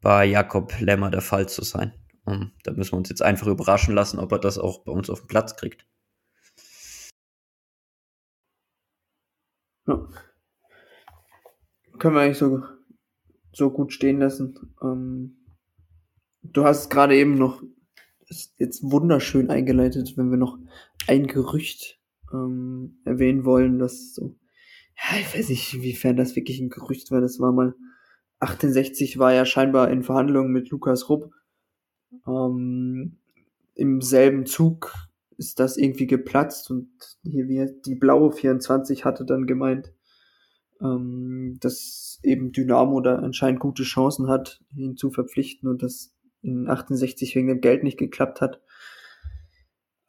bei 0.00 0.24
Jakob 0.24 0.78
Lemmer 0.78 1.10
der 1.10 1.22
Fall 1.22 1.48
zu 1.48 1.64
sein. 1.64 1.92
Und 2.24 2.52
da 2.62 2.72
müssen 2.72 2.92
wir 2.92 2.98
uns 2.98 3.08
jetzt 3.08 3.22
einfach 3.22 3.48
überraschen 3.48 3.94
lassen, 3.94 4.20
ob 4.20 4.30
er 4.30 4.38
das 4.38 4.58
auch 4.58 4.84
bei 4.84 4.92
uns 4.92 5.10
auf 5.10 5.22
den 5.22 5.28
Platz 5.28 5.56
kriegt. 5.56 5.86
Ja 9.88 10.06
können 11.98 12.14
wir 12.14 12.22
eigentlich 12.22 12.38
so, 12.38 12.62
so 13.52 13.70
gut 13.70 13.92
stehen 13.92 14.20
lassen. 14.20 14.74
Ähm, 14.82 15.36
du 16.42 16.64
hast 16.64 16.90
gerade 16.90 17.16
eben 17.16 17.34
noch 17.34 17.62
jetzt 18.58 18.82
wunderschön 18.82 19.50
eingeleitet, 19.50 20.16
wenn 20.16 20.30
wir 20.30 20.38
noch 20.38 20.58
ein 21.06 21.26
Gerücht 21.26 21.98
ähm, 22.32 22.98
erwähnen 23.04 23.44
wollen, 23.44 23.78
das 23.78 24.14
so, 24.14 24.34
ja, 24.96 25.18
ich 25.20 25.34
weiß 25.34 25.48
nicht, 25.48 25.74
inwiefern 25.74 26.16
das 26.16 26.36
wirklich 26.36 26.60
ein 26.60 26.70
Gerücht 26.70 27.10
war. 27.10 27.20
Das 27.20 27.40
war 27.40 27.52
mal 27.52 27.74
68 28.40 29.18
war 29.18 29.32
ja 29.32 29.44
scheinbar 29.44 29.90
in 29.90 30.02
Verhandlungen 30.02 30.52
mit 30.52 30.70
Lukas 30.70 31.08
Rupp. 31.08 31.32
Ähm, 32.26 33.18
Im 33.74 34.00
selben 34.00 34.46
Zug 34.46 34.94
ist 35.36 35.60
das 35.60 35.76
irgendwie 35.76 36.06
geplatzt 36.06 36.70
und 36.70 36.88
hier 37.22 37.48
wie 37.48 37.64
die 37.86 37.94
blaue 37.94 38.32
24 38.32 39.04
hatte 39.04 39.24
dann 39.24 39.46
gemeint, 39.46 39.92
ähm, 40.80 41.58
dass 41.60 42.18
eben 42.22 42.52
Dynamo 42.52 43.00
da 43.00 43.16
anscheinend 43.16 43.60
gute 43.60 43.84
Chancen 43.84 44.28
hat, 44.28 44.60
ihn 44.74 44.96
zu 44.96 45.10
verpflichten 45.10 45.68
und 45.68 45.82
das 45.82 46.12
in 46.42 46.68
68 46.68 47.34
wegen 47.36 47.48
dem 47.48 47.60
Geld 47.60 47.82
nicht 47.82 47.98
geklappt 47.98 48.40
hat. 48.40 48.60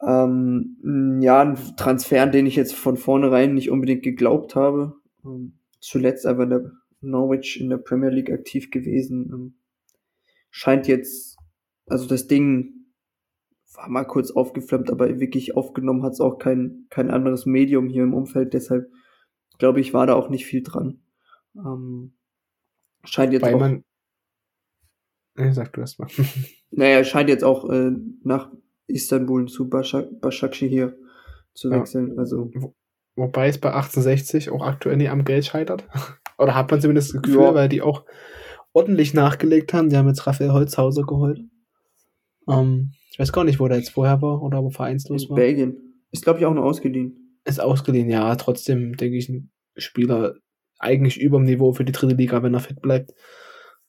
Ähm, 0.02 1.18
ja, 1.20 1.40
ein 1.42 1.58
Transfer, 1.76 2.22
an 2.22 2.32
den 2.32 2.46
ich 2.46 2.56
jetzt 2.56 2.74
von 2.74 2.96
vornherein 2.96 3.54
nicht 3.54 3.70
unbedingt 3.70 4.02
geglaubt 4.02 4.56
habe. 4.56 4.94
Ähm, 5.24 5.58
zuletzt 5.80 6.26
aber 6.26 6.44
in 6.44 6.50
der 6.50 6.72
Norwich 7.00 7.60
in 7.60 7.68
der 7.68 7.78
Premier 7.78 8.10
League 8.10 8.30
aktiv 8.30 8.70
gewesen. 8.70 9.30
Ähm, 9.32 9.54
scheint 10.50 10.86
jetzt, 10.88 11.36
also 11.86 12.06
das 12.06 12.26
Ding 12.26 12.74
war 13.74 13.88
mal 13.88 14.04
kurz 14.04 14.30
aufgeflammt, 14.30 14.90
aber 14.90 15.20
wirklich 15.20 15.56
aufgenommen 15.56 16.02
hat 16.02 16.14
es 16.14 16.20
auch 16.20 16.38
kein, 16.38 16.86
kein 16.90 17.10
anderes 17.10 17.46
Medium 17.46 17.88
hier 17.88 18.02
im 18.02 18.14
Umfeld. 18.14 18.54
Deshalb 18.54 18.90
glaube 19.60 19.80
ich, 19.80 19.94
war 19.94 20.08
da 20.08 20.14
auch 20.14 20.28
nicht 20.28 20.46
viel 20.46 20.64
dran. 20.64 21.00
Ähm, 21.54 22.14
scheint 23.04 23.32
jetzt 23.32 23.42
Weil 23.42 23.54
auch. 23.54 23.82
Ja, 25.36 25.52
sag 25.52 25.72
du 25.72 25.80
erst 25.80 25.98
mal. 25.98 26.08
naja, 26.70 27.04
scheint 27.04 27.28
jetzt 27.28 27.44
auch 27.44 27.68
äh, 27.70 27.90
nach 28.22 28.50
Istanbul 28.86 29.46
zu 29.46 29.68
Başak 29.68 30.54
hier 30.54 30.96
zu 31.54 31.70
wechseln. 31.70 32.12
Ja. 32.12 32.18
Also. 32.18 32.50
Wo, 32.54 32.74
wobei 33.16 33.48
es 33.48 33.58
bei 33.58 33.72
1860 33.72 34.50
auch 34.50 34.64
aktuell 34.64 34.96
nicht 34.96 35.10
am 35.10 35.24
Geld 35.24 35.46
scheitert. 35.46 35.86
Oder 36.38 36.54
hat 36.54 36.70
man 36.70 36.80
zumindest 36.80 37.14
das 37.14 37.22
Gefühl, 37.22 37.42
ja. 37.42 37.54
weil 37.54 37.68
die 37.68 37.82
auch 37.82 38.04
ordentlich 38.72 39.14
nachgelegt 39.14 39.74
haben. 39.74 39.90
Die 39.90 39.96
haben 39.96 40.08
jetzt 40.08 40.26
Raphael 40.26 40.52
Holzhauser 40.52 41.02
geholt. 41.02 41.40
Ähm, 42.48 42.92
ich 43.10 43.18
weiß 43.18 43.32
gar 43.32 43.44
nicht, 43.44 43.60
wo 43.60 43.68
der 43.68 43.78
jetzt 43.78 43.90
vorher 43.90 44.22
war 44.22 44.42
oder 44.42 44.62
wo 44.62 44.70
vereinslos 44.70 45.24
In 45.24 45.30
war. 45.30 45.36
Belgien. 45.36 46.04
Ist, 46.10 46.24
glaube 46.24 46.38
ich, 46.38 46.46
auch 46.46 46.54
noch 46.54 46.64
ausgeliehen. 46.64 47.38
Ist 47.44 47.60
ausgeliehen, 47.60 48.08
ja. 48.08 48.34
Trotzdem 48.36 48.96
denke 48.96 49.16
ich, 49.16 49.28
ein 49.28 49.50
Spieler 49.76 50.36
eigentlich 50.78 51.20
über 51.20 51.38
dem 51.38 51.44
Niveau 51.44 51.72
für 51.72 51.84
die 51.84 51.92
dritte 51.92 52.14
Liga, 52.14 52.42
wenn 52.42 52.54
er 52.54 52.60
fit 52.60 52.80
bleibt. 52.80 53.12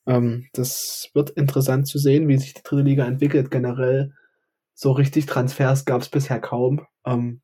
Ähm, 0.06 0.48
das 0.54 1.10
wird 1.14 1.32
interessant 1.32 1.88
zu 1.88 1.98
sehen, 1.98 2.28
wie 2.28 2.38
sich 2.38 2.54
die 2.54 2.64
dritte 2.64 2.84
Liga 2.84 3.06
entwickelt. 3.06 3.52
Generell 3.52 4.14
so 4.74 4.92
richtig 4.92 5.26
Transfers 5.26 5.86
gab 5.86 6.02
es 6.02 6.10
bisher 6.10 6.40
kaum. 6.40 6.86
Ähm, 7.06 7.42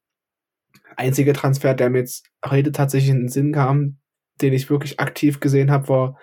einziger 0.95 1.33
Transfer, 1.33 1.73
der 1.73 1.89
mir 1.89 1.99
jetzt 1.99 2.25
heute 2.45 2.71
tatsächlich 2.71 3.11
in 3.11 3.21
den 3.21 3.29
Sinn 3.29 3.53
kam, 3.53 3.97
den 4.41 4.53
ich 4.53 4.69
wirklich 4.69 4.99
aktiv 4.99 5.39
gesehen 5.39 5.71
habe, 5.71 5.89
war 5.89 6.17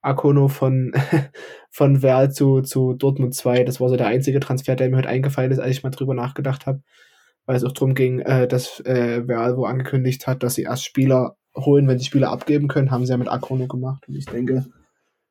Akono 0.00 0.48
von, 0.48 0.92
von 1.70 2.02
Werl 2.02 2.30
zu, 2.32 2.62
zu 2.62 2.94
Dortmund 2.94 3.34
2. 3.34 3.64
Das 3.64 3.80
war 3.80 3.88
so 3.88 3.96
der 3.96 4.06
einzige 4.06 4.40
Transfer, 4.40 4.76
der 4.76 4.90
mir 4.90 4.98
heute 4.98 5.08
eingefallen 5.08 5.52
ist, 5.52 5.58
als 5.58 5.76
ich 5.76 5.82
mal 5.82 5.90
drüber 5.90 6.14
nachgedacht 6.14 6.66
habe 6.66 6.82
weil 7.46 7.56
es 7.56 7.64
auch 7.64 7.72
darum 7.72 7.94
ging, 7.94 8.20
äh, 8.20 8.48
dass 8.48 8.80
äh, 8.80 9.24
Veralvo 9.24 9.64
angekündigt 9.64 10.26
hat, 10.26 10.42
dass 10.42 10.54
sie 10.54 10.62
erst 10.62 10.84
Spieler 10.84 11.36
holen, 11.56 11.86
wenn 11.86 11.98
sie 11.98 12.06
Spieler 12.06 12.30
abgeben 12.30 12.68
können, 12.68 12.90
haben 12.90 13.06
sie 13.06 13.12
ja 13.12 13.18
mit 13.18 13.28
Akrono 13.28 13.66
gemacht. 13.66 14.08
Und 14.08 14.16
ich 14.16 14.26
denke, 14.26 14.64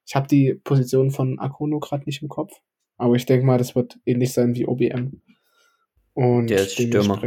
ich 0.06 0.16
habe 0.16 0.28
die 0.28 0.56
Position 0.64 1.12
von 1.12 1.40
Akrono 1.40 1.80
gerade 1.80 2.06
nicht 2.06 2.22
im 2.22 2.30
Kopf, 2.30 2.54
aber 2.98 3.16
ich 3.16 3.26
denke 3.26 3.46
mal, 3.46 3.58
das 3.58 3.76
wird 3.76 4.00
ähnlich 4.06 4.34
sein 4.34 4.56
wie 4.56 4.68
OBM. 4.68 5.22
Und 6.14 6.50
der 6.50 6.62
ist 6.62 6.74
Stürmer. 6.74 7.20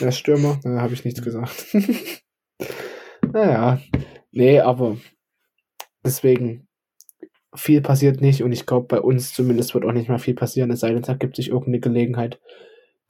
Der 0.00 0.08
ist 0.08 0.18
Stürmer, 0.18 0.60
da 0.62 0.80
habe 0.80 0.94
ich 0.94 1.04
nichts 1.04 1.22
gesagt. 1.22 1.66
naja, 3.32 3.80
nee, 4.30 4.60
aber 4.60 4.98
deswegen 6.04 6.68
viel 7.54 7.82
passiert 7.82 8.20
nicht 8.20 8.42
und 8.42 8.52
ich 8.52 8.66
glaube, 8.66 8.86
bei 8.86 9.00
uns 9.00 9.34
zumindest 9.34 9.74
wird 9.74 9.84
auch 9.84 9.92
nicht 9.92 10.08
mehr 10.08 10.18
viel 10.18 10.34
passieren, 10.34 10.70
es 10.70 10.80
sei 10.80 10.92
denn, 10.92 11.02
da 11.02 11.14
gibt 11.14 11.36
sich 11.36 11.48
irgendeine 11.48 11.80
Gelegenheit, 11.80 12.40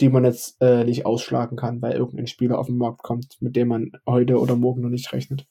die 0.00 0.08
man 0.08 0.24
jetzt 0.24 0.60
äh, 0.60 0.84
nicht 0.84 1.06
ausschlagen 1.06 1.56
kann, 1.56 1.80
weil 1.80 1.92
irgendein 1.92 2.26
Spieler 2.26 2.58
auf 2.58 2.66
den 2.66 2.76
Markt 2.76 3.02
kommt, 3.02 3.36
mit 3.40 3.54
dem 3.54 3.68
man 3.68 3.92
heute 4.06 4.40
oder 4.40 4.56
morgen 4.56 4.80
noch 4.80 4.88
nicht 4.88 5.12
rechnet. 5.12 5.46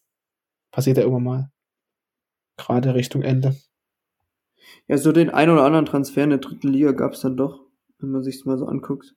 Passiert 0.71 0.97
ja 0.97 1.03
immer 1.03 1.19
mal. 1.19 1.51
Gerade 2.61 2.93
Richtung 2.93 3.23
Ende. 3.23 3.55
Ja, 4.87 4.97
so 4.97 5.11
den 5.11 5.31
ein 5.31 5.49
oder 5.49 5.63
anderen 5.63 5.87
Transfer 5.87 6.23
in 6.23 6.29
der 6.29 6.39
dritten 6.39 6.67
Liga 6.67 6.91
gab 6.91 7.13
es 7.13 7.21
dann 7.21 7.35
doch, 7.35 7.65
wenn 7.97 8.11
man 8.11 8.21
sich's 8.21 8.45
mal 8.45 8.57
so 8.59 8.67
anguckt. 8.67 9.15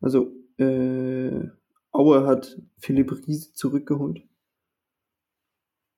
Also, 0.00 0.32
äh, 0.56 1.46
Aue 1.90 2.26
hat 2.26 2.58
Philipp 2.78 3.12
Riese 3.26 3.52
zurückgeholt. 3.52 4.22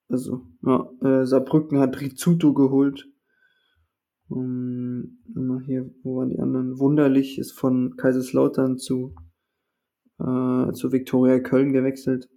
Also, 0.09 0.43
ja, 0.63 0.91
äh, 1.03 1.25
Saarbrücken 1.25 1.79
hat 1.79 2.01
Rizzuto 2.01 2.53
geholt. 2.53 3.09
Um, 4.29 5.19
hier, 5.67 5.95
wo 6.03 6.17
waren 6.17 6.31
die 6.31 6.41
anderen? 6.41 6.81
Wunderlich 6.81 7.39
ist 7.39 7.53
von 7.53 7.97
Kaiserslautern 7.97 8.77
zu, 8.77 9.15
äh, 10.19 10.73
zu 10.73 10.91
Viktoria 10.91 11.39
Köln 11.39 11.73
gewechselt. 11.73 12.29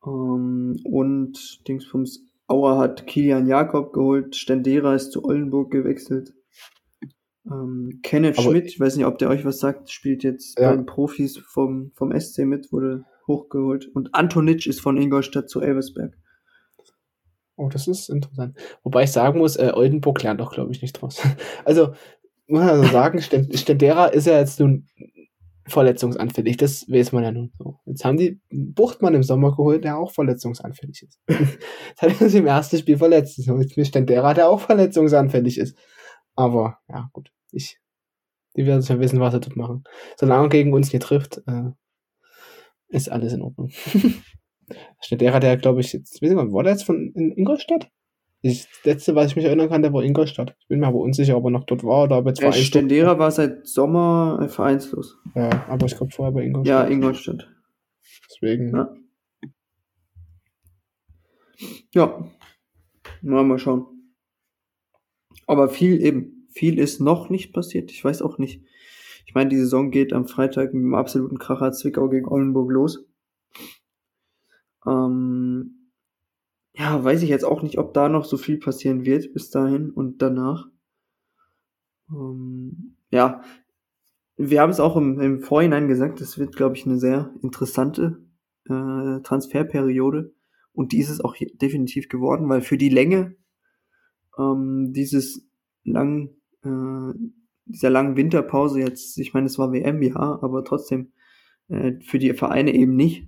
Um, 0.00 0.76
und 0.84 1.68
Dingsbums 1.68 2.27
Auer 2.48 2.78
hat 2.78 3.06
Kilian 3.06 3.46
Jakob 3.46 3.92
geholt, 3.92 4.34
Stendera 4.34 4.94
ist 4.94 5.12
zu 5.12 5.24
Oldenburg 5.24 5.70
gewechselt. 5.70 6.32
Ähm, 7.50 8.00
Kenneth 8.02 8.38
Aber- 8.38 8.50
Schmidt, 8.50 8.66
ich 8.66 8.80
weiß 8.80 8.96
nicht, 8.96 9.06
ob 9.06 9.18
der 9.18 9.28
euch 9.30 9.44
was 9.44 9.58
sagt, 9.58 9.90
spielt 9.90 10.22
jetzt 10.24 10.58
Ja. 10.58 10.70
beim 10.70 10.86
Profis 10.86 11.38
vom, 11.38 11.92
vom 11.94 12.12
SC 12.12 12.44
mit, 12.46 12.72
wurde 12.72 13.04
hochgeholt. 13.26 13.88
Und 13.94 14.14
Antonic 14.14 14.66
ist 14.66 14.80
von 14.80 14.96
Ingolstadt 14.96 15.48
zu 15.48 15.60
Elversberg. 15.60 16.14
Oh, 17.56 17.68
das 17.68 17.88
ist 17.88 18.08
interessant. 18.08 18.56
Wobei 18.82 19.02
ich 19.04 19.12
sagen 19.12 19.38
muss, 19.38 19.56
äh, 19.56 19.72
Oldenburg 19.74 20.22
lernt 20.22 20.40
doch, 20.40 20.52
glaube 20.52 20.72
ich, 20.72 20.80
nicht 20.82 20.94
draus. 20.94 21.20
Also, 21.64 21.88
muss 22.46 22.60
man 22.60 22.68
also 22.70 22.84
sagen, 22.92 23.18
Sten- 23.20 23.54
Stendera 23.56 24.06
ist 24.06 24.26
ja 24.26 24.38
jetzt 24.38 24.58
nun 24.60 24.86
verletzungsanfällig. 25.68 26.56
Das 26.56 26.88
weiß 26.88 27.12
man 27.12 27.24
ja 27.24 27.32
nun 27.32 27.52
so. 27.58 27.78
Jetzt 27.86 28.04
haben 28.04 28.16
die 28.16 28.40
Buchtmann 28.50 29.14
im 29.14 29.22
Sommer 29.22 29.50
geholt, 29.50 29.84
der 29.84 29.98
auch 29.98 30.12
verletzungsanfällig 30.12 31.02
ist. 31.02 31.20
Jetzt 31.28 32.02
hat 32.02 32.20
er 32.20 32.28
sich 32.28 32.40
im 32.40 32.46
ersten 32.46 32.78
Spiel 32.78 32.98
verletzt. 32.98 33.38
Jetzt 33.38 33.76
mit 33.76 33.86
Stendera, 33.86 34.34
der 34.34 34.48
auch 34.48 34.60
verletzungsanfällig 34.60 35.58
ist. 35.58 35.76
Aber, 36.34 36.78
ja, 36.88 37.08
gut. 37.12 37.30
Ich, 37.50 37.78
die 38.56 38.66
werden 38.66 38.82
schon 38.82 39.00
wissen, 39.00 39.20
was 39.20 39.32
sie 39.32 39.40
dort 39.40 39.56
machen. 39.56 39.84
Solange 40.16 40.46
er 40.46 40.50
gegen 40.50 40.72
uns 40.72 40.92
nicht 40.92 41.02
trifft, 41.02 41.42
äh, 41.46 41.70
ist 42.88 43.10
alles 43.10 43.32
in 43.32 43.42
Ordnung. 43.42 43.70
Stendera, 45.00 45.40
der, 45.40 45.56
glaube 45.56 45.80
ich, 45.80 45.92
jetzt, 45.92 46.16
ich 46.16 46.20
nicht, 46.20 46.34
war 46.34 46.62
der 46.62 46.72
jetzt 46.72 46.84
von 46.84 47.12
in 47.14 47.32
Ingolstadt? 47.32 47.90
Das 48.42 48.68
letzte, 48.84 49.14
was 49.16 49.26
ich 49.30 49.36
mich 49.36 49.44
erinnern 49.46 49.68
kann, 49.68 49.82
der 49.82 49.92
war 49.92 50.02
Ingolstadt. 50.04 50.54
Ich 50.60 50.68
bin 50.68 50.78
mir 50.80 50.86
aber 50.86 50.98
unsicher, 50.98 51.36
ob 51.36 51.44
er 51.44 51.50
noch 51.50 51.64
dort 51.64 51.82
war 51.82 52.04
oder 52.04 52.18
ob 52.18 52.26
er 52.26 52.30
jetzt 52.30 52.40
Vereinsdruck- 52.40 52.64
Stendera 52.66 53.18
war 53.18 53.30
seit 53.32 53.66
Sommer 53.66 54.48
vereinslos. 54.48 55.18
Ja, 55.34 55.66
aber 55.68 55.86
ich 55.86 55.96
glaube 55.96 56.12
vorher 56.12 56.32
bei 56.32 56.42
Ja, 56.42 56.84
Ingolstadt. 56.86 56.90
Ingolstadt. 56.90 57.48
Deswegen. 58.30 58.76
Ja. 58.76 58.96
Ja. 61.94 62.30
Mal, 63.22 63.42
mal 63.44 63.58
schauen. 63.58 63.86
Aber 65.46 65.68
viel 65.68 66.00
eben, 66.00 66.46
viel 66.52 66.78
ist 66.78 67.00
noch 67.00 67.30
nicht 67.30 67.52
passiert. 67.52 67.90
Ich 67.90 68.04
weiß 68.04 68.22
auch 68.22 68.38
nicht. 68.38 68.62
Ich 69.26 69.34
meine, 69.34 69.50
die 69.50 69.56
Saison 69.56 69.90
geht 69.90 70.12
am 70.12 70.26
Freitag 70.28 70.72
mit 70.74 70.82
einem 70.82 70.94
absoluten 70.94 71.38
Kracher 71.38 71.72
Zwickau 71.72 72.08
gegen 72.08 72.28
Oldenburg 72.28 72.70
los. 72.70 73.04
Ähm, 74.86 75.77
ja, 76.78 77.02
weiß 77.02 77.22
ich 77.22 77.28
jetzt 77.28 77.44
auch 77.44 77.62
nicht, 77.62 77.78
ob 77.78 77.92
da 77.92 78.08
noch 78.08 78.24
so 78.24 78.36
viel 78.36 78.58
passieren 78.58 79.04
wird 79.04 79.32
bis 79.34 79.50
dahin 79.50 79.90
und 79.90 80.22
danach. 80.22 80.68
Ähm, 82.10 82.96
ja, 83.10 83.42
wir 84.36 84.60
haben 84.60 84.70
es 84.70 84.78
auch 84.78 84.96
im, 84.96 85.18
im 85.18 85.40
Vorhinein 85.40 85.88
gesagt, 85.88 86.20
es 86.20 86.38
wird, 86.38 86.54
glaube 86.54 86.76
ich, 86.76 86.86
eine 86.86 86.98
sehr 86.98 87.34
interessante 87.42 88.22
äh, 88.66 89.20
Transferperiode. 89.22 90.32
Und 90.72 90.92
die 90.92 91.00
ist 91.00 91.10
es 91.10 91.20
auch 91.20 91.34
definitiv 91.54 92.08
geworden, 92.08 92.48
weil 92.48 92.60
für 92.60 92.78
die 92.78 92.88
Länge 92.88 93.34
ähm, 94.38 94.92
dieses 94.92 95.50
lang, 95.82 96.36
äh, 96.62 97.12
dieser 97.64 97.90
langen 97.90 98.16
Winterpause 98.16 98.78
jetzt, 98.78 99.18
ich 99.18 99.34
meine, 99.34 99.46
es 99.46 99.58
war 99.58 99.72
WM, 99.72 100.00
ja, 100.02 100.14
aber 100.14 100.64
trotzdem 100.64 101.12
äh, 101.66 101.94
für 102.02 102.20
die 102.20 102.32
Vereine 102.34 102.72
eben 102.72 102.94
nicht, 102.94 103.26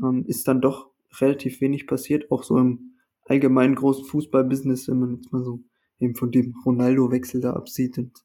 ähm, 0.00 0.24
ist 0.28 0.46
dann 0.46 0.60
doch 0.60 0.87
relativ 1.20 1.60
wenig 1.60 1.86
passiert, 1.86 2.30
auch 2.30 2.42
so 2.42 2.58
im 2.58 2.96
allgemeinen 3.24 3.74
großen 3.74 4.04
Fußballbusiness, 4.04 4.88
wenn 4.88 4.98
man 4.98 5.16
jetzt 5.16 5.32
mal 5.32 5.42
so 5.42 5.60
eben 5.98 6.14
von 6.14 6.30
dem 6.30 6.54
Ronaldo-Wechsel 6.64 7.40
da 7.40 7.52
absieht. 7.52 7.98
Und 7.98 8.24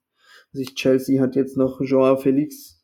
sich 0.52 0.76
Chelsea 0.76 1.22
hat 1.22 1.36
jetzt 1.36 1.58
noch 1.58 1.82
Joao 1.82 2.18
Felix 2.18 2.84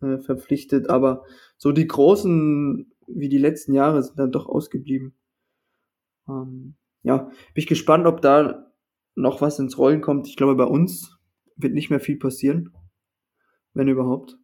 äh, 0.00 0.18
verpflichtet, 0.18 0.88
aber 0.88 1.24
so 1.56 1.72
die 1.72 1.86
großen, 1.86 2.90
wie 3.06 3.28
die 3.28 3.38
letzten 3.38 3.74
Jahre, 3.74 4.02
sind 4.02 4.18
dann 4.18 4.32
doch 4.32 4.46
ausgeblieben. 4.46 5.14
Ähm, 6.28 6.76
ja, 7.02 7.18
bin 7.18 7.34
ich 7.54 7.66
gespannt, 7.66 8.06
ob 8.06 8.20
da 8.22 8.72
noch 9.14 9.40
was 9.40 9.58
ins 9.58 9.78
Rollen 9.78 10.00
kommt. 10.00 10.26
Ich 10.26 10.36
glaube, 10.36 10.56
bei 10.56 10.64
uns 10.64 11.18
wird 11.56 11.74
nicht 11.74 11.90
mehr 11.90 12.00
viel 12.00 12.16
passieren, 12.16 12.72
wenn 13.74 13.88
überhaupt. 13.88 14.38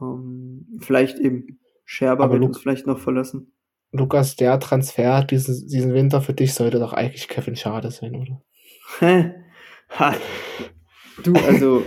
Ähm, 0.00 0.78
vielleicht 0.80 1.18
eben 1.18 1.58
Scherber 1.86 2.24
Aber 2.24 2.34
wird 2.34 2.42
Luke- 2.42 2.48
uns 2.54 2.58
vielleicht 2.58 2.86
noch 2.86 2.98
verlassen. 2.98 3.52
Lukas, 3.92 4.36
der 4.36 4.60
Transfer 4.60 5.24
diesen, 5.24 5.66
diesen 5.68 5.94
Winter 5.94 6.20
für 6.20 6.34
dich 6.34 6.52
sollte 6.52 6.78
doch 6.78 6.92
eigentlich 6.92 7.28
Kevin 7.28 7.56
Schade 7.56 7.90
sein, 7.90 8.14
oder? 8.16 8.42
Ha. 9.98 10.14
Du, 11.22 11.32
also 11.34 11.84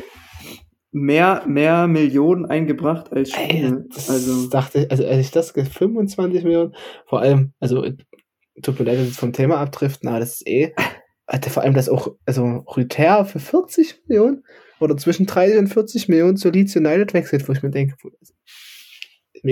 mehr, 0.91 1.43
mehr 1.45 1.88
Millionen 1.88 2.45
eingebracht 2.45 3.11
als 3.11 3.31
Spiele. 3.31 3.85
das 3.93 4.09
Also, 4.09 4.49
dachte 4.49 4.80
ich, 4.80 4.91
also 4.91 5.05
als 5.05 5.19
ich 5.19 5.31
das 5.31 5.53
ge- 5.53 5.65
25 5.65 6.43
Millionen, 6.43 6.73
vor 7.05 7.19
allem, 7.19 7.53
also 7.59 7.85
tut 8.63 8.80
mir 8.80 8.85
leid, 8.85 8.97
dass 8.99 9.07
jetzt 9.07 9.19
vom 9.19 9.34
Thema 9.34 9.57
abdriften, 9.57 10.09
aber 10.09 10.19
das 10.19 10.35
ist 10.35 10.47
eh, 10.47 10.73
Alter, 11.27 11.51
vor 11.51 11.61
allem 11.63 11.76
das 11.76 11.89
auch, 11.89 12.15
also 12.26 12.63
Rüther 12.76 13.26
für 13.26 13.39
40 13.39 14.01
Millionen 14.07 14.43
oder 14.80 14.97
zwischen 14.97 15.26
30 15.27 15.59
und 15.59 15.67
40 15.67 16.07
Millionen 16.07 16.38
zu 16.38 16.49
Leeds 16.49 16.76
United 16.76 17.13
wechselt, 17.13 17.47
wo 17.47 17.51
ich 17.53 17.61
mir 17.61 17.69
denke, 17.69 17.95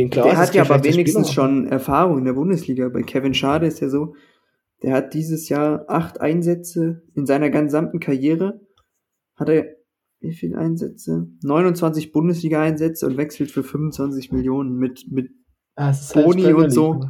klar, 0.09 0.25
der 0.25 0.37
hat 0.37 0.53
ja 0.53 0.63
aber 0.63 0.83
wenigstens 0.83 1.31
Spieler, 1.31 1.47
schon 1.47 1.67
Erfahrung 1.67 2.19
in 2.19 2.25
der 2.25 2.33
Bundesliga. 2.33 2.89
Bei 2.89 3.03
Kevin 3.03 3.33
Schade 3.33 3.67
ist 3.67 3.79
ja 3.79 3.89
so, 3.89 4.15
der 4.83 4.93
hat 4.93 5.13
dieses 5.13 5.49
Jahr 5.49 5.85
acht 5.87 6.21
Einsätze 6.21 7.03
in 7.15 7.25
seiner 7.25 7.49
gesamten 7.49 7.99
Karriere. 7.99 8.61
Hat 9.35 9.49
er 9.49 9.77
wie 10.19 10.33
viele 10.33 10.57
Einsätze? 10.57 11.27
29 11.43 12.11
Bundesliga-Einsätze 12.11 13.05
und 13.05 13.17
wechselt 13.17 13.51
für 13.51 13.63
25 13.63 14.31
Millionen 14.31 14.75
mit, 14.77 15.05
mit, 15.11 15.29
Ah, 15.75 15.93
halt 15.93 16.25
Boni 16.25 16.53
und 16.53 16.71
so. 16.71 17.07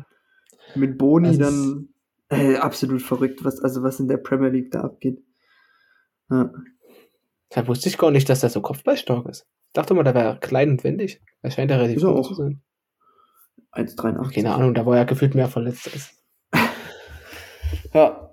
Mit 0.76 0.98
Boni 0.98 1.30
Also 1.30 1.40
dann 1.40 1.90
äh, 2.30 2.58
absolut 2.58 3.02
verrückt, 3.02 3.46
was, 3.46 3.62
also 3.62 3.82
was 3.82 4.00
in 4.02 4.10
der 4.10 4.18
Premier 4.18 4.50
League 4.50 4.72
da 4.72 4.82
abgeht. 4.82 5.24
Ja. 6.30 6.52
Da 7.50 7.68
wusste 7.68 7.88
ich 7.88 7.98
gar 7.98 8.12
nicht, 8.12 8.28
dass 8.28 8.42
der 8.42 8.50
so 8.50 8.62
kopfballstark 8.62 9.28
ist. 9.30 9.48
Ich 9.68 9.74
dachte 9.74 9.94
mal, 9.94 10.04
der 10.04 10.16
wäre 10.16 10.38
klein 10.40 10.72
und 10.72 10.84
wendig. 10.84 11.22
Er 11.42 11.52
scheint 11.52 11.72
ja 11.72 11.78
relativ 11.78 12.04
auch. 12.04 12.28
zu 12.28 12.34
sein. 12.34 12.62
1,83. 13.74 14.34
Keine 14.34 14.54
Ahnung, 14.54 14.74
da 14.74 14.86
war 14.86 14.96
ja 14.98 15.04
gefühlt 15.04 15.36
mehr 15.36 15.48
verletzt. 15.48 15.90
Als. 15.94 16.12
Ja, 17.94 18.30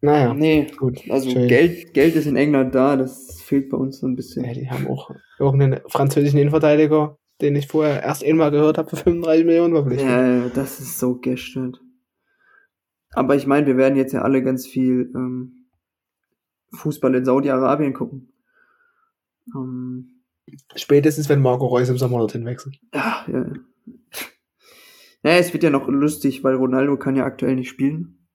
Naja, 0.00 0.34
nee, 0.34 0.66
gut. 0.76 1.00
also 1.10 1.30
schön. 1.30 1.48
Geld, 1.48 1.92
Geld 1.94 2.14
ist 2.14 2.26
in 2.26 2.36
England 2.36 2.74
da, 2.74 2.96
das 2.96 3.40
fehlt 3.42 3.70
bei 3.70 3.76
uns 3.76 3.98
so 3.98 4.06
ein 4.06 4.14
bisschen. 4.16 4.44
Ja, 4.44 4.52
die 4.52 4.70
haben 4.70 4.86
auch 4.86 5.10
irgendeinen 5.38 5.80
französischen 5.88 6.38
Innenverteidiger, 6.38 7.18
den 7.40 7.56
ich 7.56 7.66
vorher 7.66 8.02
erst 8.02 8.24
einmal 8.24 8.50
gehört 8.50 8.78
habe, 8.78 8.88
für 8.90 8.96
35 8.96 9.44
Millionen 9.46 9.74
verpflichtet. 9.74 10.08
Ja, 10.08 10.48
das 10.50 10.78
ist 10.80 10.98
so 10.98 11.16
gestört. 11.18 11.80
Aber 13.12 13.34
ich 13.36 13.46
meine, 13.46 13.66
wir 13.66 13.76
werden 13.76 13.96
jetzt 13.96 14.12
ja 14.12 14.22
alle 14.22 14.42
ganz 14.42 14.66
viel 14.66 15.10
ähm, 15.14 15.66
Fußball 16.74 17.14
in 17.14 17.24
Saudi-Arabien 17.24 17.94
gucken. 17.94 18.32
Ähm, 19.54 20.22
Spätestens, 20.76 21.28
wenn 21.28 21.40
Marco 21.40 21.66
Reus 21.66 21.88
im 21.88 21.98
Sommer 21.98 22.18
dorthin 22.18 22.44
wechselt. 22.44 22.78
ja, 22.94 23.24
ja. 23.26 23.38
Ja, 23.38 23.52
es 25.22 25.52
wird 25.52 25.62
ja 25.64 25.70
noch 25.70 25.88
lustig, 25.88 26.44
weil 26.44 26.54
Ronaldo 26.54 26.96
kann 26.96 27.16
ja 27.16 27.24
aktuell 27.24 27.56
nicht 27.56 27.68
spielen, 27.68 28.26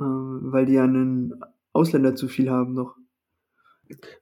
äh, 0.00 0.04
weil 0.04 0.66
die 0.66 0.74
ja 0.74 0.84
einen 0.84 1.34
Ausländer 1.72 2.14
zu 2.14 2.28
viel 2.28 2.50
haben 2.50 2.74
noch. 2.74 2.96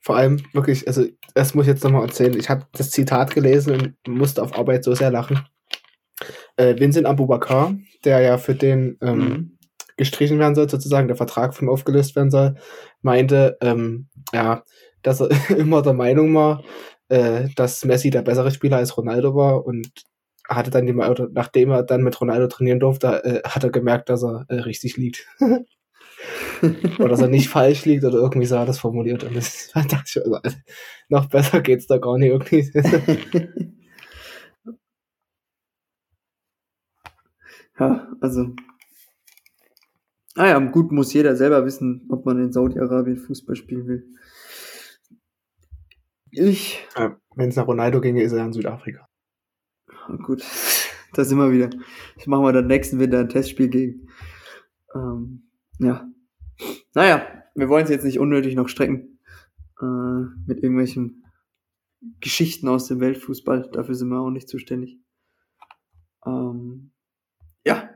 Vor 0.01 0.17
allem 0.17 0.41
wirklich, 0.53 0.89
also 0.89 1.05
das 1.35 1.55
muss 1.55 1.67
ich 1.67 1.73
jetzt 1.73 1.85
nochmal 1.85 2.03
erzählen. 2.03 2.37
Ich 2.37 2.51
habe 2.51 2.67
das 2.73 2.91
Zitat 2.91 3.33
gelesen 3.35 3.95
und 4.07 4.09
musste 4.09 4.43
auf 4.43 4.59
Arbeit 4.59 4.85
so 4.85 4.95
sehr 4.95 5.11
lachen. 5.11 5.47
Äh, 6.57 6.79
Vincent 6.79 7.07
Abubakar, 7.07 7.75
der 8.05 8.21
ja 8.21 8.39
für 8.39 8.55
den 8.55 8.99
ähm, 9.01 9.19
Mhm. 9.19 9.59
gestrichen 9.97 10.39
werden 10.39 10.55
soll, 10.55 10.69
sozusagen 10.69 11.07
der 11.09 11.17
Vertrag 11.17 11.55
von 11.55 11.67
ihm 11.69 11.71
aufgelöst 11.71 12.17
werden 12.17 12.31
soll, 12.31 12.57
meinte, 13.03 13.57
ähm, 13.61 14.09
ja, 14.33 14.65
dass 15.03 15.21
er 15.21 15.29
immer 15.57 15.83
der 15.83 15.93
Meinung 15.95 16.35
war, 16.35 16.65
äh, 17.09 17.49
dass 17.57 17.85
Messi 17.85 18.11
der 18.11 18.23
bessere 18.23 18.51
Spieler 18.51 18.79
als 18.79 18.97
Ronaldo 18.97 19.35
war 19.35 19.65
und 19.65 19.91
hatte 20.49 20.71
dann 20.71 20.87
die, 20.87 20.95
oder 20.95 21.29
nachdem 21.33 21.71
er 21.71 21.83
dann 21.83 22.03
mit 22.03 22.21
Ronaldo 22.21 22.47
trainieren 22.49 22.81
durfte, 22.81 23.25
äh, 23.25 23.43
hat 23.49 23.65
er 23.65 23.71
gemerkt, 23.71 24.09
dass 24.09 24.23
er 24.23 24.45
äh, 24.49 24.61
richtig 24.61 24.97
liegt. 24.97 25.27
oder 26.99 27.09
dass 27.09 27.21
er 27.21 27.29
nicht 27.29 27.49
falsch 27.49 27.85
liegt 27.85 28.05
oder 28.05 28.19
irgendwie 28.19 28.47
so 28.47 28.59
hat 28.59 28.69
das 28.69 28.79
formuliert. 28.79 29.25
Und 29.25 29.37
das 29.37 29.71
dachte 29.75 30.05
ich, 30.07 30.19
also, 30.45 30.57
noch 31.09 31.29
besser 31.29 31.61
geht's 31.61 31.87
da 31.87 31.99
gar 31.99 32.19
nicht 32.19 32.31
irgendwie. 32.31 32.71
ja, 37.79 38.09
also. 38.21 38.55
Ah 40.35 40.47
ja, 40.49 40.59
gut 40.59 40.93
muss 40.93 41.13
jeder 41.13 41.37
selber 41.37 41.67
wissen, 41.67 42.07
ob 42.09 42.25
man 42.25 42.39
in 42.39 42.53
Saudi-Arabien 42.53 43.19
Fußball 43.19 43.55
spielen 43.57 43.87
will. 43.87 44.07
Ich. 46.31 46.87
Wenn 47.37 47.51
es 47.51 47.57
nach 47.57 47.67
Ronaldo 47.67 48.01
ginge, 48.01 48.23
ist 48.23 48.33
er 48.33 48.45
in 48.45 48.55
Südafrika. 48.55 49.07
Gut, 50.23 50.43
da 51.15 51.25
sind 51.25 51.39
wir 51.39 51.53
wieder. 51.53 51.71
Ich 52.17 52.27
mache 52.27 52.43
mal 52.43 52.53
dann 52.53 52.67
nächsten 52.67 52.99
Winter 52.99 53.21
ein 53.21 53.29
Testspiel 53.29 53.69
gegen. 53.69 54.09
Ähm, 54.95 55.49
ja. 55.79 56.07
Naja, 56.95 57.27
wir 57.55 57.69
wollen 57.69 57.85
es 57.85 57.91
jetzt 57.91 58.05
nicht 58.05 58.19
unnötig 58.19 58.55
noch 58.55 58.69
strecken 58.69 59.19
äh, 59.81 60.25
mit 60.47 60.63
irgendwelchen 60.63 61.25
Geschichten 62.21 62.69
aus 62.69 62.89
dem 62.89 63.01
Weltfußball. 63.01 63.71
Dafür 63.73 63.95
sind 63.95 64.09
wir 64.09 64.21
auch 64.21 64.31
nicht 64.31 64.49
zuständig. 64.49 64.99
Ähm, 66.27 66.93
ja, 67.65 67.91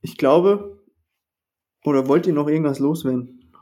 ich 0.00 0.16
glaube, 0.16 0.84
oder 1.84 2.08
wollt 2.08 2.26
ihr 2.26 2.32
noch 2.32 2.48
irgendwas 2.48 2.78
loswerden? 2.78 3.52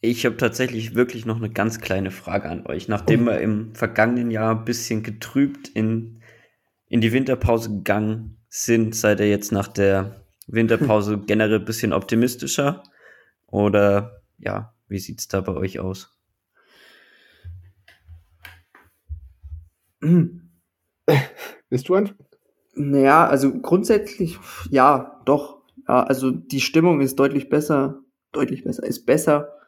Ich 0.00 0.24
habe 0.24 0.36
tatsächlich 0.36 0.94
wirklich 0.94 1.26
noch 1.26 1.38
eine 1.38 1.50
ganz 1.50 1.80
kleine 1.80 2.12
Frage 2.12 2.48
an 2.48 2.66
euch. 2.66 2.86
Nachdem 2.86 3.26
wir 3.26 3.40
im 3.40 3.74
vergangenen 3.74 4.30
Jahr 4.30 4.56
ein 4.56 4.64
bisschen 4.64 5.02
getrübt 5.02 5.68
in, 5.68 6.20
in 6.88 7.00
die 7.00 7.12
Winterpause 7.12 7.70
gegangen 7.70 8.38
sind, 8.48 8.94
seid 8.94 9.20
ihr 9.20 9.28
jetzt 9.28 9.52
nach 9.52 9.68
der 9.68 10.24
Winterpause 10.46 11.18
generell 11.26 11.60
ein 11.60 11.64
bisschen 11.64 11.92
optimistischer? 11.92 12.82
Oder 13.46 14.22
ja, 14.38 14.74
wie 14.88 14.98
sieht 14.98 15.20
es 15.20 15.28
da 15.28 15.40
bei 15.40 15.54
euch 15.54 15.78
aus? 15.78 16.18
Bist 21.70 21.88
du 21.88 21.94
ein? 21.94 22.14
Naja, 22.74 23.26
also 23.26 23.60
grundsätzlich, 23.60 24.38
ja, 24.70 25.20
doch. 25.24 25.58
Ja, 25.88 26.02
also 26.04 26.30
die 26.30 26.60
Stimmung 26.60 27.00
ist 27.00 27.18
deutlich 27.18 27.48
besser, 27.48 28.00
deutlich 28.32 28.62
besser, 28.64 28.84
ist 28.84 29.04
besser 29.06 29.58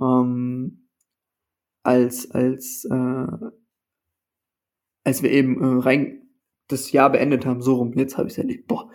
ähm, 0.00 0.88
als 1.82 2.30
als 2.30 2.84
äh, 2.84 3.50
als 5.04 5.22
wir 5.22 5.30
eben 5.30 5.60
äh, 5.60 5.82
rein 5.82 6.21
das 6.68 6.92
Jahr 6.92 7.10
beendet 7.10 7.46
haben, 7.46 7.62
so 7.62 7.74
rum. 7.74 7.92
Jetzt 7.96 8.16
habe 8.16 8.28
ich 8.28 8.34
es 8.34 8.38
erlebt. 8.38 8.66
Boah, 8.68 8.90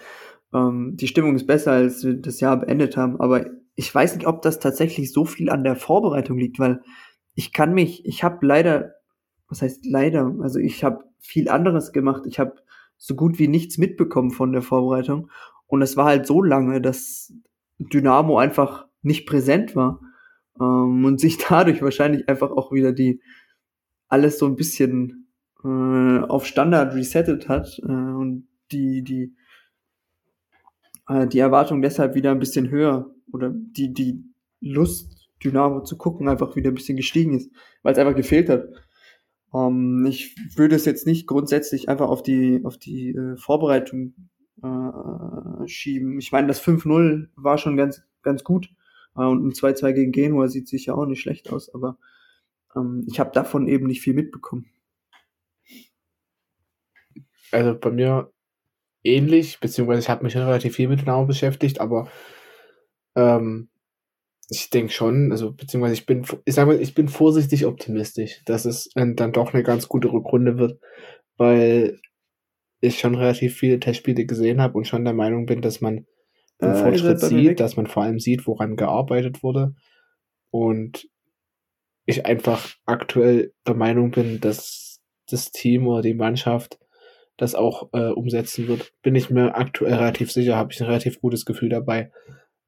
ähm, 0.53 0.95
die 0.95 1.07
Stimmung 1.07 1.35
ist 1.35 1.47
besser, 1.47 1.73
als 1.73 2.03
wir 2.03 2.13
das 2.15 2.39
Jahr 2.39 2.57
beendet 2.57 2.97
haben. 2.97 3.19
Aber 3.19 3.45
ich 3.75 3.93
weiß 3.93 4.15
nicht, 4.15 4.27
ob 4.27 4.41
das 4.41 4.59
tatsächlich 4.59 5.11
so 5.11 5.25
viel 5.25 5.49
an 5.49 5.63
der 5.63 5.75
Vorbereitung 5.75 6.37
liegt, 6.37 6.59
weil 6.59 6.81
ich 7.35 7.53
kann 7.53 7.73
mich, 7.73 8.05
ich 8.05 8.23
habe 8.23 8.45
leider, 8.45 8.95
was 9.47 9.61
heißt 9.61 9.85
leider, 9.85 10.35
also 10.41 10.59
ich 10.59 10.83
habe 10.83 11.03
viel 11.19 11.49
anderes 11.49 11.91
gemacht. 11.91 12.23
Ich 12.25 12.39
habe 12.39 12.55
so 12.97 13.15
gut 13.15 13.37
wie 13.37 13.47
nichts 13.47 13.77
mitbekommen 13.77 14.31
von 14.31 14.51
der 14.51 14.61
Vorbereitung. 14.61 15.29
Und 15.67 15.81
es 15.81 15.97
war 15.97 16.05
halt 16.05 16.25
so 16.25 16.41
lange, 16.41 16.81
dass 16.81 17.33
Dynamo 17.77 18.37
einfach 18.37 18.87
nicht 19.01 19.27
präsent 19.27 19.75
war 19.75 20.01
ähm, 20.59 21.05
und 21.05 21.19
sich 21.19 21.37
dadurch 21.49 21.81
wahrscheinlich 21.81 22.27
einfach 22.27 22.51
auch 22.51 22.71
wieder 22.71 22.91
die 22.91 23.21
alles 24.07 24.39
so 24.39 24.45
ein 24.45 24.55
bisschen 24.55 25.26
äh, 25.67 26.19
auf 26.27 26.45
Standard 26.45 26.95
resettet 26.95 27.49
hat 27.49 27.79
äh, 27.83 27.91
und 27.91 28.47
die 28.71 29.03
die 29.03 29.35
äh, 31.09 31.27
die 31.27 31.39
Erwartung 31.39 31.81
deshalb 31.81 32.15
wieder 32.15 32.31
ein 32.31 32.39
bisschen 32.39 32.69
höher 32.69 33.13
oder 33.31 33.51
die 33.53 33.93
die 33.93 34.23
Lust 34.61 35.29
Dynamo 35.43 35.83
zu 35.83 35.97
gucken 35.97 36.29
einfach 36.29 36.55
wieder 36.55 36.71
ein 36.71 36.75
bisschen 36.75 36.97
gestiegen 36.97 37.33
ist, 37.33 37.51
weil 37.83 37.93
es 37.93 37.99
einfach 37.99 38.15
gefehlt 38.15 38.49
hat. 38.49 38.69
Ähm, 39.53 40.05
ich 40.07 40.35
würde 40.55 40.75
es 40.75 40.85
jetzt 40.85 41.05
nicht 41.05 41.27
grundsätzlich 41.27 41.89
einfach 41.89 42.07
auf 42.09 42.23
die 42.23 42.61
auf 42.63 42.77
die 42.77 43.09
äh, 43.09 43.37
Vorbereitung 43.37 44.13
äh, 44.63 45.67
schieben. 45.67 46.19
Ich 46.19 46.31
meine, 46.31 46.47
das 46.47 46.61
5-0 46.61 47.27
war 47.35 47.57
schon 47.57 47.77
ganz 47.77 48.01
ganz 48.21 48.43
gut 48.43 48.69
äh, 49.17 49.21
und 49.25 49.45
ein 49.45 49.51
2-2 49.51 49.93
gegen 49.93 50.11
Genua 50.11 50.47
sieht 50.47 50.67
sicher 50.69 50.97
auch 50.97 51.05
nicht 51.05 51.21
schlecht 51.21 51.51
aus, 51.51 51.73
aber 51.73 51.97
ähm, 52.75 53.05
ich 53.07 53.19
habe 53.19 53.31
davon 53.33 53.67
eben 53.67 53.87
nicht 53.87 54.01
viel 54.01 54.13
mitbekommen. 54.13 54.65
Also 57.51 57.77
bei 57.77 57.91
mir 57.91 58.31
ähnlich, 59.03 59.59
beziehungsweise 59.59 60.01
ich 60.01 60.09
habe 60.09 60.23
mich 60.23 60.35
relativ 60.35 60.75
viel 60.75 60.87
mit 60.89 61.01
Dynamo 61.01 61.25
beschäftigt, 61.25 61.79
aber 61.79 62.09
ähm, 63.15 63.69
ich 64.49 64.69
denke 64.69 64.93
schon, 64.93 65.31
also 65.31 65.51
beziehungsweise 65.51 65.93
ich 65.93 66.05
bin, 66.05 66.25
ich 66.45 66.55
sag 66.55 66.67
mal, 66.67 66.79
ich 66.81 66.93
bin 66.93 67.07
vorsichtig 67.09 67.65
optimistisch, 67.65 68.41
dass 68.45 68.65
es 68.65 68.89
dann 68.95 69.33
doch 69.33 69.53
eine 69.53 69.63
ganz 69.63 69.87
gute 69.87 70.11
Rückrunde 70.11 70.57
wird, 70.57 70.79
weil 71.37 71.99
ich 72.79 72.99
schon 72.99 73.15
relativ 73.15 73.57
viele 73.57 73.79
Testspiele 73.79 74.25
gesehen 74.25 74.61
habe 74.61 74.77
und 74.77 74.87
schon 74.87 75.03
der 75.03 75.13
Meinung 75.13 75.45
bin, 75.45 75.61
dass 75.61 75.81
man 75.81 76.05
den 76.61 76.71
Äh, 76.71 76.75
Fortschritt 76.75 77.19
sieht, 77.19 77.59
dass 77.59 77.75
man 77.75 77.87
vor 77.87 78.03
allem 78.03 78.19
sieht, 78.19 78.47
woran 78.47 78.75
gearbeitet 78.75 79.43
wurde. 79.43 79.75
Und 80.49 81.09
ich 82.05 82.25
einfach 82.25 82.75
aktuell 82.85 83.53
der 83.67 83.75
Meinung 83.75 84.11
bin, 84.11 84.39
dass 84.39 85.01
das 85.29 85.51
Team 85.51 85.87
oder 85.87 86.01
die 86.01 86.13
Mannschaft 86.13 86.79
das 87.37 87.55
auch 87.55 87.89
äh, 87.93 88.09
umsetzen 88.09 88.67
wird. 88.67 88.91
Bin 89.01 89.15
ich 89.15 89.29
mir 89.29 89.55
aktuell 89.55 89.93
relativ 89.93 90.31
sicher, 90.31 90.55
habe 90.55 90.73
ich 90.73 90.81
ein 90.81 90.87
relativ 90.87 91.21
gutes 91.21 91.45
Gefühl 91.45 91.69
dabei. 91.69 92.11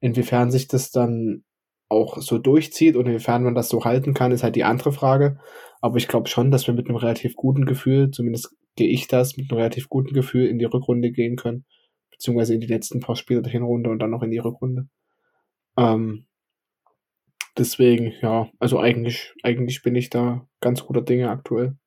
Inwiefern 0.00 0.50
sich 0.50 0.68
das 0.68 0.90
dann 0.90 1.44
auch 1.88 2.18
so 2.18 2.38
durchzieht 2.38 2.96
und 2.96 3.06
inwiefern 3.06 3.42
man 3.42 3.54
das 3.54 3.68
so 3.68 3.84
halten 3.84 4.14
kann, 4.14 4.32
ist 4.32 4.44
halt 4.44 4.56
die 4.56 4.64
andere 4.64 4.92
Frage. 4.92 5.38
Aber 5.80 5.96
ich 5.96 6.08
glaube 6.08 6.28
schon, 6.28 6.50
dass 6.50 6.66
wir 6.66 6.74
mit 6.74 6.88
einem 6.88 6.96
relativ 6.96 7.34
guten 7.34 7.66
Gefühl, 7.66 8.10
zumindest 8.10 8.54
gehe 8.76 8.88
ich 8.88 9.08
das, 9.08 9.36
mit 9.36 9.50
einem 9.50 9.58
relativ 9.58 9.88
guten 9.88 10.14
Gefühl 10.14 10.46
in 10.46 10.58
die 10.58 10.66
Rückrunde 10.66 11.10
gehen 11.10 11.36
können 11.36 11.64
beziehungsweise 12.20 12.52
in 12.52 12.60
die 12.60 12.66
letzten 12.66 13.00
paar 13.00 13.16
Spiele 13.16 13.40
der 13.40 13.50
Hinrunde 13.50 13.88
und 13.88 13.98
dann 13.98 14.10
noch 14.10 14.22
in 14.22 14.30
die 14.30 14.38
Rückrunde. 14.38 14.88
Ähm, 15.78 16.26
deswegen, 17.56 18.12
ja, 18.20 18.50
also 18.58 18.78
eigentlich, 18.78 19.32
eigentlich 19.42 19.82
bin 19.82 19.96
ich 19.96 20.10
da 20.10 20.46
ganz 20.60 20.84
guter 20.84 21.00
Dinge 21.00 21.30
aktuell. 21.30 21.78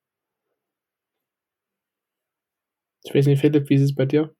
Ich 3.03 3.13
weiß 3.13 3.25
nicht, 3.27 3.41
Philipp, 3.41 3.69
wie 3.69 3.75
ist 3.75 3.81
es 3.81 3.95
bei 3.95 4.05
dir? 4.05 4.34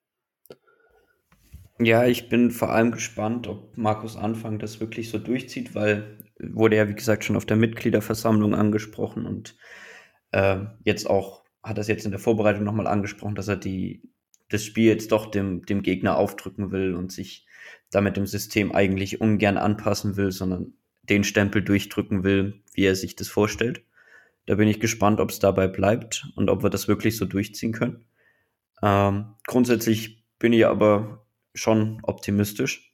Ja, 1.80 2.06
ich 2.06 2.30
bin 2.30 2.52
vor 2.52 2.70
allem 2.72 2.92
gespannt, 2.92 3.48
ob 3.48 3.78
Markus 3.78 4.16
Anfang 4.16 4.60
das 4.60 4.80
wirklich 4.80 5.10
so 5.10 5.18
durchzieht, 5.18 5.76
weil 5.76 6.20
wurde 6.40 6.78
ja, 6.78 6.88
wie 6.88 6.96
gesagt, 6.96 7.24
schon 7.24 7.36
auf 7.36 7.46
der 7.46 7.58
Mitgliederversammlung 7.58 8.54
angesprochen 8.56 9.26
und 9.26 9.56
äh, 10.32 10.60
jetzt 10.84 11.10
auch, 11.10 11.44
hat 11.62 11.78
das 11.78 11.88
jetzt 11.88 12.06
in 12.06 12.12
der 12.12 12.20
Vorbereitung 12.20 12.64
nochmal 12.64 12.88
angesprochen, 12.88 13.36
dass 13.36 13.48
er 13.48 13.56
die, 13.56 14.02
das 14.50 14.64
Spiel 14.64 14.88
jetzt 14.88 15.12
doch 15.12 15.32
dem, 15.32 15.66
dem 15.66 15.82
Gegner 15.82 16.18
aufdrücken 16.18 16.72
will 16.72 16.94
und 16.94 17.12
sich 17.12 17.46
damit 17.90 18.18
dem 18.18 18.26
System 18.26 18.72
eigentlich 18.74 19.22
ungern 19.22 19.58
anpassen 19.58 20.18
will, 20.18 20.32
sondern 20.32 20.74
den 21.04 21.24
Stempel 21.24 21.62
durchdrücken 21.62 22.24
will, 22.24 22.62
wie 22.74 22.86
er 22.86 22.96
sich 22.96 23.16
das 23.16 23.28
vorstellt. 23.28 23.84
Da 24.46 24.56
bin 24.56 24.68
ich 24.68 24.80
gespannt, 24.80 25.20
ob 25.20 25.30
es 25.30 25.40
dabei 25.40 25.68
bleibt 25.68 26.28
und 26.36 26.50
ob 26.50 26.64
wir 26.64 26.70
das 26.70 26.88
wirklich 26.88 27.16
so 27.18 27.26
durchziehen 27.26 27.72
können. 27.72 28.06
Ähm, 28.84 29.36
grundsätzlich 29.48 30.26
bin 30.40 30.52
ich 30.52 30.66
aber 30.66 31.26
schon 31.54 32.00
optimistisch, 32.04 32.94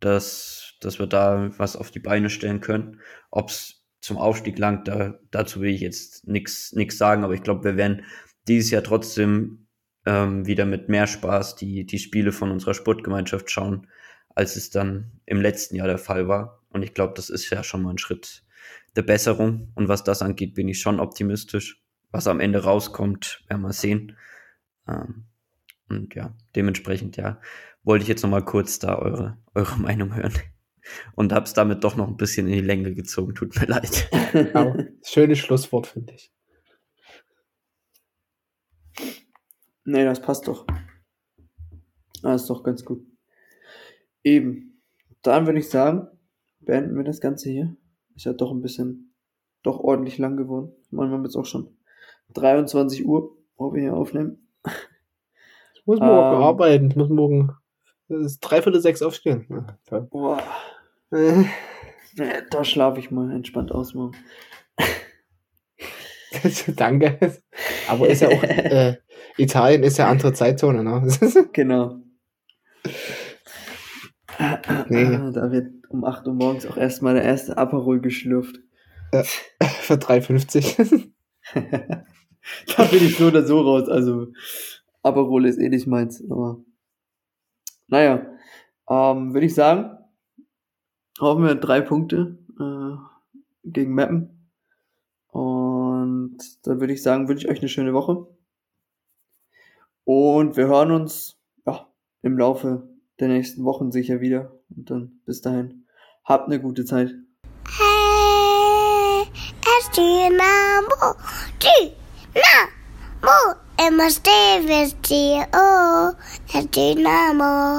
dass, 0.00 0.74
dass 0.80 0.98
wir 0.98 1.06
da 1.06 1.50
was 1.58 1.76
auf 1.76 1.90
die 1.90 2.00
Beine 2.00 2.30
stellen 2.30 2.62
können. 2.62 3.00
Ob 3.30 3.50
es 3.50 3.84
zum 4.00 4.16
Aufstieg 4.16 4.58
langt, 4.58 4.88
da, 4.88 5.18
dazu 5.30 5.60
will 5.60 5.74
ich 5.74 5.82
jetzt 5.82 6.26
nichts 6.26 6.72
sagen, 6.96 7.22
aber 7.22 7.34
ich 7.34 7.42
glaube, 7.42 7.64
wir 7.64 7.76
werden 7.76 8.04
dieses 8.48 8.70
Jahr 8.70 8.82
trotzdem 8.82 9.66
ähm, 10.06 10.46
wieder 10.46 10.64
mit 10.64 10.88
mehr 10.88 11.06
Spaß 11.06 11.56
die, 11.56 11.84
die 11.84 11.98
Spiele 11.98 12.32
von 12.32 12.50
unserer 12.50 12.74
Sportgemeinschaft 12.74 13.50
schauen, 13.50 13.88
als 14.34 14.56
es 14.56 14.70
dann 14.70 15.20
im 15.26 15.42
letzten 15.42 15.76
Jahr 15.76 15.88
der 15.88 15.98
Fall 15.98 16.28
war. 16.28 16.62
Und 16.70 16.82
ich 16.82 16.94
glaube, 16.94 17.12
das 17.14 17.28
ist 17.28 17.50
ja 17.50 17.62
schon 17.62 17.82
mal 17.82 17.90
ein 17.90 17.98
Schritt 17.98 18.44
der 18.94 19.02
Besserung. 19.02 19.72
Und 19.74 19.88
was 19.88 20.02
das 20.02 20.22
angeht, 20.22 20.54
bin 20.54 20.68
ich 20.68 20.80
schon 20.80 21.00
optimistisch. 21.00 21.82
Was 22.10 22.26
am 22.26 22.40
Ende 22.40 22.62
rauskommt, 22.62 23.44
werden 23.48 23.62
wir 23.62 23.72
sehen. 23.72 24.16
Ähm, 24.88 25.26
und 25.88 26.14
ja, 26.14 26.34
dementsprechend, 26.54 27.16
ja, 27.16 27.40
wollte 27.82 28.02
ich 28.02 28.08
jetzt 28.08 28.22
noch 28.22 28.30
mal 28.30 28.44
kurz 28.44 28.78
da 28.78 28.98
eure, 28.98 29.38
eure 29.54 29.76
Meinung 29.80 30.14
hören. 30.14 30.34
Und 31.14 31.32
hab's 31.32 31.52
damit 31.52 31.82
doch 31.82 31.96
noch 31.96 32.06
ein 32.06 32.16
bisschen 32.16 32.46
in 32.46 32.52
die 32.52 32.60
Länge 32.60 32.94
gezogen. 32.94 33.34
Tut 33.34 33.56
mir 33.56 33.66
leid. 33.66 34.08
Aber 34.54 34.86
schönes 35.02 35.38
Schlusswort, 35.38 35.88
finde 35.88 36.14
ich. 36.14 36.32
Nee, 39.84 40.04
das 40.04 40.20
passt 40.20 40.46
doch. 40.46 40.66
Das 42.22 42.42
ist 42.42 42.50
doch 42.50 42.62
ganz 42.62 42.84
gut. 42.84 43.04
Eben. 44.22 44.82
Dann 45.22 45.46
würde 45.46 45.58
ich 45.58 45.68
sagen, 45.68 46.08
beenden 46.60 46.96
wir 46.96 47.04
das 47.04 47.20
Ganze 47.20 47.50
hier. 47.50 47.76
Ist 48.14 48.26
ja 48.26 48.32
doch 48.32 48.52
ein 48.52 48.62
bisschen, 48.62 49.14
doch 49.62 49.80
ordentlich 49.80 50.18
lang 50.18 50.36
geworden. 50.36 50.72
Ich 50.84 50.92
meine, 50.92 51.10
wir 51.10 51.16
haben 51.16 51.24
jetzt 51.24 51.36
auch 51.36 51.46
schon 51.46 51.76
23 52.34 53.04
Uhr, 53.04 53.36
wo 53.56 53.74
wir 53.74 53.80
hier 53.82 53.94
aufnehmen. 53.94 54.45
Ich 55.74 55.86
muss 55.86 56.00
morgen 56.00 56.36
Ähm. 56.36 56.42
arbeiten, 56.42 56.90
ich 56.90 56.96
muss 56.96 57.08
morgen 57.08 57.52
dreiviertel 58.40 58.80
sechs 58.80 59.02
aufstehen. 59.02 59.46
Ja. 59.90 60.00
Boah. 60.00 60.42
Äh, 61.10 61.44
da 62.50 62.64
schlafe 62.64 62.98
ich 63.00 63.10
mal 63.10 63.30
entspannt 63.32 63.72
aus 63.72 63.94
morgen. 63.94 64.16
Danke. 66.76 67.38
Aber 67.88 68.08
ist 68.08 68.22
ja 68.22 68.28
auch, 68.28 68.42
äh, 68.42 68.96
Italien 69.36 69.82
ist 69.82 69.98
ja 69.98 70.08
andere 70.08 70.32
Zeitzone, 70.32 70.82
ne? 70.82 71.06
Genau. 71.52 71.98
Nee. 74.88 75.04
Ah, 75.16 75.30
Da 75.32 75.50
wird 75.50 75.68
um 75.88 76.04
8 76.04 76.26
Uhr 76.26 76.34
morgens 76.34 76.66
auch 76.66 76.76
erstmal 76.76 77.14
der 77.14 77.22
erste 77.24 77.56
Aperol 77.56 78.00
geschlürft. 78.00 78.56
Für 79.80 79.94
3,50. 79.94 81.10
da 82.76 82.84
bin 82.84 83.04
ich 83.04 83.16
so 83.16 83.26
oder 83.26 83.44
so 83.44 83.60
raus. 83.60 83.88
Also, 83.88 84.28
Aperol 85.02 85.46
ist 85.46 85.58
eh 85.58 85.68
nicht 85.68 85.86
meins. 85.86 86.22
Aber 86.30 86.60
naja, 87.88 88.26
ähm, 88.88 89.34
würde 89.34 89.46
ich 89.46 89.54
sagen, 89.54 89.98
haben 91.20 91.44
wir 91.44 91.54
drei 91.54 91.80
Punkte 91.80 92.38
äh, 92.58 92.96
gegen 93.64 93.94
Mappen. 93.94 94.50
Und 95.28 96.38
da 96.62 96.80
würde 96.80 96.92
ich 96.92 97.02
sagen, 97.02 97.28
wünsche 97.28 97.46
ich 97.46 97.52
euch 97.52 97.58
eine 97.60 97.68
schöne 97.68 97.94
Woche. 97.94 98.26
Und 100.04 100.56
wir 100.56 100.66
hören 100.68 100.92
uns 100.92 101.36
ja, 101.66 101.86
im 102.22 102.38
Laufe 102.38 102.88
der 103.18 103.28
nächsten 103.28 103.64
Wochen 103.64 103.90
sicher 103.92 104.20
wieder. 104.20 104.52
Und 104.74 104.90
dann 104.90 105.20
bis 105.24 105.40
dahin, 105.40 105.86
habt 106.24 106.46
eine 106.46 106.60
gute 106.60 106.84
Zeit. 106.84 107.14
Hey, 107.78 109.26
es 112.36 112.42
Dynamo, 112.42 112.68
Dynamo, 113.22 113.54
immer 113.86 114.10
stehen 114.10 114.68
wir 114.68 114.90
dir, 115.08 115.46
oh, 115.54 116.12
es 116.52 116.70
Dynamo. 116.70 117.76